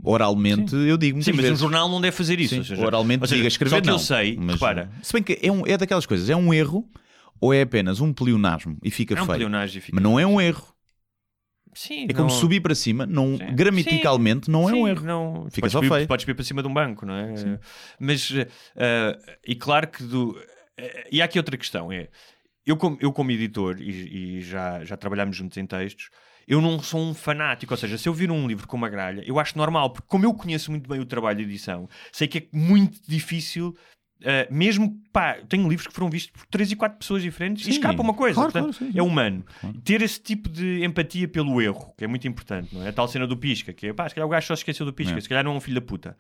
Oralmente 0.03 0.75
eu 0.75 0.97
digo 0.97 1.23
Sim, 1.23 1.33
mas 1.33 1.41
um 1.41 1.49
vezes. 1.49 1.59
jornal 1.61 1.89
não 1.89 2.01
deve 2.01 2.17
fazer 2.17 2.41
isso. 2.41 2.55
Sim, 2.55 2.59
ou 2.61 2.65
seja, 2.65 2.85
oralmente 2.85 3.23
ou 3.23 3.27
seja, 3.29 3.37
diga 3.39 3.49
escrever 3.49 3.77
Só 3.77 3.81
que 3.81 3.87
não. 3.87 3.95
eu 3.95 3.99
sei, 3.99 4.37
mas, 4.41 4.55
repara, 4.55 4.91
Se 5.03 5.13
bem 5.13 5.23
que 5.23 5.39
é, 5.43 5.51
um, 5.53 5.67
é 5.67 5.77
daquelas 5.77 6.07
coisas, 6.07 6.31
é 6.31 6.37
um 6.37 6.53
erro 6.55 6.89
ou 7.41 7.53
é 7.55 7.63
apenas 7.63 8.01
um 8.01 8.13
pleonasmo 8.13 8.77
e 8.83 8.91
fica 8.91 9.15
é 9.15 9.23
um 9.23 9.27
feio. 9.27 9.49
e 9.67 9.81
fica- 9.81 9.95
Mas 9.95 10.03
não 10.03 10.19
é 10.21 10.27
um 10.27 10.41
erro. 10.41 10.75
Sim, 11.73 12.07
É 12.09 12.13
como 12.13 12.29
não- 12.29 12.29
subir 12.31 12.61
para 12.61 12.75
cima, 12.75 13.07
não, 13.07 13.37
Sim. 13.37 13.55
gramaticalmente 13.55 14.51
não 14.51 14.69
é 14.69 14.73
Sim, 14.73 14.83
um 14.83 14.89
erro. 14.89 15.05
Não, 15.07 15.45
Fica 15.51 15.61
podes 15.61 15.73
só 15.73 15.79
subir, 15.79 15.89
feio. 15.89 16.09
Podes 16.09 16.23
subir 16.25 16.35
para 16.35 16.45
cima 16.45 16.63
de 16.63 16.69
um 16.69 16.75
banco, 16.75 17.07
não 17.07 17.15
é? 17.15 17.59
Mas, 17.99 18.29
eh, 18.77 19.19
e 19.47 19.55
claro 19.55 19.87
que 19.89 20.03
do. 20.03 20.37
eh, 20.77 21.09
e 21.13 21.23
há 21.23 21.27
aqui 21.27 21.39
outra 21.39 21.57
questão: 21.57 21.93
é. 21.93 22.09
Eu, 22.67 22.77
como, 22.77 22.99
eu 23.01 23.13
como 23.13 23.31
editor, 23.31 23.81
e, 23.81 24.39
e 24.39 24.41
já, 24.43 24.85
já 24.85 24.97
trabalhámos 24.97 25.35
juntos 25.37 25.57
em 25.57 25.65
textos, 25.67 26.11
eu 26.47 26.61
não 26.61 26.79
sou 26.81 27.01
um 27.01 27.15
fanático. 27.15 27.73
Ou 27.73 27.77
seja, 27.79 27.97
se 27.97 28.09
eu 28.09 28.13
vir 28.13 28.31
um 28.33 28.47
livro 28.49 28.67
com 28.67 28.77
uma 28.77 28.89
gralha, 28.89 29.23
eu 29.25 29.39
acho 29.39 29.57
normal, 29.57 29.91
porque 29.91 30.07
como 30.09 30.25
eu 30.27 30.35
conheço 30.35 30.71
muito 30.73 30.89
bem 30.89 30.99
o 31.01 31.07
trabalho 31.07 31.39
de 31.39 31.45
edição, 31.45 31.89
sei 32.13 32.27
que 32.29 32.39
é 32.39 32.47
muito 32.53 33.01
difícil. 33.09 33.77
Eh, 34.23 34.47
mesmo, 34.51 35.01
pá, 35.13 35.35
tenho 35.49 35.69
livros 35.69 35.87
que 35.87 35.93
foram 35.95 36.09
vistos 36.11 36.31
por 36.33 36.47
três 36.47 36.71
e 36.71 36.77
quatro 36.77 36.99
pessoas 36.99 37.23
diferentes 37.23 37.65
Sim, 37.65 37.71
e 37.71 37.75
escapa 37.75 38.03
uma 38.03 38.15
coisa. 38.15 38.35
claro, 38.35 38.53
portanto, 38.53 38.77
claro, 38.77 38.93
sim, 38.93 38.99
é 38.99 39.03
humano. 39.03 39.45
Ter 39.85 40.03
esse 40.03 40.21
tipo 40.21 40.49
de 40.49 40.85
empatia 40.85 41.27
pelo 41.29 41.61
erro, 41.61 41.95
que 41.97 42.05
é 42.05 42.07
muito 42.07 42.27
importante, 42.29 42.75
não 42.75 42.83
é? 42.85 42.89
A 42.89 42.93
tal 42.93 43.09
cena 43.09 43.27
do 43.27 43.37
pisca, 43.37 43.73
que 43.73 43.87
é 43.89 43.93
pá, 43.93 44.09
se 44.09 44.15
calhar 44.15 44.27
o 44.27 44.31
gajo 44.31 44.47
só 44.47 44.55
se 44.57 44.61
esqueceu 44.61 44.85
do 44.87 44.93
pisca, 44.93 45.17
É. 45.17 45.21
se 45.21 45.29
calhar 45.29 45.45
não 45.45 45.53
é 45.53 45.55
um 45.57 45.61
filho 45.61 45.81
da 45.81 45.87
puta. 45.87 46.17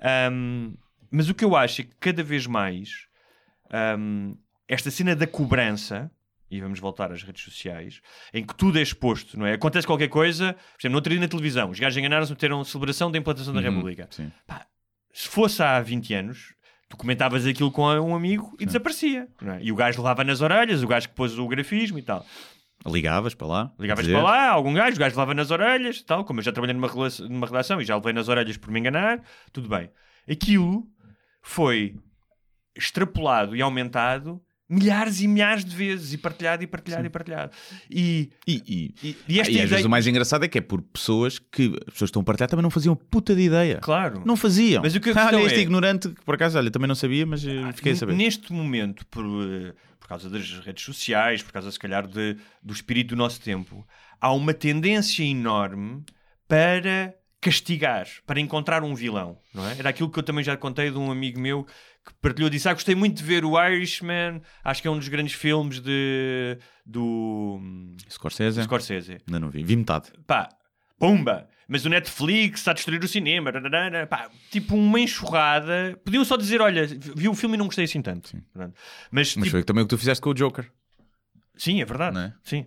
Ahm, 0.00 0.74
mas 1.10 1.28
o 1.28 1.34
que 1.34 1.44
eu 1.44 1.54
acho 1.56 1.82
é 1.82 1.84
que 1.84 1.92
cada 2.00 2.22
vez 2.22 2.46
mais 2.46 3.06
ahm, 3.70 4.34
esta 4.68 4.90
cena 4.90 5.14
da 5.14 5.26
cobrança. 5.26 6.10
E 6.50 6.60
vamos 6.60 6.78
voltar 6.80 7.10
às 7.10 7.22
redes 7.22 7.42
sociais, 7.42 8.02
em 8.34 8.44
que 8.44 8.54
tudo 8.54 8.78
é 8.78 8.82
exposto, 8.82 9.38
não 9.38 9.46
é? 9.46 9.54
Acontece 9.54 9.86
qualquer 9.86 10.08
coisa, 10.08 10.52
por 10.52 10.58
exemplo, 10.82 10.90
no 10.90 10.96
outro 10.96 11.10
dia 11.10 11.18
na 11.18 11.26
televisão, 11.26 11.70
os 11.70 11.80
gajos 11.80 11.96
enganaram-se, 11.96 12.30
meteram 12.30 12.62
celebração 12.62 13.10
da 13.10 13.16
implantação 13.16 13.54
da 13.54 13.60
Uhum, 13.60 13.70
República. 13.70 14.06
sim. 14.10 14.30
Se 15.14 15.28
fosse 15.28 15.62
há 15.62 15.80
20 15.80 16.12
anos, 16.12 16.52
tu 16.92 16.96
comentavas 16.98 17.46
aquilo 17.46 17.72
com 17.72 17.82
um 17.88 18.14
amigo 18.14 18.54
e 18.60 18.66
desaparecia. 18.66 19.26
não 19.40 19.54
é? 19.54 19.62
E 19.62 19.72
o 19.72 19.74
gajo 19.74 19.96
levava 20.02 20.22
nas 20.22 20.42
orelhas, 20.42 20.82
o 20.82 20.86
gajo 20.86 21.08
que 21.08 21.14
pôs 21.14 21.38
o 21.38 21.48
grafismo 21.48 21.98
e 21.98 22.02
tal. 22.02 22.22
Ligavas 22.84 23.32
para 23.34 23.46
lá. 23.46 23.72
Ligavas 23.78 24.04
para 24.06 24.22
lá, 24.22 24.48
algum 24.50 24.74
gajo, 24.74 24.96
o 24.96 24.98
gajo 24.98 25.14
levava 25.14 25.32
nas 25.32 25.50
orelhas, 25.50 26.02
tal, 26.02 26.22
como 26.24 26.40
eu 26.40 26.44
já 26.44 26.52
trabalhei 26.52 26.74
numa, 26.74 26.88
relação- 26.88 27.26
numa 27.30 27.46
redação 27.46 27.80
e 27.80 27.84
já 27.86 27.96
levei 27.96 28.12
nas 28.12 28.28
orelhas 28.28 28.58
por 28.58 28.70
me 28.70 28.78
enganar, 28.78 29.22
tudo 29.52 29.68
bem. 29.70 29.88
Aquilo 30.30 30.86
foi 31.42 31.96
extrapolado 32.76 33.56
e 33.56 33.62
aumentado 33.62 34.38
milhares 34.72 35.20
e 35.20 35.28
milhares 35.28 35.64
de 35.64 35.76
vezes, 35.76 36.12
e 36.14 36.18
partilhado, 36.18 36.62
e 36.64 36.66
partilhado, 36.66 37.06
e 37.06 37.10
partilhado. 37.10 37.52
E, 37.90 38.30
E, 38.46 38.62
e, 38.66 38.94
e, 39.04 39.10
esta 39.10 39.22
Ah, 39.28 39.32
e 39.32 39.40
às 39.40 39.48
ideia... 39.48 39.66
vezes 39.66 39.84
o 39.84 39.90
mais 39.90 40.06
engraçado 40.06 40.44
é 40.44 40.48
que 40.48 40.56
é 40.58 40.60
por 40.60 40.80
pessoas 40.80 41.38
que 41.38 41.64
as 41.64 41.92
pessoas 41.92 41.98
que 41.98 42.04
estão 42.04 42.22
a 42.22 42.24
partilhar 42.24 42.48
também 42.48 42.62
não 42.62 42.70
faziam 42.70 42.96
puta 42.96 43.34
de 43.34 43.42
ideia. 43.42 43.78
Claro. 43.82 44.22
Não 44.24 44.36
faziam. 44.36 44.82
Mas 44.82 44.94
o 44.94 45.00
que 45.00 45.10
a 45.10 45.12
ah, 45.22 45.26
olha, 45.26 45.42
este 45.44 45.58
é- 45.58 45.62
ignorante, 45.62 46.08
que 46.08 46.22
por 46.24 46.34
acaso, 46.34 46.56
olha, 46.56 46.70
também 46.70 46.88
não 46.88 46.94
sabia, 46.94 47.26
mas 47.26 47.44
eh, 47.44 47.72
fiquei 47.74 47.92
a 47.92 47.96
saber. 47.96 48.14
Neste 48.14 48.52
momento, 48.52 49.06
por, 49.06 49.24
eh, 49.24 49.74
por 50.00 50.08
causa 50.08 50.30
das 50.30 50.48
redes 50.60 50.82
sociais, 50.84 51.42
por 51.42 51.52
causa, 51.52 51.70
se 51.70 51.78
calhar, 51.78 52.06
de, 52.06 52.36
do 52.62 52.72
espírito 52.72 53.10
do 53.10 53.16
nosso 53.16 53.40
tempo, 53.40 53.86
há 54.20 54.32
uma 54.32 54.54
tendência 54.54 55.22
enorme 55.22 56.02
para 56.48 57.14
castigar, 57.40 58.06
para 58.26 58.38
encontrar 58.40 58.84
um 58.84 58.94
vilão, 58.94 59.36
não 59.52 59.66
é? 59.68 59.76
Era 59.78 59.88
aquilo 59.90 60.08
que 60.08 60.18
eu 60.18 60.22
também 60.22 60.44
já 60.44 60.56
contei 60.56 60.90
de 60.90 60.96
um 60.96 61.10
amigo 61.10 61.40
meu 61.40 61.66
que 62.04 62.12
partilhou, 62.20 62.50
disse, 62.50 62.68
ah, 62.68 62.72
gostei 62.72 62.94
muito 62.94 63.18
de 63.18 63.22
ver 63.22 63.44
o 63.44 63.60
Irishman, 63.62 64.42
acho 64.64 64.82
que 64.82 64.88
é 64.88 64.90
um 64.90 64.98
dos 64.98 65.08
grandes 65.08 65.34
filmes 65.34 65.80
de, 65.80 66.58
do 66.84 67.60
Scorsese? 68.10 68.62
Scorsese. 68.64 69.18
Ainda 69.26 69.38
não 69.38 69.50
vi. 69.50 69.62
Vi 69.62 69.76
metade. 69.76 70.10
Pá, 70.26 70.48
pumba! 70.98 71.48
Mas 71.68 71.86
o 71.86 71.88
Netflix 71.88 72.60
está 72.60 72.72
a 72.72 72.74
destruir 72.74 73.02
o 73.02 73.08
cinema. 73.08 73.50
Pá, 74.10 74.28
tipo 74.50 74.74
uma 74.76 75.00
enxurrada. 75.00 75.98
Podiam 76.04 76.24
só 76.24 76.36
dizer: 76.36 76.60
olha, 76.60 76.86
vi 76.86 77.28
o 77.28 77.34
filme 77.34 77.54
e 77.54 77.58
não 77.58 77.66
gostei 77.66 77.84
assim 77.84 78.02
tanto. 78.02 78.30
Pronto. 78.52 78.74
Mas, 79.10 79.34
Mas 79.36 79.44
tipo, 79.44 79.50
foi 79.50 79.62
também 79.62 79.82
o 79.82 79.86
que 79.86 79.90
tu 79.90 79.98
fizeste 79.98 80.20
com 80.20 80.30
o 80.30 80.34
Joker. 80.34 80.70
sim, 81.56 81.80
é 81.80 81.84
verdade. 81.84 82.18
É? 82.18 82.32
Sim. 82.44 82.66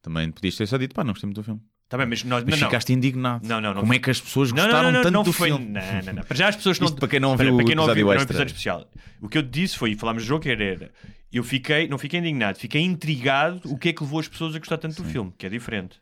Também 0.00 0.30
podias 0.30 0.56
ter 0.56 0.66
só 0.66 0.78
dito, 0.78 0.94
pá, 0.94 1.02
não 1.04 1.12
gostei 1.12 1.26
muito 1.26 1.40
do 1.40 1.44
filme. 1.44 1.60
Tá 1.88 1.96
bem, 1.96 2.06
mas 2.06 2.22
nós 2.22 2.44
Mas 2.44 2.60
não, 2.60 2.68
ficaste 2.68 2.92
indignado. 2.92 3.46
Não, 3.48 3.60
não, 3.60 3.72
não. 3.72 3.80
Como 3.80 3.94
é 3.94 3.98
que 3.98 4.10
as 4.10 4.20
pessoas 4.20 4.52
não, 4.52 4.62
gostaram 4.62 4.84
não, 4.84 4.92
não, 4.92 5.02
tanto 5.02 5.14
não 5.14 5.22
do 5.22 5.32
foi, 5.32 5.48
filme? 5.48 5.66
Não, 5.66 5.80
não, 6.04 6.12
não. 6.12 6.22
Para 6.22 6.36
já 6.36 6.48
as 6.48 6.56
pessoas 6.56 6.78
não. 6.78 6.92
Para 6.92 7.08
quem 7.08 7.18
não 7.18 7.34
viu 7.34 7.54
para 7.54 7.64
o 7.64 7.66
quem 7.66 7.74
não 7.74 7.86
viu, 7.86 8.06
não, 8.06 8.12
extra. 8.12 8.30
episódio 8.30 8.50
especial. 8.50 8.86
O 9.22 9.28
que 9.28 9.38
eu 9.38 9.42
disse 9.42 9.78
foi, 9.78 9.94
falámos 9.94 10.22
de 10.22 10.28
Joker, 10.28 10.60
era. 10.60 10.90
Eu 11.32 11.42
fiquei, 11.42 11.88
não 11.88 11.98
fiquei 11.98 12.20
indignado, 12.20 12.58
fiquei 12.58 12.82
intrigado 12.82 13.60
o 13.64 13.78
que 13.78 13.90
é 13.90 13.92
que 13.92 14.02
levou 14.02 14.20
as 14.20 14.28
pessoas 14.28 14.54
a 14.54 14.58
gostar 14.58 14.78
tanto 14.78 15.02
do 15.02 15.08
filme, 15.08 15.32
que 15.36 15.46
é 15.46 15.48
diferente. 15.48 15.98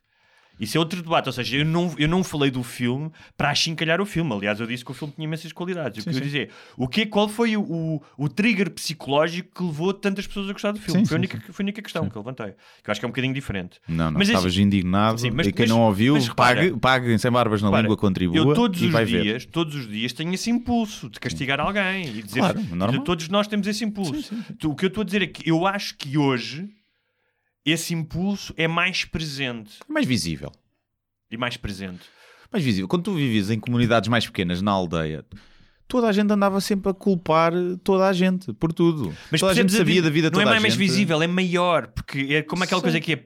Isso 0.59 0.77
é 0.77 0.81
outro 0.81 1.03
debate, 1.03 1.27
ou 1.29 1.33
seja, 1.33 1.57
eu 1.59 1.65
não, 1.65 1.95
eu 1.99 2.09
não 2.09 2.25
falei 2.25 2.51
do 2.51 2.63
filme 2.63 3.11
para 3.37 3.51
achincalhar 3.51 4.01
o 4.01 4.07
filme. 4.07 4.33
Aliás, 4.33 4.59
eu 4.59 4.67
disse 4.67 4.85
que 4.85 4.91
o 4.91 4.95
filme 4.95 5.13
tinha 5.15 5.25
imensas 5.27 5.53
qualidades. 5.53 6.01
O 6.01 6.09
que 6.09 6.15
eu 6.15 6.19
ia 6.19 6.21
dizer, 6.25 6.51
o 6.77 6.89
que, 6.89 7.05
qual 7.07 7.29
foi 7.29 7.57
o, 7.57 7.63
o, 7.63 8.03
o 8.17 8.29
trigger 8.29 8.71
psicológico 8.71 9.51
que 9.55 9.63
levou 9.63 9.93
tantas 9.93 10.27
pessoas 10.27 10.49
a 10.49 10.53
gostar 10.53 10.73
do 10.73 10.81
filme? 10.81 11.01
Sim, 11.01 11.07
foi, 11.07 11.17
a 11.17 11.21
sim, 11.21 11.27
única, 11.35 11.53
foi 11.53 11.63
a 11.63 11.65
única 11.65 11.83
questão 11.83 12.09
que 12.09 12.17
eu 12.17 12.23
levantei. 12.23 12.55
Que 12.83 12.89
eu 12.89 12.93
acho 12.93 13.01
que 13.01 13.05
é 13.05 13.09
um 13.09 13.11
bocadinho 13.11 13.35
diferente. 13.35 13.79
Não, 13.87 14.07
não, 14.11 14.19
Mas 14.19 14.29
estavas 14.29 14.53
assim- 14.53 14.63
indignado. 14.63 15.21
Sim, 15.21 15.31
mas- 15.31 15.47
e 15.47 15.53
quem 15.53 15.65
mas- 15.67 15.71
não 15.71 15.83
ouviu, 15.83 16.15
mas 16.15 16.29
repara- 16.29 16.57
pague, 16.61 16.79
pague 16.81 17.19
sem 17.19 17.31
barbas 17.31 17.61
na 17.61 17.69
Repara, 17.69 17.83
língua, 17.83 17.97
contribua 17.97 18.37
Eu 18.39 18.55
todos 18.55 18.81
e 18.81 18.87
os 18.87 18.93
vai 18.93 19.05
dias, 19.05 19.45
ver. 19.45 19.51
todos 19.51 19.75
os 19.75 19.89
dias 19.89 20.13
tenho 20.13 20.33
esse 20.33 20.51
impulso 20.51 21.11
de 21.11 21.21
castigar 21.21 21.61
alguém 21.61 22.07
e 22.09 22.23
dizer 22.23 22.41
Claro, 22.41 22.61
normal. 22.75 23.03
todos 23.05 23.29
nós 23.29 23.47
temos 23.47 23.67
esse 23.67 23.85
impulso. 23.85 24.35
Tu- 24.59 24.71
O 24.71 24.75
que 24.75 24.85
eu 24.85 24.89
estou 24.89 25.03
a 25.03 25.05
dizer 25.05 25.23
é 25.23 25.27
que 25.27 25.49
eu 25.49 25.67
acho 25.67 25.97
que 25.97 26.17
hoje 26.19 26.69
esse 27.67 27.93
impulso 27.95 28.55
é 28.57 28.67
mais 28.69 29.05
presente 29.05 29.79
É 29.89 29.93
mais 29.93 30.07
visível. 30.07 30.53
e 31.31 31.37
mais 31.37 31.57
presente. 31.57 32.05
Mais 32.53 32.65
visível. 32.65 32.87
Quando 32.89 33.03
tu 33.05 33.15
vives 33.15 33.51
em 33.51 33.59
comunidades 33.59 34.09
mais 34.09 34.25
pequenas, 34.27 34.63
na 34.63 34.71
aldeia, 34.71 35.25
toda 35.89 36.07
a 36.09 36.13
gente 36.13 36.33
andava 36.33 36.61
sempre 36.61 36.91
a 36.91 36.95
culpar 36.95 37.53
toda 37.83 38.07
a 38.07 38.13
gente 38.13 38.53
por 38.53 38.73
tudo. 38.73 39.13
Mas 39.31 39.41
toda 39.41 39.53
a 39.53 39.55
gente 39.55 39.73
sabia 39.73 40.01
da 40.01 40.09
vida 40.11 40.31
de 40.31 40.35
Não 40.35 40.41
é 40.43 40.45
toda 40.45 40.61
mais, 40.61 40.73
gente. 40.75 40.79
visível, 40.81 41.21
é 41.21 41.27
maior, 41.27 41.89
porque 41.89 42.19
é 42.31 42.43
como 42.43 42.63
aquela 42.63 42.81
Sim. 42.81 42.85
coisa 42.85 43.01
que 43.01 43.13
é 43.13 43.17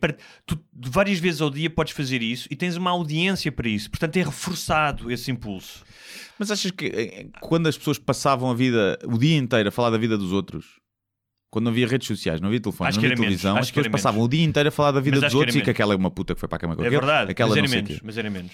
tu 0.46 0.58
várias 0.74 1.18
vezes 1.18 1.40
ao 1.42 1.50
dia 1.50 1.68
podes 1.68 1.92
fazer 1.92 2.22
isso 2.22 2.48
e 2.50 2.56
tens 2.56 2.76
uma 2.76 2.90
audiência 2.90 3.52
para 3.52 3.68
isso, 3.68 3.90
portanto 3.90 4.16
é 4.16 4.22
reforçado 4.22 5.10
esse 5.10 5.30
impulso. 5.30 5.84
Mas 6.38 6.50
achas 6.50 6.70
que 6.70 6.86
eh, 6.86 7.26
quando 7.42 7.66
as 7.66 7.76
pessoas 7.76 7.98
passavam 7.98 8.50
a 8.50 8.54
vida, 8.54 8.98
o 9.04 9.18
dia 9.18 9.36
inteiro, 9.36 9.68
a 9.68 9.72
falar 9.72 9.90
da 9.90 9.98
vida 9.98 10.16
dos 10.16 10.32
outros, 10.32 10.79
quando 11.50 11.64
não 11.64 11.72
havia 11.72 11.86
redes 11.88 12.06
sociais, 12.06 12.40
não 12.40 12.48
havia 12.48 12.60
telefone, 12.60 12.88
Acho 12.88 12.98
não 12.98 13.00
havia 13.00 13.08
menos, 13.10 13.20
televisão, 13.20 13.52
acho 13.56 13.60
as 13.62 13.70
pessoas 13.70 13.88
passavam 13.88 14.20
menos. 14.20 14.26
o 14.26 14.30
dia 14.30 14.44
inteiro 14.44 14.68
a 14.68 14.72
falar 14.72 14.92
da 14.92 15.00
vida 15.00 15.16
Mas 15.20 15.24
dos 15.30 15.34
outros 15.34 15.54
e 15.56 15.58
que 15.58 15.64
menos. 15.66 15.70
aquela 15.70 15.94
é 15.94 15.96
uma 15.96 16.10
puta 16.10 16.34
que 16.34 16.40
foi 16.40 16.48
para 16.48 16.56
a 16.56 16.60
cama 16.60 16.76
com 16.76 16.84
É 16.84 16.90
verdade, 16.90 17.32
aquela 17.32 17.50
mas 17.50 17.58
era 17.58 17.68
menos, 17.68 18.00
mas 18.02 18.18
era 18.18 18.30
menos. 18.30 18.52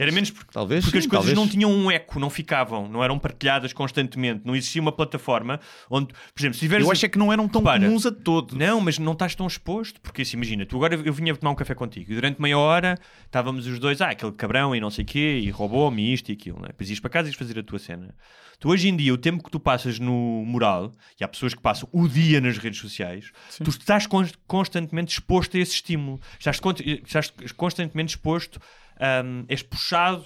Era 0.00 0.12
menos 0.12 0.30
porque, 0.30 0.50
Talvez, 0.52 0.84
porque 0.84 0.98
as 0.98 1.04
sim, 1.04 1.10
coisas 1.10 1.26
talvez. 1.32 1.36
não 1.38 1.48
tinham 1.48 1.70
um 1.70 1.90
eco, 1.90 2.18
não 2.18 2.30
ficavam, 2.30 2.88
não 2.88 3.04
eram 3.04 3.18
partilhadas 3.18 3.72
constantemente, 3.72 4.42
não 4.44 4.56
existia 4.56 4.80
uma 4.80 4.92
plataforma 4.92 5.60
onde, 5.90 6.06
por 6.08 6.40
exemplo, 6.40 6.54
se 6.54 6.60
tiveres. 6.60 6.86
Eu 6.86 6.92
acho 6.92 7.04
é 7.04 7.08
que 7.08 7.18
não 7.18 7.32
eram 7.32 7.46
tão 7.48 7.60
Repara, 7.60 7.84
comuns 7.84 8.06
a 8.06 8.10
todos. 8.12 8.56
Não, 8.56 8.80
mas 8.80 8.98
não 8.98 9.12
estás 9.12 9.34
tão 9.34 9.46
exposto, 9.46 10.00
porque 10.00 10.22
assim, 10.22 10.36
imagina, 10.36 10.64
tu 10.64 10.76
agora 10.76 10.94
eu 10.94 11.12
vinha 11.12 11.34
tomar 11.36 11.52
um 11.52 11.54
café 11.54 11.74
contigo 11.74 12.10
e 12.12 12.14
durante 12.14 12.40
meia 12.40 12.58
hora 12.58 12.98
estávamos 13.26 13.66
os 13.66 13.78
dois, 13.78 14.00
ah, 14.00 14.10
aquele 14.10 14.32
cabrão 14.32 14.74
e 14.74 14.80
não 14.80 14.90
sei 14.90 15.04
o 15.04 15.06
quê, 15.06 15.40
e 15.42 15.50
roubou-me 15.50 16.12
isto 16.12 16.30
e 16.30 16.32
aquilo, 16.32 16.58
né? 16.60 16.68
depois 16.68 16.88
ias 16.88 16.98
para 17.00 17.10
casa 17.10 17.28
e 17.28 17.30
ias 17.30 17.36
fazer 17.36 17.58
a 17.58 17.62
tua 17.62 17.78
cena. 17.78 18.14
Tu 18.58 18.68
hoje 18.68 18.88
em 18.88 18.96
dia, 18.96 19.12
o 19.14 19.16
tempo 19.16 19.42
que 19.42 19.50
tu 19.50 19.58
passas 19.58 19.98
no 19.98 20.44
mural, 20.44 20.92
e 21.18 21.24
há 21.24 21.28
pessoas 21.28 21.54
que 21.54 21.62
passam 21.62 21.88
o 21.92 22.06
dia 22.06 22.42
nas 22.42 22.58
redes 22.58 22.78
sociais, 22.78 23.30
tu 23.64 23.70
estás 23.70 24.06
con- 24.06 24.28
constantemente 24.46 25.12
exposto 25.12 25.56
a 25.56 25.60
esse 25.60 25.72
estímulo, 25.72 26.20
estás, 26.38 26.60
con- 26.60 26.74
estás 26.78 27.32
constantemente 27.56 28.10
exposto, 28.10 28.60
hum, 29.00 29.44
és 29.48 29.62
puxado 29.62 30.24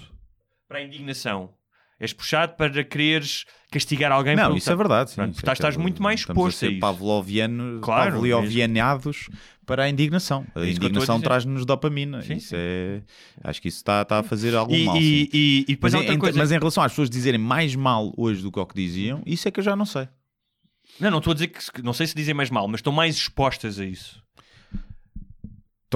para 0.68 0.78
a 0.78 0.82
indignação. 0.82 1.50
És 2.00 2.12
puxado 2.12 2.54
para 2.56 2.82
quereres 2.84 3.44
castigar 3.70 4.10
alguém 4.10 4.34
Não, 4.34 4.56
isso 4.56 4.70
é 4.70 4.74
verdade. 4.76 5.10
Sim, 5.10 5.16
Pronto, 5.16 5.30
Isso 5.30 5.38
é 5.38 5.42
estás, 5.42 5.58
estás 5.58 5.74
aquele- 5.74 5.82
muito 5.82 6.02
mais 6.02 6.20
exposto 6.20 6.64
a, 6.64 6.68
a 6.68 6.70
isso. 6.72 6.80
pavloviano, 6.80 7.80
Claro, 7.80 8.12
pavlovianados 8.12 9.28
para 9.64 9.84
a 9.84 9.88
indignação. 9.88 10.44
A 10.54 10.60
É 10.60 10.70
indignação 10.70 11.20
traz-nos 11.20 11.64
dopamina. 11.64 12.20
Sim, 12.22 12.34
Isso 12.34 12.54
é... 12.56 13.00
Acho 13.42 13.62
que 13.62 13.68
isso 13.68 13.78
está, 13.78 14.02
está 14.02 14.18
a 14.18 14.22
fazer 14.24 14.54
algum 14.56 14.74
E, 14.74 14.84
mal. 14.84 14.96
e, 14.96 15.00
sim. 15.00 15.28
e, 15.32 15.64
e 15.68 15.78
mas, 15.80 15.94
em, 15.94 16.18
coisa. 16.18 16.36
mas 16.38 16.50
em 16.52 16.58
relação 16.58 16.82
às 16.82 16.92
pessoas 16.92 17.08
dizerem 17.08 17.40
mais 17.40 17.74
mal 17.76 18.12
hoje 18.16 18.42
do 18.42 18.50
que 18.50 18.58
o 18.58 18.66
que 18.66 18.74
diziam, 18.74 19.22
isso 19.24 19.46
é 19.46 19.50
que 19.50 19.60
eu 19.60 19.64
já 19.64 19.76
não 19.76 19.86
sei. 19.86 20.08
Não, 21.00 21.10
não 21.12 21.18
estou 21.18 21.30
a 21.30 21.34
dizer 21.34 21.48
que- 21.48 21.80
não 21.82 21.92
sei 21.92 22.06
se 22.08 22.14
dizem 22.14 22.34
mais 22.34 22.50
mal, 22.50 22.66
mas 22.68 22.80
estão 22.80 22.92
mais 22.92 23.16
expostas 23.16 23.78
a 23.78 23.84
isso. 23.84 24.20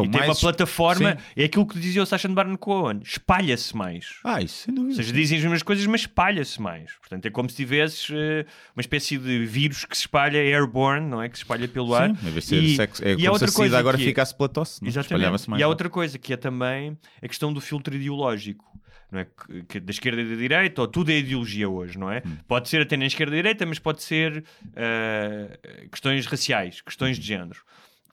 Estão 0.02 0.04
e 0.04 0.08
tem 0.10 0.18
mais... 0.20 0.30
uma 0.30 0.40
plataforma, 0.40 1.12
Sim. 1.12 1.18
é 1.36 1.44
aquilo 1.44 1.66
que 1.66 1.78
dizia 1.78 2.02
o 2.02 2.06
Sacha 2.06 2.28
Baron 2.28 2.56
Cohen, 2.56 3.00
espalha-se 3.02 3.76
mais. 3.76 4.16
Ah, 4.24 4.40
isso 4.40 4.64
sem 4.64 4.74
dúvida. 4.74 4.92
Ou 4.92 4.96
seja, 4.96 5.12
dizem 5.12 5.38
as 5.38 5.42
mesmas 5.44 5.62
coisas, 5.62 5.86
mas 5.86 6.02
espalha-se 6.02 6.60
mais. 6.60 6.92
Portanto, 7.00 7.26
é 7.26 7.30
como 7.30 7.48
se 7.50 7.56
tivesses 7.56 8.08
eh, 8.12 8.46
uma 8.76 8.80
espécie 8.80 9.18
de 9.18 9.44
vírus 9.46 9.84
que 9.84 9.96
se 9.96 10.02
espalha 10.02 10.38
airborne, 10.38 11.06
não 11.08 11.22
é? 11.22 11.28
Que 11.28 11.36
se 11.36 11.42
espalha 11.44 11.66
pelo 11.68 11.94
ar. 11.94 12.14
Sim, 12.16 12.32
de 12.32 12.40
ser 12.42 12.62
E- 12.62 12.76
sexo, 12.76 13.04
é 13.04 13.12
e 13.12 13.14
como 13.14 13.20
se 13.22 13.28
outra 13.28 13.48
a 13.48 13.52
coisa 13.52 13.78
agora 13.78 13.96
que 13.96 14.04
é- 14.04 14.06
ficasse 14.06 14.36
pela 14.36 14.48
tosse. 14.48 14.82
não 14.82 14.86
é? 14.86 14.90
Exatamente. 14.90 15.28
Mais. 15.28 15.46
E 15.46 15.52
há 15.54 15.56
não 15.58 15.62
é? 15.62 15.66
outra 15.66 15.88
coisa 15.90 16.18
que 16.18 16.32
é 16.32 16.36
também 16.36 16.96
a 17.22 17.28
questão 17.28 17.52
do 17.52 17.60
filtro 17.60 17.94
ideológico. 17.94 18.64
Não 19.10 19.20
é? 19.20 19.24
Que, 19.24 19.62
que 19.62 19.80
da 19.80 19.90
esquerda 19.90 20.20
e 20.20 20.28
da 20.28 20.36
direita, 20.36 20.82
ou 20.82 20.86
tudo 20.86 21.10
é 21.10 21.16
ideologia 21.16 21.66
hoje, 21.66 21.98
não 21.98 22.12
é? 22.12 22.22
Hum. 22.26 22.36
Pode 22.46 22.68
ser 22.68 22.82
até 22.82 22.94
na 22.94 23.06
esquerda 23.06 23.34
e 23.34 23.38
direita, 23.38 23.64
mas 23.64 23.78
pode 23.78 24.02
ser 24.02 24.44
eh, 24.76 25.58
questões 25.90 26.26
raciais, 26.26 26.82
questões 26.82 27.18
de 27.18 27.26
género. 27.26 27.60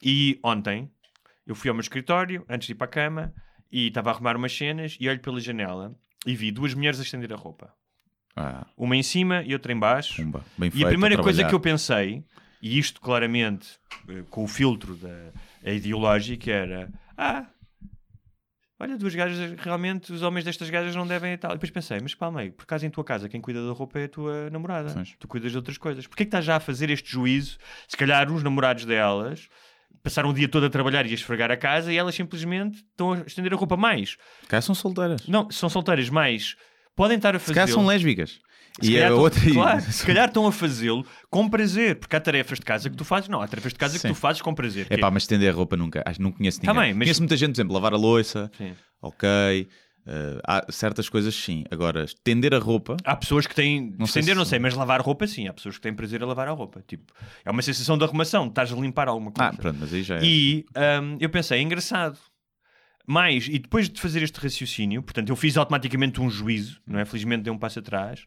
E 0.01 0.39
ontem 0.43 0.89
eu 1.45 1.55
fui 1.55 1.69
ao 1.69 1.75
meu 1.75 1.81
escritório, 1.81 2.45
antes 2.49 2.67
de 2.67 2.73
ir 2.73 2.75
para 2.75 2.85
a 2.85 2.89
cama, 2.89 3.33
e 3.71 3.87
estava 3.87 4.09
a 4.09 4.13
arrumar 4.13 4.35
umas 4.35 4.55
cenas 4.55 4.97
e 4.99 5.07
olho 5.09 5.19
pela 5.19 5.39
janela 5.39 5.95
e 6.25 6.35
vi 6.35 6.51
duas 6.51 6.73
mulheres 6.73 6.99
a 6.99 7.03
estender 7.03 7.31
a 7.33 7.35
roupa. 7.35 7.73
Ah, 8.35 8.65
Uma 8.75 8.95
em 8.95 9.03
cima 9.03 9.43
e 9.43 9.53
outra 9.53 9.71
em 9.71 9.79
baixo. 9.79 10.21
E 10.21 10.71
feito, 10.71 10.85
a 10.85 10.89
primeira 10.89 11.15
coisa 11.15 11.39
trabalhar. 11.39 11.49
que 11.49 11.55
eu 11.55 11.59
pensei, 11.59 12.23
e 12.61 12.77
isto 12.77 12.99
claramente 12.99 13.79
eh, 14.09 14.23
com 14.29 14.43
o 14.43 14.47
filtro 14.47 14.95
da 14.95 15.31
a 15.63 15.71
ideológica, 15.71 16.51
era: 16.51 16.91
Ah, 17.17 17.45
olha, 18.79 18.97
duas 18.97 19.15
gajas, 19.15 19.57
realmente 19.59 20.11
os 20.11 20.21
homens 20.21 20.43
destas 20.43 20.69
gajas 20.69 20.95
não 20.95 21.07
devem 21.07 21.33
e 21.33 21.37
tal. 21.37 21.51
E 21.51 21.53
depois 21.55 21.71
pensei, 21.71 21.99
mas 22.01 22.13
calma 22.13 22.41
aí, 22.41 22.51
por 22.51 22.63
acaso 22.63 22.85
em 22.85 22.89
tua 22.89 23.03
casa 23.03 23.29
quem 23.29 23.39
cuida 23.39 23.65
da 23.65 23.71
roupa 23.71 23.99
é 23.99 24.05
a 24.05 24.09
tua 24.09 24.49
namorada. 24.49 24.93
Pois. 24.93 25.15
Tu 25.17 25.27
cuidas 25.27 25.51
de 25.51 25.57
outras 25.57 25.77
coisas. 25.77 26.05
Porquê 26.05 26.25
que 26.25 26.27
estás 26.27 26.43
já 26.43 26.57
a 26.57 26.59
fazer 26.59 26.89
este 26.89 27.09
juízo? 27.09 27.57
Se 27.87 27.95
calhar 27.95 28.29
os 28.31 28.43
namorados 28.43 28.85
delas 28.85 29.47
passaram 30.03 30.29
o 30.29 30.33
dia 30.33 30.47
todo 30.47 30.65
a 30.65 30.69
trabalhar 30.69 31.05
e 31.05 31.11
a 31.11 31.13
esfregar 31.13 31.49
a 31.51 31.57
casa 31.57 31.91
e 31.91 31.97
elas 31.97 32.13
simplesmente 32.15 32.77
estão 32.91 33.13
a 33.13 33.17
estender 33.21 33.53
a 33.53 33.55
roupa 33.57 33.75
mais. 33.75 34.17
Cá 34.47 34.61
são 34.61 34.75
solteiras. 34.75 35.27
Não, 35.27 35.49
são 35.49 35.67
solteiras, 35.69 36.09
mas 36.09 36.55
podem 36.95 37.17
estar 37.17 37.35
a 37.35 37.39
fazer. 37.39 37.67
são 37.67 37.85
lésbicas. 37.85 38.39
Se 38.81 38.91
E 38.91 38.97
a 38.99 39.03
estão- 39.03 39.19
outra. 39.19 39.39
claro, 39.53 39.81
se 39.81 40.05
calhar 40.05 40.27
estão 40.27 40.45
a 40.45 40.51
fazê-lo 40.51 41.05
com 41.29 41.47
prazer, 41.49 41.95
porque 41.95 42.13
há 42.13 42.19
tarefas 42.19 42.59
de 42.59 42.65
casa 42.65 42.89
que 42.89 42.95
tu 42.97 43.05
fazes, 43.05 43.29
não, 43.29 43.41
há 43.41 43.47
tarefas 43.47 43.71
de 43.71 43.79
casa 43.79 43.97
Sim. 43.97 44.09
que 44.09 44.13
tu 44.13 44.19
fazes 44.19 44.41
com 44.41 44.53
prazer. 44.53 44.85
É 44.89 44.97
pá, 44.97 45.09
mas 45.09 45.23
estender 45.23 45.49
a 45.49 45.55
roupa 45.55 45.77
nunca. 45.77 46.03
Acho, 46.05 46.21
não 46.21 46.29
conheço 46.31 46.59
ninguém. 46.59 46.75
Tá 46.75 46.81
bem, 46.81 46.93
mas- 46.93 47.05
Conheço 47.05 47.21
muita 47.21 47.37
gente, 47.37 47.51
por 47.51 47.55
exemplo, 47.55 47.73
lavar 47.73 47.93
a 47.93 47.97
louça, 47.97 48.51
Sim. 48.57 48.73
ok. 49.01 49.67
Eh, 50.07 50.39
há 50.45 50.65
certas 50.71 51.09
coisas 51.09 51.33
sim. 51.35 51.63
Agora, 51.71 52.03
estender 52.03 52.53
a 52.53 52.59
roupa. 52.59 52.95
Há 53.03 53.15
pessoas 53.15 53.45
que 53.47 53.55
têm. 53.55 53.93
Não 53.97 54.05
sei 54.05 54.19
estender, 54.21 54.35
se- 54.35 54.37
não 54.37 54.45
sei, 54.45 54.59
mas 54.59 54.73
lavar 54.73 55.01
roupa 55.01 55.25
sim. 55.27 55.47
Há 55.47 55.53
pessoas 55.53 55.75
que 55.75 55.81
têm 55.81 55.93
prazer 55.93 56.21
a 56.21 56.25
lavar 56.25 56.47
a 56.47 56.51
roupa. 56.51 56.83
Tipo, 56.87 57.11
é 57.43 57.51
uma 57.51 57.61
sensação 57.61 57.97
de 57.97 58.03
arrumação, 58.03 58.47
estás 58.47 58.71
a 58.71 58.75
limpar 58.75 59.07
alguma 59.07 59.31
coisa. 59.31 59.49
Ah, 59.51 59.53
pronto, 59.55 59.77
mas 59.79 59.93
aí 59.93 60.03
já 60.03 60.17
é. 60.17 60.23
E 60.23 60.65
hum, 61.01 61.17
eu 61.19 61.29
pensei, 61.29 61.59
é 61.59 61.61
engraçado. 61.61 62.17
Mais, 63.07 63.47
e 63.47 63.59
depois 63.59 63.87
de 63.87 64.01
fazer 64.01 64.23
este 64.23 64.39
raciocínio, 64.39 65.03
portanto, 65.03 65.29
eu 65.29 65.35
fiz 65.35 65.55
automaticamente 65.57 66.19
um 66.19 66.27
juízo, 66.27 66.81
não 66.87 66.99
é? 66.99 67.05
Felizmente 67.05 67.43
dei 67.43 67.53
um 67.53 67.57
passo 67.57 67.77
atrás. 67.77 68.25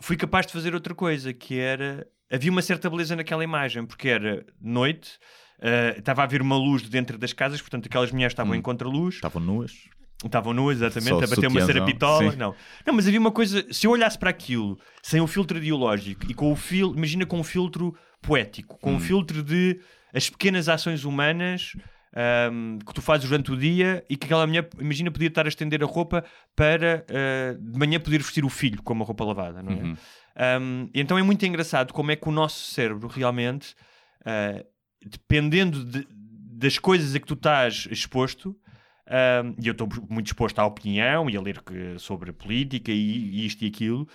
Fui 0.00 0.16
capaz 0.16 0.46
de 0.46 0.52
fazer 0.52 0.74
outra 0.74 0.94
coisa, 0.94 1.32
que 1.32 1.58
era. 1.58 2.06
Havia 2.30 2.50
uma 2.50 2.62
certa 2.62 2.90
beleza 2.90 3.14
naquela 3.14 3.44
imagem, 3.44 3.86
porque 3.86 4.08
era 4.08 4.44
noite, 4.60 5.12
eh, 5.60 5.94
estava 5.98 6.22
a 6.22 6.24
haver 6.24 6.42
uma 6.42 6.56
luz 6.56 6.82
de 6.82 6.88
dentro 6.88 7.16
das 7.18 7.32
casas, 7.32 7.60
portanto, 7.60 7.86
aquelas 7.86 8.10
mulheres 8.10 8.32
estavam 8.32 8.54
em 8.54 8.62
contraluz. 8.62 9.14
Estavam 9.16 9.40
nuas. 9.40 9.72
Estavam 10.24 10.52
nuas, 10.52 10.76
exatamente, 10.78 11.08
Só 11.10 11.18
a 11.24 11.26
bater 11.26 11.46
uma 11.48 11.60
serapitola. 11.66 12.30
sim. 12.30 12.36
Não. 12.36 12.54
não, 12.86 12.94
mas 12.94 13.06
havia 13.08 13.18
uma 13.20 13.32
coisa. 13.32 13.66
Se 13.72 13.86
eu 13.86 13.90
olhasse 13.90 14.18
para 14.18 14.30
aquilo 14.30 14.78
sem 15.02 15.20
o 15.20 15.26
filtro 15.26 15.58
ideológico 15.58 16.30
e 16.30 16.34
com 16.34 16.52
o 16.52 16.56
filtro. 16.56 16.96
Imagina 16.96 17.26
com 17.26 17.40
um 17.40 17.44
filtro 17.44 17.94
poético, 18.20 18.74
Hum. 18.76 18.78
com 18.80 18.94
um 18.94 19.00
filtro 19.00 19.42
de 19.42 19.80
as 20.14 20.28
pequenas 20.30 20.68
ações 20.68 21.04
humanas 21.04 21.72
ahm, 22.14 22.78
que 22.86 22.92
tu 22.94 23.00
fazes 23.02 23.28
durante 23.28 23.50
o 23.50 23.56
dia 23.56 24.04
e 24.08 24.16
que 24.16 24.26
aquela 24.26 24.46
mulher, 24.46 24.68
imagina, 24.78 25.10
podia 25.10 25.28
estar 25.28 25.46
a 25.46 25.48
estender 25.48 25.82
a 25.82 25.86
roupa 25.86 26.22
para 26.54 27.04
ah, 27.08 27.56
de 27.58 27.78
manhã 27.78 27.98
poder 27.98 28.18
vestir 28.18 28.44
o 28.44 28.48
filho 28.50 28.82
com 28.82 28.92
uma 28.92 29.04
roupa 29.04 29.24
lavada, 29.24 29.62
não 29.62 29.72
é? 29.72 29.74
Uhum. 29.76 29.96
Um, 30.60 30.90
então 30.94 31.18
é 31.18 31.22
muito 31.22 31.44
engraçado 31.44 31.92
como 31.92 32.10
é 32.10 32.16
que 32.16 32.28
o 32.28 32.32
nosso 32.32 32.70
cérebro 32.72 33.06
realmente, 33.08 33.74
uh, 34.26 34.64
dependendo 35.04 35.84
de- 35.84 36.06
das 36.10 36.78
coisas 36.78 37.14
a 37.14 37.18
que 37.20 37.26
tu 37.26 37.34
estás 37.34 37.88
exposto, 37.90 38.56
um, 39.08 39.54
e 39.62 39.66
eu 39.66 39.72
estou 39.72 39.88
muito 40.08 40.26
exposto 40.26 40.58
à 40.58 40.66
opinião 40.66 41.28
e 41.28 41.36
a 41.36 41.40
ler 41.40 41.60
que- 41.62 41.98
sobre 41.98 42.32
política 42.32 42.90
e, 42.92 42.94
e 42.96 43.46
isto 43.46 43.62
e 43.64 43.68
aquilo, 43.68 44.08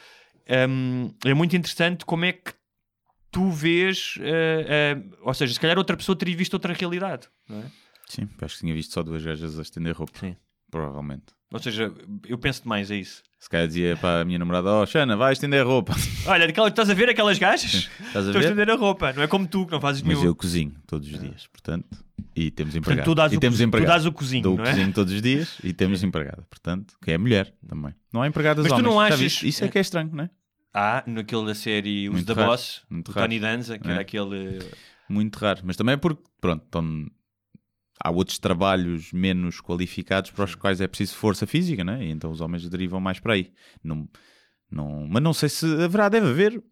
um, 0.70 1.10
é 1.26 1.34
muito 1.34 1.56
interessante 1.56 2.06
como 2.06 2.26
é 2.26 2.34
que 2.34 2.54
tu 3.32 3.50
vês, 3.52 4.16
uh, 4.18 5.02
uh, 5.12 5.18
ou 5.22 5.34
seja, 5.34 5.54
se 5.54 5.60
calhar 5.60 5.78
outra 5.78 5.98
pessoa 5.98 6.16
teria 6.18 6.36
visto 6.36 6.54
outra 6.54 6.74
realidade, 6.74 7.28
não 7.48 7.60
é? 7.60 7.72
Sim, 8.08 8.30
acho 8.42 8.56
que 8.56 8.62
tinha 8.62 8.74
visto 8.74 8.94
só 8.94 9.04
duas 9.04 9.24
gajas 9.24 9.60
a 9.60 9.62
estender 9.62 9.94
roupa. 9.96 10.18
Sim. 10.18 10.36
Provavelmente. 10.72 11.26
Ou 11.52 11.60
seja, 11.60 11.93
eu 12.28 12.38
penso 12.38 12.64
demais, 12.64 12.91
é 12.91 12.98
isso. 12.98 13.24
Se 13.39 13.50
calhar 13.50 13.68
dizia 13.68 13.95
para 13.98 14.22
a 14.22 14.26
minha 14.26 14.38
namorada: 14.39 14.70
Oh, 14.70 14.86
Xana, 14.86 15.16
vai 15.16 15.32
estender 15.32 15.62
a 15.62 15.64
roupa. 15.64 15.93
Olha, 16.28 16.45
estás 16.45 16.89
a 16.89 16.93
ver 16.93 17.08
aquelas 17.10 17.38
gajas? 17.39 17.89
Estás 18.02 18.26
a 18.26 18.30
Estão 18.30 18.41
a 18.41 18.43
estender 18.43 18.70
a 18.70 18.76
roupa, 18.76 19.14
não 19.14 19.24
é 19.24 19.28
como 19.28 19.48
tu 19.48 19.66
que 19.66 19.72
não 19.72 19.80
fazes 19.80 20.02
Mas 20.02 20.18
nenhum. 20.18 20.26
eu 20.30 20.36
cozinho 20.36 20.74
todos 20.86 21.08
os 21.12 21.20
dias, 21.20 21.48
portanto, 21.48 21.86
e 22.36 22.52
temos 22.52 22.74
Portanto, 22.74 22.78
empregado. 22.84 23.06
tu 23.06 23.16
dás, 23.16 23.32
e 23.32 23.38
o, 23.38 23.39
temos 23.39 23.54
cozi- 23.56 23.64
tu 23.64 23.68
empregado. 23.68 23.93
dás 23.93 24.06
o 24.06 24.12
cozinho, 24.12 24.43
Dou 24.43 24.58
não 24.58 24.64
é? 24.66 24.70
cozinho 24.72 24.91
todos 24.91 25.14
os 25.14 25.22
dias 25.22 25.58
e 25.64 25.72
temos 25.72 26.04
empregada, 26.04 26.43
portanto, 26.50 26.95
que 27.02 27.12
é 27.12 27.18
mulher 27.18 27.54
também. 27.68 27.93
Não 28.12 28.22
há 28.24 28.28
empregadas 28.28 28.64
Mas 28.64 28.72
tu 28.74 28.76
homens. 28.80 28.93
não 28.95 29.08
Já 29.08 29.16
achas-? 29.16 29.43
Isso 29.43 29.64
é 29.64 29.68
que 29.70 29.78
é 29.78 29.82
estranho, 29.82 30.10
não 30.12 30.24
é? 30.26 30.30
Há 30.74 31.04
naquele 31.08 31.45
da 31.45 31.56
série 31.56 32.10
Os 32.10 32.26
da 32.26 32.36
Boss. 32.36 32.82
Tony 33.14 33.39
Danza, 33.39 33.80
que 33.80 33.88
É. 33.88 33.91
era 33.91 34.02
aquele. 34.02 34.60
Muito 35.10 35.38
raro. 35.38 35.62
Mas 35.64 35.78
também 35.78 35.93
é 35.93 35.98
porque, 35.98 36.22
pronto, 36.41 36.64
estão- 36.66 37.08
há 38.04 38.12
outros 38.12 38.39
trabalhos 38.39 39.12
menos 39.12 39.60
qualificados 39.60 40.32
para 40.32 40.45
os 40.45 40.56
quais 40.56 40.82
é 40.82 40.88
preciso 40.88 41.16
força 41.16 41.48
física, 41.48 41.84
não 41.84 41.93
é? 41.93 42.06
E 42.06 42.12
então 42.12 42.32
os 42.32 42.41
homens 42.41 42.68
derivam 42.70 43.00
mais 43.00 43.20
para 43.20 43.34
aí. 43.34 43.52
Não, 43.84 44.08
não, 44.70 45.08
mas 45.08 45.24
não 45.24 45.34
sei 45.34 45.50
se 45.50 45.66
haverá, 45.84 46.10
deve 46.10 46.28
haver. 46.28 46.64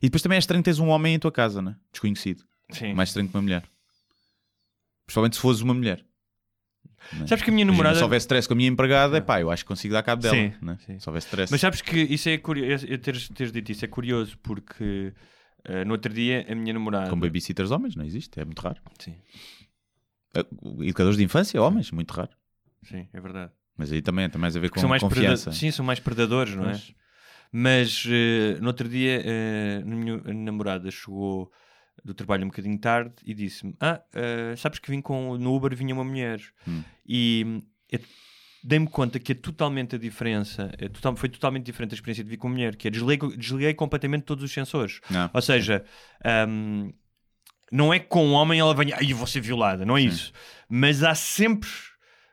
E 0.00 0.02
depois 0.02 0.22
também 0.22 0.36
é 0.36 0.38
estranho 0.38 0.62
teres 0.62 0.78
um 0.78 0.88
homem 0.88 1.14
em 1.14 1.18
tua 1.18 1.32
casa, 1.32 1.60
não 1.60 1.72
é? 1.72 1.76
Desconhecido. 1.90 2.44
Sim. 2.70 2.94
Mais 2.94 3.08
estranho 3.08 3.28
que 3.28 3.34
uma 3.34 3.42
mulher. 3.42 3.64
Principalmente 5.06 5.36
se 5.36 5.42
fores 5.42 5.60
uma 5.60 5.74
mulher. 5.74 6.04
não 7.14 7.24
é? 7.24 7.26
Sabes 7.26 7.42
que 7.42 7.50
a 7.50 7.52
minha 7.52 7.62
Imagina, 7.62 7.72
namorada. 7.72 7.96
Se 7.96 8.04
houver 8.04 8.18
stress 8.18 8.46
com 8.46 8.54
a 8.54 8.56
minha 8.56 8.68
empregada, 8.68 9.16
é 9.16 9.20
pá, 9.20 9.40
eu 9.40 9.50
acho 9.50 9.64
que 9.64 9.68
consigo 9.68 9.94
dar 9.94 10.02
cabo 10.02 10.22
dela. 10.22 10.36
Sim, 10.36 10.52
não 10.60 10.74
é? 10.74 10.78
sim. 10.78 10.98
Se 11.00 11.08
houver 11.08 11.20
stress. 11.20 11.50
Mas 11.50 11.60
sabes 11.60 11.80
que 11.80 11.98
isso 11.98 12.28
é 12.28 12.36
curioso. 12.36 12.86
Teres, 12.98 13.28
teres 13.28 13.52
dito 13.52 13.72
isso 13.72 13.84
é 13.84 13.88
curioso 13.88 14.38
porque 14.42 15.14
eh, 15.64 15.84
no 15.84 15.92
outro 15.92 16.12
dia 16.12 16.46
a 16.48 16.54
minha 16.54 16.72
namorada. 16.72 17.10
Com 17.10 17.18
babysitters 17.18 17.70
homens, 17.70 17.96
não 17.96 18.04
existe, 18.04 18.38
é 18.38 18.44
muito 18.44 18.60
raro. 18.60 18.80
Sim, 18.98 19.16
Educadores 20.80 21.16
de 21.16 21.24
infância, 21.24 21.60
homens, 21.60 21.90
muito 21.90 22.10
raro. 22.12 22.30
sim, 22.84 23.08
é 23.12 23.20
verdade. 23.20 23.52
Mas 23.76 23.92
aí 23.92 24.02
também 24.02 24.28
tem 24.28 24.40
mais 24.40 24.56
a 24.56 24.60
ver 24.60 24.68
com 24.68 24.74
Porque 24.74 24.80
são 24.80 24.88
mais 24.88 25.02
confiança. 25.02 25.52
Sim, 25.52 25.70
são 25.70 25.84
mais 25.84 26.00
predadores, 26.00 26.54
não 26.54 26.64
é? 26.64 26.72
Pois. 26.72 26.94
Mas 27.52 28.04
eh, 28.08 28.58
no 28.60 28.66
outro 28.66 28.88
dia 28.88 29.22
eh, 29.24 29.80
a 29.82 29.86
minha 29.86 30.16
namorada 30.34 30.90
chegou 30.90 31.50
do 32.04 32.12
trabalho 32.12 32.44
um 32.44 32.48
bocadinho 32.48 32.76
tarde 32.78 33.14
e 33.24 33.32
disse-me: 33.32 33.74
Ah, 33.80 34.02
eh, 34.12 34.54
sabes 34.56 34.78
que 34.80 34.90
vim 34.90 35.00
com 35.00 35.38
no 35.38 35.54
Uber 35.54 35.74
vinha 35.74 35.94
uma 35.94 36.04
mulher 36.04 36.40
Hum. 36.66 36.82
e 37.06 37.62
dei-me 38.62 38.88
conta 38.88 39.18
que 39.18 39.32
é 39.32 39.34
totalmente 39.34 39.94
a 39.94 39.98
diferença, 39.98 40.70
é 40.78 40.88
total- 40.88 41.16
foi 41.16 41.28
totalmente 41.28 41.64
diferente 41.64 41.92
a 41.92 41.94
experiência 41.94 42.24
de 42.24 42.28
vir 42.30 42.36
com 42.36 42.48
mulher, 42.48 42.76
que 42.76 42.88
é 42.88 42.90
desliguei, 42.90 43.36
desliguei 43.36 43.72
completamente 43.74 44.24
todos 44.24 44.42
os 44.44 44.52
sensores. 44.52 45.00
Não. 45.08 45.30
Ou 45.32 45.40
seja, 45.40 45.84
hum, 46.48 46.92
não 47.72 47.92
é 47.92 47.98
com 47.98 48.26
um 48.26 48.32
homem 48.32 48.60
ela 48.60 48.74
venha, 48.74 48.96
vou 49.14 49.26
ser 49.26 49.40
violada, 49.40 49.84
não 49.84 49.96
é 49.96 50.02
isso. 50.02 50.32
Mas 50.68 51.02
há 51.02 51.14
sempre 51.14 51.68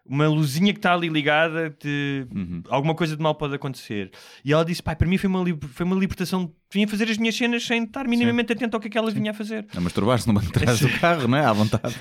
uma 0.08 0.28
luzinha 0.28 0.72
que 0.72 0.78
está 0.78 0.94
ali 0.94 1.10
ligada 1.10 1.76
de 1.82 2.28
Uhum. 2.32 2.62
alguma 2.70 2.94
coisa 2.94 3.18
de 3.18 3.24
mal 3.24 3.34
pode 3.34 3.56
acontecer. 3.56 4.12
E 4.44 4.54
ela 4.54 4.64
disse: 4.64 4.84
pai, 4.84 4.96
para 4.96 5.08
mim 5.08 5.18
foi 5.18 5.28
uma, 5.28 5.44
foi 5.74 5.84
uma 5.86 5.96
libertação. 5.96 6.54
Vinha 6.72 6.88
fazer 6.88 7.10
as 7.10 7.18
minhas 7.18 7.36
cenas 7.36 7.66
sem 7.66 7.84
estar 7.86 8.08
minimamente 8.08 8.54
atento 8.54 8.78
ao 8.78 8.82
que 8.82 8.88
é 8.88 8.92
que 8.92 8.98
ela 8.98 9.10
vinha 9.10 9.32
a 9.32 9.34
fazer. 9.34 9.66
A 9.76 9.80
masturbar-se 9.82 10.28
no 10.28 10.34
banco 10.34 10.46
de 10.48 10.52
trás 10.54 10.80
do 10.80 10.90
carro, 11.00 11.28
não 11.28 11.38
é? 11.38 11.46
À 11.46 11.54
vontade. 11.54 11.96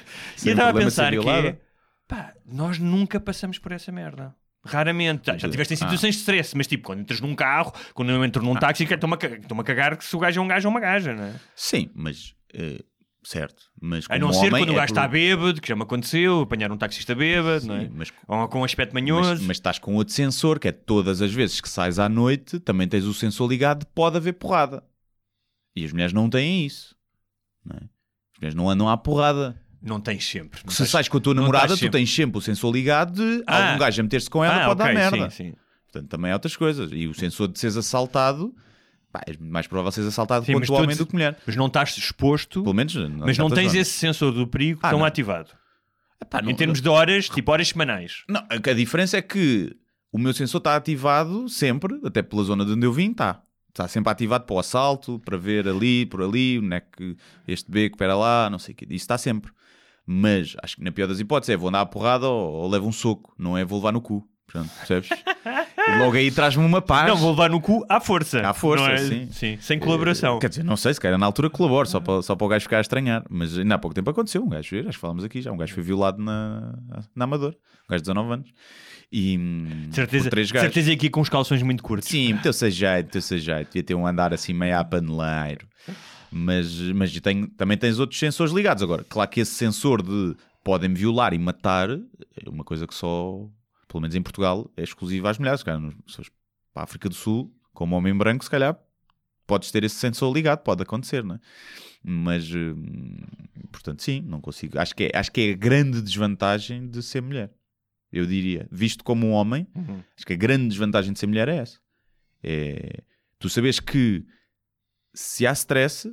E 0.45 0.49
eu 0.49 0.53
estava 0.53 0.71
a 0.79 0.83
pensar 0.83 1.13
que 1.13 1.29
é, 1.29 1.59
pá, 2.07 2.35
nós 2.45 2.79
nunca 2.79 3.19
passamos 3.19 3.59
por 3.59 3.73
essa 3.73 3.91
merda. 3.91 4.35
Raramente. 4.67 5.27
Já, 5.27 5.37
já 5.39 5.49
tiveste 5.49 5.75
em 5.75 5.77
Ah. 5.77 5.79
situações 5.79 6.15
de 6.15 6.21
stress, 6.21 6.57
mas 6.57 6.67
tipo, 6.67 6.85
quando 6.85 7.01
entras 7.01 7.21
num 7.21 7.35
carro, 7.35 7.73
quando 7.95 8.11
eu 8.11 8.25
entro 8.25 8.43
num 8.43 8.55
táxi, 8.55 8.85
que 8.87 8.93
estou-me 8.95 9.15
a, 9.15 9.19
ca- 9.19 9.29
estou-me 9.29 9.61
a 9.61 9.65
cagar 9.65 9.97
que 9.97 10.05
se 10.05 10.15
o 10.17 10.19
gajo 10.19 10.41
é 10.41 10.43
um 10.43 10.49
gajo 10.49 10.69
ou 10.69 10.75
uma 10.75 10.81
gaja, 10.81 11.15
não 11.15 11.25
é? 11.25 11.35
Sim, 11.55 11.91
mas... 11.95 12.35
eh, 12.53 12.81
certo. 13.25 13.65
Mas 13.81 14.05
A 14.09 14.19
não 14.19 14.33
ser 14.33 14.51
quando 14.51 14.69
o 14.69 14.73
é 14.73 14.77
gajo 14.77 14.93
está 14.93 15.09
bêbado, 15.09 15.61
que 15.61 15.69
já 15.69 15.75
me 15.75 15.83
aconteceu, 15.83 16.41
apanhar 16.41 16.71
um 16.71 16.77
taxista 16.77 17.15
bêbado, 17.15 17.67
não 17.67 17.77
é? 17.77 17.81
Sim, 17.87 17.91
mas, 17.95 18.13
Ou 18.29 18.47
com 18.49 18.61
um 18.61 18.65
aspecto 18.65 18.93
manhoso. 18.95 19.31
mas, 19.31 19.41
mas 19.41 19.57
estás 19.57 19.79
com 19.79 19.95
outro 19.95 20.13
sensor, 20.15 20.59
que 20.59 20.69
é 20.69 20.73
todas 20.73 21.21
as 21.23 21.33
vezes 21.33 21.61
que 21.61 21.69
sais 21.69 21.99
à 21.99 22.09
noite, 22.09 22.61
também 22.61 22.87
tens 22.87 23.05
o 23.05 23.15
sensor 23.15 23.49
ligado, 23.51 23.85
pode 23.87 24.17
haver 24.17 24.35
porrada. 24.35 24.83
E 25.75 25.85
as 25.85 25.93
mulheres 25.93 26.13
não 26.13 26.31
têm 26.31 26.65
isso. 26.67 26.95
Não 27.65 27.77
é? 27.77 27.81
As 27.81 28.39
mulheres 28.41 28.55
não 28.55 28.71
andam 28.71 28.89
à 28.89 28.97
porrada. 28.97 29.61
Não 29.83 30.01
tens 30.01 30.25
sempre. 30.27 30.61
não 30.65 30.71
Se 30.71 30.79
tens- 30.79 30.91
sais 30.91 31.09
com 31.09 31.19
a 31.19 31.21
tua 31.21 31.35
não 31.35 31.43
namorada, 31.43 31.65
estás 31.67 31.81
tu 31.81 31.83
sempre. 31.83 31.99
tens 31.99 32.15
sempre 32.15 32.39
o 32.39 32.41
sensor 32.41 32.73
ligado 32.73 33.13
de 33.15 33.45
Ah. 33.47 33.67
algum 33.69 33.79
gajo 33.81 34.01
a 34.01 34.03
meter-se 34.05 34.31
com 34.31 34.43
ela 34.45 34.63
Ah, 34.65 34.67
pode 34.69 34.83
ok, 34.83 34.95
dar 34.95 35.11
merda. 35.11 35.31
Sim, 35.31 35.51
sim. 35.51 35.55
Portanto, 35.93 36.09
também 36.11 36.31
há 36.31 36.35
outras 36.35 36.57
coisas. 36.57 36.91
E 36.93 37.07
o 37.07 37.15
sensor 37.15 37.49
de 37.49 37.59
seres 37.59 37.77
assaltado, 37.77 38.55
pá, 39.15 39.21
é 39.29 39.35
mais 39.39 39.69
provável 39.69 39.93
seres 39.93 40.09
assaltado 40.09 40.45
Sim, 40.45 40.55
quanto 40.55 40.73
homem 40.75 40.97
do 40.97 41.07
que 41.07 41.13
mulher. 41.13 41.39
Mas 41.47 41.55
não 41.55 41.67
estás 41.69 41.97
exposto, 41.97 42.63
Pelo 42.65 42.75
menos. 42.75 42.95
mas 42.97 43.39
não 43.39 43.49
tens 43.49 43.73
esse 43.73 43.93
sensor 43.93 44.33
do 44.33 44.45
perigo 44.47 44.81
Ah, 44.83 44.91
tão 44.91 44.99
não. 44.99 45.07
ativado. 45.07 45.51
Epá, 46.21 46.43
não- 46.43 46.51
Em 46.51 46.55
termos 46.57 46.81
de 46.81 46.89
horas, 46.89 47.29
tipo 47.29 47.53
horas 47.53 47.69
semanais. 47.69 48.25
Não, 48.29 48.45
a 48.51 48.73
diferença 48.73 49.17
é 49.17 49.23
que 49.23 49.75
o 50.13 50.19
meu 50.19 50.33
sensor 50.33 50.59
está 50.59 50.75
ativado 50.75 51.49
sempre, 51.49 52.01
até 52.05 52.23
pela 52.23 52.43
zona 52.43 52.65
de 52.65 52.73
onde 52.73 52.85
eu 52.87 52.93
vim, 52.93 53.13
está. 53.13 53.41
Está 53.69 53.87
sempre 53.89 54.11
ativado 54.11 54.45
para 54.45 54.55
o 54.55 54.59
assalto, 54.59 55.19
para 55.25 55.37
ver 55.37 55.69
ali, 55.69 56.07
por 56.07 56.23
ali, 56.23 56.59
onde 56.61 56.75
é 56.77 56.81
que 56.81 57.17
este 57.47 57.71
beco, 57.71 57.97
espera 57.97 58.15
lá, 58.17 58.49
não 58.51 58.59
sei 58.59 58.73
o 58.73 58.77
quê. 58.77 58.85
Isso 58.87 58.97
está 59.05 59.19
sempre. 59.19 59.53
Mas 60.07 60.55
acho 60.63 60.77
que 60.77 60.85
na 60.85 60.93
pior 60.93 61.07
das 61.09 61.19
hipóteses 61.19 61.51
é 61.55 61.57
vou 61.57 61.69
andar 61.69 61.81
à 61.81 61.87
porrada 61.87 62.27
ou, 62.29 62.53
ou 62.53 62.69
levo 62.71 62.87
um 62.87 62.93
soco, 62.93 63.35
não 63.39 63.57
é 63.57 63.65
vou 63.65 63.79
levar 63.79 63.93
no 63.93 64.01
cu. 64.01 64.27
Portanto, 64.55 64.71
percebes? 64.79 65.11
e 65.11 65.99
logo 65.99 66.17
aí 66.17 66.31
traz-me 66.31 66.65
uma 66.65 66.81
paz. 66.81 67.09
Não, 67.09 67.17
vou 67.17 67.31
levar 67.31 67.51
no 67.51 67.61
cu 67.61 67.85
à 67.89 68.01
força. 68.01 68.41
À 68.49 68.55
força, 68.55 68.93
é? 68.93 69.27
sim. 69.33 69.59
Sem 69.61 69.81
colaboração. 69.81 70.37
Eh, 70.37 70.41
Quer 70.41 70.49
dizer, 70.49 70.63
não 70.63 70.77
sei, 70.77 70.95
se 70.95 71.01
calhar 71.01 71.19
na 71.19 71.27
altura 71.27 71.51
colaboro, 71.51 71.89
só 71.89 71.99
para, 71.99 72.23
só 72.23 72.37
para 72.37 72.45
o 72.45 72.49
gajo 72.49 72.63
ficar 72.63 72.79
a 72.79 72.81
estranhar. 72.81 73.25
Mas 73.29 73.59
ainda 73.59 73.75
há 73.75 73.79
pouco 73.79 73.95
tempo 73.95 74.11
aconteceu. 74.11 74.45
Um 74.45 74.49
gajo, 74.49 74.77
acho 74.79 74.91
que 74.91 74.97
falámos 74.97 75.25
aqui 75.25 75.43
já, 75.43 75.51
um 75.51 75.57
gajo 75.57 75.75
foi 75.75 75.83
violado 75.83 76.23
na, 76.23 76.73
na 77.17 77.25
Amador, 77.25 77.51
um 77.51 77.91
gajo 77.91 78.03
de 78.03 78.09
19 78.09 78.33
anos. 78.33 78.51
E 79.11 79.37
hum, 79.39 79.89
certeza, 79.91 80.31
três 80.31 80.51
gajos. 80.53 80.67
certeza 80.73 80.93
aqui 80.93 81.11
com 81.11 81.21
os 81.21 81.29
calções 81.29 81.63
muito 81.63 81.83
curtos. 81.83 82.09
Sim, 82.09 82.35
meteu-se 82.35 82.65
a 82.65 82.71
jeito, 82.71 83.07
meteu-se 83.07 83.35
a 83.35 83.39
jeito. 83.39 83.67
Devia 83.69 83.83
ter 83.83 83.95
um 83.95 84.07
andar 84.07 84.33
assim 84.33 84.53
meio 84.53 84.79
a 84.79 84.85
paneleiro. 84.85 85.67
Mas, 86.31 86.81
mas 86.95 87.21
tem, 87.21 87.47
também 87.47 87.77
tens 87.77 87.99
outros 87.99 88.19
sensores 88.19 88.53
ligados. 88.53 88.83
Agora, 88.83 89.05
claro 89.09 89.31
que 89.31 89.41
esse 89.41 89.53
sensor 89.53 90.03
de 90.03 90.35
podem 90.65 90.93
violar 90.95 91.35
e 91.35 91.39
matar, 91.39 91.91
é 91.91 92.49
uma 92.49 92.65
coisa 92.65 92.87
que 92.87 92.95
só, 92.95 93.47
pelo 93.95 94.03
menos 94.03 94.17
em 94.17 94.23
Portugal, 94.23 94.69
é 94.77 94.83
exclusiva 94.83 95.31
às 95.31 95.39
mulheres. 95.39 95.61
Se 95.61 95.65
calhar, 95.65 95.81
se 96.09 96.17
para 96.73 96.83
a 96.83 96.85
África 96.85 97.09
do 97.09 97.15
Sul, 97.15 97.55
como 97.73 97.95
homem 97.95 98.13
branco, 98.13 98.43
se 98.43 98.51
calhar 98.51 98.77
podes 99.47 99.71
ter 99.71 99.85
esse 99.85 99.95
sensor 99.95 100.35
ligado, 100.35 100.65
pode 100.65 100.83
acontecer, 100.83 101.23
não 101.23 101.37
é? 101.37 101.41
Mas, 102.03 102.51
hum, 102.53 103.17
portanto, 103.71 104.03
sim, 104.03 104.21
não 104.23 104.41
consigo. 104.41 104.81
Acho 104.81 104.97
que, 104.97 105.05
é, 105.05 105.17
acho 105.17 105.31
que 105.31 105.41
é 105.43 105.53
a 105.53 105.57
grande 105.57 106.03
desvantagem 106.03 106.89
de 106.89 107.01
ser 107.05 107.21
mulher. 107.23 107.53
Eu 108.13 108.27
diria, 108.27 108.67
visto 108.73 109.05
como 109.05 109.29
um 109.29 109.31
homem, 109.31 109.65
Uhum. 109.77 110.03
acho 110.17 110.27
que 110.27 110.33
a 110.33 110.37
grande 110.37 110.67
desvantagem 110.69 111.13
de 111.13 111.19
ser 111.21 111.27
mulher 111.29 111.49
é 111.49 111.57
essa. 111.59 111.79
É 112.43 113.03
tu 113.39 113.49
sabes 113.49 113.79
que 113.79 114.25
se 115.15 115.47
há 115.47 115.53
stress 115.53 116.09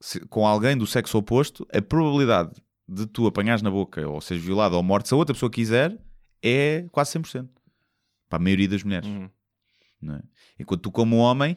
se- 0.00 0.20
com 0.26 0.46
alguém 0.46 0.76
do 0.76 0.86
sexo 0.86 1.16
oposto, 1.16 1.66
a 1.72 1.80
probabilidade 1.80 2.52
de 2.88 3.06
tu 3.06 3.26
apanhares 3.26 3.62
na 3.62 3.70
boca 3.70 4.06
ou 4.06 4.20
seres 4.20 4.42
violado 4.44 4.76
ou 4.76 4.82
morto, 4.82 5.08
se 5.08 5.14
a 5.14 5.16
outra 5.16 5.32
pessoa 5.34 5.50
quiser, 5.50 5.96
é 6.42 6.86
quase 6.90 7.18
100%. 7.18 7.48
Para 8.28 8.36
a 8.38 8.42
maioria 8.42 8.68
das 8.68 8.82
mulheres. 8.82 9.08
Uhum. 9.08 9.28
não 10.00 10.14
é? 10.16 10.22
Enquanto 10.58 10.82
tu, 10.82 10.90
como 10.92 11.16
homem, 11.16 11.56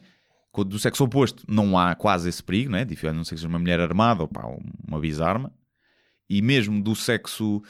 quando 0.50 0.70
do 0.70 0.78
sexo 0.78 1.04
oposto, 1.04 1.44
não 1.48 1.78
há 1.78 1.94
quase 1.94 2.28
esse 2.28 2.42
perigo, 2.42 2.70
não 2.70 2.78
é? 2.78 2.84
Difícil, 2.84 3.10
a 3.10 3.12
não 3.12 3.24
ser 3.24 3.34
que 3.34 3.40
seja 3.40 3.48
uma 3.48 3.58
mulher 3.58 3.80
armada 3.80 4.22
ou 4.22 4.28
pá, 4.28 4.44
uma 4.86 5.00
bisarma. 5.00 5.52
E 6.28 6.40
mesmo 6.42 6.82
do 6.82 6.94
sexo, 6.96 7.62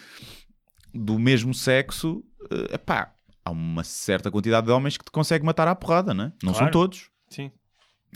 do 0.92 1.18
mesmo 1.18 1.52
sexo, 1.52 2.24
eh, 2.50 2.78
pá, 2.78 3.14
há 3.44 3.50
uma 3.50 3.82
certa 3.84 4.30
quantidade 4.30 4.66
de 4.66 4.72
homens 4.72 4.96
que 4.96 5.04
te 5.04 5.10
consegue 5.10 5.44
matar 5.44 5.66
à 5.68 5.74
porrada, 5.74 6.14
não 6.14 6.24
é? 6.24 6.32
Não 6.42 6.52
são 6.52 6.60
Claro. 6.60 6.72
todos. 6.72 7.10
Sim. 7.28 7.50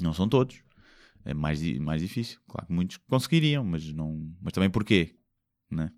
Não 0.00 0.12
são 0.12 0.28
todos. 0.28 0.62
É 1.24 1.34
mais, 1.34 1.60
mais 1.78 2.00
difícil. 2.00 2.38
Claro 2.48 2.66
que 2.66 2.72
muitos 2.72 2.96
conseguiriam, 3.08 3.64
mas, 3.64 3.92
não... 3.92 4.32
mas 4.40 4.52
também 4.52 4.70
porquê? 4.70 5.16
Né? 5.70 5.90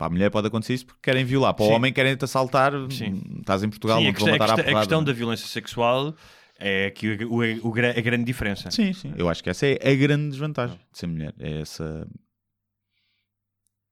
Para 0.00 0.06
a 0.06 0.10
mulher 0.10 0.30
pode 0.30 0.46
acontecer 0.46 0.72
isso 0.72 0.86
porque 0.86 1.00
querem 1.02 1.26
violar. 1.26 1.52
Para 1.52 1.62
o 1.66 1.68
Sim. 1.68 1.74
homem 1.74 1.92
querem 1.92 2.16
te 2.16 2.24
assaltar. 2.24 2.72
Sim. 2.90 3.20
Estás 3.40 3.62
em 3.62 3.68
Portugal, 3.68 3.98
Sim, 3.98 4.04
não 4.04 4.10
a 4.10 4.14
te 4.14 4.18
vão 4.20 4.28
a 4.28 4.32
matar 4.32 4.44
à 4.44 4.54
questão- 4.54 4.72
a 4.74 4.78
questão 4.78 5.00
é? 5.02 5.04
da 5.04 5.12
violência 5.12 5.46
sexual 5.46 6.16
é 6.58 6.86
aqui 6.86 7.06
o, 7.26 7.34
o- 7.34 7.68
o 7.68 7.74
a 7.74 8.00
grande 8.00 8.24
diferença. 8.24 8.70
Sim, 8.70 8.94
sim. 8.94 9.12
Eu 9.14 9.28
acho 9.28 9.44
que 9.44 9.50
essa 9.50 9.66
é 9.66 9.78
a 9.92 9.94
grande 9.94 10.30
desvantagem 10.30 10.78
de 10.90 10.98
ser 10.98 11.06
mulher. 11.06 11.34
É 11.38 11.60
essa. 11.60 12.08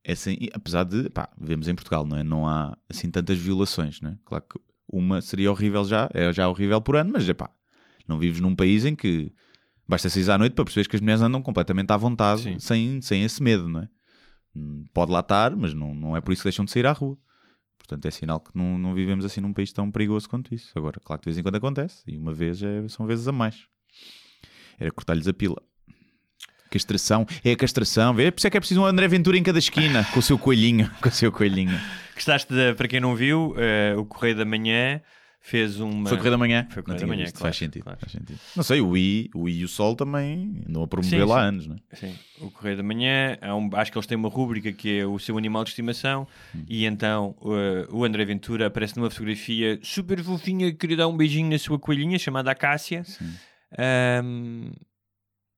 essa 0.02 0.30
apesar 0.54 0.84
de, 0.84 1.10
pá, 1.10 1.28
vemos 1.38 1.68
em 1.68 1.74
Portugal, 1.74 2.06
não 2.06 2.16
é? 2.16 2.22
Não 2.22 2.48
há 2.48 2.74
assim 2.88 3.10
tantas 3.10 3.36
violações, 3.38 4.00
não 4.00 4.12
é? 4.12 4.16
Claro 4.24 4.44
que 4.50 4.58
uma 4.90 5.20
seria 5.20 5.50
horrível 5.50 5.84
já, 5.84 6.08
é 6.14 6.32
já 6.32 6.48
horrível 6.48 6.80
por 6.80 6.96
ano, 6.96 7.10
mas 7.12 7.28
é 7.28 7.34
pá, 7.34 7.50
não 8.06 8.18
vives 8.18 8.40
num 8.40 8.56
país 8.56 8.86
em 8.86 8.96
que 8.96 9.30
basta 9.86 10.08
sair 10.08 10.30
à 10.30 10.38
noite 10.38 10.54
para 10.54 10.64
perceberes 10.64 10.88
que 10.88 10.96
as 10.96 11.02
mulheres 11.02 11.20
andam 11.20 11.42
completamente 11.42 11.90
à 11.90 11.98
vontade, 11.98 12.40
Sim. 12.42 12.58
sem, 12.58 13.00
sem 13.02 13.22
esse 13.24 13.42
medo, 13.42 13.68
não 13.68 13.80
é? 13.80 13.88
Pode 14.94 15.12
lá 15.12 15.20
estar, 15.20 15.54
mas 15.56 15.74
não, 15.74 15.94
não 15.94 16.16
é 16.16 16.20
por 16.20 16.32
isso 16.32 16.42
que 16.42 16.46
deixam 16.48 16.64
de 16.64 16.70
sair 16.70 16.86
à 16.86 16.92
rua. 16.92 17.16
Portanto, 17.78 18.04
é 18.06 18.10
sinal 18.10 18.40
que 18.40 18.50
não, 18.54 18.76
não 18.78 18.94
vivemos 18.94 19.24
assim 19.24 19.40
num 19.40 19.52
país 19.52 19.72
tão 19.72 19.90
perigoso 19.90 20.28
quanto 20.28 20.54
isso. 20.54 20.70
Agora, 20.76 21.00
claro 21.02 21.20
que 21.20 21.24
de 21.24 21.30
vez 21.30 21.38
em 21.38 21.42
quando 21.42 21.54
acontece, 21.56 22.02
e 22.06 22.18
uma 22.18 22.32
vez 22.34 22.62
é- 22.62 22.86
são 22.88 23.06
vezes 23.06 23.26
a 23.26 23.32
mais. 23.32 23.66
Era 24.78 24.90
cortar-lhes 24.90 25.26
a 25.26 25.32
pila. 25.32 25.62
Castração, 26.70 27.26
é 27.42 27.52
a 27.52 27.56
castração, 27.56 28.12
vê? 28.12 28.30
Por 28.30 28.40
isso 28.40 28.46
é 28.46 28.50
que 28.50 28.56
é 28.58 28.60
preciso 28.60 28.82
um 28.82 28.84
André 28.84 29.08
Ventura 29.08 29.38
em 29.38 29.42
cada 29.42 29.58
esquina, 29.58 30.04
com 30.12 30.18
o 30.18 30.22
seu 30.22 30.38
coelhinho, 30.38 30.90
com 31.00 31.08
o 31.08 31.12
seu 31.12 31.32
coelhinho. 31.32 31.80
Gostaste, 32.14 32.52
de, 32.52 32.74
para 32.74 32.86
quem 32.86 33.00
não 33.00 33.16
viu, 33.16 33.54
eh, 33.56 33.94
o 33.96 34.04
Correio 34.04 34.36
da 34.36 34.44
Manhã 34.44 35.00
fez 35.48 35.80
uma. 35.80 36.08
Foi 36.08 36.18
correr 36.18 36.30
da 36.30 36.38
manhã? 36.38 36.66
Foi 36.70 36.76
Não 36.80 36.84
Correio 36.84 37.00
da 37.00 37.06
Manhã, 37.06 37.24
claro, 37.24 37.38
faz, 37.38 37.56
sentido, 37.56 37.82
claro. 37.84 37.98
faz 37.98 38.12
sentido. 38.12 38.38
Não 38.54 38.62
sei, 38.62 38.80
o 38.80 38.96
I, 38.96 39.30
o 39.34 39.48
I 39.48 39.60
e 39.60 39.64
o 39.64 39.68
Sol 39.68 39.96
também 39.96 40.62
andam 40.68 40.82
a 40.82 40.86
promover 40.86 41.20
Sim, 41.20 41.26
lá 41.26 41.34
sim. 41.34 41.40
há 41.40 41.42
anos, 41.44 41.66
não 41.66 41.76
é? 41.76 41.96
Sim, 41.96 42.14
o 42.38 42.50
Correio 42.50 42.76
da 42.76 42.82
Manhã, 42.82 43.38
há 43.40 43.54
um- 43.56 43.70
acho 43.74 43.90
que 43.90 43.98
eles 43.98 44.06
têm 44.06 44.16
uma 44.18 44.28
rúbrica 44.28 44.70
que 44.72 44.98
é 45.00 45.06
o 45.06 45.18
seu 45.18 45.36
animal 45.38 45.64
de 45.64 45.70
estimação 45.70 46.26
Hum. 46.54 46.64
e 46.68 46.84
então 46.84 47.34
eh, 47.42 47.88
o 47.90 48.04
André 48.04 48.24
Ventura 48.24 48.66
aparece 48.66 48.96
numa 48.96 49.10
fotografia 49.10 49.78
super 49.82 50.22
fofinha, 50.22 50.72
queria 50.72 50.98
dar 50.98 51.08
um 51.08 51.16
beijinho 51.16 51.50
na 51.50 51.58
sua 51.58 51.78
coelhinha 51.78 52.18
chamada 52.18 52.50
Acácia. 52.50 53.02
Ahm, 53.76 54.70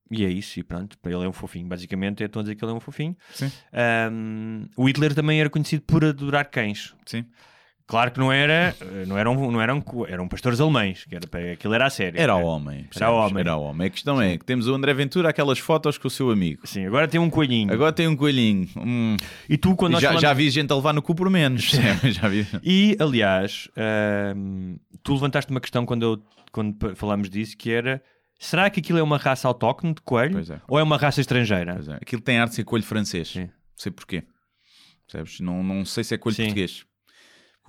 e 0.09 0.25
é 0.25 0.29
isso, 0.29 0.59
e 0.59 0.63
pronto, 0.63 0.97
ele 1.05 1.15
é 1.23 1.27
um 1.27 1.31
fofinho, 1.33 1.67
basicamente, 1.67 2.21
é 2.21 2.25
estão 2.25 2.41
a 2.41 2.43
dizer 2.43 2.55
que 2.55 2.63
ele 2.65 2.71
é 2.71 2.75
um 2.75 2.79
fofinho. 2.81 3.15
Sim. 3.33 3.49
Ahm, 3.71 4.65
o 4.75 4.85
Hitler 4.87 5.13
também 5.15 5.39
era 5.39 5.49
conhecido 5.49 5.83
por 5.83 6.03
adorar 6.03 6.49
cães. 6.49 6.93
Sim. 7.05 7.25
Claro 7.91 8.09
que 8.09 8.19
não 8.19 8.31
era, 8.31 8.73
eh, 8.79 9.05
não 9.05 9.17
eram, 9.17 9.51
não 9.51 9.61
eram, 9.61 9.83
eram 10.07 10.25
pastores 10.25 10.61
alemães, 10.61 11.03
que 11.03 11.13
era, 11.13 11.51
aquilo 11.51 11.73
era 11.73 11.87
a 11.87 11.89
sério. 11.89 12.17
Era 12.17 12.33
o 12.37 12.41
homem. 12.45 12.85
percebes? 12.85 13.13
homem. 13.13 13.41
Era 13.41 13.57
o 13.57 13.63
homem. 13.63 13.87
A 13.87 13.89
questão 13.89 14.21
é 14.21 14.37
que 14.37 14.45
temos 14.45 14.65
o 14.65 14.73
André 14.73 14.93
Ventura, 14.93 15.27
aquelas 15.27 15.59
fotos 15.59 15.97
com 15.97 16.07
o 16.07 16.09
seu 16.09 16.31
amigo. 16.31 16.65
Sim, 16.65 16.85
agora 16.85 17.05
tem 17.05 17.19
um 17.19 17.29
coelhinho. 17.29 17.73
Agora 17.73 17.91
tem 17.91 18.07
um 18.07 18.15
coelhinho. 18.15 18.69
Hum. 18.77 19.17
E 19.49 19.57
tu, 19.57 19.75
quando 19.75 19.95
já, 19.95 20.07
falamos- 20.07 20.21
já 20.21 20.31
vi 20.31 20.49
gente 20.49 20.71
a 20.71 20.75
levar 20.77 20.93
no 20.93 21.01
cu 21.01 21.13
por 21.13 21.29
menos. 21.29 21.69
já 22.13 22.29
vi. 22.29 22.47
E, 22.63 22.95
aliás, 22.97 23.67
ahm, 23.75 24.77
tu 25.03 25.13
levantaste 25.15 25.51
uma 25.51 25.59
questão 25.59 25.85
quando, 25.85 26.03
eu, 26.03 26.23
quando 26.49 26.95
falámos 26.95 27.29
disso, 27.29 27.57
que 27.57 27.71
era, 27.71 28.01
será 28.39 28.69
que 28.69 28.79
aquilo 28.79 28.99
é 28.99 29.03
uma 29.03 29.17
raça 29.17 29.49
autóctone 29.49 29.95
de 29.95 30.01
coelho? 30.01 30.39
É. 30.39 30.61
Ou 30.69 30.79
é 30.79 30.83
uma 30.83 30.95
raça 30.95 31.19
estrangeira? 31.19 31.73
Pois 31.73 31.89
é. 31.89 31.95
Aquilo 31.95 32.21
tem 32.21 32.39
arte 32.39 32.51
de 32.51 32.55
ser 32.55 32.63
coelho 32.63 32.85
francês. 32.85 33.27
Sim. 33.27 33.41
Não 33.47 33.49
sei 33.75 33.91
porquê. 33.91 34.23
Percebes? 35.05 35.41
Não, 35.41 35.61
não 35.61 35.83
sei 35.83 36.05
se 36.05 36.15
é 36.15 36.17
coelho 36.17 36.37
Sim. 36.37 36.43
português. 36.43 36.85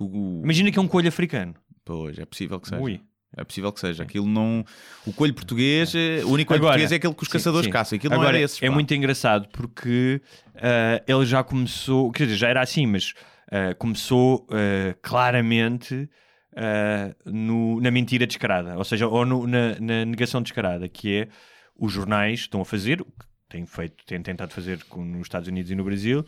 O- 0.05 0.41
Imagina 0.43 0.71
que 0.71 0.79
é 0.79 0.81
um 0.81 0.87
coelho 0.87 1.07
africano. 1.09 1.53
Pois, 1.85 2.17
é 2.17 2.25
possível 2.25 2.59
que 2.59 2.69
seja. 2.69 2.81
Ui. 2.81 3.01
É 3.35 3.43
possível 3.43 3.71
que 3.71 3.79
seja. 3.79 4.03
Aquilo 4.03 4.27
não. 4.27 4.63
O 5.07 5.11
coelho 5.11 5.33
português, 5.33 5.93
é- 5.95 6.23
o 6.23 6.29
único 6.29 6.49
coelho 6.49 6.61
Agora- 6.63 6.73
português 6.73 6.91
é 6.91 6.95
aquele 6.95 7.13
que 7.15 7.23
os 7.23 7.27
caçadores 7.29 7.65
sim. 7.65 7.71
caçam. 7.71 7.95
Aquilo 7.97 8.13
Agora, 8.13 8.29
não 8.29 8.35
era 8.35 8.43
esses. 8.45 8.61
é 8.61 8.67
pá. 8.67 8.73
muito 8.73 8.93
engraçado 8.93 9.47
porque 9.51 10.21
ah, 10.55 11.01
ele 11.07 11.25
já 11.25 11.43
começou, 11.43 12.11
quer 12.11 12.25
dizer, 12.25 12.37
já 12.37 12.47
era 12.49 12.61
assim, 12.61 12.85
mas 12.85 13.13
ah, 13.51 13.73
começou 13.75 14.47
ah, 14.51 14.95
claramente 15.01 16.07
no- 17.25 17.79
na 17.81 17.91
mentira 17.91 18.25
descarada, 18.27 18.77
ou 18.77 18.83
seja, 18.83 19.07
ou 19.07 19.25
no- 19.25 19.47
na, 19.47 19.79
na 19.79 20.05
negação 20.05 20.41
descarada, 20.41 20.87
que 20.87 21.13
é 21.15 21.27
os 21.75 21.91
jornais 21.91 22.41
estão 22.41 22.61
a 22.61 22.65
fazer, 22.65 23.01
o 23.01 23.05
que 23.05 23.25
têm 23.49 23.65
feito, 23.65 24.05
têm 24.05 24.21
tentado 24.21 24.53
fazer 24.53 24.83
com- 24.85 25.03
nos 25.03 25.21
Estados 25.23 25.47
Unidos 25.47 25.71
e 25.71 25.75
no 25.75 25.83
Brasil. 25.83 26.23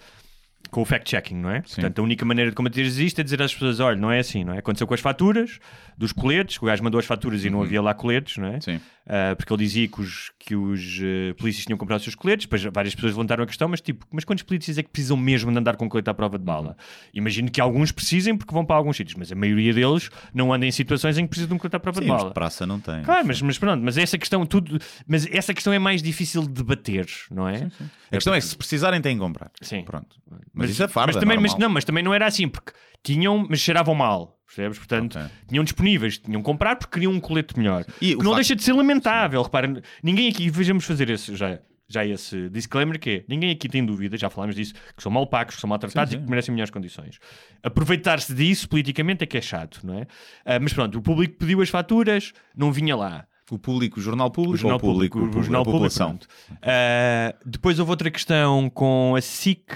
Com 0.70 0.82
o 0.82 0.86
fact-checking, 0.86 1.36
não 1.36 1.50
é? 1.50 1.62
Portanto, 1.62 2.00
a 2.00 2.02
única 2.02 2.26
maneira 2.26 2.50
de 2.50 2.56
combater 2.56 2.82
isto 2.82 3.20
é 3.20 3.24
dizer 3.24 3.42
às 3.42 3.54
pessoas: 3.54 3.80
olha, 3.80 3.96
não 3.96 4.12
é 4.12 4.20
assim, 4.20 4.44
não 4.44 4.54
é? 4.54 4.60
Aconteceu 4.60 4.86
com 4.88 4.94
as 4.94 5.00
faturas 5.00 5.60
dos 5.98 6.12
coletes, 6.12 6.62
o 6.62 6.66
gajo 6.66 6.84
mandou 6.84 7.00
as 7.00 7.06
faturas 7.06 7.46
e 7.46 7.50
não 7.50 7.62
havia 7.62 7.82
lá 7.82 7.94
coletes, 7.94 8.38
não 8.38 8.48
é? 8.48 8.56
Uhum. 8.56 8.62
Sim. 8.62 8.82
Ah, 9.08 9.36
porque 9.36 9.54
ele 9.54 9.64
dizia 9.64 9.88
que 9.88 10.02
os, 10.02 10.32
que 10.40 10.56
os 10.56 11.00
eh, 11.00 11.34
polícias 11.34 11.64
tinham 11.64 11.78
comprado 11.78 12.00
os 12.00 12.04
seus 12.04 12.16
coletes, 12.16 12.48
depois 12.48 12.64
várias 12.74 12.96
pessoas 12.96 13.14
levantaram 13.14 13.44
a 13.44 13.48
questão, 13.48 13.68
mas 13.68 13.80
tipo, 13.80 14.04
mas 14.12 14.26
quantos 14.26 14.44
polícias 14.44 14.80
é 14.80 14.84
que 14.84 14.90
precisam 14.90 15.16
mesmo 15.16 15.52
de 15.52 15.58
andar 15.60 15.76
com 15.76 15.88
colete 15.88 16.10
à 16.10 16.14
prova 16.14 16.40
de 16.40 16.44
bala? 16.44 16.76
Imagino 17.14 17.52
que 17.52 17.62
alguns 17.62 17.92
precisem 17.92 18.36
porque 18.36 18.52
vão 18.52 18.66
para 18.66 18.76
alguns 18.76 18.98
sítios, 18.98 19.16
mas 19.16 19.32
a 19.32 19.36
maioria 19.36 19.74
deles 19.76 20.10
não 20.34 20.52
anda 20.52 20.66
em 20.66 20.72
situações 20.72 21.20
em 21.20 21.24
que 21.24 21.30
precisam 21.30 21.50
de 21.50 21.54
um 21.54 21.58
colete 21.60 21.76
à 21.76 21.80
prova 21.80 22.00
Sim, 22.00 22.06
de 22.06 22.12
bala. 22.12 22.32
praça 22.32 22.66
não 22.66 22.80
tem. 22.80 23.04
Claro, 23.04 23.28
mas, 23.28 23.40
mas 23.44 23.60
pronto, 23.60 23.84
mas 23.84 23.96
essa 23.96 24.18
questão 24.18 24.44
tudo, 24.44 24.80
mas 25.08 25.28
essa 25.32 25.54
questão 25.54 25.72
é 25.72 25.78
mais 25.78 26.02
difícil 26.02 26.42
de 26.42 26.50
debater, 26.50 27.06
não 27.30 27.48
é? 27.48 27.68
A 28.12 28.16
questão 28.16 28.34
é 28.34 28.40
que 28.40 28.46
se 28.48 28.58
precisarem 28.58 29.00
têm 29.02 29.16
que 29.16 29.22
comprar. 29.22 29.52
Sim. 29.62 29.84
Pronto. 29.84 30.16
Mas, 30.52 30.72
isso 30.72 30.82
é 30.82 30.88
farda, 30.88 31.14
mas 31.14 31.22
também, 31.22 31.38
mas, 31.38 31.56
não, 31.56 31.70
mas 31.70 31.86
também 31.86 32.04
não 32.04 32.12
era 32.12 32.26
assim, 32.26 32.48
porque 32.48 32.72
tinham, 33.14 33.46
mas 33.50 33.60
cheiravam 33.60 33.94
mal. 33.96 34.34
Percebes? 34.46 34.78
Portanto, 34.78 35.18
Ok. 35.18 35.30
tinham 35.48 35.64
disponíveis, 35.64 36.18
tinham 36.18 36.40
que 36.42 36.46
comprar 36.46 36.76
porque 36.76 36.94
queriam 36.94 37.12
um 37.12 37.20
colete 37.20 37.58
melhor. 37.58 37.84
E 38.00 38.10
que 38.12 38.16
não 38.16 38.26
facto- 38.26 38.36
deixa 38.36 38.56
de 38.56 38.64
ser 38.64 38.74
lamentável. 38.74 39.42
Reparem, 39.42 39.82
ninguém 40.04 40.30
aqui, 40.30 40.50
vejamos 40.50 40.86
fazer 40.86 41.10
esse, 41.10 41.36
já, 41.36 41.60
já 41.90 42.06
esse 42.06 42.48
disclaimer 42.50 43.00
que 43.00 43.10
é, 43.10 43.26
ninguém 43.28 43.52
aqui 43.52 43.68
tem 43.68 43.84
dúvida, 43.86 44.16
já 44.18 44.30
falámos 44.30 44.56
disso, 44.56 44.74
que 44.96 45.02
são 45.04 45.12
mal 45.12 45.26
pagos, 45.28 45.56
que 45.56 45.62
são 45.62 45.68
maltratados 45.70 46.12
Sim, 46.14 46.20
e 46.20 46.24
que 46.24 46.30
merecem 46.30 46.54
melhores 46.54 46.70
condições. 46.72 47.20
Aproveitar-se 47.64 48.34
disso 48.34 48.70
politicamente 48.70 49.24
é 49.24 49.28
que 49.28 49.38
é 49.38 49.42
chato, 49.42 49.80
não 49.84 50.00
é? 50.00 50.08
Ah, 50.46 50.60
mas 50.60 50.72
pronto, 50.74 50.98
o 50.98 51.02
público 51.02 51.36
pediu 51.40 51.62
as 51.62 51.70
faturas, 51.70 52.32
não 52.56 52.72
vinha 52.72 52.96
lá. 52.96 53.26
O 53.52 53.60
público, 53.60 54.00
o 54.00 54.02
jornal 54.02 54.32
público, 54.32 54.54
O 54.56 54.58
jornal 54.58 54.80
público, 54.80 55.18
público, 55.20 55.40
o 55.40 55.44
jornal 55.44 55.62
a 55.62 55.66
público, 55.66 55.84
população. 55.84 56.10
pronto. 56.18 56.28
Ah, 56.62 57.36
depois 57.46 57.78
houve 57.80 57.92
outra 57.92 58.10
questão 58.10 58.70
com 58.70 59.16
a 59.16 59.22
SIC, 59.22 59.72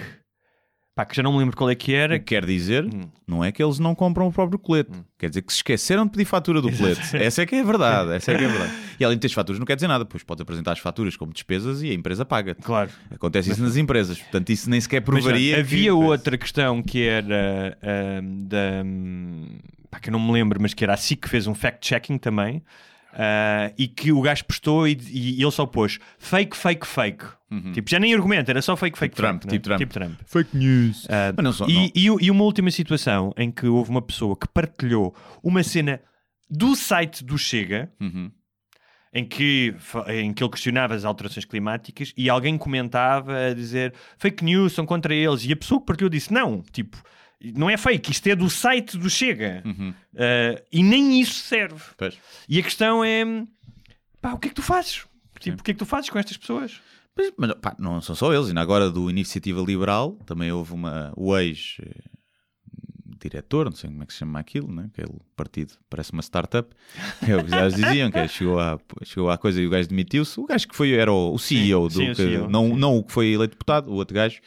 pá, 0.99 1.05
que 1.05 1.15
já 1.15 1.23
não 1.23 1.31
me 1.31 1.39
lembro 1.39 1.55
qual 1.55 1.69
é 1.69 1.75
que 1.75 1.93
era. 1.93 2.15
O 2.15 2.19
que 2.19 2.25
quer 2.25 2.45
dizer, 2.45 2.83
Hum. 2.83 3.07
não 3.25 3.41
é 3.43 3.53
que 3.53 3.63
eles 3.63 3.79
não 3.79 3.95
compram 3.95 4.27
o 4.27 4.31
próprio 4.33 4.59
colete. 4.59 4.91
Quer 5.17 5.29
dizer 5.29 5.41
que 5.43 5.53
se 5.53 5.59
esqueceram 5.59 6.03
de 6.05 6.11
pedir 6.11 6.25
fatura 6.25 6.61
do 6.61 6.69
colete. 6.71 7.15
Essa 7.15 7.43
é 7.43 7.45
que 7.45 7.55
é 7.55 7.63
verdade. 7.63 8.11
Essa 8.11 8.33
é 8.33 8.37
que 8.37 8.43
é 8.43 8.47
verdade. 8.47 8.71
E 8.99 9.05
além 9.05 9.15
de 9.15 9.21
ter 9.21 9.27
as 9.27 9.33
faturas, 9.33 9.57
não 9.57 9.65
quer 9.65 9.75
dizer 9.75 9.87
nada. 9.87 10.03
Pois 10.03 10.23
pode 10.23 10.41
apresentar 10.41 10.73
as 10.73 10.79
faturas 10.79 11.15
como 11.15 11.31
despesas 11.31 11.81
e 11.81 11.89
a 11.89 11.93
empresa 11.93 12.25
paga. 12.25 12.53
Claro. 12.55 12.89
Acontece 13.09 13.49
isso 13.49 13.61
nas 13.63 13.77
empresas. 13.77 14.17
Portanto, 14.19 14.49
isso 14.49 14.69
nem 14.69 14.81
sequer 14.81 14.99
Mas, 14.99 15.05
provaria. 15.23 15.53
que- 15.55 15.59
havia 15.61 15.95
outra 15.95 16.37
questão 16.37 16.83
que 16.83 17.07
era 17.07 17.77
ahm, 17.81 18.45
da. 18.45 18.83
hum, 18.85 19.45
pá, 19.89 19.99
que 20.01 20.09
eu 20.09 20.11
não 20.11 20.19
me 20.19 20.33
lembro, 20.33 20.61
mas 20.61 20.73
que 20.73 20.83
era 20.83 20.93
a 20.93 20.97
SIC 20.97 21.21
que 21.21 21.29
fez 21.29 21.47
um 21.47 21.55
fact-checking 21.55 22.17
também. 22.17 22.61
Ah, 23.13 23.71
e 23.77 23.87
que 23.87 24.11
o 24.11 24.21
gajo 24.21 24.45
postou 24.45 24.87
e, 24.87 24.97
e 25.11 25.41
ele 25.41 25.51
só 25.51 25.65
pôs 25.65 25.99
fake, 26.17 26.55
fake, 26.55 26.85
fake. 26.87 27.25
Tipo, 27.73 27.89
já 27.89 27.97
nem 27.99 28.13
argumento, 28.13 28.49
era 28.51 28.61
só 28.61 28.75
fake, 28.75 28.97
fake, 28.97 29.13
Uhum. 29.13 29.27
Trump, 29.39 29.41
fake, 29.49 29.69
né? 29.69 29.77
tipo 29.77 29.93
Trump. 29.93 30.15
Trump. 30.17 30.19
Fake 30.27 30.55
news. 30.57 31.07
Mas 31.35 31.43
não 31.43 31.51
só- 31.51 31.67
e, 31.67 31.73
não- 31.73 32.19
e- 32.19 32.25
e 32.25 32.31
uma 32.31 32.43
última 32.43 32.69
situação 32.69 33.33
em 33.35 33.49
que 33.49 33.65
houve 33.65 33.89
uma 33.89 34.01
pessoa 34.03 34.35
que 34.37 34.47
partilhou 34.47 35.15
uma 35.43 35.63
cena 35.63 35.99
do 36.49 36.75
site 36.75 37.23
do 37.23 37.37
Chega 37.39 37.91
Uhum. 37.99 38.31
em 39.11 39.25
que, 39.25 39.73
em 40.09 40.31
que 40.31 40.43
ele 40.43 40.51
questionava 40.51 40.93
as 40.93 41.03
alterações 41.05 41.43
climáticas 41.45 42.13
e 42.15 42.29
alguém 42.29 42.55
comentava 42.57 43.35
a 43.47 43.53
dizer 43.55 43.93
fake 44.19 44.43
news 44.43 44.73
são 44.73 44.85
contra 44.85 45.13
eles 45.15 45.43
e 45.45 45.51
a 45.51 45.55
pessoa 45.55 45.79
que 45.79 45.87
partilhou 45.87 46.09
disse 46.09 46.31
não, 46.31 46.61
tipo, 46.71 47.01
não 47.41 47.69
é 47.69 47.77
fake, 47.77 48.11
isto 48.11 48.27
é 48.27 48.35
do 48.35 48.49
site 48.49 48.97
do 48.97 49.09
Chega 49.09 49.63
Uh, 49.65 50.61
e 50.71 50.83
nem 50.83 51.21
isso 51.21 51.35
serve. 51.35 51.81
Pois. 51.97 52.17
E 52.49 52.59
a 52.59 52.63
questão 52.63 53.03
é 53.03 53.23
pá, 54.21 54.33
o 54.33 54.37
que 54.39 54.47
é 54.47 54.49
que 54.49 54.55
tu 54.55 54.61
fazes? 54.61 55.05
Tipo, 55.39 55.61
o 55.61 55.63
que 55.63 55.71
é 55.71 55.73
que 55.73 55.79
tu 55.79 55.85
fazes 55.85 56.09
com 56.09 56.19
estas 56.19 56.35
pessoas? 56.35 56.81
Mas, 57.15 57.31
mas, 57.37 57.53
pá, 57.53 57.75
não 57.79 58.01
são 58.01 58.13
só 58.15 58.33
eles, 58.33 58.47
ainda 58.49 58.59
agora 58.61 58.89
do 58.91 59.09
Iniciativa 59.09 59.61
Liberal 59.61 60.13
também 60.25 60.51
houve 60.51 60.73
uma, 60.73 61.13
o 61.15 61.37
ex 61.37 61.77
eh, 61.81 61.89
não 63.65 63.71
sei 63.73 63.89
como 63.89 64.03
é 64.03 64.05
que 64.05 64.13
se 64.13 64.19
chama 64.19 64.39
aquilo, 64.39 64.71
né? 64.71 64.89
aquele 64.93 65.17
partido, 65.35 65.73
parece 65.89 66.11
uma 66.13 66.21
startup, 66.21 66.69
é 67.27 67.35
o 67.35 67.43
que 67.43 67.53
eles 67.53 67.75
diziam, 67.75 68.09
que 68.11 68.17
é, 68.17 68.27
chegou, 68.27 68.59
à, 68.59 68.79
chegou 69.03 69.29
à 69.29 69.37
coisa 69.37 69.61
e 69.61 69.67
o 69.67 69.69
gajo 69.69 69.89
demitiu-se, 69.89 70.39
o 70.39 70.45
gajo 70.45 70.67
que 70.67 70.75
foi, 70.75 70.93
era 70.93 71.11
o, 71.11 71.33
o 71.33 71.39
CEO, 71.39 71.89
Sim, 71.89 71.97
do 71.97 72.03
sim, 72.05 72.11
o 72.11 72.15
que- 72.15 72.21
CEO, 72.35 72.49
não, 72.49 72.69
sim. 72.69 72.75
não 72.77 72.97
o 72.97 73.03
que 73.03 73.11
foi 73.11 73.27
eleito 73.27 73.51
deputado, 73.55 73.89
o 73.89 73.95
outro 73.95 74.15
gajo, 74.15 74.39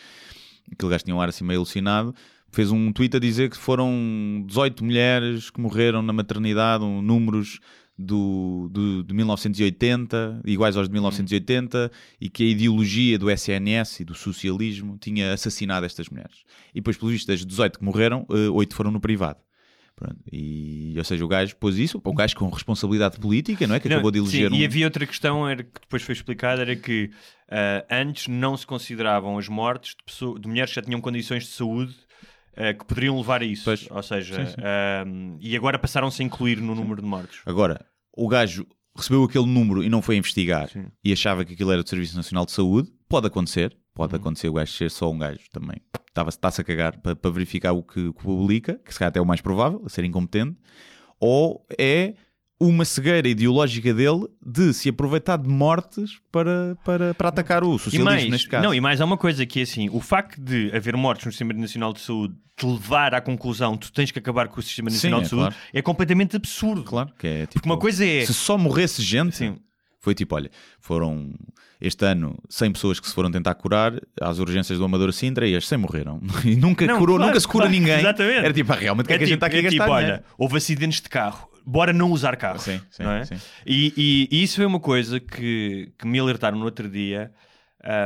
aquele 0.70 0.90
gajo 0.90 1.04
tinha 1.04 1.14
um 1.16 1.20
ar 1.20 1.28
assim 1.28 1.44
meio 1.44 1.58
alucinado, 1.60 2.14
fez 2.52 2.70
um 2.70 2.92
tweet 2.92 3.16
a 3.16 3.20
dizer 3.20 3.50
que 3.50 3.56
foram 3.56 4.44
18 4.46 4.84
mulheres 4.84 5.50
que 5.50 5.60
morreram 5.60 6.02
na 6.02 6.12
maternidade, 6.12 6.84
um, 6.84 7.00
números 7.00 7.58
do, 7.98 8.68
do, 8.70 9.02
de 9.04 9.14
1980, 9.14 10.42
iguais 10.44 10.76
aos 10.76 10.88
de 10.88 10.92
1980, 10.92 11.90
e 12.20 12.28
que 12.28 12.42
a 12.42 12.46
ideologia 12.46 13.18
do 13.18 13.30
SNS 13.30 14.00
e 14.00 14.04
do 14.04 14.14
socialismo 14.14 14.98
tinha 14.98 15.32
assassinado 15.32 15.86
estas 15.86 16.08
mulheres. 16.08 16.44
E 16.74 16.80
depois, 16.80 16.96
pelo 16.96 17.10
visto, 17.10 17.26
das 17.26 17.44
18 17.44 17.78
que 17.78 17.84
morreram, 17.84 18.26
eh, 18.30 18.48
8 18.50 18.74
foram 18.74 18.90
no 18.90 19.00
privado. 19.00 19.38
Pronto. 19.94 20.16
E, 20.32 20.94
ou 20.96 21.04
seja, 21.04 21.24
o 21.24 21.28
gajo 21.28 21.54
pôs 21.56 21.76
isso, 21.76 22.00
um 22.04 22.14
gajo 22.14 22.34
com 22.34 22.48
responsabilidade 22.48 23.18
política, 23.18 23.66
não 23.66 23.74
é? 23.74 23.80
Que 23.80 23.88
Não, 23.88 23.96
acabou 23.96 24.10
de 24.10 24.18
eleger 24.18 24.50
sim, 24.50 24.56
um... 24.56 24.58
E 24.58 24.64
havia 24.64 24.86
outra 24.86 25.06
questão 25.06 25.48
era, 25.48 25.62
que 25.62 25.80
depois 25.80 26.02
foi 26.02 26.14
explicada: 26.14 26.62
era 26.62 26.74
que 26.74 27.10
ah, 27.48 27.84
antes 27.90 28.26
não 28.26 28.56
se 28.56 28.66
consideravam 28.66 29.38
as 29.38 29.48
mortes 29.48 29.94
de, 29.94 30.02
pessoa- 30.04 30.40
de 30.40 30.48
mulheres 30.48 30.70
que 30.70 30.76
já 30.76 30.82
tinham 30.82 31.00
condições 31.00 31.44
de 31.44 31.50
saúde. 31.50 31.94
Ah, 32.56 32.74
que 32.74 32.84
poderiam 32.84 33.16
levar 33.16 33.42
a 33.42 33.44
isso, 33.44 33.64
Pois. 33.64 33.86
ou 33.90 34.02
seja, 34.02 34.34
Sim, 34.46 34.50
sim. 34.52 34.56
ah, 34.62 35.04
e 35.40 35.56
agora 35.56 35.78
passaram-se 35.78 36.22
a 36.22 36.24
incluir 36.24 36.56
no 36.60 36.74
número 36.74 37.00
de 37.02 37.08
mortes. 37.08 37.40
Agora, 37.46 37.84
o 38.16 38.28
gajo 38.28 38.66
recebeu 38.96 39.24
aquele 39.24 39.46
número 39.46 39.82
e 39.82 39.88
não 39.88 40.02
foi 40.02 40.16
investigar 40.16 40.68
Sim. 40.68 40.86
e 41.02 41.12
achava 41.12 41.44
que 41.44 41.54
aquilo 41.54 41.72
era 41.72 41.82
do 41.82 41.88
Serviço 41.88 42.16
Nacional 42.16 42.44
de 42.44 42.52
Saúde. 42.52 42.92
Pode 43.08 43.26
acontecer, 43.26 43.72
Uhum. 43.72 43.78
pode 43.94 44.16
acontecer 44.16 44.48
o 44.48 44.52
gajo 44.54 44.72
ser 44.72 44.90
só 44.90 45.10
um 45.10 45.18
gajo 45.18 45.40
também. 45.50 45.76
Está-se 46.28 46.60
a 46.60 46.64
cagar 46.64 46.98
para, 47.00 47.16
para 47.16 47.30
verificar 47.30 47.72
o 47.72 47.82
que, 47.82 48.08
o 48.08 48.12
que 48.14 48.22
publica, 48.22 48.74
que 48.84 48.92
se 48.92 48.98
calhar 48.98 49.08
até 49.08 49.18
é 49.18 49.22
o 49.22 49.26
mais 49.26 49.40
provável, 49.40 49.82
a 49.84 49.88
ser 49.88 50.04
incompetente, 50.04 50.58
ou 51.18 51.66
é 51.78 52.14
uma 52.68 52.84
cegueira 52.84 53.28
ideológica 53.28 53.92
dele 53.92 54.26
de 54.44 54.72
se 54.72 54.88
aproveitar 54.88 55.36
de 55.36 55.48
mortes 55.48 56.20
para, 56.30 56.76
para, 56.84 57.12
para 57.14 57.28
atacar 57.28 57.64
o 57.64 57.72
socialismo 57.78 58.04
mais, 58.04 58.28
neste 58.30 58.48
caso. 58.48 58.64
não, 58.64 58.72
e 58.74 58.80
mais 58.80 59.00
há 59.00 59.04
uma 59.04 59.16
coisa 59.16 59.44
que 59.44 59.60
é 59.60 59.62
assim: 59.64 59.88
o 59.90 60.00
facto 60.00 60.40
de 60.40 60.70
haver 60.74 60.96
mortes 60.96 61.26
no 61.26 61.32
Sistema 61.32 61.52
Nacional 61.52 61.92
de 61.92 62.00
Saúde 62.00 62.34
te 62.56 62.66
levar 62.66 63.14
à 63.14 63.20
conclusão 63.20 63.76
que 63.76 63.86
tu 63.86 63.92
tens 63.92 64.10
que 64.10 64.18
acabar 64.18 64.46
com 64.48 64.60
o 64.60 64.62
Sistema 64.62 64.90
Sim, 64.90 64.96
Nacional 64.96 65.20
é 65.20 65.22
de 65.24 65.28
Saúde 65.28 65.46
claro. 65.48 65.62
é 65.72 65.82
completamente 65.82 66.36
absurdo. 66.36 66.84
Claro, 66.84 67.10
que 67.18 67.26
é 67.26 67.40
tipo, 67.42 67.54
Porque 67.54 67.68
uma 67.68 67.78
coisa 67.78 68.06
é. 68.06 68.24
Se 68.24 68.34
só 68.34 68.56
morresse 68.56 69.02
gente, 69.02 69.36
Sim. 69.36 69.56
foi 70.00 70.14
tipo, 70.14 70.34
olha, 70.34 70.50
foram 70.80 71.32
este 71.80 72.04
ano 72.06 72.38
100 72.48 72.72
pessoas 72.74 73.00
que 73.00 73.08
se 73.08 73.14
foram 73.14 73.28
tentar 73.30 73.54
curar 73.56 73.94
às 74.20 74.38
urgências 74.38 74.78
do 74.78 74.84
Amador 74.84 75.12
Sintra 75.12 75.48
e 75.48 75.56
as 75.56 75.66
100 75.66 75.78
morreram. 75.78 76.20
E 76.44 76.54
nunca, 76.54 76.86
Não, 76.86 76.98
curou, 76.98 77.16
claro, 77.16 77.30
nunca 77.30 77.40
se 77.40 77.48
cura 77.48 77.64
claro, 77.64 77.76
ninguém. 77.80 77.98
exatamente. 77.98 78.38
Era 78.38 78.52
tipo, 78.52 78.72
ah, 78.72 78.76
realmente, 78.76 79.06
o 79.06 79.08
que 79.08 79.14
é, 79.14 79.18
que 79.18 79.24
a 79.24 79.26
gente 79.26 79.34
está 79.34 79.46
aqui 79.46 79.56
a 79.56 79.58
é 79.58 79.62
gastar? 79.62 79.84
tipo, 79.84 79.90
olha, 79.96 80.24
houve 80.38 80.56
acidentes 80.58 81.00
de 81.00 81.08
carro, 81.08 81.48
bora 81.64 81.92
não 81.92 82.10
usar 82.10 82.36
carros. 82.36 82.62
Sim, 82.62 82.80
sim, 82.90 83.02
não 83.02 83.12
é? 83.12 83.24
sim. 83.24 83.36
E, 83.66 83.92
e- 83.96 84.28
e 84.36 84.42
isso 84.42 84.56
foi 84.56 84.66
uma 84.66 84.80
coisa 84.80 85.18
que, 85.20 85.92
que 85.98 86.06
me 86.06 86.18
alertaram 86.18 86.58
no 86.58 86.64
outro 86.64 86.88
dia. 86.88 87.32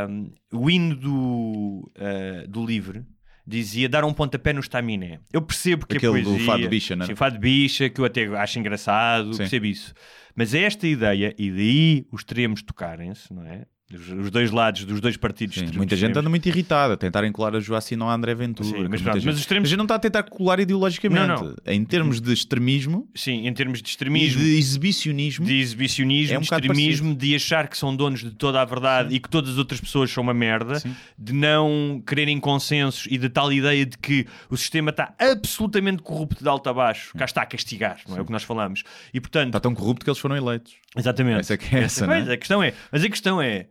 Um, 0.09 0.31
o 0.53 0.71
hino 0.71 0.97
do, 0.97 1.93
uh, 1.99 2.49
do 2.49 2.65
Livre 2.65 3.05
dizia 3.47 3.89
dar 3.89 4.05
um 4.05 4.13
pontapé 4.13 4.53
no 4.53 4.61
estaminé. 4.61 5.21
Eu 5.33 5.43
percebo 5.43 5.87
que 5.87 5.97
Aquele 5.99 6.21
a 6.21 6.23
do 6.23 6.31
poesia... 6.31 6.47
Fado 6.47 6.63
de 6.63 6.69
Bicha, 6.69 6.97
não 6.97 7.05
é? 7.05 7.07
Sim, 7.07 7.15
Fado 7.15 7.39
Bicha, 7.39 7.89
que 7.91 8.01
eu 8.01 8.05
até 8.05 8.25
acho 8.39 8.59
engraçado, 8.59 9.33
Sim. 9.33 9.39
percebo 9.39 9.67
isso. 9.67 9.93
Mas 10.35 10.53
é 10.55 10.63
esta 10.63 10.87
ideia, 10.87 11.35
e 11.39 11.51
daí 11.51 12.07
os 12.11 12.21
extremos 12.23 12.63
tocarem-se, 12.63 13.33
não 13.33 13.45
é? 13.47 13.65
Os, 13.95 14.31
dois 14.33 14.51
lados 14.51 14.85
dos 14.85 15.01
dois 15.01 15.17
partidos. 15.17 15.55
Sim, 15.55 15.61
extremos- 15.61 15.77
muita 15.77 15.95
gente 15.95 16.19
anda 16.19 16.29
muito 16.29 16.45
irritada 16.49 16.95
a 16.95 16.97
tentarem 16.97 17.31
colar 17.31 17.55
a 17.55 17.61
Joacine 17.61 18.03
ao 18.03 18.11
André 18.11 18.35
Ventura. 18.35 18.69
Sim, 18.69 18.89
mas 18.89 19.01
pronto, 19.01 19.15
gente- 19.15 19.27
mas 19.27 19.35
os 19.37 19.41
extremos- 19.43 19.69
a 19.69 19.71
gente 19.71 19.79
não 19.79 19.85
está 19.85 19.95
a 19.95 19.99
tentar 20.01 20.25
colar 20.25 20.59
ideologicamente. 20.59 21.27
Não, 21.29 21.45
não. 21.45 21.55
Em 21.65 21.85
termos 21.85 22.21
de 22.21 22.33
extremismo 22.33 23.09
Sim, 23.15 23.47
em 23.47 23.53
termos 23.55 23.81
de 23.81 23.89
extremismo. 23.89 24.43
de 24.43 24.59
exibicionismo, 24.59 25.47
de 25.47 25.55
exibicionismo, 25.61 26.35
É 26.35 26.39
um 26.39 26.43
extremismo, 26.43 27.15
de 27.15 27.35
achar 27.37 27.69
que 27.69 27.79
são 27.79 27.95
donos 27.95 28.21
de 28.25 28.31
toda 28.33 28.61
a 28.61 28.65
verdade 28.65 29.15
e 29.15 29.21
que 29.21 29.29
todas 29.29 29.51
as 29.53 29.57
outras 29.59 29.81
pessoas 29.81 30.11
são 30.11 30.23
uma 30.25 30.35
merda, 30.35 30.81
Sim. 30.81 30.93
de 31.17 31.33
não 31.33 32.03
quererem 32.05 32.41
consensos 32.41 33.07
e 33.09 33.17
de 33.17 33.29
tal 33.29 33.53
ideia 33.53 33.87
de 33.87 33.97
que 33.99 34.27
o 34.51 34.57
sistema 34.57 34.91
está 34.91 35.15
absolutamente 35.17 36.03
corrupto 36.03 36.43
de 36.43 36.49
alto 36.49 36.69
a 36.69 36.75
baixo, 36.75 37.17
cá 37.17 37.25
está 37.25 37.43
a 37.43 37.47
castigar, 37.47 38.01
não 38.09 38.17
é 38.17 38.21
o 38.21 38.25
que 38.25 38.33
nós 38.33 38.43
falamos. 38.43 38.83
E 39.15 39.21
portanto, 39.21 39.47
está 39.51 39.61
tão 39.61 39.75
corrupto 39.77 40.05
que 40.05 40.11
eles 40.11 40.19
foram 40.19 40.37
eleitos. 40.37 40.75
exatamente. 40.97 41.39
Essa 41.41 41.57
que 41.57 41.77
é 41.77 41.81
essa, 41.85 42.05
não 42.05 42.15
é? 42.15 42.33
a 42.33 42.37
questão 42.37 42.61
é, 42.61 42.75
mas 42.91 43.05
a 43.05 43.09
questão 43.09 43.41
é, 43.41 43.67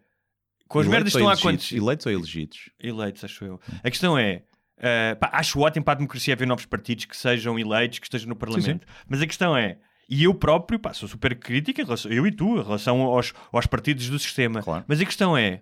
com 0.68 0.80
as 0.80 0.86
Eleitos 0.86 1.14
merdas 1.14 1.14
estão 1.14 1.28
a 1.28 1.32
elegidos? 1.32 1.50
acontecer. 1.50 1.78
Eleitos 1.78 2.06
ou 2.06 2.12
elegidos? 2.12 2.70
Eleitos, 2.80 3.24
acho 3.24 3.46
eu. 3.46 3.62
A 3.84 3.90
questão 3.90 4.18
é. 4.18 4.44
uh, 4.78 5.16
pá, 5.20 5.30
acho 5.34 5.60
ótimo 5.60 5.86
para 5.86 5.94
a 5.94 5.98
democracia 5.98 6.34
haver 6.34 6.48
novos 6.48 6.66
partidos 6.66 7.06
que 7.06 7.16
sejam 7.16 7.58
eleitos, 7.60 8.00
que 8.00 8.06
estejam 8.06 8.30
no 8.30 8.36
Parlamento. 8.36 8.86
Mas 9.08 9.22
a 9.22 9.28
questão 9.28 9.56
é. 9.56 9.78
E 10.08 10.24
eu 10.24 10.34
próprio, 10.34 10.80
pá, 10.80 10.94
sou 10.94 11.10
super 11.10 11.38
crítico, 11.38 11.82
em 11.82 11.84
relação, 11.84 12.12
eu 12.12 12.28
e 12.28 12.32
tu, 12.32 12.60
em 12.60 12.64
relação 12.64 13.02
aos, 13.02 13.34
aos 13.52 13.66
partidos 13.66 14.08
do 14.10 14.20
sistema. 14.20 14.62
Claro. 14.62 14.86
Mas 14.88 15.02
a 15.02 15.06
questão 15.06 15.36
é: 15.36 15.62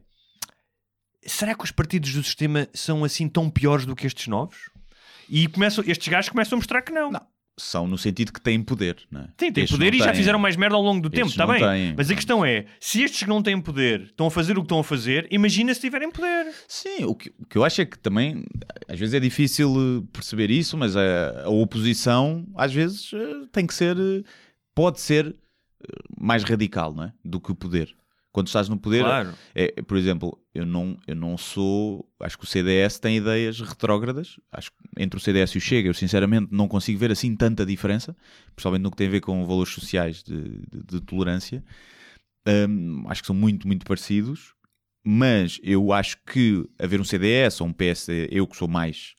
será 1.25 1.55
que 1.55 1.63
os 1.63 1.71
partidos 1.71 2.13
do 2.13 2.23
sistema 2.23 2.67
são 2.73 3.03
assim 3.03 3.29
tão 3.29 3.49
piores 3.49 3.85
do 3.85 3.95
que 3.95 4.05
estes 4.05 4.27
novos? 4.27 4.69
E 5.29 5.47
começam, 5.47 5.83
estes 5.87 6.07
gajos 6.07 6.29
começam 6.29 6.57
a 6.57 6.59
mostrar 6.59 6.81
que 6.81 6.91
não. 6.91 7.09
Não. 7.11 7.25
São 7.55 7.85
no 7.87 7.99
sentido 7.99 8.33
que 8.33 8.41
têm 8.41 8.63
poder, 8.63 8.97
não 9.11 9.21
é? 9.21 9.27
Sim, 9.39 9.51
têm 9.51 9.67
poder 9.67 9.93
e 9.93 9.99
já 9.99 10.05
têm. 10.05 10.15
fizeram 10.15 10.39
mais 10.39 10.55
merda 10.55 10.75
ao 10.75 10.81
longo 10.81 11.01
do 11.01 11.09
tempo, 11.09 11.27
está 11.27 11.45
não 11.45 11.53
bem. 11.53 11.61
têm. 11.61 11.93
Mas 11.95 12.09
a 12.09 12.15
questão 12.15 12.43
é: 12.43 12.65
se 12.79 13.03
estes 13.03 13.21
que 13.23 13.29
não 13.29 13.43
têm 13.43 13.61
poder 13.61 14.01
estão 14.05 14.25
a 14.25 14.31
fazer 14.31 14.53
o 14.53 14.61
que 14.61 14.65
estão 14.65 14.79
a 14.79 14.83
fazer, 14.83 15.27
imagina 15.29 15.71
se 15.73 15.79
tiverem 15.81 16.09
poder. 16.11 16.51
Sim, 16.67 17.03
o 17.05 17.13
que, 17.13 17.31
o 17.37 17.45
que 17.45 17.55
eu 17.55 17.63
acho 17.63 17.79
é 17.81 17.85
que 17.85 17.99
também 17.99 18.43
às 18.87 18.97
vezes 18.99 19.13
é 19.13 19.19
difícil 19.19 19.71
eh, 19.77 20.07
perceber 20.11 20.49
isso, 20.49 20.75
mas 20.75 20.97
a, 20.97 21.43
a 21.45 21.49
oposição 21.49 22.43
às 22.55 22.73
vezes 22.73 23.11
eh, 23.13 23.45
tem 23.51 23.67
que 23.67 23.73
ser, 23.75 23.95
eh, 23.97 24.23
pode 24.73 24.99
ser 24.99 25.35
mais 26.17 26.43
radical 26.43 26.93
não 26.93 27.03
é? 27.03 27.13
do 27.23 27.39
que 27.39 27.51
o 27.51 27.55
poder. 27.55 27.93
Quando 28.31 28.47
estás 28.47 28.67
no 28.67 28.77
poder, 28.79 29.03
Claro. 29.03 29.33
é, 29.53 29.79
por 29.83 29.95
exemplo, 29.95 30.39
eu 30.53 30.65
não, 30.65 30.97
eu 31.07 31.15
não 31.15 31.37
sou. 31.37 32.07
Acho 32.19 32.37
que 32.37 32.43
o 32.43 32.47
CDS 32.47 32.99
tem 32.99 33.17
ideias 33.17 33.59
retrógradas. 33.59 34.39
Acho 34.51 34.71
que 34.71 34.77
entre 34.97 35.17
o 35.17 35.19
CDS 35.21 35.53
e 35.55 35.57
o 35.57 35.61
Chega, 35.61 35.89
eu 35.89 35.93
sinceramente 35.93 36.47
não 36.51 36.67
consigo 36.67 36.99
ver 36.99 37.11
assim 37.11 37.35
tanta 37.35 37.65
diferença, 37.65 38.15
principalmente 38.55 38.83
no 38.83 38.91
que 38.91 38.97
tem 38.97 39.07
a 39.07 39.11
ver 39.11 39.21
com 39.21 39.45
valores 39.45 39.73
sociais 39.73 40.21
de, 40.23 40.41
de- 40.71 40.83
de 40.85 41.01
tolerância. 41.01 41.63
Hum, 42.47 43.05
acho 43.07 43.21
que 43.21 43.27
são 43.27 43.35
muito, 43.35 43.65
muito 43.67 43.85
parecidos, 43.85 44.53
mas 45.03 45.59
eu 45.63 45.93
acho 45.93 46.17
que 46.25 46.67
haver 46.77 46.99
um 46.99 47.03
CDS 47.05 47.61
ou 47.63 47.69
um 47.69 47.73
PS, 47.73 48.27
eu 48.31 48.45
que 48.45 48.57
sou 48.57 48.67
mais 48.67 49.15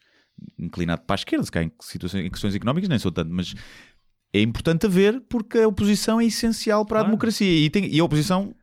inclinado 0.59 1.03
para 1.03 1.15
a 1.15 1.17
esquerda, 1.21 1.45
se 1.45 1.51
calhar 1.51 1.69
em, 1.69 1.73
situações, 1.81 2.27
em 2.27 2.31
questões 2.31 2.55
económicas 2.55 2.89
nem 2.89 2.99
sou 2.99 3.11
tanto, 3.11 3.31
mas 3.33 3.55
é 4.33 4.41
importante 4.43 4.85
haver 4.87 5.21
porque 5.29 5.59
a 5.59 5.69
oposição 5.69 6.21
é 6.21 6.27
essencial 6.27 6.85
para 6.85 6.99
a 6.99 7.03
Claro. 7.03 7.11
democracia 7.13 7.49
e, 7.67 7.71
tem- 7.71 7.87
e 7.87 7.99
a 7.99 8.05
oposição, 8.05 8.55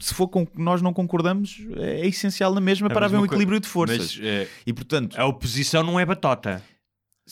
se 0.00 0.14
for 0.14 0.28
com 0.28 0.46
que 0.46 0.58
nós 0.60 0.80
não 0.82 0.92
concordamos, 0.92 1.58
é 1.76 2.06
essencial 2.06 2.54
na 2.54 2.60
mesma 2.60 2.88
É, 2.88 2.90
para 2.92 3.06
haver 3.06 3.16
um 3.18 3.20
co- 3.20 3.26
equilíbrio 3.26 3.60
de 3.60 3.68
forças. 3.68 4.16
Mas 4.16 4.20
eh, 4.22 4.46
E 4.66 4.72
portanto, 4.72 5.16
a 5.18 5.26
oposição 5.26 5.82
não 5.82 5.98
é 6.00 6.04
batota. 6.06 6.62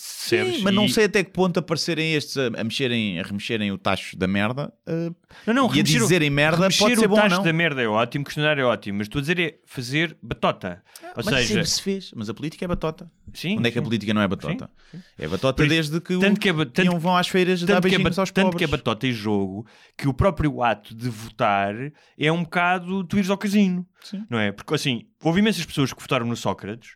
Sim, 0.03 0.37
percebes? 0.39 0.63
mas 0.63 0.75
não 0.75 0.87
E- 0.87 0.89
sei 0.93 1.05
até 1.05 1.23
que 1.23 1.31
ponto 1.31 1.59
aparecerem 1.59 2.15
estes 2.15 2.37
a, 2.37 2.47
a 2.47 2.65
mexerem, 2.65 3.21
a 3.21 3.23
remexerem 3.23 3.71
o 3.71 3.77
tacho 3.79 4.17
da 4.17 4.27
merda 4.27 4.73
uh, 4.89 5.15
Não, 5.47 5.55
não, 5.55 5.75
e 5.75 5.79
a 5.79 5.81
o- 5.81 5.83
dizerem 5.85 6.31
merda 6.31 6.69
pode 6.71 6.97
ser 6.97 7.05
o 7.05 7.09
bom 7.09 7.17
ou 7.17 7.21
tacho 7.23 7.37
não. 7.37 7.43
da 7.45 7.53
merda 7.53 7.83
é 7.83 7.87
ótimo, 7.87 8.25
questionar 8.25 8.59
é 8.59 8.65
ótimo, 8.65 8.99
mas 8.99 9.07
estou 9.07 9.19
a 9.19 9.23
dizer 9.23 9.39
é 9.39 9.59
fazer 9.67 10.17
batota. 10.23 10.83
Ou 11.03 11.13
Mas 11.17 11.27
seja, 11.27 11.47
sempre 11.49 11.67
se 11.67 11.83
fez. 11.83 12.11
Mas 12.15 12.29
a 12.31 12.35
política 12.35 12.65
é 12.65 12.69
batota. 12.69 13.11
sim, 13.35 13.59
Onde 13.59 13.69
é 13.69 13.71
que 13.73 13.79
a 13.79 13.83
sim. 13.83 13.85
política 13.87 14.15
não 14.15 14.23
é 14.23 14.29
batota? 14.29 14.71
É 15.19 15.27
batota 15.29 15.63
isso- 15.65 15.75
desde 15.75 16.01
que, 16.01 16.15
o, 16.15 16.21
tanto 16.21 16.41
que 16.41 16.49
é 16.49 16.53
tanto- 16.53 16.83
iam 16.85 16.99
vão 16.99 17.17
às 17.17 17.29
feiras 17.29 17.61
dar 17.63 17.75
tanto 17.75 17.89
que, 17.89 17.95
é, 17.95 17.99
beijinhos 17.99 18.19
aos 18.19 18.31
tanto 18.31 18.45
pobres. 18.47 18.59
que 18.59 18.65
é 18.65 18.67
batota 18.67 19.07
e 19.07 19.13
jogo 19.13 19.67
que 19.99 20.07
o 20.09 20.15
próprio 20.15 20.63
ato 20.63 20.95
de 20.95 21.09
votar 21.09 21.75
é 22.19 22.31
um 22.33 22.43
bocado 22.45 23.03
tu 23.05 23.17
ires 23.19 23.29
ao 23.31 23.37
casino, 23.39 23.85
Sim. 24.03 24.25
não 24.31 24.39
é? 24.39 24.53
Porque 24.53 24.73
assim, 24.75 25.07
houve 25.23 25.41
imensas 25.41 25.65
pessoas 25.67 25.93
que 25.93 26.01
votaram 26.01 26.27
no 26.27 26.37
Sócrates 26.37 26.91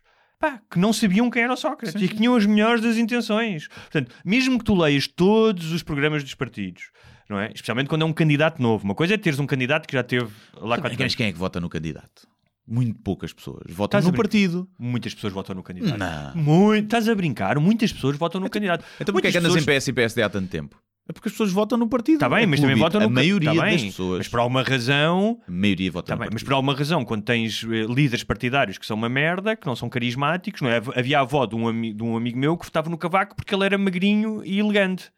pá, 0.51 0.61
que 0.69 0.79
não 0.79 0.91
sabiam 0.93 1.29
quem 1.29 1.43
era 1.43 1.53
o 1.53 1.57
Sócrates 1.57 1.99
Sim, 1.99 2.05
e 2.05 2.09
que 2.09 2.15
tinham 2.15 2.35
as 2.35 2.45
melhores 2.45 2.81
das 2.81 2.97
intenções. 2.97 3.67
Portanto, 3.67 4.13
mesmo 4.23 4.57
que 4.59 4.65
tu 4.65 4.75
leias 4.75 5.07
todos 5.07 5.71
os 5.71 5.81
programas 5.83 6.23
dos 6.23 6.35
partidos, 6.35 6.89
não 7.29 7.39
é? 7.39 7.47
Especialmente 7.47 7.87
quando 7.87 8.03
é 8.03 8.05
um 8.05 8.13
candidato 8.13 8.61
novo. 8.61 8.83
Uma 8.85 8.95
coisa 8.95 9.13
é 9.13 9.17
teres 9.17 9.39
um 9.39 9.47
candidato 9.47 9.87
que 9.87 9.93
já 9.93 10.03
teve 10.03 10.29
lá 10.55 10.77
quatro 10.77 10.91
mas 10.93 10.99
anos. 11.01 11.15
quem 11.15 11.27
é 11.27 11.31
que 11.31 11.37
vota 11.39 11.59
no 11.59 11.69
candidato? 11.69 12.27
Muito 12.67 12.97
poucas 12.99 13.31
pessoas. 13.31 13.61
Votam 13.69 13.99
Estás 13.99 14.05
a 14.07 14.11
no 14.11 14.17
partido. 14.17 14.67
Muitas 14.79 15.13
pessoas 15.13 15.31
votam 15.33 15.55
no 15.55 15.61
candidato. 15.61 15.97
Não. 15.99 16.35
Muito, 16.35 16.85
estás 16.85 17.07
a 17.07 17.13
brincar, 17.13 17.59
muitas 17.59 17.93
pessoas 17.93 18.17
votam 18.17 18.41
no 18.41 18.49
candidato. 18.49 18.83
Então 18.99 19.13
porquê 19.13 19.27
é 19.27 19.31
que 19.31 19.37
andas 19.37 19.53
pessoas- 19.53 19.67
em 19.67 19.79
PS 19.79 19.87
e 19.89 19.93
PSD 19.93 20.23
há 20.23 20.29
tanto 20.29 20.49
tempo? 20.49 20.75
É 21.07 21.13
porque 21.13 21.27
as 21.27 21.33
pessoas 21.33 21.51
votam 21.51 21.77
no 21.77 21.87
partido. 21.87 22.15
Está 22.15 22.27
bem, 22.27 22.43
É 22.43 22.45
mas 22.47 22.59
também 22.59 22.75
votam 22.75 22.99
no 23.01 23.07
A 23.07 23.09
maioria 23.09 23.53
tá 23.53 23.55
das 23.61 23.75
bem, 23.75 23.85
pessoas. 23.91 24.17
Mas 24.17 24.27
por 24.27 24.39
alguma 24.39 24.63
razão. 24.63 25.39
A 25.47 25.51
maioria 25.51 25.91
vota 25.91 26.07
Tá 26.07 26.15
no 26.15 26.19
bem, 26.19 26.25
mas 26.25 26.33
partido. 26.33 26.47
por 26.47 26.53
alguma 26.55 26.73
razão, 26.75 27.05
quando 27.05 27.21
tens 27.23 27.63
eh, 27.63 27.85
líderes 27.87 28.23
partidários 28.23 28.77
que 28.79 28.85
são 28.87 28.97
uma 28.97 29.07
merda, 29.07 29.55
que 29.55 29.67
não 29.67 29.75
são 29.75 29.87
carismáticos, 29.87 30.61
não 30.61 30.69
é? 30.69 30.77
havia 30.95 31.19
a 31.19 31.21
avó 31.21 31.45
de 31.45 31.55
um, 31.55 31.67
ami- 31.67 31.93
de 31.93 32.01
um 32.03 32.17
amigo 32.17 32.39
meu 32.39 32.57
que 32.57 32.65
votava 32.65 32.89
no 32.89 32.97
Cavaco 32.97 33.35
porque 33.35 33.53
ele 33.53 33.65
era 33.65 33.77
magrinho 33.77 34.43
e 34.43 34.57
elegante, 34.59 35.11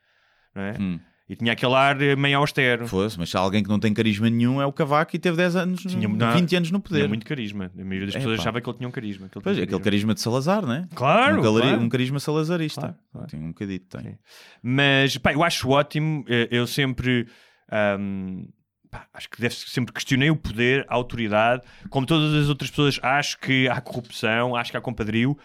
não 0.53 0.61
é? 0.63 0.73
Hum. 0.77 0.99
E 1.29 1.35
tinha 1.35 1.51
aquele 1.51 1.73
ar 1.73 2.01
eh, 2.01 2.15
meio 2.15 2.37
austero. 2.39 2.87
Fosse, 2.87 3.19
mas 3.19 3.35
alguém 3.35 3.61
que 3.61 3.67
não 3.69 3.79
tem 3.79 3.93
carisma 3.93 4.29
nenhum 4.29 4.61
é 4.61 4.65
o 4.65 4.71
Cavaco 4.71 5.13
e 5.13 5.19
teve 5.19 5.35
10 5.35 5.55
anos, 5.57 5.81
Tinha- 5.81 6.07
20 6.07 6.55
anos 6.55 6.71
no 6.71 6.79
poder. 6.79 6.99
Tinha 6.99 7.09
muito 7.09 7.25
carisma. 7.25 7.69
A 7.73 7.83
maioria 7.83 8.05
das 8.05 8.15
pessoas 8.15 8.35
Epá. 8.35 8.41
achava 8.43 8.61
que 8.61 8.69
ele 8.69 8.77
tinha 8.77 8.87
um 8.87 8.91
carisma. 8.91 9.25
ele 9.25 9.43
Pois, 9.43 9.55
tinha 9.57 9.63
aquele 9.65 9.81
carisma 9.81 10.13
de 10.13 10.21
Salazar, 10.21 10.65
não 10.65 10.73
é? 10.73 10.87
Claro, 10.95 11.39
um, 11.39 11.41
claro. 11.41 11.81
um 11.81 11.89
carisma 11.89 12.19
salazarista. 12.21 12.79
Claro, 12.81 12.95
claro. 13.11 13.27
Tem 13.27 13.39
um 13.41 13.49
bocadito, 13.49 13.97
tem. 13.97 14.11
Sim. 14.13 14.17
Mas, 14.63 15.17
pá, 15.17 15.33
eu 15.33 15.43
acho 15.43 15.69
ótimo. 15.69 16.23
eh, 16.29 16.47
Eu 16.49 16.65
sempre. 16.65 17.27
ahm, 17.69 18.45
pá, 18.89 19.05
acho 19.13 19.29
que 19.29 19.41
deve 19.41 19.53
sempre 19.53 19.93
questionei 19.93 20.29
o 20.29 20.35
poder, 20.37 20.85
a 20.87 20.95
autoridade. 20.95 21.61
Como 21.89 22.05
todas 22.07 22.33
as 22.41 22.47
outras 22.47 22.69
pessoas, 22.69 22.99
acho 23.03 23.37
que 23.39 23.67
há 23.67 23.81
corrupção, 23.81 24.55
acho 24.55 24.71
que 24.71 24.77
há 24.77 24.81
compadrio, 24.81 25.37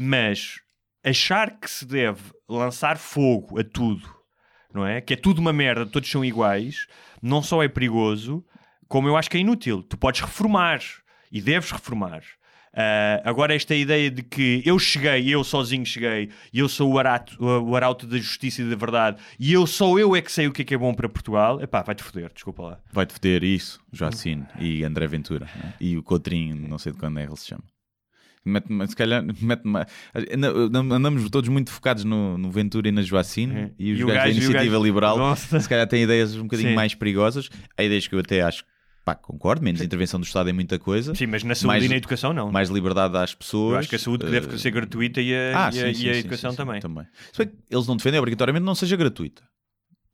mas 0.00 0.60
achar 1.04 1.58
que 1.60 1.70
se 1.70 1.84
deve 1.86 2.22
lançar 2.48 2.96
fogo 2.96 3.60
a 3.60 3.64
tudo, 3.64 4.15
não 4.76 4.86
é? 4.86 5.00
Que 5.00 5.14
é 5.14 5.16
tudo 5.16 5.40
uma 5.40 5.52
merda, 5.52 5.86
todos 5.86 6.10
são 6.10 6.24
iguais, 6.24 6.86
não 7.20 7.42
só 7.42 7.62
é 7.62 7.68
perigoso, 7.68 8.44
como 8.86 9.08
eu 9.08 9.16
acho 9.16 9.30
que 9.30 9.36
é 9.36 9.40
inútil. 9.40 9.82
Tu 9.82 9.96
podes 9.96 10.20
reformar 10.20 10.80
e 11.32 11.40
deves 11.40 11.70
reformar. 11.70 12.22
Ah, 12.78 13.22
agora, 13.24 13.54
esta 13.54 13.74
ideia 13.74 14.10
de 14.10 14.22
que 14.22 14.62
eu 14.64 14.78
cheguei, 14.78 15.34
eu 15.34 15.42
sozinho 15.42 15.86
cheguei, 15.86 16.28
e 16.52 16.58
eu 16.58 16.68
sou 16.68 16.92
o 16.92 16.98
arauto, 16.98 17.34
o 17.42 17.74
arauto 17.74 18.06
da 18.06 18.18
justiça 18.18 18.60
e 18.60 18.68
da 18.68 18.76
verdade, 18.76 19.16
e 19.40 19.50
eu 19.54 19.66
só 19.66 19.98
eu 19.98 20.14
é 20.14 20.20
que 20.20 20.30
sei 20.30 20.46
o 20.46 20.52
que 20.52 20.60
é 20.60 20.64
que 20.64 20.74
é 20.74 20.78
bom 20.78 20.92
para 20.92 21.08
Portugal, 21.08 21.58
epá, 21.62 21.80
vai-te 21.82 22.02
foder, 22.02 22.30
desculpa 22.34 22.62
lá. 22.62 22.80
Vai-te 22.92 23.14
foder 23.14 23.42
isso, 23.42 23.80
Joacine 23.90 24.44
e 24.60 24.84
André 24.84 25.06
Ventura. 25.06 25.48
não 25.56 25.70
é? 25.70 25.74
E 25.80 25.96
o 25.96 26.02
Cotrinho, 26.02 26.68
não 26.68 26.76
sei 26.76 26.92
de 26.92 26.98
quando 26.98 27.18
é 27.18 27.24
que 27.24 27.30
ele 27.30 27.38
se 27.38 27.46
chama. 27.46 27.64
Mete-me- 28.46 28.86
se 28.86 28.94
calhar, 28.96 29.24
mete-me- 29.42 29.84
anda- 30.32 30.94
andamos 30.96 31.28
todos 31.30 31.48
muito 31.48 31.70
focados 31.70 32.04
no, 32.04 32.38
no 32.38 32.50
Ventura 32.50 32.88
e 32.88 32.92
na 32.92 33.02
Joacine 33.02 33.54
É. 33.56 33.70
e 33.78 33.92
os 33.92 33.98
E 34.00 34.04
gajos 34.04 34.22
da 34.22 34.28
Iniciativa 34.30 34.72
gajo- 34.74 34.84
Liberal 34.84 35.18
Nossa. 35.18 35.58
se 35.60 35.68
calhar 35.68 35.86
têm 35.88 36.04
ideias 36.04 36.34
um 36.36 36.42
bocadinho 36.42 36.68
Sim. 36.70 36.74
mais 36.74 36.94
perigosas. 36.94 37.48
Há 37.76 37.82
ideias 37.82 38.06
que 38.06 38.14
eu 38.14 38.20
até 38.20 38.42
acho, 38.42 38.64
pá, 39.04 39.14
concordo, 39.14 39.62
menos 39.64 39.80
intervenção 39.80 40.18
do 40.20 40.24
Estado 40.26 40.48
em 40.48 40.52
muita 40.52 40.78
coisa, 40.78 41.14
Sim, 41.14 41.26
mas 41.26 41.42
na 41.42 41.54
saúde 41.54 41.66
Mais- 41.66 41.84
e 41.84 41.88
na 41.88 41.96
educação 41.96 42.32
não. 42.32 42.50
mais 42.52 42.68
liberdade 42.70 43.16
às 43.16 43.34
pessoas. 43.34 43.72
eu 43.72 43.78
acho 43.80 43.88
que 43.88 43.96
a 43.96 43.98
saúde 43.98 44.26
eh, 44.26 44.30
deve 44.30 44.58
ser 44.58 44.70
gratuita 44.70 45.20
e 45.20 45.34
a, 45.34 45.66
ah, 45.66 45.68
e 45.68 45.72
sim, 45.72 45.82
a, 45.82 45.94
sim, 45.94 46.04
e 46.06 46.10
a 46.10 46.16
educação 46.18 46.54
também. 46.54 46.80
também. 46.80 47.04
Se 47.32 47.38
bem 47.38 47.48
que 47.48 47.54
eles 47.70 47.86
não 47.86 47.96
defendem 47.96 48.18
obrigatoriamente 48.20 48.62
que 48.62 48.66
não 48.66 48.74
seja 48.74 48.96
gratuita. 48.96 49.42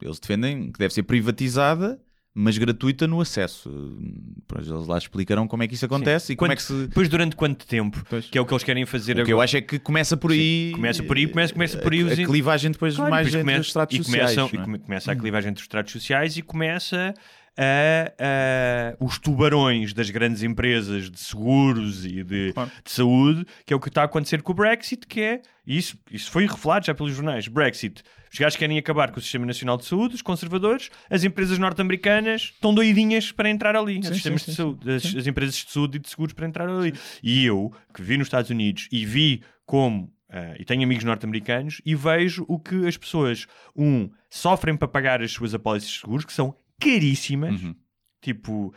Eles 0.00 0.18
defendem 0.18 0.72
que 0.72 0.78
deve 0.78 0.92
ser 0.92 1.02
privatizada, 1.04 2.00
mas 2.34 2.56
gratuita 2.56 3.06
no 3.06 3.20
acesso. 3.20 3.70
Eles 4.56 4.68
lá 4.86 4.96
explicarão 4.98 5.46
como 5.46 5.62
é 5.62 5.68
que 5.68 5.74
isso 5.74 5.84
acontece 5.84 6.32
e 6.32 6.36
como 6.36 6.50
é 6.52 6.56
que 6.56 6.62
se. 6.62 6.72
Depois, 6.86 7.08
durante 7.08 7.36
quanto 7.36 7.66
tempo? 7.66 8.02
Pois. 8.08 8.26
Que 8.26 8.38
é 8.38 8.40
o 8.40 8.46
que 8.46 8.52
eles 8.54 8.64
querem 8.64 8.86
fazer 8.86 9.12
O 9.12 9.14
que 9.16 9.20
agora. 9.22 9.32
eu 9.32 9.40
acho 9.40 9.56
é 9.56 9.60
que 9.60 9.78
começa 9.78 10.16
por 10.16 10.30
aí. 10.32 10.72
Começa 10.74 11.02
por 11.02 11.16
aí, 11.16 11.26
começa, 11.26 11.52
começa 11.52 11.78
por 11.78 11.92
aí 11.92 12.00
a, 12.02 12.06
os 12.06 12.12
a 12.18 12.24
clivagem 12.24 12.70
depois 12.70 12.96
Claro, 12.96 13.10
mais 13.10 13.26
depois 13.26 13.40
entre 13.40 13.44
começa- 13.44 13.60
os 13.60 13.66
estratos 13.68 13.94
e 13.98 14.02
sociais. 14.04 14.34
começam- 14.34 14.44
é? 14.46 14.62
e 14.62 14.64
come- 14.64 14.78
começa 14.78 15.12
a 15.12 15.16
clivagem 15.16 15.50
entre 15.50 15.60
os 15.60 15.64
estratos 15.64 15.92
sociais 15.92 16.36
e 16.36 16.42
começa 16.42 17.14
a, 17.58 18.12
a- 18.18 18.96
os 19.04 19.18
tubarões 19.18 19.92
das 19.92 20.10
grandes 20.10 20.42
empresas 20.42 21.10
de 21.10 21.18
seguros 21.20 22.04
e 22.06 22.22
de, 22.22 22.52
Claro. 22.52 22.70
de 22.84 22.90
saúde, 22.90 23.46
que 23.66 23.72
é 23.72 23.76
o 23.76 23.80
que 23.80 23.88
está 23.88 24.02
a 24.02 24.04
acontecer 24.04 24.42
com 24.42 24.52
o 24.52 24.54
Brexit, 24.54 25.06
que 25.06 25.20
é 25.20 25.42
isso, 25.66 25.96
isso 26.10 26.30
foi 26.30 26.46
revelado 26.46 26.86
já 26.86 26.94
pelos 26.94 27.12
jornais. 27.14 27.46
Brexit. 27.48 28.02
Os 28.32 28.38
gajos 28.38 28.56
querem 28.56 28.78
acabar 28.78 29.10
com 29.10 29.18
o 29.18 29.22
Sistema 29.22 29.44
Nacional 29.44 29.76
de 29.76 29.84
Saúde, 29.84 30.14
os 30.14 30.22
conservadores, 30.22 30.88
as 31.10 31.22
empresas 31.22 31.58
norte-americanas 31.58 32.52
estão 32.54 32.74
doidinhas 32.74 33.30
para 33.30 33.50
entrar 33.50 33.76
ali, 33.76 33.98
as, 33.98 34.06
Sim, 34.06 34.14
sistemas 34.14 34.42
sim, 34.42 34.50
de 34.50 34.56
sim, 34.56 34.62
saúde, 34.62 34.90
as, 34.90 35.04
as 35.16 35.26
empresas 35.26 35.54
de 35.56 35.70
saúde 35.70 35.96
e 35.98 36.00
de 36.00 36.08
seguros 36.08 36.32
para 36.32 36.46
entrar 36.46 36.66
ali. 36.68 36.94
E 37.22 37.44
eu, 37.44 37.70
que 37.92 38.00
vi 38.02 38.16
nos 38.16 38.28
Estados 38.28 38.50
Unidos 38.50 38.88
e 38.90 39.04
vi 39.04 39.42
como 39.66 40.10
ah, 40.30 40.54
e 40.58 40.64
tenho 40.64 40.82
amigos 40.82 41.04
norte-americanos 41.04 41.82
e 41.84 41.94
vejo 41.94 42.46
o 42.48 42.58
que 42.58 42.86
as 42.88 42.96
pessoas, 42.96 43.46
um, 43.76 44.08
sofrem 44.30 44.74
para 44.78 44.88
pagar 44.88 45.20
as 45.20 45.30
suas 45.30 45.52
apólices 45.52 45.90
de 45.90 46.00
seguros, 46.00 46.24
que 46.24 46.32
são 46.32 46.56
caríssimas. 46.80 47.62
Uhum. 47.62 47.74
Tipo, 48.20 48.72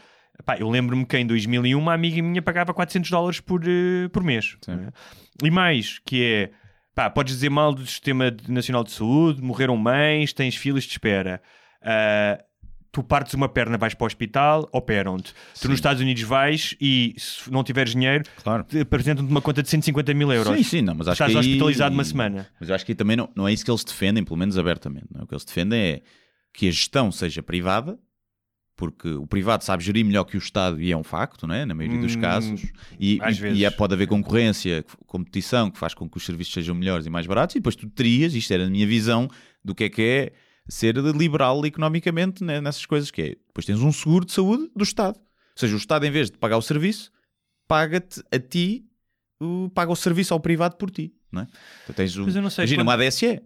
pá, 0.46 0.58
eu 0.58 0.70
lembro-me 0.70 1.06
que 1.06 1.18
em 1.18 1.26
2001 1.26 1.78
uma 1.78 1.94
amiga 1.94 2.22
minha 2.22 2.42
pagava 2.42 2.74
400 2.74 3.10
dólares 3.10 3.40
por, 3.40 3.62
eh, 3.66 4.08
por 4.12 4.24
mês. 4.24 4.58
É? 4.68 5.46
E 5.46 5.52
mais, 5.52 6.00
que 6.00 6.24
é, 6.24 6.52
pá, 6.96 7.10
podes 7.10 7.36
dizer 7.36 7.50
mal 7.50 7.74
do 7.74 7.86
Sistema 7.86 8.36
Nacional 8.48 8.84
de 8.84 8.92
Saúde, 8.92 9.42
morreram 9.42 9.78
mães, 9.78 10.34
tens 10.34 10.56
filas 10.56 10.84
de 10.84 10.92
espera. 10.92 11.42
Ah, 11.82 12.44
tu 12.92 13.04
partes 13.04 13.34
uma 13.34 13.50
perna, 13.50 13.78
vais 13.78 13.94
para 13.94 14.06
o 14.06 14.08
hospital, 14.08 14.70
operam-te. 14.72 15.34
Tu 15.62 15.68
nos 15.68 15.76
Estados 15.78 16.02
Unidos 16.02 16.24
vais 16.24 16.76
e 16.80 17.14
se 17.18 17.52
não 17.52 17.62
tiveres 17.62 17.92
dinheiro, 17.92 18.24
Claro. 18.42 18.64
te 18.64 18.80
apresentam-te 18.80 19.30
uma 19.30 19.42
conta 19.42 19.62
de 19.62 19.70
150 19.70 20.14
mil 20.14 20.32
euros. 20.32 20.56
Sim, 20.58 20.64
sim, 20.64 20.82
não, 20.82 20.96
mas 20.96 21.10
acho 21.10 21.16
Estás 21.22 21.32
que 21.34 21.38
aí- 21.38 21.46
hospitalizado 21.46 21.94
uma 21.94 22.06
semana. 22.06 22.48
Mas 22.60 22.70
eu 22.70 22.74
acho 22.76 22.86
que 22.86 22.94
aí 22.94 22.96
também 22.96 23.18
não, 23.18 23.30
não 23.36 23.46
é 23.48 23.52
isso 23.54 23.66
que 23.66 23.70
eles 23.70 23.84
defendem, 23.84 24.24
pelo 24.24 24.38
menos 24.38 24.58
abertamente. 24.58 25.08
não 25.12 25.22
é? 25.22 25.24
O 25.26 25.28
que 25.28 25.34
eles 25.34 25.44
defendem 25.44 25.80
é 25.82 26.02
que 26.56 26.68
a 26.68 26.72
gestão 26.72 27.12
seja 27.12 27.44
privada, 27.44 28.00
porque 28.78 29.08
o 29.10 29.26
privado 29.26 29.64
sabe 29.64 29.84
gerir 29.84 30.06
melhor 30.06 30.24
que 30.26 30.36
o 30.36 30.40
Estado 30.40 30.82
e 30.82 30.92
é 30.92 30.98
um 30.98 31.04
facto, 31.04 31.48
não 31.48 31.56
é? 31.56 31.66
na 31.66 31.74
maioria 31.74 32.00
dos 32.00 32.16
Hum, 32.16 32.22
casos. 32.22 32.62
E, 33.00 33.20
às 33.22 33.38
e- 33.38 33.42
vezes. 33.42 33.60
e 33.60 33.66
é- 33.66 33.70
pode 33.70 33.94
haver 33.94 34.08
concorrência, 34.08 34.84
competição, 35.06 35.72
que 35.72 35.78
faz 35.78 35.94
com 35.94 36.10
que 36.10 36.18
os 36.18 36.26
serviços 36.26 36.54
sejam 36.54 36.76
melhores 36.76 37.06
e 37.06 37.10
mais 37.10 37.26
baratos. 37.26 37.56
E 37.56 37.60
depois 37.60 37.76
tu 37.76 37.90
terias, 37.90 38.34
isto 38.34 38.54
era 38.54 38.66
a 38.66 38.70
minha 38.70 38.86
visão 38.88 39.30
do 39.64 39.74
que 39.74 39.86
é 39.86 39.90
que 39.90 40.02
é 40.02 40.34
ser 40.68 40.98
liberal 40.98 41.66
economicamente 41.66 42.44
né, 42.44 42.60
nessas 42.60 42.86
coisas, 42.86 43.12
que 43.12 43.22
é, 43.22 43.30
depois 43.48 43.66
tens 43.66 43.80
um 43.82 43.92
seguro 43.94 44.26
de 44.26 44.32
saúde 44.34 44.70
do 44.76 44.84
Estado. 44.84 45.18
Ou 45.18 45.58
seja, 45.60 45.74
o 45.74 45.78
Estado, 45.78 46.06
em 46.06 46.12
vez 46.12 46.30
de 46.30 46.38
pagar 46.38 46.58
o 46.58 46.62
serviço, 46.62 47.12
paga-te 47.68 48.22
a 48.32 48.40
ti, 48.40 48.86
paga 49.74 49.92
o 49.92 49.96
serviço 49.96 50.34
ao 50.34 50.40
privado 50.40 50.76
por 50.76 50.90
ti. 50.92 51.14
Não 51.36 51.42
é? 51.44 51.48
Tu 51.86 51.94
tens 51.94 52.12
sei 52.14 52.64
imagina 52.64 52.84
quando- 52.84 52.88
uma 52.88 52.94
ADSE, 52.94 53.26
eh, 53.26 53.42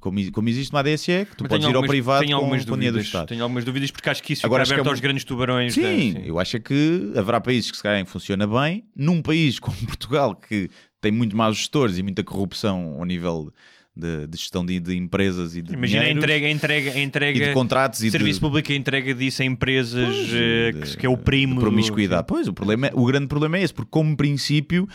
como, 0.00 0.32
como 0.32 0.48
existe 0.48 0.72
uma 0.72 0.80
ADSE, 0.80 1.26
que 1.28 1.36
tu 1.36 1.44
Mas 1.44 1.48
podes 1.50 1.68
ir 1.68 1.76
ao 1.76 1.82
privado 1.82 2.20
tenho 2.24 2.36
com, 2.38 2.44
algumas 2.44 2.64
com 2.64 2.74
dinheiro 2.76 2.96
do 2.96 3.02
Estado. 3.02 3.26
Tenho 3.28 3.42
algumas 3.42 3.64
dúvidas 3.64 3.90
porque 3.90 4.08
acho 4.08 4.22
que 4.22 4.32
isso 4.32 4.46
Agora, 4.46 4.64
fica 4.64 4.74
que 4.76 4.80
aberto 4.80 4.86
é 4.86 4.88
um- 4.88 4.92
aos 4.92 5.00
grandes 5.00 5.24
tubarões. 5.24 5.74
Sim, 5.74 5.82
da- 6.14 6.20
sim. 6.20 6.26
eu 6.26 6.38
acho 6.38 6.56
é 6.56 6.60
que 6.60 7.12
haverá 7.16 7.40
países 7.40 7.70
que 7.70 7.76
se 7.76 7.82
calhar 7.82 8.04
funciona 8.06 8.46
bem, 8.46 8.84
num 8.96 9.20
país 9.20 9.58
como 9.58 9.76
Portugal, 9.86 10.34
que 10.34 10.70
tem 11.00 11.12
muito 11.12 11.36
maus 11.36 11.58
gestores 11.58 11.98
e 11.98 12.02
muita 12.02 12.22
corrupção 12.24 12.96
ao 12.98 13.04
nível 13.04 13.52
de, 13.94 14.26
de 14.26 14.38
gestão 14.38 14.64
de, 14.64 14.80
de 14.80 14.96
empresas 14.96 15.54
e 15.54 15.60
de 15.60 15.74
Imagina 15.74 16.00
a 16.00 16.04
dinheiros 16.04 16.22
entrega, 16.24 16.46
a 16.46 16.50
entrega, 16.50 16.90
a 16.92 16.98
e 16.98 17.02
entrega 17.02 17.46
de 17.48 17.52
contratos 17.52 18.02
e 18.02 18.10
serviço 18.10 18.40
de, 18.40 18.46
público, 18.46 18.72
a 18.72 18.74
entrega 18.74 19.14
disso 19.14 19.42
a 19.42 19.44
empresas 19.44 20.06
Pois, 20.16 20.28
eh, 20.32 20.72
de- 20.72 20.80
que, 20.92 20.96
que 20.96 21.04
é 21.06 21.08
o 21.10 21.16
primo. 21.18 21.52
de 21.54 21.58
do- 21.58 21.60
promiscuidade. 21.60 22.24
Pois, 22.26 22.48
o, 22.48 22.54
problema 22.54 22.86
é- 22.86 22.92
o 22.94 23.04
grande 23.04 23.26
problema 23.26 23.58
é 23.58 23.62
esse, 23.62 23.74
porque 23.74 23.90
como 23.90 24.16
princípio 24.16 24.88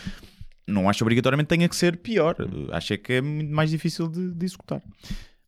não 0.68 0.88
acho 0.88 1.02
obrigatoriamente 1.02 1.46
que 1.48 1.56
tenha 1.56 1.68
que 1.68 1.74
ser 1.76 1.96
pior. 1.96 2.36
Acho 2.72 2.92
é 2.92 2.96
que 2.96 3.14
é 3.14 3.20
muito 3.20 3.52
mais 3.52 3.70
difícil 3.70 4.06
de, 4.08 4.32
de 4.32 4.44
executar. 4.46 4.82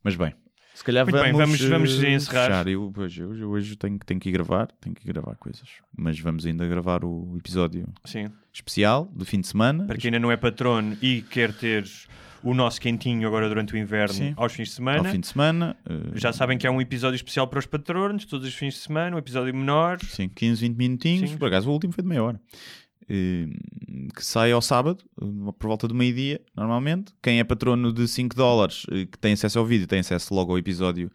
Mas 0.02 0.16
bem, 0.16 0.34
se 0.74 0.82
calhar 0.82 1.04
Muito 1.04 1.22
bem, 1.22 1.32
vamos, 1.32 1.60
vamos- 1.60 1.70
vamos 1.94 2.02
eh, 2.04 2.14
encerrar. 2.14 2.46
fechar. 2.46 2.68
Eu, 2.68 2.92
eu, 2.96 3.34
eu 3.36 3.50
hoje 3.50 3.76
tenho, 3.76 3.98
tenho 3.98 4.18
que 4.18 4.28
ir 4.30 4.32
gravar, 4.32 4.68
tenho 4.80 4.94
que 4.96 5.02
ir 5.06 5.12
gravar 5.12 5.36
coisas. 5.36 5.68
Mas 5.96 6.18
vamos 6.18 6.46
ainda 6.46 6.66
gravar 6.66 7.04
o 7.04 7.36
episódio 7.36 7.86
Sim. 8.04 8.28
especial 8.52 9.04
do 9.14 9.24
fim 9.26 9.40
de 9.40 9.46
semana. 9.46 9.84
Para 9.86 9.98
quem 9.98 10.08
ainda 10.08 10.18
não 10.18 10.32
é 10.32 10.36
patrono 10.38 10.96
e 11.02 11.20
quer 11.22 11.52
ter 11.52 11.84
o 12.42 12.54
nosso 12.54 12.80
quentinho 12.80 13.28
agora 13.28 13.46
durante 13.50 13.74
o 13.74 13.76
inverno 13.76 14.14
Sim. 14.14 14.32
aos 14.34 14.54
fins 14.54 14.68
de 14.68 14.72
Ao 14.72 14.76
semana, 14.76 15.10
fim 15.10 15.20
de 15.20 15.26
semana. 15.26 15.76
eh, 15.86 15.92
já 16.14 16.32
sabem 16.32 16.56
que 16.56 16.66
é 16.66 16.70
um 16.70 16.80
episódio 16.80 17.16
especial 17.16 17.46
para 17.46 17.58
os 17.58 17.66
patronos, 17.66 18.24
todos 18.24 18.48
os 18.48 18.54
fins 18.54 18.72
de 18.72 18.80
semana, 18.80 19.14
um 19.16 19.18
episódio 19.18 19.54
menor. 19.54 19.98
Sim, 20.02 20.30
15, 20.34 20.62
20 20.62 20.76
minutinhos. 20.78 21.30
Sim. 21.32 21.36
Por 21.36 21.48
acaso 21.48 21.68
o 21.68 21.72
último 21.74 21.92
foi 21.92 22.00
de 22.02 22.08
meia 22.08 22.22
hora. 22.24 22.40
Que 24.14 24.24
sai 24.24 24.52
ao 24.52 24.62
sábado, 24.62 25.02
por 25.58 25.66
volta 25.66 25.88
do 25.88 25.94
meio-dia, 25.94 26.40
normalmente. 26.56 27.12
Quem 27.22 27.40
é 27.40 27.44
patrono 27.44 27.92
de 27.92 28.06
5 28.06 28.34
dólares, 28.36 28.86
eh, 28.90 29.06
que 29.06 29.18
tem 29.18 29.32
acesso 29.32 29.58
ao 29.58 29.66
vídeo, 29.66 29.86
tem 29.86 29.98
acesso 30.00 30.32
logo 30.34 30.52
ao 30.52 30.58
episódio. 30.58 31.10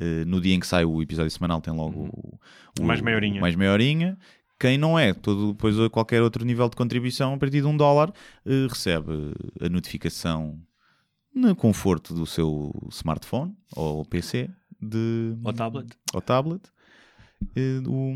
eh, 0.00 0.24
no 0.24 0.40
dia 0.40 0.52
em 0.54 0.58
que 0.58 0.66
sai 0.66 0.84
o 0.84 1.00
episódio 1.00 1.30
semanal, 1.30 1.60
tem 1.60 1.72
logo 1.72 2.00
o, 2.12 2.38
o- 2.80 2.84
Mais 2.84 3.00
meia 3.00 3.16
horinha. 3.16 3.40
mais 3.40 3.54
meia 3.54 3.70
horinha. 3.72 4.18
Quem 4.58 4.76
não 4.76 4.98
é, 4.98 5.14
todo, 5.14 5.52
depois 5.52 5.76
qualquer 5.92 6.20
outro 6.20 6.44
nível 6.44 6.68
de 6.68 6.74
contribuição, 6.76 7.34
a 7.34 7.38
partir 7.38 7.60
de 7.60 7.66
um 7.66 7.76
dólar, 7.76 8.12
eh, 8.44 8.66
recebe 8.68 9.12
a 9.60 9.68
notificação 9.68 10.58
no 11.32 11.54
conforto 11.54 12.12
do 12.12 12.26
seu 12.26 12.72
smartphone 12.90 13.54
ou 13.76 14.04
PC 14.04 14.50
de, 14.80 15.36
Ou 15.44 15.52
tablet. 15.52 15.96
ao 16.12 16.20
tablet 16.20 16.62
do, 17.82 18.12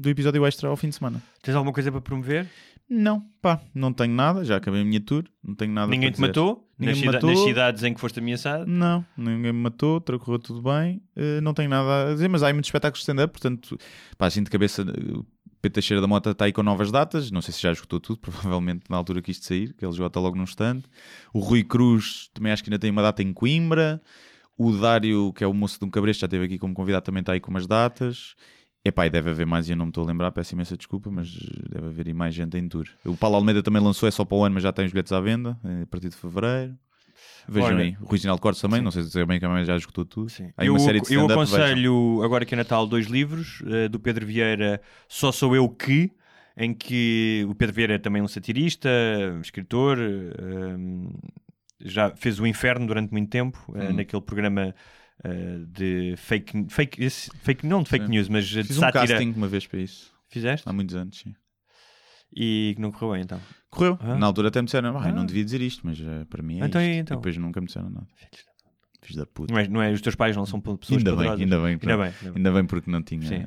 do 0.00 0.08
episódio 0.08 0.44
extra 0.46 0.68
ao 0.68 0.76
fim 0.76 0.88
de 0.88 0.94
semana. 0.96 1.22
Tens 1.42 1.54
alguma 1.54 1.72
coisa 1.72 1.90
para 1.90 2.00
promover? 2.00 2.46
Não, 2.90 3.20
pá, 3.42 3.60
não 3.74 3.92
tenho 3.92 4.14
nada, 4.14 4.42
já 4.44 4.56
acabei 4.56 4.80
a 4.80 4.84
minha 4.84 5.00
tour, 5.00 5.24
não 5.44 5.54
tenho 5.54 5.70
nada 5.72 5.90
Ninguém 5.90 6.08
te 6.10 6.14
dizer. 6.14 6.26
matou? 6.28 6.66
Ninguém 6.78 6.94
nas, 6.94 6.98
me 6.98 7.06
cida- 7.06 7.12
matou. 7.12 7.30
nas 7.30 7.38
cidades 7.40 7.82
em 7.84 7.92
que 7.92 8.00
foste 8.00 8.18
ameaçado? 8.18 8.64
Não, 8.66 9.04
ninguém 9.14 9.52
me 9.52 9.60
matou, 9.60 10.00
correu 10.00 10.38
tudo 10.38 10.62
bem, 10.62 11.02
eh, 11.14 11.38
não 11.42 11.52
tenho 11.52 11.68
nada 11.68 12.08
a 12.10 12.12
dizer, 12.14 12.28
mas 12.28 12.42
há 12.42 12.46
aí 12.46 12.52
muitos 12.54 12.68
espetáculos 12.68 13.00
de 13.00 13.02
stand-up, 13.02 13.30
portanto, 13.32 13.76
pá, 14.16 14.26
assim 14.26 14.42
de 14.42 14.48
cabeça, 14.48 14.80
eh, 14.82 15.18
o 15.18 15.26
Pedro 15.60 15.74
Teixeira 15.74 16.00
da 16.00 16.06
Mota 16.06 16.30
está 16.30 16.46
aí 16.46 16.52
com 16.52 16.62
novas 16.62 16.90
datas, 16.90 17.30
não 17.30 17.42
sei 17.42 17.52
se 17.52 17.60
já 17.60 17.72
esgotou 17.72 18.00
tudo, 18.00 18.20
provavelmente 18.22 18.84
na 18.88 18.96
altura 18.96 19.20
que 19.20 19.32
isto 19.32 19.44
sair, 19.44 19.74
que 19.74 19.84
ele 19.84 19.92
esgota 19.92 20.18
logo 20.18 20.36
num 20.36 20.44
stand. 20.44 20.80
O 21.34 21.40
Rui 21.40 21.64
Cruz 21.64 22.30
também 22.32 22.52
acho 22.52 22.64
que 22.64 22.70
ainda 22.70 22.78
tem 22.78 22.90
uma 22.90 23.02
data 23.02 23.22
em 23.22 23.34
Coimbra. 23.34 24.00
O 24.58 24.72
Dário, 24.72 25.32
que 25.32 25.44
é 25.44 25.46
o 25.46 25.54
moço 25.54 25.78
de 25.78 25.84
um 25.86 25.90
cabresto, 25.90 26.20
já 26.20 26.26
esteve 26.26 26.44
aqui 26.44 26.58
como 26.58 26.74
convidado, 26.74 27.04
também 27.04 27.20
está 27.20 27.32
aí 27.32 27.40
com 27.40 27.50
umas 27.50 27.66
datas. 27.66 28.34
Epá, 28.84 29.06
e 29.06 29.10
deve 29.10 29.30
haver 29.30 29.46
mais, 29.46 29.68
e 29.68 29.72
eu 29.72 29.76
não 29.76 29.86
me 29.86 29.90
estou 29.90 30.04
a 30.04 30.06
lembrar, 30.06 30.30
peço 30.32 30.54
imensa 30.54 30.76
desculpa, 30.76 31.10
mas 31.10 31.30
deve 31.68 31.86
haver 31.88 32.06
aí 32.06 32.14
mais 32.14 32.34
gente 32.34 32.56
em 32.56 32.68
tour. 32.68 32.86
O 33.04 33.16
Paulo 33.16 33.36
Almeida 33.36 33.62
também 33.62 33.82
lançou, 33.82 34.08
é 34.08 34.12
só 34.12 34.24
para 34.24 34.36
o 34.38 34.44
ano, 34.44 34.54
mas 34.54 34.62
já 34.62 34.72
tem 34.72 34.84
os 34.86 34.92
bilhetes 34.92 35.12
à 35.12 35.20
venda, 35.20 35.58
eh, 35.64 35.82
a 35.82 35.86
partir 35.86 36.08
de 36.08 36.16
fevereiro. 36.16 36.74
Vejam 37.48 37.70
Olha, 37.70 37.84
aí, 37.84 37.96
o 38.00 38.04
Rui 38.06 38.18
Ginaldo 38.18 38.40
Cortes 38.40 38.60
também, 38.62 38.80
não 38.80 38.90
sei 38.90 39.02
se 39.02 39.10
também 39.12 39.40
que 39.40 39.64
já 39.64 39.76
esgotou 39.76 40.04
tudo. 40.04 40.30
Sim. 40.30 40.50
Há 40.56 40.64
Eu, 40.64 40.74
uma 40.74 40.78
série 40.78 41.00
de 41.00 41.12
eu 41.14 41.22
stand-up, 41.22 41.50
vejam. 41.50 41.64
aconselho 41.64 42.22
agora 42.22 42.44
que 42.44 42.54
é 42.54 42.56
Natal 42.56 42.86
dois 42.86 43.06
livros 43.06 43.62
eh, 43.66 43.88
do 43.88 43.98
Pedro 43.98 44.24
Vieira, 44.26 44.80
Só 45.08 45.32
Sou 45.32 45.56
Eu 45.56 45.68
Que, 45.68 46.12
em 46.56 46.72
que 46.72 47.44
o 47.48 47.54
Pedro 47.54 47.74
Vieira 47.74 47.94
é 47.94 47.98
também 47.98 48.22
um 48.22 48.28
satirista, 48.28 48.88
escritor, 49.42 49.98
eh, 49.98 50.76
já 51.80 52.10
fez 52.16 52.38
o 52.40 52.46
Inferno 52.46 52.86
durante 52.86 53.10
muito 53.12 53.28
tempo, 53.30 53.58
Hum. 53.68 53.92
naquele 53.94 54.22
programa 54.22 54.74
eh, 55.24 55.58
de 55.66 56.14
fake, 56.16 56.66
fake, 56.68 57.02
esse- 57.04 57.30
fake, 57.42 57.66
não 57.66 57.82
de 57.82 57.88
fake 57.88 58.04
Sim. 58.06 58.10
news, 58.12 58.28
mas 58.28 58.46
de 58.46 58.62
Fiz 58.62 58.76
um 58.76 58.80
sátira. 58.80 59.06
casting 59.06 59.32
uma 59.36 59.48
vez 59.48 59.66
para 59.66 59.80
isso, 59.80 60.12
Fizeste? 60.28 60.68
há 60.68 60.72
muitos 60.72 60.94
anos, 60.94 61.18
sim. 61.18 61.34
E 62.34 62.74
que 62.76 62.80
não 62.80 62.92
correu 62.92 63.14
bem 63.14 63.22
então. 63.22 63.40
Correu. 63.70 63.98
Ah. 64.00 64.14
Na 64.16 64.26
altura 64.26 64.48
até 64.48 64.60
me 64.60 64.66
disseram, 64.66 64.96
"Ai, 64.98 65.10
Ah. 65.10 65.12
não 65.12 65.24
devia 65.26 65.44
dizer 65.44 65.60
isto, 65.60 65.80
mas 65.84 65.98
eh, 66.00 66.24
para 66.28 66.42
mim 66.42 66.60
é 66.60 66.66
Então, 66.66 66.80
isto. 66.80 67.00
então? 67.00 67.16
E 67.16 67.18
depois 67.20 67.36
nunca 67.36 67.60
me 67.60 67.66
disseram 67.66 67.90
nada. 67.90 68.06
Fiz 69.02 69.16
da 69.16 69.24
puta. 69.26 69.52
Não 69.52 69.58
é, 69.60 69.68
não 69.68 69.82
é- 69.82 69.90
os 69.92 70.00
teus 70.00 70.14
pais 70.14 70.36
não 70.36 70.44
são 70.44 70.60
pessoas 70.60 70.98
Ainda 70.98 71.16
bem, 71.16 71.28
ainda 71.30 71.36
bem, 71.36 71.40
Ainda 71.46 71.58
bem, 71.58 71.72
ainda 71.76 71.96
bem. 71.96 72.32
Ainda 72.36 72.52
bem 72.52 72.64
porque 72.66 72.90
não 72.90 73.02
tinha. 73.02 73.22
Sim. 73.26 73.46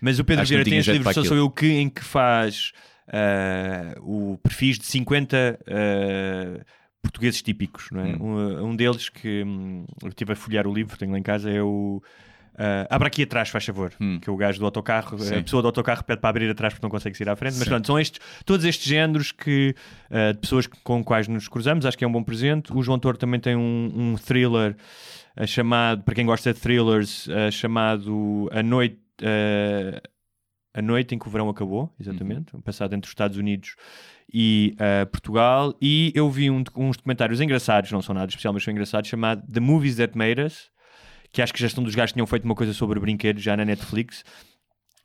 Mas 0.00 0.18
o 0.18 0.24
Pedro 0.24 0.46
Vieira 0.46 0.64
tem 0.64 0.78
este 0.78 0.92
livro 0.92 1.12
Só 1.12 1.24
Sou. 1.24 1.36
Eu 1.36 1.50
Que, 1.50 1.66
em 1.72 1.88
que 1.88 2.02
faz 2.04 2.72
ah, 3.08 3.94
o 4.00 4.38
perfis 4.42 4.78
de 4.78 4.86
50 4.86 5.58
ah, 5.66 6.64
portugueses 7.02 7.42
típicos. 7.42 7.88
Não 7.90 8.00
é? 8.00 8.04
Hum. 8.04 8.16
Um, 8.20 8.64
um 8.68 8.76
deles 8.76 9.08
que 9.08 9.42
hum, 9.44 9.84
eu 10.02 10.08
estive 10.08 10.32
a 10.32 10.36
folhear 10.36 10.66
o 10.66 10.72
livro, 10.72 10.98
tenho 10.98 11.12
lá 11.12 11.18
em 11.18 11.22
casa, 11.22 11.50
é 11.50 11.62
o. 11.62 12.02
abra 12.88 13.08
aqui 13.08 13.22
atrás, 13.22 13.48
faz 13.48 13.64
favor. 13.64 13.92
Que 14.20 14.28
é 14.28 14.32
o 14.32 14.36
gajo 14.36 14.58
do 14.58 14.64
autocarro. 14.64 15.16
Hum. 15.16 15.20
Sim. 15.20 15.36
A 15.36 15.42
pessoa 15.42 15.62
do 15.62 15.66
autocarro 15.66 16.04
pede 16.04 16.20
para 16.20 16.30
abrir 16.30 16.50
atrás 16.50 16.74
porque 16.74 16.84
não 16.84 16.90
consegue 16.90 17.16
sair 17.16 17.28
à 17.28 17.36
frente. 17.36 17.54
Mas 17.54 17.64
Sim. 17.64 17.70
pronto, 17.70 17.86
são 17.86 17.98
estes, 17.98 18.20
todos 18.44 18.64
estes 18.64 18.86
géneros 18.86 19.32
que, 19.32 19.74
ah, 20.10 20.32
de 20.32 20.38
pessoas 20.38 20.66
com 20.66 21.02
quais 21.02 21.28
nos 21.28 21.48
cruzamos. 21.48 21.86
Acho 21.86 21.96
que 21.96 22.04
é 22.04 22.08
um 22.08 22.12
bom 22.12 22.22
presente. 22.22 22.72
O 22.72 22.82
João 22.82 22.98
Toro 22.98 23.16
também 23.16 23.40
tem 23.40 23.56
um, 23.56 23.92
um 23.94 24.14
thriller 24.16 24.76
ah, 25.36 25.46
chamado, 25.46 26.02
para 26.02 26.14
quem 26.14 26.26
gosta 26.26 26.52
de 26.52 26.60
thrillers, 26.60 27.28
chamado 27.52 28.48
A 28.52 28.62
Noite. 28.62 28.98
a 30.72 30.80
noite 30.82 31.14
em 31.14 31.18
que 31.18 31.26
o 31.26 31.30
verão 31.30 31.48
acabou, 31.48 31.92
exatamente, 31.98 32.52
passado 32.62 32.94
entre 32.94 33.06
os 33.06 33.10
Estados 33.10 33.36
Unidos 33.36 33.74
e 34.32 34.74
ah, 34.78 35.06
Portugal, 35.06 35.74
e 35.80 36.12
eu 36.14 36.30
vi 36.30 36.50
um- 36.50 36.62
uns 36.76 36.96
documentários 36.96 37.40
engraçados, 37.40 37.90
não 37.92 38.02
são 38.02 38.14
nada 38.14 38.28
especial, 38.28 38.52
mas 38.52 38.62
são 38.64 38.72
engraçados, 38.72 39.08
chamado 39.08 39.42
The 39.50 39.60
Movies 39.60 39.96
That 39.96 40.16
Made 40.16 40.40
Us, 40.42 40.70
que 41.32 41.40
acho 41.42 41.52
que 41.52 41.60
já 41.60 41.66
estão 41.66 41.82
dos 41.84 41.94
gajos 41.94 42.10
que 42.12 42.14
tinham 42.14 42.26
feito 42.26 42.44
uma 42.44 42.54
coisa 42.54 42.72
sobre 42.72 42.98
brinquedos 43.00 43.42
já 43.42 43.56
na 43.56 43.64
Netflix, 43.64 44.24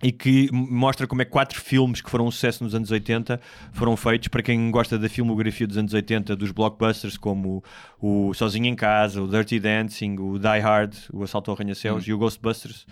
e 0.04 0.12
que 0.12 0.50
mostra 0.52 1.08
como 1.08 1.22
é 1.22 1.26
que 1.26 1.32
quatro 1.32 1.60
filmes 1.62 2.02
que 2.02 2.10
foram 2.10 2.28
um 2.28 2.32
sucesso 2.32 2.64
nos 2.64 2.76
anos 2.76 2.92
80 2.92 3.40
foram 3.72 3.96
feitos 3.96 4.28
para 4.28 4.44
quem 4.44 4.70
gosta 4.70 5.00
da 5.00 5.08
filmografia 5.08 5.66
dos 5.66 5.78
anos 5.78 5.94
80, 5.94 6.36
dos 6.36 6.52
blockbusters 6.52 7.18
como 7.18 7.64
o 8.00 8.34
Sozinho 8.34 8.66
em 8.66 8.76
Casa, 8.76 9.22
o 9.22 9.28
Dirty 9.28 9.58
Dancing, 9.60 10.18
o 10.20 10.38
Die 10.38 10.60
Hard, 10.60 10.94
o 11.14 11.24
Assalto 11.24 11.50
ao 11.50 11.56
Arranha-Céus 11.56 12.06
e 12.06 12.14
o 12.14 12.18
Ghostbusters. 12.18 12.86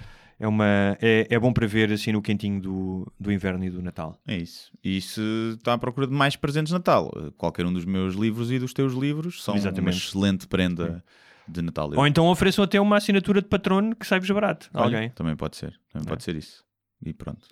É, 0.44 0.48
uma, 0.48 0.98
é, 1.02 1.26
é 1.30 1.40
bom 1.40 1.53
para 1.53 1.65
ver 1.65 1.90
assim 1.94 2.11
no 2.11 2.22
quentinho 2.22 2.60
do, 2.60 3.14
do 3.18 3.32
inverno 3.32 3.64
e 3.64 3.70
do 3.70 3.82
Natal. 3.82 4.20
É 4.28 4.36
isso. 4.36 4.70
E 4.84 4.99
se 4.99 5.22
está 5.56 5.72
à 5.72 5.78
procura 5.78 6.06
de 6.06 6.11
mais 6.11 6.36
presentes 6.36 6.68
de 6.68 6.74
Natal, 6.74 7.10
eh, 7.15 7.32
qualquer 7.38 7.65
um 7.65 7.72
dos 7.72 7.86
meus 7.86 8.14
livros 8.14 8.52
e 8.52 8.60
dos 8.60 8.74
teus 8.74 8.91
livros 8.94 9.41
são 9.41 9.53
uma 9.53 9.60
Exatamente. 9.61 9.98
excelente 9.99 10.45
prenda 10.45 11.02
de 11.48 11.61
Natal. 11.61 11.90
Ou 11.95 12.06
então 12.06 12.28
ofereçam 12.28 12.61
até 12.61 12.78
uma 12.82 12.98
assinatura 12.98 13.41
de 13.41 13.48
patrono 13.48 13.95
que 13.95 14.06
sai-vos 14.06 14.30
barato. 14.32 14.70
Olha, 14.74 14.98
Alguém. 14.98 15.10
Também 15.11 15.34
pode 15.34 15.56
ser. 15.56 15.80
Também 15.94 16.10
pode 16.10 16.22
ser 16.26 16.36
isso. 16.36 16.61
E 17.06 17.14
pronto. 17.14 17.48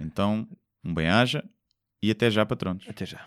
Então, 0.00 0.46
um 0.84 0.94
bem-aja 0.94 1.42
e 2.00 2.08
até 2.08 2.30
já, 2.30 2.46
patronos. 2.46 2.84
Até 2.88 3.04
já. 3.04 3.26